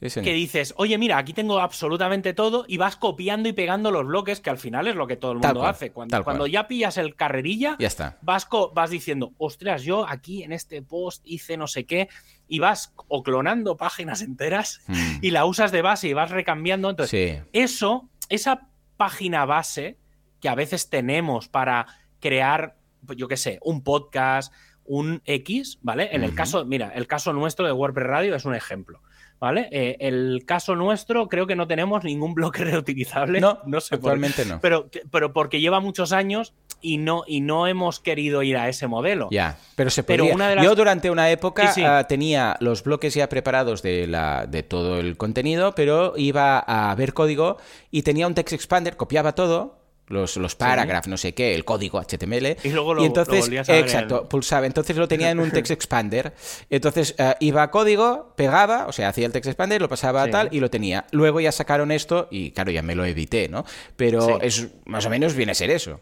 Sí, 0.00 0.10
señor. 0.10 0.24
que 0.24 0.32
dices, 0.34 0.74
oye, 0.78 0.98
mira, 0.98 1.16
aquí 1.16 1.32
tengo 1.32 1.60
absolutamente 1.60 2.34
todo 2.34 2.64
y 2.66 2.76
vas 2.76 2.96
copiando 2.96 3.48
y 3.48 3.52
pegando 3.52 3.92
los 3.92 4.04
bloques, 4.04 4.40
que 4.40 4.50
al 4.50 4.58
final 4.58 4.88
es 4.88 4.96
lo 4.96 5.06
que 5.06 5.14
todo 5.16 5.30
el 5.30 5.38
mundo 5.38 5.60
cual, 5.60 5.70
hace. 5.70 5.92
Cuando, 5.92 6.48
ya 6.48 6.66
pillas 6.66 6.98
el 6.98 7.14
carrerilla, 7.14 7.76
Ya 7.78 7.86
está. 7.86 8.18
vas, 8.20 8.48
vas 8.74 8.90
diciendo, 8.90 9.30
ostras, 9.38 9.84
yo 9.84 10.04
aquí 10.08 10.42
en 10.42 10.50
este 10.50 10.82
post 10.82 11.22
hice 11.24 11.56
no 11.56 11.68
sé 11.68 11.84
qué, 11.84 12.08
y 12.48 12.58
vas 12.58 12.92
o 13.06 13.22
clonando 13.22 13.76
páginas 13.76 14.22
enteras 14.22 14.80
Mm. 14.88 15.18
y 15.22 15.30
la 15.30 15.44
usas 15.44 15.70
de 15.70 15.82
base 15.82 16.08
y 16.08 16.14
vas 16.14 16.32
recambiando. 16.32 16.90
Entonces, 16.90 17.38
Sí. 17.38 17.48
eso, 17.52 18.08
esa 18.28 18.66
página 18.96 19.44
base 19.44 19.98
que 20.40 20.48
a 20.48 20.56
veces 20.56 20.90
tenemos 20.90 21.46
para 21.48 21.86
crear, 22.18 22.74
pues, 23.06 23.16
yo 23.18 23.28
qué 23.28 23.36
sé, 23.36 23.60
un 23.62 23.82
podcast, 23.84 24.52
un 24.84 25.22
X, 25.24 25.78
¿vale? 25.82 26.08
En 26.12 26.24
el 26.24 26.34
caso, 26.34 26.64
mira, 26.64 26.92
el 26.94 27.06
caso 27.06 27.32
nuestro 27.32 27.66
de 27.66 27.72
WordPress 27.72 28.06
Radio 28.06 28.34
es 28.34 28.44
un 28.44 28.54
ejemplo, 28.54 29.00
¿vale? 29.40 29.68
Eh, 29.70 29.96
el 30.00 30.42
caso 30.46 30.74
nuestro 30.76 31.28
creo 31.28 31.46
que 31.46 31.54
no 31.56 31.66
tenemos 31.66 32.04
ningún 32.04 32.34
bloque 32.34 32.64
reutilizable. 32.64 33.40
No, 33.40 33.60
no 33.64 33.80
sé 33.80 33.90
por 33.90 33.98
actualmente 34.10 34.44
no. 34.44 34.60
Pero, 34.60 34.88
pero 35.10 35.32
porque 35.32 35.60
lleva 35.60 35.80
muchos 35.80 36.12
años 36.12 36.52
y 36.80 36.98
no, 36.98 37.22
y 37.28 37.40
no 37.42 37.68
hemos 37.68 38.00
querido 38.00 38.42
ir 38.42 38.56
a 38.56 38.68
ese 38.68 38.88
modelo. 38.88 39.28
Ya, 39.30 39.56
pero 39.76 39.88
se 39.90 40.02
Pero 40.02 40.24
podría. 40.24 40.34
una 40.34 40.48
de 40.48 40.56
las- 40.56 40.64
Yo 40.64 40.74
durante 40.74 41.10
una 41.10 41.30
época 41.30 41.68
Sí, 41.68 41.80
sí. 41.80 41.86
ah, 41.86 42.04
tenía 42.08 42.56
los 42.58 42.82
bloques 42.82 43.14
ya 43.14 43.28
preparados 43.28 43.82
de, 43.82 44.08
la, 44.08 44.46
de 44.46 44.64
todo 44.64 44.98
el 44.98 45.16
contenido, 45.16 45.74
pero 45.76 46.14
iba 46.16 46.58
a 46.58 46.92
ver 46.96 47.14
código 47.14 47.58
y 47.92 48.02
tenía 48.02 48.26
un 48.26 48.34
text 48.34 48.52
expander, 48.54 48.96
copiaba 48.96 49.34
todo. 49.36 49.78
Los, 50.08 50.36
los 50.36 50.54
paragraphs, 50.56 51.08
no 51.08 51.16
sé 51.16 51.32
qué, 51.32 51.54
el 51.54 51.64
código 51.64 51.98
HTML. 52.02 52.56
Y 52.64 52.68
luego 52.70 52.92
lo- 52.92 53.00
lo 53.00 53.06
entonces, 53.06 53.40
volvías 53.46 53.68
a 53.68 53.72
ver 53.72 53.84
exacto, 53.84 54.22
en- 54.22 54.28
pulsaba. 54.28 54.66
Entonces 54.66 54.96
lo 54.96 55.08
tenía 55.08 55.30
en 55.30 55.40
un 55.40 55.50
text 55.50 55.70
expander. 55.70 56.34
Entonces 56.68 57.14
eh, 57.18 57.34
iba 57.40 57.62
a 57.62 57.70
código, 57.70 58.34
pegaba, 58.36 58.86
o 58.88 58.92
sea, 58.92 59.08
hacía 59.08 59.24
el 59.26 59.32
text 59.32 59.48
expander, 59.48 59.80
lo 59.80 59.88
pasaba 59.88 60.22
a 60.24 60.28
tal 60.30 60.48
y 60.52 60.60
lo 60.60 60.68
tenía. 60.70 61.06
Luego 61.12 61.40
ya 61.40 61.50
sacaron 61.52 61.90
esto 61.92 62.28
y 62.30 62.50
claro, 62.50 62.70
ya 62.72 62.82
me 62.82 62.94
lo 62.94 63.04
evité, 63.06 63.48
¿no? 63.48 63.64
Pero 63.96 64.26
Sí. 64.26 64.32
es 64.42 64.68
más 64.84 65.06
o 65.06 65.10
menos 65.10 65.34
viene 65.34 65.52
a 65.52 65.54
ser 65.54 65.70
eso. 65.70 66.00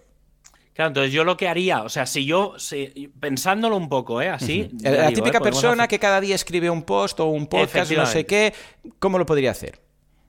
Claro, 0.73 0.89
entonces 0.89 1.13
yo 1.13 1.25
lo 1.25 1.37
que 1.37 1.47
haría, 1.47 1.83
o 1.83 1.89
sea, 1.91 2.07
si 2.07 2.25
yo, 2.25 2.55
si- 2.59 3.13
pensándolo 3.21 3.77
un 3.77 3.89
poco, 3.89 4.23
¿eh? 4.23 4.29
Así. 4.31 4.71
La 4.81 5.09
digo, 5.09 5.23
típica 5.23 5.39
¿eh? 5.39 5.43
Persona 5.43 5.83
hacer- 5.85 5.89
que 5.89 5.99
cada 5.99 6.21
día 6.21 6.35
escribe 6.35 6.71
un 6.71 6.83
post 6.85 7.21
o 7.21 7.27
un 7.27 7.47
podcast, 7.47 7.93
no 7.93 8.07
sé 8.07 8.25
qué, 8.25 8.55
¿cómo 8.99 9.19
lo 9.19 9.27
podría 9.27 9.51
hacer? 9.51 9.79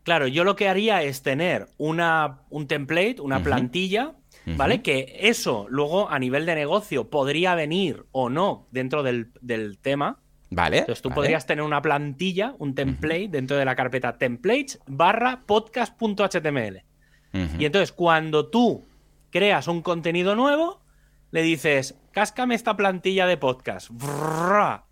Claro, 0.04 0.28
yo 0.28 0.44
lo 0.44 0.56
que 0.56 0.68
haría 0.68 1.04
es 1.04 1.22
tener 1.22 1.68
una, 1.78 2.40
un 2.50 2.68
template, 2.68 3.18
una 3.22 3.44
plantilla, 3.44 4.14
¿vale? 4.46 4.82
Que 4.82 5.18
eso 5.22 5.68
luego 5.70 6.10
a 6.10 6.18
nivel 6.18 6.46
de 6.46 6.56
negocio 6.56 7.10
podría 7.10 7.54
venir 7.56 8.06
o 8.12 8.30
no 8.30 8.68
dentro 8.72 9.04
del, 9.04 9.32
del 9.42 9.78
tema. 9.78 10.20
Vale. 10.50 10.80
Entonces 10.80 11.02
tú 11.02 11.10
vale. 11.10 11.16
podrías 11.22 11.46
tener 11.46 11.64
una 11.64 11.82
plantilla, 11.82 12.56
un 12.58 12.74
template 12.76 13.28
dentro 13.30 13.58
de 13.58 13.64
la 13.66 13.76
carpeta 13.76 14.18
templates 14.18 14.80
barra 14.88 15.42
podcast.html. 15.46 16.84
Y 17.58 17.64
entonces 17.66 17.94
cuando 17.94 18.50
tú 18.50 18.86
creas 19.30 19.70
un 19.70 19.82
contenido 19.82 20.36
nuevo, 20.36 20.82
le 21.32 21.44
dices, 21.44 21.96
cáscame 22.12 22.56
esta 22.56 22.76
plantilla 22.76 23.26
de 23.26 23.38
podcast. 23.38 23.90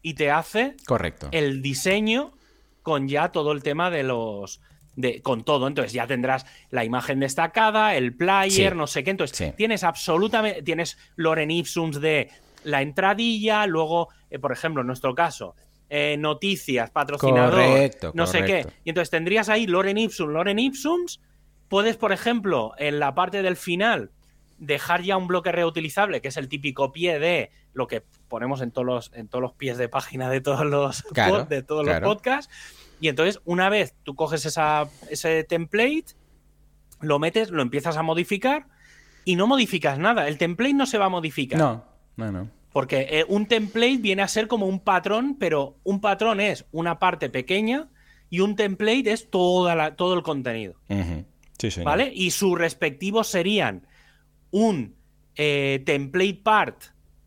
Y 0.02 0.14
te 0.14 0.32
hace 0.32 0.78
Correcto. 0.86 1.28
el 1.32 1.62
diseño 1.62 2.32
con 2.82 3.10
ya 3.10 3.34
todo 3.34 3.52
el 3.52 3.62
tema 3.62 3.90
de 3.90 4.04
los. 4.04 4.62
De, 5.00 5.22
con 5.22 5.46
todo, 5.46 5.68
entonces 5.68 5.94
ya 5.94 6.06
tendrás 6.08 6.46
la 6.72 6.84
imagen 6.84 7.22
destacada, 7.22 7.96
el 7.96 8.14
player, 8.18 8.74
Sí. 8.74 8.78
no 8.78 8.86
sé 8.86 9.04
qué. 9.06 9.12
Entonces 9.12 9.38
Sí. 9.38 9.54
tienes 9.56 9.86
absolutamente. 9.86 10.62
Tienes 10.62 10.98
Loren 11.16 11.52
Ipsums 11.52 12.02
de 12.02 12.30
la 12.66 12.82
entradilla, 12.82 13.66
luego, 13.66 14.10
eh, 14.30 14.40
por 14.40 14.52
ejemplo, 14.52 14.82
en 14.82 14.88
nuestro 14.88 15.16
caso, 15.16 15.56
eh, 15.90 16.18
noticias, 16.20 16.92
patrocinador, 16.92 17.64
Correcto, 17.66 18.12
no 18.14 18.28
sé 18.28 18.44
qué. 18.44 18.68
Y 18.84 18.90
entonces 18.90 19.10
tendrías 19.10 19.48
ahí 19.48 19.68
Loren 19.68 19.98
Ipsum, 19.98 20.32
Loren 20.32 20.60
Ipsums. 20.60 21.22
Puedes, 21.70 21.96
por 21.96 22.12
ejemplo, 22.12 22.74
en 22.78 23.00
la 23.00 23.16
parte 23.16 23.42
del 23.42 23.56
final, 23.56 24.12
dejar 24.58 25.04
ya 25.04 25.16
un 25.16 25.28
bloque 25.28 25.54
reutilizable, 25.54 26.20
que 26.20 26.28
es 26.28 26.36
el 26.36 26.50
típico 26.50 26.92
pie 26.92 27.20
de 27.20 27.52
lo 27.72 27.88
que 27.88 28.04
ponemos 28.28 28.60
en 28.60 28.72
todos 28.72 28.86
los, 28.86 29.12
en 29.14 29.30
todos 29.30 29.42
los 29.42 29.54
pies 29.54 29.78
de 29.78 29.88
página 29.88 30.30
de 30.30 30.42
todos 30.42 30.66
los, 30.66 31.04
Claro, 31.04 31.46
pod- 31.46 31.48
de 31.48 31.64
todos 31.64 31.86
claro. 31.86 32.06
los 32.08 32.16
podcasts. 32.16 32.54
Y 33.02 33.08
entonces, 33.08 33.40
una 33.46 33.70
vez 33.70 33.96
tú 34.04 34.16
coges 34.16 34.46
esa, 34.46 34.88
ese 35.10 35.44
template, 35.44 36.06
lo 37.02 37.20
metes, 37.20 37.50
lo 37.50 37.62
empiezas 37.62 37.96
a 37.98 38.04
modificar 38.04 38.68
y 39.26 39.36
no 39.36 39.48
modificas 39.48 39.98
nada. 40.00 40.28
El 40.28 40.38
template 40.38 40.74
no 40.74 40.86
se 40.86 40.98
va 40.98 41.06
a 41.06 41.10
modificar. 41.10 41.58
No, 41.60 41.86
no, 42.18 42.32
no. 42.32 42.50
Porque 42.74 43.08
eh, 43.10 43.26
un 43.28 43.46
template 43.48 43.98
viene 43.98 44.22
a 44.22 44.28
ser 44.28 44.48
como 44.48 44.66
un 44.68 44.80
patrón, 44.80 45.38
pero 45.40 45.78
un 45.84 46.02
patrón 46.02 46.40
es 46.40 46.66
una 46.72 47.00
parte 47.00 47.30
pequeña 47.30 47.90
y 48.30 48.42
un 48.42 48.56
template 48.56 49.12
es 49.12 49.30
toda 49.32 49.76
la- 49.76 49.96
todo 49.96 50.14
el 50.14 50.22
contenido. 50.24 50.76
Ujú. 50.90 51.26
Sí, 51.58 51.72
señor. 51.72 51.86
¿Vale? 51.86 52.12
Y 52.14 52.32
sus 52.32 52.58
respectivos 52.58 53.28
serían 53.28 53.88
un 54.52 54.96
eh, 55.36 55.82
template 55.86 56.42
part 56.44 56.84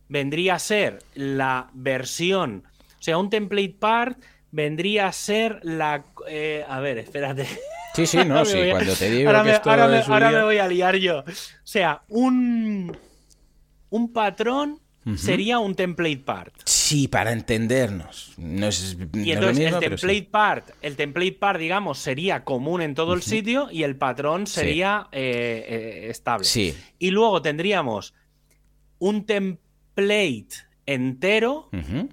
vendría 0.09 0.57
a 0.57 0.59
ser 0.59 0.99
la 1.15 1.71
versión, 1.73 2.65
o 2.99 3.03
sea, 3.03 3.17
un 3.17 3.31
template 3.31 3.77
part 3.81 4.19
vendría 4.53 5.09
a 5.09 5.13
ser 5.13 5.59
la... 5.65 6.05
eh, 6.29 6.65
a 6.69 6.79
ver, 6.79 6.99
espérate. 6.99 7.47
Sí, 7.95 8.07
sí, 8.07 8.19
no, 8.25 8.45
sí. 8.45 8.59
a- 8.61 8.71
Cuando 8.71 8.95
te 8.95 9.11
digo 9.11 9.29
ahora 9.29 9.43
que 9.43 9.49
me, 9.51 9.55
esto 9.57 9.71
ahora 9.71 9.89
me- 9.89 9.99
es 9.99 10.07
un 10.07 10.13
ahora 10.13 10.31
me 10.31 10.43
voy 10.45 10.59
a 10.59 10.69
liar 10.69 10.97
yo. 10.97 11.19
O 11.21 11.25
sea, 11.65 12.03
un, 12.09 12.97
un 13.91 14.13
patrón 14.13 14.79
sería 15.17 15.59
un 15.59 15.75
template 15.75 16.19
part. 16.19 16.55
Sí, 16.65 17.09
para 17.09 17.33
entendernos. 17.33 18.35
No 18.37 18.69
es, 18.69 18.97
no 18.97 19.05
es 19.21 19.27
Y 19.27 19.33
entonces 19.33 19.59
mismo, 19.59 19.79
el 19.79 19.83
sí. 19.83 19.89
template 19.89 20.29
part, 20.31 20.71
el 20.81 20.95
template 20.95 21.33
part, 21.33 21.59
digamos, 21.59 21.99
sería 21.99 22.45
común 22.45 22.83
en 22.83 22.95
todo 22.95 23.15
el 23.15 23.23
sitio 23.23 23.69
y 23.73 23.83
el 23.83 23.97
patrón 23.97 24.47
Sí. 24.47 24.61
sería 24.61 25.09
eh, 25.11 25.65
eh, 25.69 26.07
estable. 26.11 26.45
Sí. 26.45 26.73
Y 27.01 27.11
luego 27.11 27.43
tendríamos 27.43 28.15
un 29.01 29.27
template 29.27 30.47
entero 30.87 31.69
Ujú. 31.73 32.09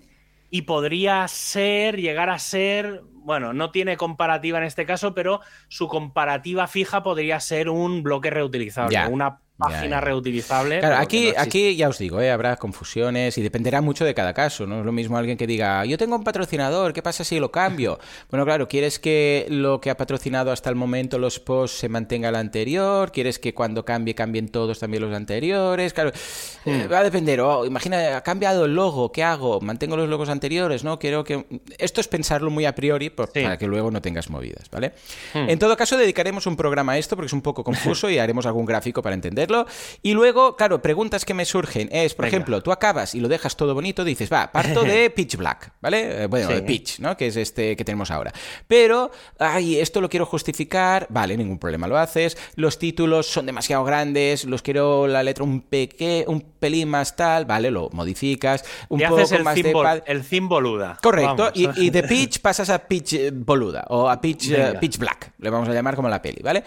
Y 0.50 0.64
podría 0.64 1.28
ser, 1.28 1.98
llegar 1.98 2.30
a 2.30 2.40
ser, 2.40 3.02
bueno, 3.14 3.54
no 3.54 3.72
tiene 3.72 3.98
comparativa 3.98 4.58
en 4.58 4.64
este 4.64 4.86
caso, 4.86 5.14
pero 5.14 5.42
su 5.68 5.88
comparativa 5.88 6.68
fija 6.68 7.04
podría 7.04 7.40
ser 7.40 7.70
un 7.70 8.04
bloque 8.04 8.30
reutilizable, 8.30 8.94
Ya. 8.94 9.08
una 9.08 9.40
página 9.60 9.98
ya. 9.98 10.02
reutilizable. 10.02 10.80
Claro, 10.80 10.96
aquí, 10.98 11.32
no 11.36 11.42
aquí 11.42 11.76
ya 11.76 11.90
os 11.90 11.98
digo, 12.00 12.20
¿eh? 12.22 12.32
habrá 12.32 12.56
confusiones 12.58 13.38
y 13.38 13.42
dependerá 13.42 13.82
mucho 13.82 14.06
de 14.06 14.14
cada 14.16 14.34
caso. 14.34 14.66
No 14.66 14.80
es 14.80 14.86
lo 14.86 14.92
mismo 14.92 15.18
alguien 15.18 15.38
que 15.38 15.46
diga, 15.46 15.86
yo 15.86 15.98
tengo 15.98 16.16
un 16.16 16.24
patrocinador, 16.24 16.94
¿qué 16.94 17.02
pasa 17.04 17.24
si 17.24 17.40
lo 17.40 17.52
cambio? 17.52 18.00
Bueno, 18.30 18.46
claro, 18.46 18.68
¿quieres 18.68 19.00
que 19.00 19.46
lo 19.50 19.82
que 19.82 19.90
ha 19.90 19.98
patrocinado 19.98 20.52
hasta 20.52 20.70
el 20.70 20.76
momento 20.76 21.18
los 21.18 21.40
posts 21.40 21.80
se 21.80 21.90
mantenga 21.90 22.30
el 22.30 22.36
anterior? 22.36 23.12
¿Quieres 23.12 23.40
que 23.40 23.54
cuando 23.54 23.84
cambie 23.86 24.14
cambien 24.16 24.50
todos 24.50 24.80
también 24.80 25.04
los 25.04 25.16
anteriores? 25.16 25.94
Claro, 25.94 26.12
eh, 26.66 26.86
Hmm. 26.88 26.92
va 26.92 27.00
a 27.00 27.04
depender. 27.04 27.42
Oh, 27.42 27.66
imagina, 27.66 28.18
ha 28.18 28.22
cambiado 28.22 28.66
el 28.66 28.76
logo, 28.76 29.12
¿qué 29.12 29.24
hago? 29.24 29.60
¿Mantengo 29.62 29.98
los 29.98 30.08
logos 30.10 30.30
anteriores? 30.30 30.84
¿No? 30.84 31.00
Quiero 31.00 31.24
que... 31.24 31.46
Esto 31.78 32.02
es 32.02 32.08
pensarlo 32.08 32.50
muy 32.52 32.66
a 32.66 32.76
priori 32.76 33.10
por- 33.10 33.30
Sí. 33.34 33.42
para 33.42 33.58
que 33.58 33.68
luego 33.68 33.90
no 33.92 34.02
tengas 34.02 34.30
movidas, 34.30 34.70
¿vale? 34.72 34.94
Hmm. 35.34 35.50
En 35.50 35.60
todo 35.60 35.76
caso, 35.76 35.98
dedicaremos 35.98 36.46
un 36.46 36.56
programa 36.56 36.94
a 36.94 36.98
esto 36.98 37.16
porque 37.16 37.28
es 37.28 37.34
un 37.34 37.42
poco 37.42 37.64
confuso 38.00 38.10
y 38.10 38.20
haremos 38.20 38.46
algún 38.46 38.66
gráfico 38.66 39.02
para 39.02 39.16
Y 40.02 40.14
luego, 40.14 40.56
claro, 40.56 40.82
preguntas 40.82 41.26
que 41.26 41.34
me 41.34 41.46
surgen 41.46 41.90
es, 41.92 42.14
por 42.14 42.26
Venga. 42.26 42.38
ejemplo, 42.38 42.62
tú 42.64 42.72
acabas 42.72 43.16
y 43.16 43.20
lo 43.20 43.28
dejas 43.28 43.56
todo 43.56 43.74
bonito, 43.74 44.04
dices, 44.04 44.32
va, 44.32 44.52
parto 44.52 44.84
de 44.84 45.10
Pitch 45.16 45.36
Black, 45.38 45.74
¿vale? 45.82 46.24
Eh, 46.24 46.28
Bueno, 46.28 46.48
Sí. 46.50 46.54
de 46.56 46.62
Pitch, 46.64 47.00
¿no? 47.00 47.16
Que 47.18 47.28
es 47.28 47.36
este 47.36 47.76
que 47.76 47.84
tenemos 47.86 48.12
ahora. 48.12 48.32
Pero, 48.68 49.12
ay, 49.40 49.80
esto 49.80 50.02
lo 50.02 50.10
quiero 50.10 50.26
justificar, 50.26 51.08
vale, 51.10 51.36
ningún 51.38 51.60
problema, 51.60 51.88
lo 51.88 51.98
haces. 51.98 52.38
Los 52.56 52.78
títulos 52.80 53.28
son 53.28 53.46
demasiado 53.46 53.84
grandes, 53.84 54.46
los 54.46 54.62
quiero 54.62 55.08
la 55.08 55.24
letra 55.24 55.44
un 55.44 55.62
peque, 55.62 56.26
un 56.28 56.42
pelín 56.42 56.90
más 56.90 57.16
tal, 57.16 57.46
vale, 57.46 57.72
lo 57.72 57.90
modificas. 57.92 58.64
Un 58.90 59.00
poco 59.02 59.18
haces 59.18 59.32
el 59.34 59.44
más 59.44 59.56
de... 59.56 60.04
el 60.06 60.24
theme 60.24 60.48
boluda. 60.48 60.98
Correcto, 61.02 61.52
y, 61.54 61.68
y 61.86 61.90
de 61.90 62.04
Pitch 62.04 62.40
pasas 62.42 62.70
a 62.70 62.80
Pitch 62.80 63.14
eh, 63.14 63.32
boluda 63.34 63.86
o 63.90 64.10
a 64.10 64.20
Pitch, 64.22 64.52
eh, 64.52 64.74
pitch 64.80 64.98
Black, 64.98 65.32
le 65.40 65.50
vamos 65.50 65.68
a 65.70 65.74
llamar 65.74 65.96
como 65.96 66.10
la 66.10 66.22
peli, 66.22 66.42
¿vale? 66.44 66.64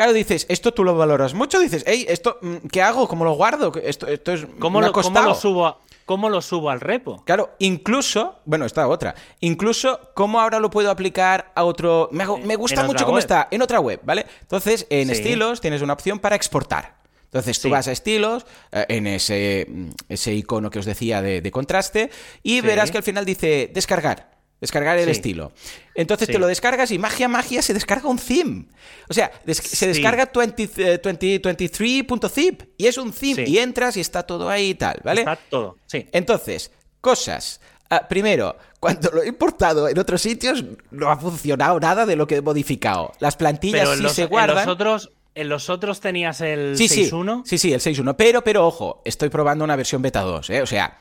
Claro, 0.00 0.14
dices, 0.14 0.46
esto 0.48 0.72
tú 0.72 0.82
lo 0.82 0.96
valoras 0.96 1.34
mucho, 1.34 1.60
dices, 1.60 1.84
hey, 1.86 2.06
esto, 2.08 2.38
mm, 2.40 2.68
¿qué 2.72 2.80
hago? 2.80 3.06
¿Cómo 3.06 3.22
lo 3.26 3.32
guardo? 3.34 3.70
Esto, 3.84 4.06
esto 4.06 4.32
es, 4.32 4.46
¿Cómo 4.58 4.80
lo, 4.80 4.92
cómo 4.92 5.02
costado". 5.04 5.28
lo 5.28 5.34
subo, 5.34 5.66
a- 5.66 5.78
¿Cómo 6.06 6.30
lo 6.30 6.40
subo 6.40 6.70
al 6.70 6.80
repo? 6.80 7.22
Claro, 7.26 7.50
incluso, 7.58 8.36
bueno, 8.46 8.64
esta 8.64 8.88
otra, 8.88 9.14
incluso 9.40 10.00
cómo 10.14 10.40
ahora 10.40 10.58
lo 10.58 10.70
puedo 10.70 10.90
aplicar 10.90 11.52
a 11.54 11.64
otro, 11.64 12.08
me, 12.12 12.24
hago- 12.24 12.38
me 12.38 12.56
gusta 12.56 12.82
mucho 12.84 13.04
cómo 13.04 13.16
web. 13.16 13.24
está, 13.24 13.48
en 13.50 13.60
otra 13.60 13.78
web, 13.78 14.00
¿vale? 14.02 14.24
Entonces, 14.40 14.86
en 14.88 15.08
Sí. 15.08 15.12
estilos 15.12 15.60
tienes 15.60 15.82
una 15.82 15.92
opción 15.92 16.18
para 16.18 16.34
exportar. 16.34 16.94
Entonces 17.24 17.58
tú 17.60 17.68
Sí. 17.68 17.72
vas 17.72 17.86
a 17.86 17.92
estilos, 17.92 18.46
eh, 18.72 18.86
en 18.88 19.06
ese, 19.06 19.66
mm, 19.68 19.88
ese 20.08 20.32
icono 20.32 20.70
que 20.70 20.78
os 20.78 20.86
decía 20.86 21.20
de, 21.20 21.42
de 21.42 21.50
contraste, 21.50 22.08
y 22.42 22.54
Sí. 22.54 22.60
verás 22.62 22.90
que 22.90 22.96
al 22.96 23.04
final 23.04 23.26
dice 23.26 23.70
descargar. 23.74 24.30
Descargar 24.60 24.98
el 24.98 25.06
Sí. 25.06 25.10
estilo. 25.12 25.52
Entonces 25.94 26.26
Sí. 26.26 26.32
te 26.34 26.38
lo 26.38 26.46
descargas 26.46 26.90
y 26.90 26.98
magia, 26.98 27.28
magia, 27.28 27.62
se 27.62 27.72
descarga 27.72 28.08
un 28.08 28.18
theme. 28.18 28.66
O 29.08 29.14
sea, 29.14 29.30
des- 29.46 29.56
se 29.56 29.76
Sí. 29.76 29.86
descarga 29.86 30.30
20, 30.34 30.68
eh, 30.76 30.98
2023.zip 31.02 32.62
y 32.76 32.86
es 32.86 32.98
un 32.98 33.12
theme. 33.12 33.46
Sí. 33.46 33.52
Y 33.52 33.58
entras 33.58 33.96
y 33.96 34.00
está 34.00 34.22
todo 34.24 34.48
ahí 34.50 34.70
y 34.70 34.74
tal, 34.74 35.00
¿vale? 35.04 35.22
Está 35.22 35.36
todo, 35.36 35.76
sí. 35.86 36.06
Entonces, 36.12 36.70
cosas. 37.00 37.60
Ah, 37.88 38.06
primero, 38.08 38.56
cuando 38.78 39.10
lo 39.10 39.22
he 39.22 39.28
importado 39.28 39.88
en 39.88 39.98
otros 39.98 40.22
sitios, 40.22 40.64
no 40.90 41.10
ha 41.10 41.16
funcionado 41.16 41.80
nada 41.80 42.06
de 42.06 42.14
lo 42.16 42.26
que 42.26 42.36
he 42.36 42.42
modificado. 42.42 43.12
Las 43.18 43.36
plantillas 43.36 43.80
Pero 43.80 43.92
en 43.92 43.96
sí 43.98 44.02
los, 44.04 44.12
se 44.12 44.22
en 44.22 44.28
guardan. 44.28 44.56
los 44.64 44.66
otros, 44.68 45.10
en 45.34 45.48
los 45.48 45.68
otros 45.70 46.00
tenías 46.00 46.40
el 46.40 46.76
Sí, 46.76 46.86
sí, 46.86 47.04
6.1. 47.10 47.42
sí, 47.44 47.58
sí, 47.58 47.72
el 47.72 47.80
6.1. 47.80 48.14
Pero, 48.16 48.42
pero 48.44 48.64
ojo, 48.66 49.02
estoy 49.04 49.28
probando 49.28 49.64
una 49.64 49.74
versión 49.74 50.02
beta 50.02 50.20
2, 50.20 50.50
¿eh? 50.50 50.62
O 50.62 50.66
sea, 50.66 50.98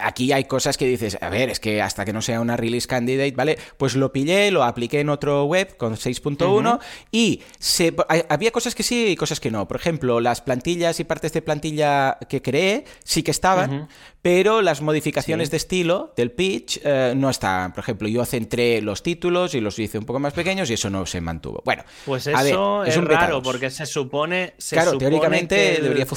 aquí 0.00 0.32
hay 0.32 0.44
cosas 0.44 0.76
que 0.76 0.86
dices, 0.86 1.18
a 1.20 1.28
ver, 1.28 1.50
es 1.50 1.60
que 1.60 1.82
hasta 1.82 2.04
que 2.04 2.12
no 2.12 2.22
sea 2.22 2.40
una 2.40 2.56
release 2.56 2.86
candidate, 2.86 3.32
¿vale? 3.32 3.58
Pues 3.76 3.94
lo 3.96 4.12
pillé, 4.12 4.50
lo 4.50 4.62
apliqué 4.64 5.00
en 5.00 5.08
otro 5.08 5.44
web 5.44 5.76
con 5.76 5.94
6.1 5.96 6.78
y 7.12 7.42
se, 7.58 7.94
había 8.28 8.50
cosas 8.50 8.74
que 8.74 8.82
sí 8.82 9.06
y 9.08 9.16
cosas 9.16 9.40
que 9.40 9.50
no. 9.50 9.66
Por 9.68 9.76
ejemplo, 9.76 10.20
las 10.20 10.40
plantillas 10.40 11.00
y 11.00 11.04
partes 11.04 11.32
de 11.32 11.42
plantilla 11.42 12.18
que 12.28 12.42
creé 12.42 12.84
sí 13.04 13.22
que 13.22 13.30
estaban, 13.30 13.88
pero 14.22 14.62
las 14.62 14.80
modificaciones 14.80 15.48
Sí. 15.48 15.50
de 15.52 15.56
estilo 15.58 16.12
del 16.16 16.30
pitch 16.32 16.80
eh, 16.84 17.12
no 17.16 17.28
estaban. 17.28 17.72
Por 17.72 17.82
ejemplo, 17.84 18.08
yo 18.08 18.24
centré 18.24 18.80
los 18.80 19.02
títulos 19.02 19.54
y 19.54 19.60
los 19.60 19.78
hice 19.78 19.98
un 19.98 20.04
poco 20.06 20.18
más 20.18 20.32
pequeños 20.32 20.70
y 20.70 20.74
eso 20.74 20.88
no 20.88 21.04
se 21.04 21.20
mantuvo. 21.20 21.60
Bueno, 21.64 21.84
Pues 22.06 22.26
a 22.28 22.42
ver, 22.42 22.52
eso 22.52 22.84
es, 22.84 22.96
un 22.96 23.06
raro, 23.06 23.34
2. 23.36 23.42
porque 23.44 23.70
se 23.70 23.84
supone. 23.86 24.54
Se 24.58 24.76
Claro, 24.76 24.92
supone 24.92 25.10
teóricamente 25.10 25.56
que 25.56 25.74
el- 25.76 25.82
debería 25.82 26.06
fu- 26.06 26.16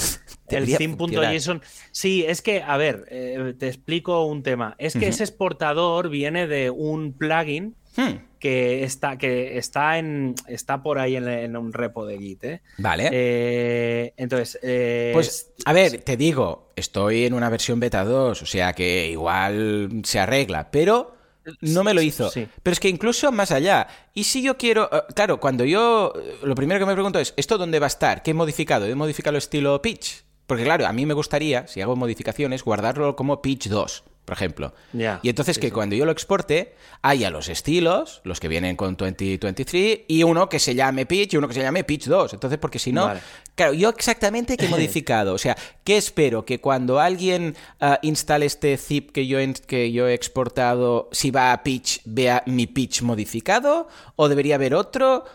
El 0.50 0.78
theme.json. 0.78 1.62
Sí, 1.92 2.24
es 2.28 2.42
que, 2.42 2.62
a 2.64 2.78
ver, 2.78 3.06
eh, 3.10 3.54
te 3.58 3.68
explico 3.68 4.26
un 4.26 4.44
tema. 4.44 4.76
Es 4.78 4.96
que 4.96 5.08
ese 5.08 5.24
exportador 5.24 6.10
viene 6.10 6.48
de 6.48 6.70
un 6.70 7.14
plugin 7.14 7.76
Hmm, 7.98 8.20
que 8.40 8.84
está, 8.84 9.18
que 9.18 9.58
está 9.58 9.98
en. 9.98 10.36
está 10.48 10.84
por 10.84 11.00
ahí 11.00 11.16
en, 11.16 11.28
en 11.28 11.58
un 11.58 11.74
repo 11.74 12.06
de 12.06 12.20
Git, 12.20 12.44
¿eh? 12.44 12.62
Vale. 12.78 13.10
Eh, 13.12 14.14
entonces. 14.18 14.60
eh, 14.62 15.10
Pues, 15.14 15.52
a 15.66 15.74
ver, 15.74 16.02
te 16.02 16.16
digo, 16.16 16.72
estoy 16.76 17.26
en 17.26 17.34
una 17.34 17.50
versión 17.50 17.80
beta 17.80 18.04
2, 18.06 18.40
o 18.40 18.46
sea 18.46 18.74
que 18.74 19.10
igual 19.10 20.02
se 20.04 20.20
arregla, 20.20 20.70
pero 20.70 21.16
no 21.62 21.84
me 21.84 21.96
lo 21.96 22.04
hizo. 22.04 22.30
Sí. 22.30 22.48
Pero 22.62 22.72
es 22.74 22.80
que 22.80 22.90
incluso 22.90 23.32
más 23.32 23.52
allá, 23.52 23.88
y 24.14 24.26
si 24.26 24.44
yo 24.44 24.58
quiero, 24.58 24.90
eh, 24.92 25.02
claro, 25.16 25.40
cuando 25.40 25.66
yo, 25.66 26.14
lo 26.44 26.54
primero 26.54 26.80
que 26.80 26.86
me 26.86 26.94
pregunto 26.94 27.18
es, 27.18 27.34
¿esto 27.36 27.58
dónde 27.58 27.80
va 27.80 27.88
a 27.88 27.88
estar? 27.88 28.22
¿Qué 28.22 28.30
he 28.30 28.36
modificado? 28.36 28.86
¿He 28.86 28.94
modificado 28.94 29.32
el 29.32 29.40
estilo 29.40 29.82
pitch? 29.82 30.24
Porque 30.48 30.64
claro, 30.64 30.88
a 30.88 30.94
mí 30.94 31.06
me 31.06 31.14
gustaría, 31.14 31.68
si 31.68 31.82
hago 31.82 31.96
modificaciones, 31.96 32.64
guardarlo 32.64 33.16
como 33.18 33.42
pitch 33.42 33.68
2, 33.68 34.04
por 34.24 34.34
ejemplo. 34.34 34.74
Y 34.94 35.30
entonces 35.30 35.56
sí, 35.56 35.62
que 35.62 35.68
sí. 35.68 35.72
cuando 35.72 35.96
yo 35.96 36.06
lo 36.06 36.12
exporte, 36.14 36.74
haya 37.02 37.30
los 37.30 37.50
estilos, 37.50 38.22
los 38.24 38.40
que 38.40 38.48
vienen 38.48 38.78
con 38.78 38.96
2023, 38.96 40.00
y 40.08 40.24
uno 40.24 40.48
que 40.48 40.60
se 40.60 40.74
llame 40.74 41.06
pitch 41.06 41.34
y 41.34 41.38
uno 41.38 41.50
que 41.50 41.54
se 41.54 41.62
llame 41.62 41.84
pitch 41.84 42.08
2. 42.08 42.34
Entonces, 42.34 42.58
porque 42.60 42.80
si 42.80 42.94
no, 42.94 43.06
Vale. 43.08 43.20
Claro, 43.58 43.74
yo 43.74 43.90
exactamente 43.90 44.56
qué 44.56 44.68
he 44.68 44.70
modificado. 44.78 45.34
O 45.34 45.38
sea, 45.40 45.58
¿qué 45.84 45.98
espero? 45.98 46.46
Que 46.46 46.62
cuando 46.62 47.00
alguien 47.00 47.56
ah, 47.82 47.98
instale 48.04 48.46
este 48.46 48.78
zip 48.78 49.12
que 49.12 49.26
yo, 49.26 49.40
que 49.66 49.92
yo 49.92 50.08
he 50.08 50.14
exportado, 50.14 51.10
si 51.12 51.32
va 51.32 51.52
a 51.52 51.64
pitch, 51.64 52.02
vea 52.06 52.44
mi 52.46 52.68
pitch 52.68 53.02
modificado? 53.02 53.88
¿O 54.16 54.30
debería 54.30 54.56
haber 54.56 54.76
otro? 54.76 55.26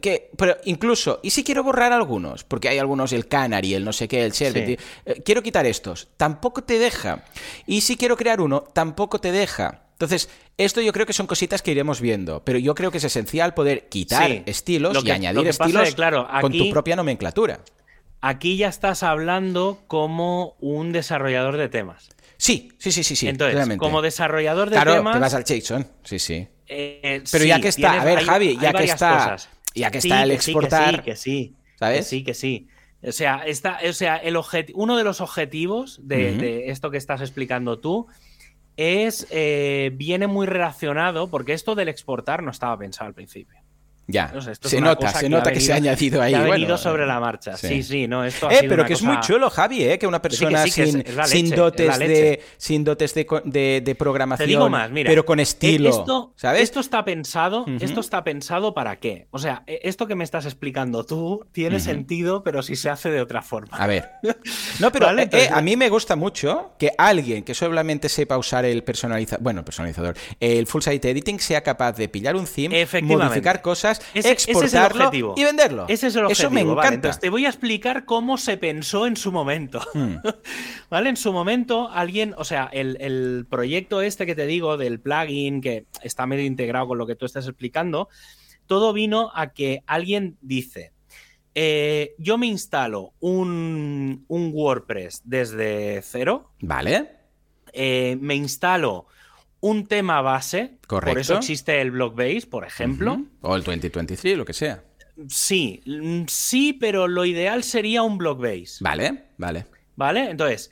Que, 0.00 0.30
pero 0.36 0.58
incluso, 0.64 1.18
¿y 1.24 1.30
si 1.30 1.42
quiero 1.42 1.64
borrar 1.64 1.92
algunos? 1.92 2.44
Porque 2.44 2.68
hay 2.68 2.78
algunos, 2.78 3.12
el 3.12 3.26
Canary, 3.26 3.74
el 3.74 3.84
no 3.84 3.92
sé 3.92 4.06
qué, 4.06 4.24
el. 4.24 4.32
Sí. 4.32 4.46
eh, 4.46 4.78
quiero 5.24 5.42
quitar 5.42 5.66
estos. 5.66 6.06
Tampoco 6.16 6.62
te 6.62 6.78
deja. 6.78 7.24
Y 7.66 7.80
si 7.80 7.96
quiero 7.96 8.16
crear 8.16 8.40
uno, 8.40 8.62
tampoco 8.72 9.20
te 9.20 9.32
deja. 9.32 9.89
Entonces, 10.00 10.30
esto 10.56 10.80
yo 10.80 10.94
creo 10.94 11.04
que 11.04 11.12
son 11.12 11.26
cositas 11.26 11.60
que 11.60 11.72
iremos 11.72 12.00
viendo, 12.00 12.42
pero 12.42 12.58
yo 12.58 12.74
creo 12.74 12.90
que 12.90 12.96
es 12.96 13.04
esencial 13.04 13.52
poder 13.52 13.90
quitar 13.90 14.28
Sí. 14.30 14.42
estilos 14.46 14.94
Lo 14.94 15.02
y 15.06 15.10
añadir 15.10 15.46
estilos 15.46 15.88
es 15.88 15.94
claro, 15.94 16.26
con 16.40 16.50
tu 16.52 16.70
propia 16.70 16.96
nomenclatura. 16.96 17.60
Aquí 18.22 18.56
ya 18.56 18.68
estás 18.68 19.02
hablando 19.02 19.82
como 19.88 20.56
un 20.58 20.92
desarrollador 20.92 21.58
de 21.58 21.68
temas. 21.68 22.08
Sí, 22.38 22.72
sí, 22.78 22.92
sí, 22.92 23.04
sí, 23.04 23.14
sí. 23.14 23.28
Entonces, 23.28 23.54
realmente. 23.56 23.78
como 23.78 24.00
desarrollador 24.00 24.70
de 24.70 24.76
claro, 24.76 24.94
temas. 24.94 25.12
te 25.16 25.20
vas 25.20 25.34
al 25.34 25.44
JSON, 25.44 25.86
sí, 26.02 26.18
sí. 26.18 26.48
eh, 26.66 27.22
Pero 27.30 27.42
sí, 27.42 27.48
ya 27.48 27.60
que 27.60 27.68
está, 27.68 27.80
tienes- 27.90 28.00
a 28.00 28.04
ver, 28.06 28.18
hay- 28.20 28.24
Javi, 28.24 28.58
ya 28.58 28.72
que 28.72 28.84
está- 28.84 29.12
cosas. 29.18 29.48
ya 29.74 29.90
que 29.90 30.00
Sí, 30.00 30.08
está 30.08 30.22
el 30.22 30.30
que 30.30 30.38
sí, 30.38 30.44
que 30.44 30.50
exportar, 30.58 30.94
sí, 30.96 31.02
que 31.02 31.16
sí, 31.16 31.54
¿sabes? 31.78 31.98
Que 31.98 32.04
sí, 32.04 32.24
que 32.24 32.32
sí. 32.34 32.68
O 33.02 33.12
sea, 33.12 33.42
está, 33.46 33.78
o 33.86 33.92
sea 33.92 34.16
el 34.16 34.38
uno 34.74 34.96
de 34.96 35.04
los 35.04 35.20
objetivos 35.20 36.00
de 36.02 36.70
esto 36.70 36.90
que 36.90 36.96
estás 36.96 37.20
explicando 37.20 37.78
tú 37.78 38.06
es 38.80 39.26
eh, 39.30 39.90
viene 39.94 40.26
muy 40.26 40.46
relacionado, 40.46 41.30
porque 41.30 41.52
esto 41.52 41.74
del 41.74 41.88
exportar 41.88 42.42
no 42.42 42.50
estaba 42.50 42.78
pensado 42.78 43.08
al 43.08 43.14
principio. 43.14 43.58
Ya, 44.10 44.30
No 44.34 44.40
sé, 44.40 44.52
esto 44.52 44.68
es 44.68 44.72
se 44.72 44.80
nota, 44.80 45.08
se 45.12 45.28
nota 45.28 45.52
que 45.52 45.60
se 45.60 45.72
ha 45.72 45.76
añadido 45.76 46.20
ahí. 46.20 46.32
que 46.32 46.36
ha 46.36 46.40
bueno, 46.40 46.52
venido 46.54 46.78
sobre 46.78 47.04
eh, 47.04 47.06
la 47.06 47.20
marcha. 47.20 47.56
sí. 47.56 47.68
Sí, 47.68 47.82
sí, 47.82 48.08
no, 48.08 48.24
esto 48.24 48.48
ha 48.48 48.52
Eh, 48.52 48.56
sido 48.60 48.68
pero 48.70 48.82
una 48.82 48.88
que 48.88 48.94
es 48.94 49.02
muy 49.02 49.20
chulo, 49.20 49.50
Javi, 49.50 49.84
¿eh? 49.84 49.98
que 49.98 50.06
una 50.06 50.20
persona 50.22 50.64
sí, 50.64 50.72
que 50.72 50.82
es- 50.82 51.30
sin, 51.30 51.50
dotes, 51.50 51.98
de, 51.98 52.42
sin 52.56 52.84
dotes 52.84 53.14
de, 53.14 53.26
de- 53.44 53.80
de 53.84 53.94
programación, 53.94 54.44
Te 54.46 54.48
digo 54.48 54.68
más, 54.68 54.90
mira. 54.90 55.08
pero 55.08 55.24
con 55.24 55.40
estilo, 55.40 55.88
eh, 55.88 55.90
Esto, 55.92 56.32
¿sabes? 56.36 56.62
esto 56.62 56.80
está 56.80 57.04
pensado, 57.04 57.64
esto 57.80 58.00
está 58.00 58.24
pensado 58.24 58.74
para 58.74 58.96
qué. 58.98 59.28
O 59.30 59.38
sea, 59.38 59.62
e- 59.66 59.80
esto 59.84 60.06
que 60.06 60.14
me 60.14 60.24
estás 60.24 60.44
explicando 60.46 61.04
tú 61.04 61.46
tiene 61.52 61.78
sentido, 61.80 62.42
pero 62.42 62.62
si 62.62 62.76
se 62.76 62.90
hace 62.90 63.10
de 63.10 63.20
otra 63.20 63.42
forma. 63.42 63.76
A 63.76 63.86
ver. 63.86 64.10
No, 64.80 64.90
pero 64.90 65.06
Vale, 65.10 65.22
eh, 65.22 65.24
entonces- 65.24 65.48
eh, 65.50 65.52
a 65.54 65.60
mí 65.62 65.76
me 65.76 65.88
gusta 65.88 66.16
mucho 66.16 66.72
que 66.78 66.90
alguien 66.98 67.42
que 67.44 67.54
solamente 67.54 68.08
sepa 68.08 68.36
usar 68.38 68.64
el 68.64 68.82
personalizador, 68.82 69.42
bueno, 69.42 69.64
personalizador, 69.64 70.16
el 70.40 70.66
full 70.66 70.82
site 70.82 71.10
editing 71.10 71.38
sea 71.40 71.62
capaz 71.62 71.92
de 71.92 72.08
pillar 72.08 72.36
un 72.36 72.46
theme, 72.46 72.86
modificar 73.02 73.62
cosas, 73.62 73.99
Ese- 74.14 74.32
ese 74.32 74.50
es 74.52 74.56
el 74.58 74.64
exportarlo 74.64 75.04
objetivo. 75.06 75.34
y 75.36 75.44
venderlo. 75.44 75.84
Ese 75.88 76.06
es 76.08 76.16
el 76.16 76.24
objetivo. 76.24 76.46
Eso 76.48 76.50
me 76.54 76.62
Vale, 76.64 76.72
encanta. 76.72 76.94
entonces 76.94 77.20
te 77.20 77.30
voy 77.30 77.46
a 77.46 77.48
explicar 77.48 78.04
cómo 78.04 78.38
se 78.38 78.56
pensó 78.56 79.06
en 79.06 79.16
su 79.16 79.30
momento. 79.32 79.80
Hmm. 79.94 80.16
¿Vale? 80.90 81.10
En 81.10 81.16
su 81.16 81.32
momento, 81.32 81.88
alguien, 81.90 82.34
o 82.36 82.44
sea, 82.44 82.68
el, 82.72 82.96
el 83.00 83.46
proyecto 83.48 84.02
este 84.02 84.26
que 84.26 84.34
te 84.34 84.46
digo 84.46 84.76
del 84.76 85.00
plugin, 85.00 85.60
que 85.60 85.86
está 86.02 86.26
medio 86.26 86.44
integrado 86.44 86.88
con 86.88 86.98
lo 86.98 87.06
que 87.06 87.16
tú 87.16 87.26
estás 87.26 87.46
explicando, 87.46 88.08
todo 88.66 88.92
vino 88.92 89.30
a 89.34 89.52
que 89.52 89.82
alguien 89.86 90.36
dice. 90.40 90.92
eh, 91.54 92.14
yo 92.18 92.38
me 92.38 92.46
instalo 92.46 93.12
un, 93.18 94.24
un 94.28 94.50
WordPress 94.54 95.22
desde 95.24 96.00
cero, 96.02 96.52
Vale. 96.60 97.10
eh, 97.72 98.16
me 98.20 98.36
instalo 98.36 99.06
un 99.60 99.86
tema 99.86 100.20
base, 100.22 100.76
por 100.80 101.00
Correcto. 101.00 101.20
eso 101.20 101.36
existe 101.36 101.80
el 101.80 101.90
Blockbase, 101.90 102.46
por 102.48 102.64
ejemplo. 102.64 103.22
O 103.42 103.54
el 103.56 103.62
2023, 103.62 104.38
lo 104.38 104.44
que 104.44 104.52
sea. 104.54 104.82
Sí, 105.28 105.82
mm, 105.84 106.22
sí, 106.28 106.72
pero 106.72 107.06
lo 107.06 107.24
ideal 107.26 107.62
sería 107.62 108.02
un 108.02 108.16
block 108.16 108.40
base. 108.40 108.76
Vale, 108.80 109.24
vale. 109.36 109.66
¿Vale? 109.96 110.30
Entonces, 110.30 110.70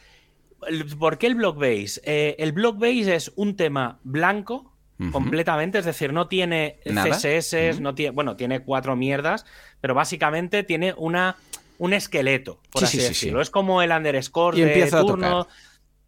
¿por 0.98 1.18
qué 1.18 1.26
el 1.26 1.34
block 1.34 1.58
base? 1.58 2.00
Eh, 2.04 2.36
el 2.38 2.52
block 2.52 2.78
base 2.78 3.14
es 3.14 3.30
un 3.36 3.56
tema 3.56 3.98
blanco 4.04 4.72
completamente, 5.12 5.78
es 5.78 5.84
decir, 5.84 6.12
no 6.12 6.26
tiene 6.26 6.80
Nada. 6.84 7.10
CSS, 7.16 7.78
no 7.80 7.94
tiene, 7.94 8.10
bueno, 8.10 8.34
tiene 8.36 8.60
cuatro 8.64 8.96
mierdas, 8.96 9.46
pero 9.80 9.94
básicamente 9.94 10.64
tiene 10.64 10.92
una, 10.96 11.36
un 11.78 11.92
esqueleto, 11.92 12.60
por 12.70 12.80
Sí, 12.80 12.86
así 12.86 12.96
sí, 12.96 13.02
sí, 13.02 13.08
decirlo. 13.10 13.38
sí. 13.38 13.42
Es 13.42 13.50
como 13.50 13.80
el 13.80 13.92
underscore 13.92 14.58
Y 14.58 14.62
de 14.62 14.82
a 14.82 15.00
turno. 15.02 15.46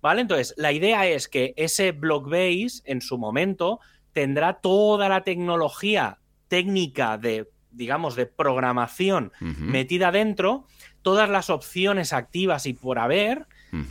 ¿Vale? 0.03 0.23
Entonces, 0.23 0.55
la 0.57 0.73
idea 0.73 1.07
es 1.07 1.29
que 1.29 1.53
ese 1.57 1.93
block 1.93 2.25
base, 2.31 2.83
en 2.85 3.01
su 3.01 3.19
momento, 3.19 3.81
tendrá 4.13 4.55
toda 4.55 5.09
la 5.09 5.23
tecnología 5.23 6.19
técnica 6.49 7.19
de, 7.19 7.49
digamos, 7.71 8.17
de 8.17 8.27
programación 8.27 9.33
metida 9.41 10.11
dentro, 10.11 10.65
todas 11.03 11.29
las 11.31 11.49
opciones 11.51 12.13
activas 12.13 12.67
y 12.67 12.73
por 12.73 12.99
haber, 12.99 13.47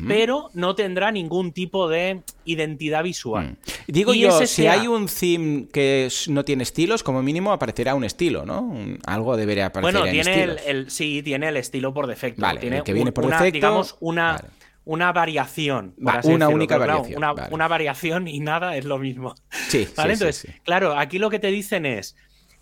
pero 0.10 0.50
no 0.54 0.76
tendrá 0.76 1.10
ningún 1.10 1.54
tipo 1.54 1.88
de 1.88 2.22
identidad 2.44 3.02
visual. 3.02 3.52
Mm. 3.52 3.58
Digo 3.88 4.14
Y 4.14 4.20
yo, 4.20 4.28
ese 4.30 4.48
si 4.48 4.64
sea- 4.64 4.74
hay 4.74 4.88
un 4.90 5.08
theme 5.08 5.68
que 5.72 6.10
no 6.28 6.44
tiene 6.44 6.64
estilos, 6.64 7.02
como 7.02 7.24
mínimo 7.24 7.54
aparecerá 7.54 7.96
un 7.96 8.04
estilo, 8.04 8.46
¿no? 8.46 8.60
Un- 8.62 9.00
algo 9.06 9.38
debería 9.38 9.68
aparecer 9.68 9.94
Bueno, 10.02 10.06
en 10.06 10.12
tiene 10.12 10.44
el, 10.66 10.92
sí, 10.92 11.24
tiene 11.24 11.48
el 11.48 11.56
estilo 11.56 11.94
por 11.94 12.08
defecto. 12.08 12.42
Vale, 12.42 12.60
tiene 12.60 12.80
el 12.80 12.84
que 12.84 12.92
viene 12.92 13.14
por 13.14 13.24
una, 13.26 13.38
defecto, 13.38 13.56
digamos, 13.56 13.96
una, 14.02 14.34
vale. 14.34 14.48
Una 14.90 15.12
variación. 15.12 15.94
por 16.04 16.08
Va, 16.16 16.20
así 16.20 16.28
una 16.30 16.46
decirlo, 16.46 16.56
única 16.56 16.76
claro, 16.78 16.94
variación, 16.94 17.18
una, 17.20 17.34
vale. 17.34 17.54
una 17.54 17.68
variación 17.68 18.28
y 18.28 18.40
nada 18.40 18.76
es 18.76 18.86
lo 18.86 18.98
mismo. 18.98 19.36
Sí, 19.70 19.88
¿Vale? 19.96 20.16
sí, 20.16 20.24
Entonces, 20.24 20.36
sí. 20.38 20.62
claro, 20.64 20.98
aquí 20.98 21.20
lo 21.20 21.30
que 21.30 21.38
te 21.40 21.48
dicen 21.48 21.86
es. 21.86 22.16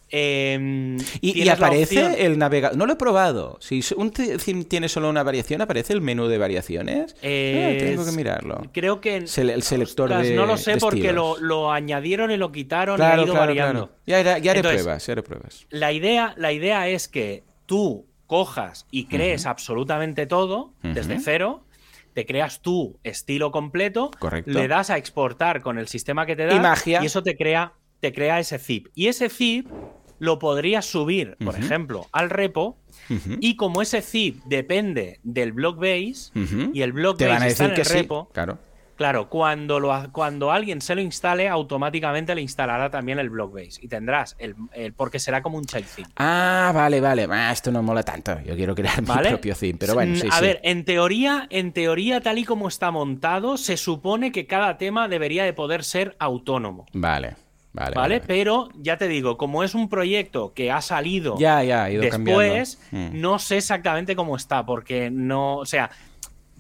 em, 0.10 0.98
Y, 1.22 1.48
aparece 1.50 2.26
el 2.26 2.38
navegador. 2.38 2.78
No 2.78 2.86
lo 2.86 2.94
he 2.94 2.96
probado. 2.96 3.58
Si 3.62 3.82
un 3.96 4.12
tiene 4.12 4.90
solo 4.90 5.10
una 5.10 5.24
variación, 5.24 5.62
¿aparece 5.62 5.94
el 5.94 6.02
menú 6.02 6.28
de 6.28 6.38
variaciones? 6.38 7.16
Eh, 7.22 7.76
Ah, 7.78 7.86
tengo 7.86 8.06
que 8.06 8.12
mirarlo. 8.12 8.62
Creo 8.74 9.00
que. 9.02 9.22
Sele- 9.28 9.54
el 9.54 9.64
selector 9.64 10.10
Ostras, 10.12 10.28
de- 10.28 10.36
No 10.36 10.46
lo 10.46 10.58
sé 10.58 10.72
de 10.74 10.78
porque 10.78 11.12
lo, 11.14 11.38
lo 11.40 11.72
añadieron 11.72 12.32
y 12.32 12.38
lo 12.38 12.52
quitaron 12.52 13.00
y 13.00 13.04
ha 13.04 13.16
ido 13.16 13.26
claro, 13.26 13.40
variando. 13.40 13.88
claro. 13.88 14.02
Ya, 14.06 14.20
haré- 14.20 14.42
ya 14.42 14.52
haré 14.52 14.60
Entonces, 14.60 14.82
pruebas, 14.84 15.06
ya 15.06 15.12
haré 15.14 15.24
pruebas. 15.24 15.66
La 15.70 15.92
idea, 15.92 16.34
la 16.38 16.52
idea 16.54 16.88
es 16.88 17.08
que 17.08 17.44
tú 17.66 18.06
cojas 18.28 18.86
y 18.92 19.06
crees 19.06 19.46
absolutamente 19.46 20.26
todo 20.26 20.74
desde 20.84 21.18
cero, 21.20 21.64
te 22.18 22.26
creas 22.26 22.64
tu 22.64 22.98
estilo 23.04 23.52
completo, 23.52 24.10
Correcto. 24.18 24.50
le 24.50 24.68
das 24.68 24.90
a 24.90 24.98
exportar 24.98 25.62
con 25.62 25.78
el 25.78 25.88
sistema 25.88 26.26
que 26.26 26.36
te 26.36 26.48
da 26.48 26.56
Y 26.56 26.60
magia. 26.60 27.02
eso 27.02 27.22
te 27.22 27.38
crea, 27.38 27.74
te 28.00 28.12
crea 28.12 28.40
ese 28.40 28.58
zip. 28.58 28.88
Y 28.96 29.06
ese 29.06 29.30
zip 29.30 29.68
lo 30.18 30.40
podrías 30.40 30.84
subir, 30.84 31.38
por 31.46 31.54
ejemplo, 31.56 32.08
al 32.12 32.32
repo 32.32 32.80
y 33.40 33.56
como 33.56 33.84
ese 33.84 34.02
zip 34.02 34.42
depende 34.46 35.20
del 35.22 35.52
block 35.52 35.78
base 35.78 36.32
y 36.74 36.82
el 36.82 36.92
block 36.92 37.20
Te 37.20 37.28
base 37.28 37.36
van 37.40 37.44
a 37.44 37.48
está 37.52 37.66
en 37.66 37.74
que 37.76 37.82
el 37.82 37.88
sí. 37.88 37.94
repo, 37.94 38.30
Claro. 38.34 38.58
Claro, 38.98 39.30
cuando, 39.30 39.80
lo, 39.80 40.12
cuando 40.12 40.52
alguien 40.52 40.82
se 40.82 40.96
lo 40.96 41.02
instale, 41.02 41.48
automáticamente 41.48 42.34
le 42.34 42.42
instalará 42.42 42.90
también 42.90 43.20
el 43.20 43.30
Blockbase. 43.30 43.80
Y 43.82 43.88
tendrás 43.88 44.36
el, 44.40 44.56
el- 44.74 44.92
porque 44.94 45.20
será 45.20 45.42
como 45.44 45.58
un 45.58 45.66
child 45.66 45.86
theme. 45.96 46.10
Ah, 46.18 46.72
vale, 46.74 47.00
vale. 47.00 47.28
Ah, 47.30 47.52
esto 47.52 47.72
no 47.72 47.84
mola 47.84 48.02
tanto. 48.04 48.40
Yo 48.44 48.56
quiero 48.56 48.74
crear 48.74 49.00
mi 49.02 49.08
propio 49.08 49.56
theme. 49.56 49.78
Pero 49.80 49.94
bueno, 49.94 50.14
Mm, 50.14 50.16
sí, 50.16 50.28
A 50.32 50.38
sí. 50.40 50.42
ver, 50.42 50.60
en 50.64 50.84
teoría, 50.84 51.46
en 51.52 51.72
teoría, 51.74 52.22
tal 52.22 52.40
y 52.40 52.44
como 52.44 52.68
está 52.68 52.90
montado, 52.90 53.58
se 53.58 53.78
supone 53.78 54.32
que 54.32 54.48
cada 54.48 54.78
tema 54.78 55.08
debería 55.08 55.44
de 55.44 55.54
poder 55.54 55.84
ser 55.84 56.16
autónomo. 56.18 56.86
Vale, 56.94 57.36
vale. 57.74 57.96
¿Vale? 57.96 58.22
Pero 58.26 58.70
ya 58.76 58.98
te 58.98 59.08
digo, 59.08 59.38
como 59.38 59.64
es 59.64 59.76
un 59.76 59.90
proyecto 59.90 60.54
que 60.56 60.72
ha 60.72 60.82
salido 60.82 61.38
Ya, 61.38 61.62
ya, 61.64 61.84
ha 61.84 61.92
ido 61.92 62.02
después, 62.02 62.80
cambiando. 62.92 63.18
Mm. 63.18 63.22
no 63.22 63.38
sé 63.38 63.58
exactamente 63.58 64.16
cómo 64.16 64.36
está, 64.36 64.66
porque 64.66 65.12
no. 65.12 65.58
O 65.58 65.66
sea, 65.68 65.92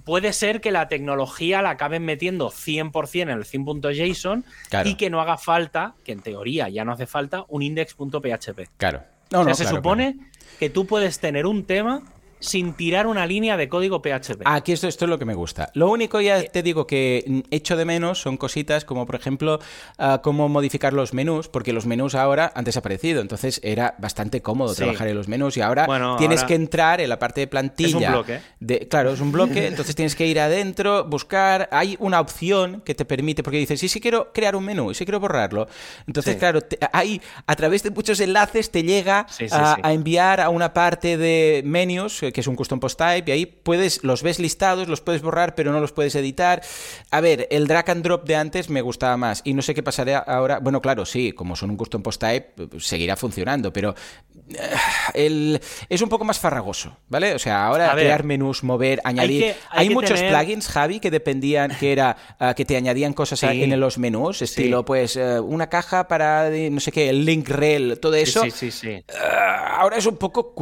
puede 0.07 0.31
ser 0.31 0.61
que 0.61 0.71
la 0.71 0.87
tecnología 0.87 1.61
la 1.61 1.71
acaben 1.71 2.05
metiendo 2.05 2.49
100% 2.49 3.21
en 3.23 3.29
el 3.29 3.45
theme.json 3.45 4.45
Claro. 4.69 4.89
y 4.89 4.95
que 4.95 5.09
no 5.09 5.19
haga 5.19 5.37
falta, 5.37 5.95
que 6.05 6.13
en 6.13 6.21
teoría 6.21 6.69
ya 6.69 6.85
no 6.85 6.93
hace 6.93 7.05
falta, 7.05 7.43
un 7.49 7.61
index.php. 7.61 8.69
Claro. 8.77 9.03
No, 9.31 9.41
o 9.41 9.43
sea, 9.43 9.49
no, 9.49 9.55
se 9.55 9.63
claro, 9.63 9.77
supone 9.77 10.13
claro. 10.13 10.29
que 10.59 10.69
tú 10.69 10.87
puedes 10.87 11.19
tener 11.19 11.45
un 11.45 11.65
tema 11.65 12.03
sin 12.39 12.73
tirar 12.73 13.07
una 13.07 13.25
línea 13.25 13.57
de 13.57 13.67
código 13.69 14.01
PHP. 14.01 14.41
Aquí 14.45 14.71
esto, 14.71 14.87
esto 14.87 15.05
es 15.05 15.09
lo 15.09 15.17
que 15.19 15.25
me 15.25 15.33
gusta. 15.33 15.69
Lo 15.73 15.89
único 15.89 16.21
ya 16.21 16.43
te 16.43 16.61
digo 16.63 16.85
que 16.87 17.43
echo 17.51 17.75
de 17.75 17.85
menos 17.85 18.21
son 18.21 18.37
cositas 18.37 18.85
como 18.85 19.05
por 19.05 19.15
ejemplo 19.15 19.59
ah, 19.97 20.21
cómo 20.23 20.47
modificar 20.49 20.93
los 20.93 21.13
menús, 21.13 21.47
porque 21.47 21.73
los 21.73 21.85
menús 21.85 22.15
ahora 22.15 22.51
han 22.55 22.63
desaparecido, 22.65 23.21
entonces 23.21 23.59
era 23.63 23.95
bastante 23.97 24.41
cómodo 24.41 24.73
Sí. 24.73 24.77
trabajar 24.83 25.07
en 25.07 25.15
los 25.15 25.27
menús 25.27 25.57
y 25.57 25.61
ahora 25.61 25.85
Bueno, 25.87 26.15
tienes 26.17 26.39
ahora- 26.41 26.47
que 26.47 26.55
entrar 26.55 27.01
en 27.01 27.09
la 27.09 27.19
parte 27.19 27.41
de 27.41 27.47
plantilla. 27.47 28.11
bloque. 28.11 28.39
de- 28.59 28.87
claro, 28.87 29.11
es 29.11 29.19
un 29.21 29.31
bloque, 29.31 29.67
entonces 29.67 29.95
tienes 29.95 30.15
que 30.15 30.27
ir 30.27 30.39
adentro, 30.39 31.05
buscar, 31.05 31.69
hay 31.71 31.95
una 31.99 32.19
opción 32.19 32.81
que 32.81 32.93
te 32.95 33.05
permite, 33.05 33.43
porque 33.43 33.57
dices, 33.57 33.79
sí, 33.79 33.87
sí 33.87 33.99
quiero 33.99 34.31
crear 34.33 34.55
un 34.55 34.65
menú, 34.65 34.91
y 34.91 34.95
sí 34.95 35.05
quiero 35.05 35.19
borrarlo. 35.19 35.67
Entonces, 36.05 36.33
Sí. 36.33 36.39
claro, 36.39 36.61
te- 36.61 36.77
ahí 36.93 37.21
a 37.45 37.55
través 37.55 37.83
de 37.83 37.91
muchos 37.91 38.19
enlaces 38.19 38.71
te 38.71 38.83
llega 38.83 39.25
Sí, 39.29 39.45
a, 39.51 39.77
enviar 39.91 40.41
a 40.41 40.49
una 40.49 40.73
parte 40.73 41.17
de 41.17 41.61
menus, 41.65 42.17
que 42.33 42.41
es 42.41 42.47
un 42.47 42.55
custom 42.55 42.79
post 42.79 42.97
type, 42.99 43.29
y 43.29 43.31
ahí 43.33 43.45
puedes, 43.45 44.03
los 44.03 44.23
ves 44.23 44.39
listados, 44.39 44.87
los 44.87 45.01
puedes 45.01 45.21
borrar, 45.21 45.55
pero 45.55 45.71
no 45.71 45.79
los 45.79 45.91
puedes 45.91 46.15
editar. 46.15 46.61
A 47.11 47.21
ver, 47.21 47.47
el 47.51 47.67
drag 47.67 47.89
and 47.89 48.03
drop 48.03 48.25
de 48.25 48.35
antes 48.35 48.69
me 48.69 48.81
gustaba 48.81 49.17
más, 49.17 49.41
y 49.43 49.53
no 49.53 49.61
sé 49.61 49.73
qué 49.73 49.83
pasará 49.83 50.19
ahora. 50.19 50.59
Bueno, 50.59 50.81
claro, 50.81 51.05
sí, 51.05 51.31
como 51.31 51.55
son 51.55 51.69
un 51.71 51.77
custom 51.77 52.01
post 52.01 52.21
type, 52.21 52.53
seguirá 52.79 53.15
funcionando, 53.15 53.71
pero 53.73 53.95
eh, 54.49 54.69
el, 55.13 55.61
es 55.89 56.01
un 56.01 56.09
poco 56.09 56.23
más 56.25 56.39
farragoso, 56.39 56.97
¿vale? 57.09 57.33
O 57.33 57.39
sea, 57.39 57.65
ahora 57.65 57.93
ver, 57.95 58.05
crear 58.05 58.23
menús, 58.23 58.63
mover, 58.63 59.01
añadir. 59.03 59.41
que- 59.43 59.55
hay 59.69 59.89
muchos 59.89 60.19
tener- 60.19 60.31
plugins, 60.33 60.67
Javi, 60.67 60.99
que 60.99 61.11
dependían, 61.11 61.75
que 61.77 61.91
era 61.91 62.15
ah, 62.39 62.53
que 62.53 62.65
te 62.65 62.75
añadían 62.77 63.13
cosas 63.13 63.39
Sí. 63.39 63.45
en 63.63 63.79
los 63.79 63.97
menús, 63.97 64.41
estilo, 64.41 64.79
Sí. 64.79 64.83
pues, 64.87 65.15
eh, 65.15 65.39
una 65.39 65.67
caja 65.69 66.07
para, 66.07 66.49
no 66.49 66.79
sé 66.79 66.91
qué, 66.91 67.09
el 67.09 67.25
link 67.25 67.49
rel, 67.49 67.99
todo 67.99 68.15
eso. 68.15 68.43
Sí, 68.43 68.51
sí, 68.51 68.71
sí. 68.71 68.87
sí. 68.97 69.03
Ah, 69.19 69.66
ahora 69.79 69.97
es 69.97 70.05
un 70.05 70.17
poco 70.17 70.53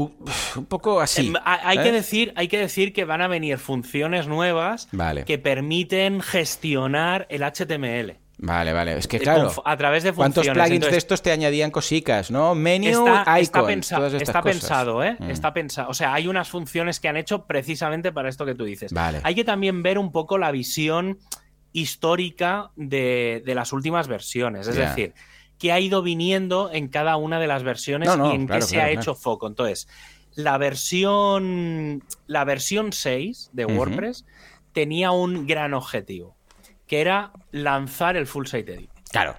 un 0.56 0.66
poco 0.66 1.00
así. 1.02 1.28
Em, 1.28 1.36
ha- 1.44 1.68
hay, 1.68 1.78
¿eh? 1.80 1.84
que 1.84 1.92
decir, 1.92 2.34
hay 2.36 2.48
que 2.48 2.58
decir 2.58 2.94
que 2.94 3.06
van 3.06 3.22
a 3.22 3.28
venir 3.28 3.58
funciones 3.58 4.28
nuevas 4.28 4.88
Vale. 4.92 5.26
que 5.26 5.38
permiten 5.38 6.22
gestionar 6.22 7.26
el 7.30 7.44
HTML. 7.44 8.18
Vale, 8.38 8.74
vale. 8.74 8.98
Es 8.98 9.08
que 9.08 9.16
Eh, 9.18 9.20
claro. 9.22 9.50
a 9.64 9.78
través 9.78 10.04
de 10.04 10.12
¿Cuántos 10.12 10.46
funciones. 10.46 10.64
plugins 10.70 10.92
de 10.92 10.98
estos 10.98 11.22
te 11.22 11.32
añadían 11.32 11.72
cositas, 11.72 12.30
no? 12.32 12.54
Menu, 12.54 12.90
está, 13.08 13.40
está 13.40 13.60
icon, 13.60 13.66
pensa- 13.68 13.96
todas 13.96 14.14
estas 14.14 14.28
está 14.30 14.42
cosas. 14.42 14.58
pensado, 14.60 15.04
¿eh? 15.06 15.16
Mm. 15.20 15.30
Está 15.30 15.54
pensado. 15.54 15.90
O 15.90 15.94
sea, 15.94 16.14
hay 16.14 16.28
unas 16.28 16.50
funciones 16.50 17.00
que 17.00 17.08
han 17.08 17.16
hecho 17.16 17.46
precisamente 17.46 18.12
para 18.12 18.28
esto 18.28 18.46
que 18.46 18.54
tú 18.54 18.66
dices. 18.66 18.92
Vale. 18.92 19.22
Hay 19.24 19.36
que 19.36 19.46
también 19.46 19.82
ver 19.84 19.98
un 19.98 20.12
poco 20.12 20.38
la 20.38 20.52
visión 20.52 21.18
histórica 21.72 22.72
de, 22.76 23.42
de 23.46 23.56
las 23.56 23.72
últimas 23.74 24.08
versiones. 24.08 24.68
Es 24.68 24.76
decir, 24.76 25.14
que 25.66 25.72
ha 25.72 25.80
ido 25.80 26.04
viniendo 26.04 26.70
en 26.72 26.90
cada 26.90 27.18
una 27.18 27.40
de 27.40 27.48
las 27.48 27.64
versiones 27.64 28.08
No, 28.08 28.18
no, 28.18 28.32
y 28.32 28.36
en 28.36 28.46
claro, 28.46 28.62
qué 28.62 28.68
se 28.68 28.76
claro, 28.76 28.86
ha 28.86 28.92
claro. 28.92 29.02
hecho 29.02 29.16
foco. 29.16 29.48
Entonces, 29.48 29.88
la 30.36 30.60
versión, 30.60 32.04
la 32.28 32.44
versión 32.44 32.94
6 32.94 33.50
de. 33.52 33.66
WordPress 33.66 34.26
tenía 34.74 35.10
un 35.10 35.48
gran 35.48 35.74
objetivo, 35.74 36.36
que 36.86 37.02
era 37.02 37.32
lanzar 37.50 38.16
el 38.16 38.28
full 38.28 38.46
site 38.46 38.76
edit. 38.76 38.92
Claro. 39.10 39.36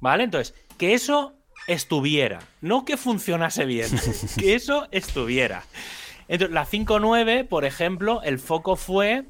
¿Vale? 0.00 0.24
Entonces, 0.24 0.54
que 0.78 0.94
eso 0.94 1.34
estuviera, 1.66 2.38
no 2.62 2.86
que 2.86 2.96
funcionase 2.96 3.66
bien, 3.66 3.90
que 4.38 4.54
eso 4.54 4.88
estuviera. 4.90 5.64
Entonces, 6.28 6.54
la 6.54 6.64
5.9, 6.64 7.46
por 7.46 7.66
ejemplo, 7.66 8.22
el 8.22 8.38
foco 8.38 8.76
fue 8.76 9.26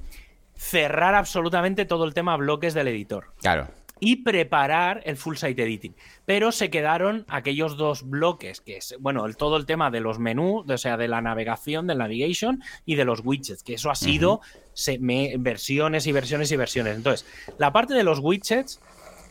cerrar 0.55 1.17
absolutamente 1.17 1.85
todo 1.85 2.05
el 2.05 2.15
tema 2.15 2.37
bloques 2.37 2.75
del 2.75 2.87
editor 2.87 3.33
Claro. 3.41 3.67
Y 4.05 4.17
preparar 4.17 5.01
el 5.05 5.17
full 5.17 5.37
site 5.37 5.63
editing. 5.63 5.95
Pero 6.27 6.51
se 6.51 6.71
quedaron 6.71 7.25
aquellos 7.29 7.77
dos 7.77 8.03
bloques, 8.11 8.61
que 8.61 8.79
es, 8.79 8.97
bueno, 8.99 9.27
el, 9.27 9.37
todo 9.37 9.57
el 9.57 9.65
tema 9.65 9.93
de 9.93 10.01
los 10.01 10.19
menús, 10.19 10.69
o 10.69 10.77
sea, 10.77 10.97
de 10.97 11.07
la 11.07 11.21
navegación, 11.23 11.87
del 11.87 11.99
navigation 11.99 12.61
y 12.85 12.97
de 12.97 13.05
los 13.05 13.21
widgets, 13.25 13.63
que 13.63 13.75
eso 13.75 13.91
ha 13.93 13.95
sido 13.95 14.41
se- 14.73 14.99
me- 14.99 15.37
versiones 15.39 16.09
y 16.09 16.13
versiones 16.13 16.51
y 16.51 16.57
versiones. 16.57 16.97
Entonces, 16.97 17.25
la 17.59 17.73
parte 17.73 17.95
de 17.95 18.03
los 18.03 18.19
widgets 18.19 18.81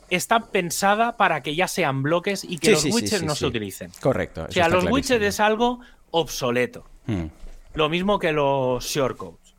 está 0.10 0.40
pensada 0.52 1.18
para 1.18 1.44
que 1.44 1.54
ya 1.54 1.68
sean 1.68 2.02
bloques 2.02 2.46
y 2.46 2.58
que 2.58 2.68
Sí, 2.68 2.72
los 2.72 2.82
sí, 2.84 2.92
widgets 2.92 3.20
sí, 3.20 3.26
no 3.26 3.36
se 3.36 3.46
utilicen. 3.48 3.92
Correcto. 4.00 4.46
O 4.48 4.52
sea, 4.54 4.70
los 4.70 4.86
clarísimo. 4.86 4.94
widgets 4.96 5.26
es 5.26 5.40
algo 5.42 5.82
obsoleto. 6.12 6.86
Mm. 7.08 7.26
Lo 7.74 7.90
mismo 7.90 8.20
que 8.20 8.32
los 8.32 8.86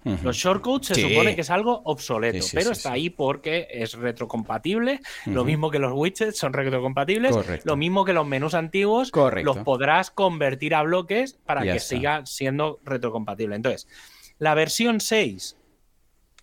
Los 0.05 0.37
shortcodes 0.37 0.89
se 0.89 0.95
Sí. 0.97 1.09
supone 1.09 1.35
que 1.35 1.43
es 1.43 1.51
algo 1.51 1.81
obsoleto, 1.85 2.43
Sí, 2.43 2.49
sí, 2.51 2.57
pero 2.57 2.73
está 2.73 2.93
ahí 2.93 3.09
porque 3.11 3.69
es 3.71 3.95
retrocompatible. 3.95 5.01
Lo 5.27 5.45
mismo 5.45 5.71
que 5.71 5.79
los 5.79 5.93
widgets 5.95 6.37
son 6.39 6.53
retrocompatibles. 6.53 7.33
Correcto. 7.33 7.65
Lo 7.67 7.77
mismo 7.77 8.05
que 8.05 8.13
los 8.13 8.27
menús 8.27 8.55
antiguos 8.55 9.11
Correcto. 9.11 9.55
los 9.55 9.65
podrás 9.65 10.11
convertir 10.11 10.75
a 10.75 10.83
bloques 10.83 11.35
para 11.47 11.65
Ya 11.65 11.73
que 11.73 11.79
está. 11.79 11.89
siga 11.97 12.27
siendo 12.27 12.81
retrocompatible. 12.85 13.55
Entonces, 13.57 13.87
la 14.39 14.55
versión 14.55 15.01
6, 15.01 15.57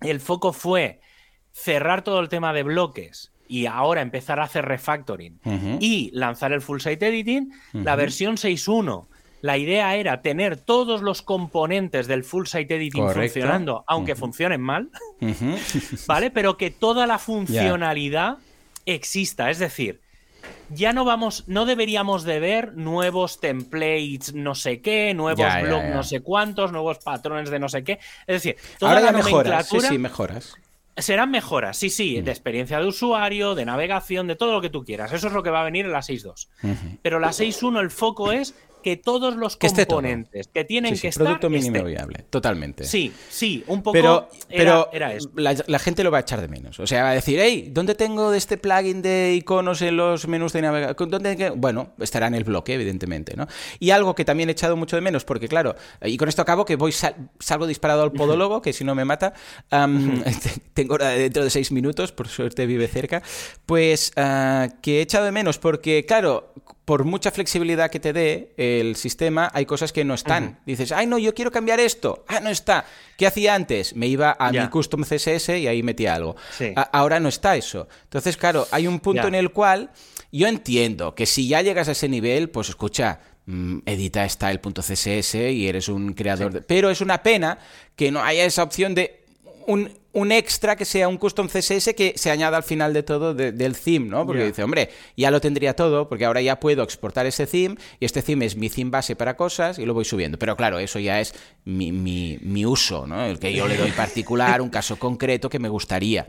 el 0.02 0.20
foco 0.20 0.54
fue 0.54 1.02
cerrar 1.52 2.04
todo 2.04 2.20
el 2.22 2.30
tema 2.30 2.54
de 2.54 2.64
bloques 2.64 3.34
y 3.48 3.66
ahora 3.66 4.02
empezar 4.02 4.40
a 4.40 4.44
hacer 4.44 4.64
refactoring 4.66 5.40
y 5.82 6.12
lanzar 6.14 6.54
el 6.54 6.62
full 6.62 6.80
site 6.80 7.08
editing. 7.08 7.52
La 7.74 7.96
versión 7.96 8.38
6.1, 8.38 9.08
la 9.42 9.58
idea 9.58 9.96
era 9.96 10.22
tener 10.22 10.58
todos 10.58 11.02
los 11.02 11.22
componentes 11.22 12.08
del 12.08 12.24
full 12.24 12.46
site 12.46 12.76
editing 12.76 13.04
Correcto. 13.04 13.22
funcionando, 13.22 13.84
aunque 13.88 14.16
funcionen 14.16 14.62
mal. 14.62 14.90
¿vale? 16.08 16.32
Pero 16.32 16.58
que 16.58 16.72
toda 16.72 17.08
la 17.08 17.20
funcionalidad 17.20 18.38
exista. 18.86 19.50
Es 19.50 19.60
decir, 19.60 20.02
ya 20.70 20.94
no 20.94 21.06
vamos, 21.06 21.44
no 21.48 21.66
deberíamos 21.66 22.24
de 22.24 22.40
ver 22.40 22.74
nuevos 22.76 23.40
templates, 23.40 24.34
no 24.34 24.56
sé 24.56 24.82
qué, 24.82 25.14
nuevos 25.14 25.46
blogs, 25.64 25.90
no 25.94 26.04
sé 26.04 26.22
cuántos, 26.22 26.72
nuevos 26.72 27.00
patrones 27.00 27.50
de 27.50 27.60
no 27.60 27.70
sé 27.70 27.84
qué. 27.84 27.94
Es 28.28 28.44
decir, 28.44 28.56
toda 28.78 28.94
Ahora 28.94 29.06
la 29.06 29.12
mejoras. 29.18 29.68
Sí, 29.68 29.98
mejoras. 29.98 30.56
serán 30.98 31.32
mejoras, 31.32 31.78
sí, 31.78 31.90
sí, 31.90 32.20
Mm. 32.20 32.26
de 32.26 32.32
experiencia 32.32 32.80
de 32.80 32.86
usuario, 32.88 33.56
de 33.56 33.64
navegación, 33.66 34.28
de 34.28 34.36
todo 34.36 34.52
lo 34.54 34.62
que 34.62 34.70
tú 34.70 34.84
quieras. 34.84 35.12
Eso 35.14 35.28
es 35.28 35.34
lo 35.34 35.44
que 35.44 35.50
va 35.50 35.62
a 35.62 35.64
venir 35.66 35.86
en 35.86 35.92
la 35.94 36.02
6.2. 36.02 36.50
Ujú. 36.64 36.98
Pero 37.02 37.20
la 37.20 37.32
6.1 37.32 37.80
el 37.80 37.90
foco 37.92 38.32
es 38.32 38.54
que 38.82 38.98
todos 38.98 39.36
los 39.36 39.58
componentes 39.58 40.48
que 40.48 40.64
tienen 40.64 40.92
Sí, 40.92 40.98
sí, 40.98 41.02
que 41.04 41.08
estar 41.10 41.26
producto 41.26 41.50
mínimo 41.50 41.84
viable. 41.84 42.26
Totalmente. 42.30 42.84
Sí, 42.86 43.12
sí, 43.30 43.64
un 43.68 43.82
poco 43.84 43.94
Pero, 43.94 44.30
era, 44.50 44.58
pero 44.58 44.90
era 44.94 45.14
eso. 45.14 45.30
la, 45.36 45.56
la 45.68 45.80
gente 45.80 46.04
lo 46.04 46.12
va 46.12 46.18
a 46.20 46.22
echar 46.22 46.42
de 46.42 46.48
menos. 46.48 46.80
O 46.80 46.88
sea, 46.88 47.04
va 47.04 47.10
a 47.12 47.14
decir, 47.14 47.40
hey, 47.42 47.70
¿dónde 47.72 47.96
tengo 47.96 48.32
de 48.32 48.38
este 48.38 48.58
plugin 48.58 49.02
de 49.02 49.34
iconos 49.36 49.82
en 49.82 49.98
los 49.98 50.28
menús 50.28 50.54
de 50.54 50.62
navegación? 50.62 51.10
¿Dónde 51.10 51.36
que-?" 51.38 51.50
Bueno, 51.52 51.92
estará 52.00 52.28
en 52.28 52.36
el 52.36 52.44
bloque, 52.44 52.74
evidentemente, 52.74 53.36
¿no? 53.36 53.48
Y 53.80 53.92
algo 53.92 54.16
que 54.16 54.26
también 54.26 54.50
he 54.50 54.54
echado 54.54 54.76
mucho 54.78 54.96
de 54.96 55.02
menos, 55.02 55.26
porque 55.26 55.48
claro, 55.48 55.76
y 56.02 56.18
con 56.18 56.30
esto 56.30 56.42
acabo 56.42 56.66
que 56.66 56.76
voy 56.76 56.92
sal- 56.92 57.30
salgo 57.40 57.68
disparado 57.68 58.04
al 58.04 58.12
podólogo, 58.12 58.62
que 58.64 58.74
si 58.74 58.84
no 58.84 58.96
me 58.96 59.06
mata. 59.06 59.34
tengo 60.74 60.98
dentro 60.98 61.44
de 61.44 61.50
seis 61.50 61.72
minutos, 61.72 62.12
por 62.12 62.28
suerte 62.28 62.66
vive 62.66 62.88
cerca. 62.88 63.22
Pues 63.66 64.12
ah, 64.16 64.68
que 64.82 65.00
he 65.00 65.02
echado 65.02 65.26
de 65.26 65.32
menos, 65.32 65.58
porque 65.60 66.06
claro, 66.06 66.54
por 66.90 67.06
mucha 67.06 67.30
flexibilidad 67.30 67.92
que 67.92 68.00
te 68.00 68.14
dé 68.14 68.52
el 68.58 68.96
sistema, 68.96 69.52
hay 69.54 69.68
cosas 69.68 69.94
que 69.94 70.04
no 70.04 70.16
están. 70.16 70.60
Dices, 70.66 70.92
ay, 70.92 71.06
no, 71.06 71.20
yo 71.20 71.36
quiero 71.36 71.52
cambiar 71.52 71.80
esto. 71.80 72.26
Ah, 72.28 72.40
no 72.40 72.50
está. 72.50 72.84
¿Qué 73.16 73.28
hacía 73.28 73.54
antes? 73.54 73.96
Me 73.96 74.08
iba 74.08 74.36
a 74.40 74.52
mi 74.52 74.68
custom 74.70 75.04
CSS 75.04 75.50
y 75.50 75.68
ahí 75.68 75.84
metía 75.84 76.16
algo. 76.16 76.36
Sí. 76.58 76.74
Ahora 76.92 77.20
no 77.20 77.30
está 77.30 77.56
eso. 77.56 77.88
Entonces, 78.06 78.38
claro, 78.38 78.68
hay 78.72 78.88
un 78.88 79.00
punto 79.02 79.28
en 79.28 79.36
el 79.36 79.52
cual 79.52 79.92
yo 80.32 80.48
entiendo 80.48 81.14
que 81.14 81.28
si 81.28 81.48
ya 81.48 81.62
llegas 81.62 81.90
a 81.90 81.92
ese 81.92 82.10
nivel, 82.10 82.50
pues 82.50 82.70
escucha, 82.70 83.20
mm, 83.46 83.82
edita 83.86 84.28
style.css 84.28 85.36
y 85.36 85.68
eres 85.68 85.90
un 85.90 86.14
creador 86.14 86.54
de... 86.54 86.62
Pero 86.62 86.90
es 86.90 87.02
una 87.02 87.22
pena 87.22 87.60
que 87.96 88.10
no 88.10 88.24
haya 88.24 88.46
esa 88.46 88.64
opción 88.64 88.96
de 88.96 89.26
un 89.68 89.92
un 90.12 90.32
extra 90.32 90.76
que 90.76 90.86
sea 90.86 91.08
un 91.08 91.18
custom 91.18 91.48
CSS 91.48 91.94
que 91.94 92.14
se 92.16 92.32
añada 92.32 92.58
al 92.58 92.64
final 92.64 92.94
de 92.94 93.04
todo 93.04 93.34
del 93.34 93.78
theme, 93.78 94.08
¿no? 94.08 94.26
Porque 94.26 94.46
dice, 94.46 94.64
hombre, 94.64 94.90
ya 95.16 95.30
lo 95.30 95.40
tendría 95.40 95.76
todo, 95.76 96.10
porque 96.10 96.26
ahora 96.26 96.42
ya 96.42 96.60
puedo 96.60 96.84
exportar 96.84 97.26
ese 97.26 97.46
theme 97.46 97.76
y 98.00 98.06
este 98.06 98.22
theme 98.22 98.46
es 98.46 98.56
mi 98.56 98.70
theme 98.70 98.90
base 98.90 99.16
para 99.16 99.36
cosas 99.36 99.78
y 99.78 99.86
lo 99.86 99.94
voy 99.94 100.06
subiendo. 100.06 100.40
Pero 100.40 100.58
claro, 100.58 100.80
eso 100.80 101.00
ya 101.00 101.20
es 101.20 101.36
mi, 101.66 101.92
mi, 101.92 102.66
uso, 102.66 103.06
¿no? 103.06 103.26
El 103.26 103.40
que 103.40 103.54
yo 103.54 103.68
le 103.68 103.78
doy 103.78 103.92
particular, 103.92 104.62
un 104.62 104.70
caso 104.70 104.98
concreto 104.98 105.50
que 105.50 105.60
me 105.60 105.70
gustaría. 105.70 106.28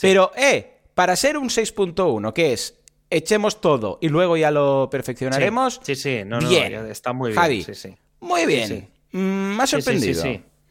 Pero, 0.00 0.32
eh, 0.36 0.74
para 0.94 1.16
ser 1.16 1.38
un 1.38 1.48
6.1, 1.48 2.32
que 2.32 2.52
es 2.52 2.74
echemos 3.08 3.60
todo 3.60 3.98
y 4.00 4.08
luego 4.08 4.36
ya 4.36 4.50
lo 4.50 4.88
perfeccionaremos. 4.90 5.80
Sí, 5.82 5.94
sí, 5.94 6.22
no, 6.26 6.40
no, 6.40 6.50
está 6.50 7.12
muy 7.12 7.30
bien. 7.30 7.40
Javi, 7.40 7.66
muy 8.20 8.46
bien. 8.46 8.88
Mm, 9.12 9.56
me 9.56 9.62
ha 9.62 9.66
sorprendido. 9.66 10.22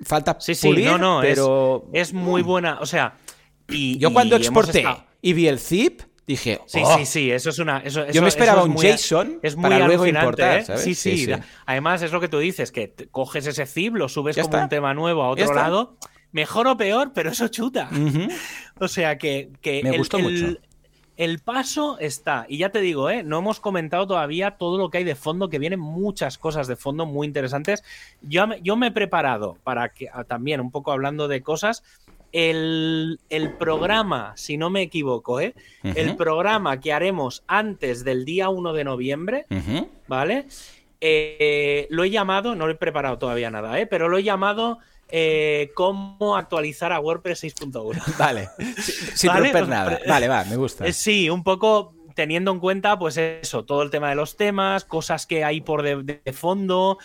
Falta 0.03 0.37
pulir, 0.37 0.85
no, 0.85 0.97
no, 0.97 1.19
pero... 1.21 1.89
Es, 1.93 2.13
muy 2.13 2.41
buena, 2.41 2.79
o 2.79 2.85
sea... 2.85 3.15
Y, 3.67 3.97
Yo 3.97 4.13
cuando 4.13 4.35
exporté 4.35 4.85
y 5.21 5.33
vi 5.33 5.47
el 5.47 5.59
zip, 5.59 6.01
dije... 6.27 6.61
Sí, 6.65 6.81
oh". 6.83 6.97
sí, 6.97 7.05
sí, 7.05 7.31
eso 7.31 7.49
es 7.49 7.59
una... 7.59 7.83
Yo 7.83 8.21
me 8.21 8.27
esperaba 8.27 8.63
un 8.63 8.75
JSON 8.75 9.39
es 9.41 9.55
muy 9.55 9.63
para 9.63 9.85
luego 9.87 10.05
importar, 10.05 10.59
¿eh? 10.59 10.77
Sí, 10.77 10.95
sí, 10.95 11.27
Además 11.65 12.01
es 12.01 12.11
lo 12.11 12.19
que 12.19 12.27
tú 12.27 12.39
dices, 12.39 12.71
que 12.71 12.93
coges 13.11 13.47
ese 13.47 13.65
zip, 13.65 13.95
lo 13.95 14.09
subes 14.09 14.37
como 14.37 14.63
un 14.63 14.69
tema 14.69 14.93
nuevo 14.93 15.23
a 15.23 15.29
otro 15.29 15.53
lado... 15.53 15.97
Mejor 16.31 16.67
o 16.67 16.75
peor, 16.75 17.13
pero 17.13 17.29
eso 17.29 17.47
chuta. 17.47 17.89
O 18.77 18.89
sea 18.89 19.17
que, 19.17 19.53
que 19.61 19.81
me 19.81 19.97
gustó 19.97 20.19
mucho 20.19 20.57
el 21.17 21.39
paso 21.39 21.97
está, 21.99 22.45
y 22.49 22.57
ya 22.57 22.69
te 22.69 22.81
digo, 22.81 23.09
¿eh? 23.09 23.23
no 23.23 23.39
hemos 23.39 23.59
comentado 23.59 24.05
todavía 24.07 24.51
todo 24.51 24.77
lo 24.77 24.89
que 24.89 24.99
hay 24.99 25.03
de 25.03 25.15
fondo, 25.15 25.49
que 25.49 25.59
vienen 25.59 25.79
muchas 25.79 26.37
cosas 26.37 26.67
de 26.67 26.75
fondo 26.75 27.05
muy 27.05 27.27
interesantes. 27.27 27.83
Yo, 28.21 28.45
yo 28.61 28.75
me 28.75 28.87
he 28.87 28.91
preparado 28.91 29.57
para 29.63 29.89
que, 29.89 30.09
ah, 30.11 30.23
también 30.23 30.59
un 30.59 30.71
poco 30.71 30.91
hablando 30.91 31.27
de 31.27 31.41
cosas, 31.41 31.83
el, 32.31 33.17
programa, 33.57 34.33
si 34.35 34.57
no 34.57 34.69
me 34.69 34.81
equivoco, 34.81 35.39
¿eh? 35.39 35.55
el 35.83 36.17
programa 36.17 36.81
que 36.81 36.91
haremos 36.91 37.43
antes 37.47 38.03
del 38.03 38.25
día 38.25 38.49
1 38.49 38.73
de 38.73 38.83
noviembre, 38.83 39.45
¿vale? 40.07 40.45
Eh, 40.99 41.87
lo 41.91 42.03
he 42.03 42.09
llamado, 42.09 42.55
no 42.55 42.65
lo 42.65 42.73
he 42.73 42.77
preparado 42.77 43.17
todavía 43.17 43.51
nada, 43.51 43.79
¿eh? 43.79 43.85
pero 43.85 44.09
lo 44.09 44.17
he 44.17 44.23
llamado 44.23 44.79
eh, 45.09 45.71
cómo 45.75 46.35
actualizar 46.35 46.91
a 46.91 46.99
WordPress 46.99 47.43
6.1. 47.43 48.17
Vale, 48.17 48.49
sin 49.15 49.31
romper 49.31 49.67
nada. 49.67 49.99
Vale, 50.07 50.27
va, 50.27 50.43
me 50.45 50.55
gusta. 50.55 50.85
Eh, 50.85 50.93
sí, 50.93 51.29
un 51.29 51.43
poco 51.43 51.93
teniendo 52.15 52.51
en 52.51 52.59
cuenta, 52.59 52.97
pues 52.97 53.17
eso, 53.17 53.65
todo 53.65 53.83
el 53.83 53.91
tema 53.91 54.09
de 54.09 54.15
los 54.15 54.37
temas, 54.37 54.85
cosas 54.85 55.27
que 55.27 55.43
hay 55.43 55.61
por 55.61 55.83
de, 55.83 56.33
fondo. 56.33 56.97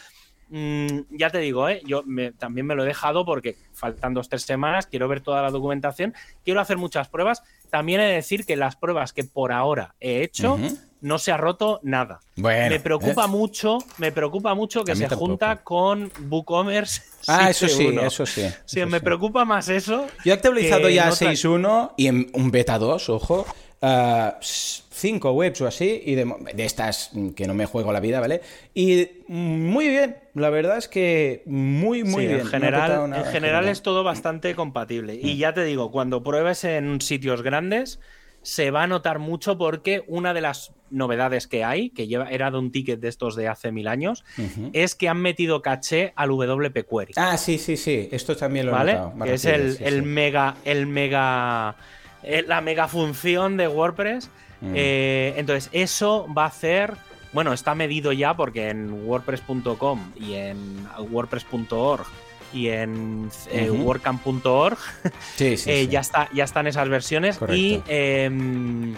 Mm, 0.48 1.02
ya 1.10 1.30
te 1.30 1.38
digo, 1.38 1.68
¿eh? 1.68 1.82
yo 1.84 2.02
también 2.38 2.66
me 2.66 2.74
lo 2.74 2.84
he 2.84 2.86
dejado 2.86 3.24
porque 3.24 3.56
faltan 3.72 4.14
dos 4.14 4.28
tres 4.28 4.42
semanas, 4.42 4.86
quiero 4.86 5.06
ver 5.06 5.20
toda 5.20 5.42
la 5.42 5.50
documentación, 5.50 6.14
quiero 6.44 6.60
hacer 6.60 6.76
muchas 6.76 7.08
pruebas. 7.08 7.42
También 7.70 8.00
he 8.00 8.04
de 8.04 8.14
decir 8.14 8.44
que 8.44 8.56
las 8.56 8.76
pruebas 8.76 9.12
que 9.12 9.24
por 9.24 9.52
ahora 9.52 9.94
he 10.00 10.22
hecho 10.22 10.58
no 11.00 11.18
se 11.18 11.32
ha 11.32 11.36
roto 11.36 11.80
nada. 11.82 12.20
me 12.36 12.80
preocupa 12.80 13.26
mucho, 13.26 13.78
me 13.98 14.12
preocupa 14.12 14.54
mucho 14.54 14.84
que 14.84 14.94
se 14.96 15.08
junta 15.08 15.62
con 15.62 16.10
WooCommerce. 16.28 17.02
Ah, 17.26 17.50
eso 17.50 17.68
sí, 17.68 17.86
eso 18.02 18.24
sí. 18.24 18.46
Sí, 18.64 18.84
me 18.86 19.00
preocupa 19.00 19.44
más 19.44 19.68
eso. 19.68 20.06
Yo 20.24 20.32
he 20.32 20.34
actualizado 20.34 20.88
ya 20.88 21.10
6.1 21.10 21.92
y 21.98 22.06
en 22.06 22.30
un 22.32 22.50
beta 22.50 22.78
2, 22.78 23.10
ojo. 23.10 23.46
Uh, 23.82 24.32
cinco 24.42 25.32
webs 25.32 25.60
o 25.62 25.66
así, 25.66 26.02
y 26.04 26.14
de, 26.14 26.26
estas 26.58 27.12
que 27.34 27.46
no 27.46 27.54
me 27.54 27.64
juego 27.64 27.92
la 27.92 28.00
vida, 28.00 28.20
¿vale? 28.20 28.42
Y 28.74 29.08
muy 29.26 29.88
bien, 29.88 30.18
la 30.34 30.50
verdad 30.50 30.76
es 30.76 30.86
que 30.86 31.42
muy, 31.46 32.04
muy 32.04 32.26
bien. 32.26 32.40
En 32.40 32.46
general, 32.46 33.12
en 33.14 33.24
general 33.24 33.68
es 33.68 33.80
todo 33.80 34.04
bastante 34.04 34.54
compatible. 34.54 35.14
Y 35.14 35.34
mm. 35.34 35.38
ya 35.38 35.54
te 35.54 35.64
digo, 35.64 35.90
cuando 35.90 36.22
pruebes 36.22 36.64
en 36.64 37.00
sitios 37.00 37.42
grandes, 37.42 38.00
se 38.42 38.70
va 38.70 38.84
a 38.84 38.86
notar 38.86 39.18
mucho 39.18 39.58
porque 39.58 40.02
una 40.06 40.34
de 40.34 40.40
las 40.40 40.72
novedades 40.90 41.46
que 41.46 41.62
hay, 41.64 41.90
que 41.90 42.06
lleva, 42.06 42.30
era 42.30 42.50
de 42.50 42.58
un 42.58 42.72
ticket 42.72 43.00
de 43.00 43.08
estos 43.08 43.36
de 43.36 43.48
hace 43.48 43.70
mil 43.70 43.86
años, 43.86 44.24
es 44.72 44.94
que 44.94 45.08
han 45.08 45.18
metido 45.18 45.62
caché 45.62 46.12
al 46.16 46.30
WP 46.30 46.86
Query. 46.88 47.12
Ah, 47.16 47.36
sí, 47.36 47.58
sí, 47.58 47.76
sí. 47.76 48.08
Esto 48.10 48.36
también 48.36 48.66
lo 48.66 48.72
he 48.72 48.74
¿Vale? 48.74 48.94
notado. 48.94 49.24
es 49.24 49.44
el, 49.44 50.02
mega, 50.02 50.56
el 50.64 50.86
mega, 50.86 51.76
eh, 52.22 52.44
la 52.46 52.60
mega 52.60 52.88
función 52.88 53.56
de 53.56 53.68
WordPress. 53.68 54.30
Mm. 54.60 54.72
Eh, 54.74 55.34
entonces, 55.36 55.70
eso 55.72 56.26
va 56.36 56.44
a 56.44 56.48
hacer. 56.48 56.94
Bueno, 57.32 57.52
está 57.52 57.74
medido 57.74 58.12
ya 58.12 58.34
porque 58.34 58.70
en 58.70 59.06
WordPress.com 59.06 60.12
y 60.16 60.34
en 60.34 60.86
WordPress.org 61.10 62.06
y 62.52 62.68
en 62.68 63.30
eh, 63.52 63.70
WordCamp.org 63.70 64.78
eh, 65.38 65.88
ya, 65.88 66.00
está, 66.00 66.28
ya 66.32 66.44
están 66.44 66.66
esas 66.66 66.88
versiones 66.88 67.38
y 67.48 67.80
em, 67.86 68.94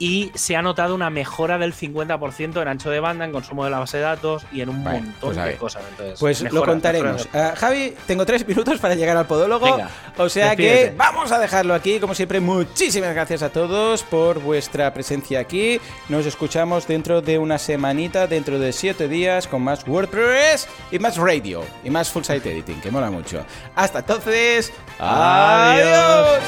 y 0.00 0.32
se 0.34 0.56
ha 0.56 0.62
notado 0.62 0.94
una 0.94 1.10
mejora 1.10 1.58
del 1.58 1.74
50% 1.74 2.62
en 2.62 2.68
ancho 2.68 2.90
de 2.90 3.00
banda, 3.00 3.26
en 3.26 3.32
consumo 3.32 3.64
de 3.64 3.70
la 3.70 3.78
base 3.78 3.98
de 3.98 4.02
datos 4.04 4.44
y 4.50 4.62
en 4.62 4.70
un 4.70 4.82
montón 4.82 5.12
pues 5.20 5.36
de 5.36 5.56
cosas. 5.56 5.82
pues 6.18 6.40
lo 6.50 6.64
contaremos. 6.64 7.28
Ah, 7.34 7.52
Javi, 7.54 7.94
tengo 8.06 8.24
tres 8.24 8.48
minutos 8.48 8.80
para 8.80 8.94
llegar 8.94 9.16
al 9.18 9.26
podólogo, 9.26 9.78
o 10.16 10.28
sea 10.28 10.56
que 10.56 10.94
vamos 10.96 11.30
a 11.30 11.38
dejarlo 11.38 11.74
aquí. 11.74 12.00
Como 12.00 12.14
siempre, 12.14 12.40
muchísimas 12.40 13.12
gracias 13.14 13.42
a 13.42 13.50
todos 13.50 14.02
por 14.02 14.40
vuestra 14.40 14.92
presencia 14.94 15.38
aquí. 15.38 15.78
Nos 16.08 16.24
escuchamos 16.24 16.88
dentro 16.88 17.20
de 17.20 17.36
una 17.38 17.58
semanita, 17.58 18.26
dentro 18.26 18.58
de 18.58 18.72
siete 18.72 19.06
días, 19.06 19.46
con 19.46 19.60
más 19.60 19.86
WordPress 19.86 20.66
y 20.90 20.98
más 20.98 21.18
radio 21.18 21.62
y 21.84 21.90
más 21.90 22.10
full 22.10 22.22
site 22.24 22.50
editing, 22.50 22.80
que 22.80 22.90
mola 22.90 23.10
mucho. 23.10 23.44
Hasta 23.76 23.98
entonces, 23.98 24.72
adiós. 24.98 26.40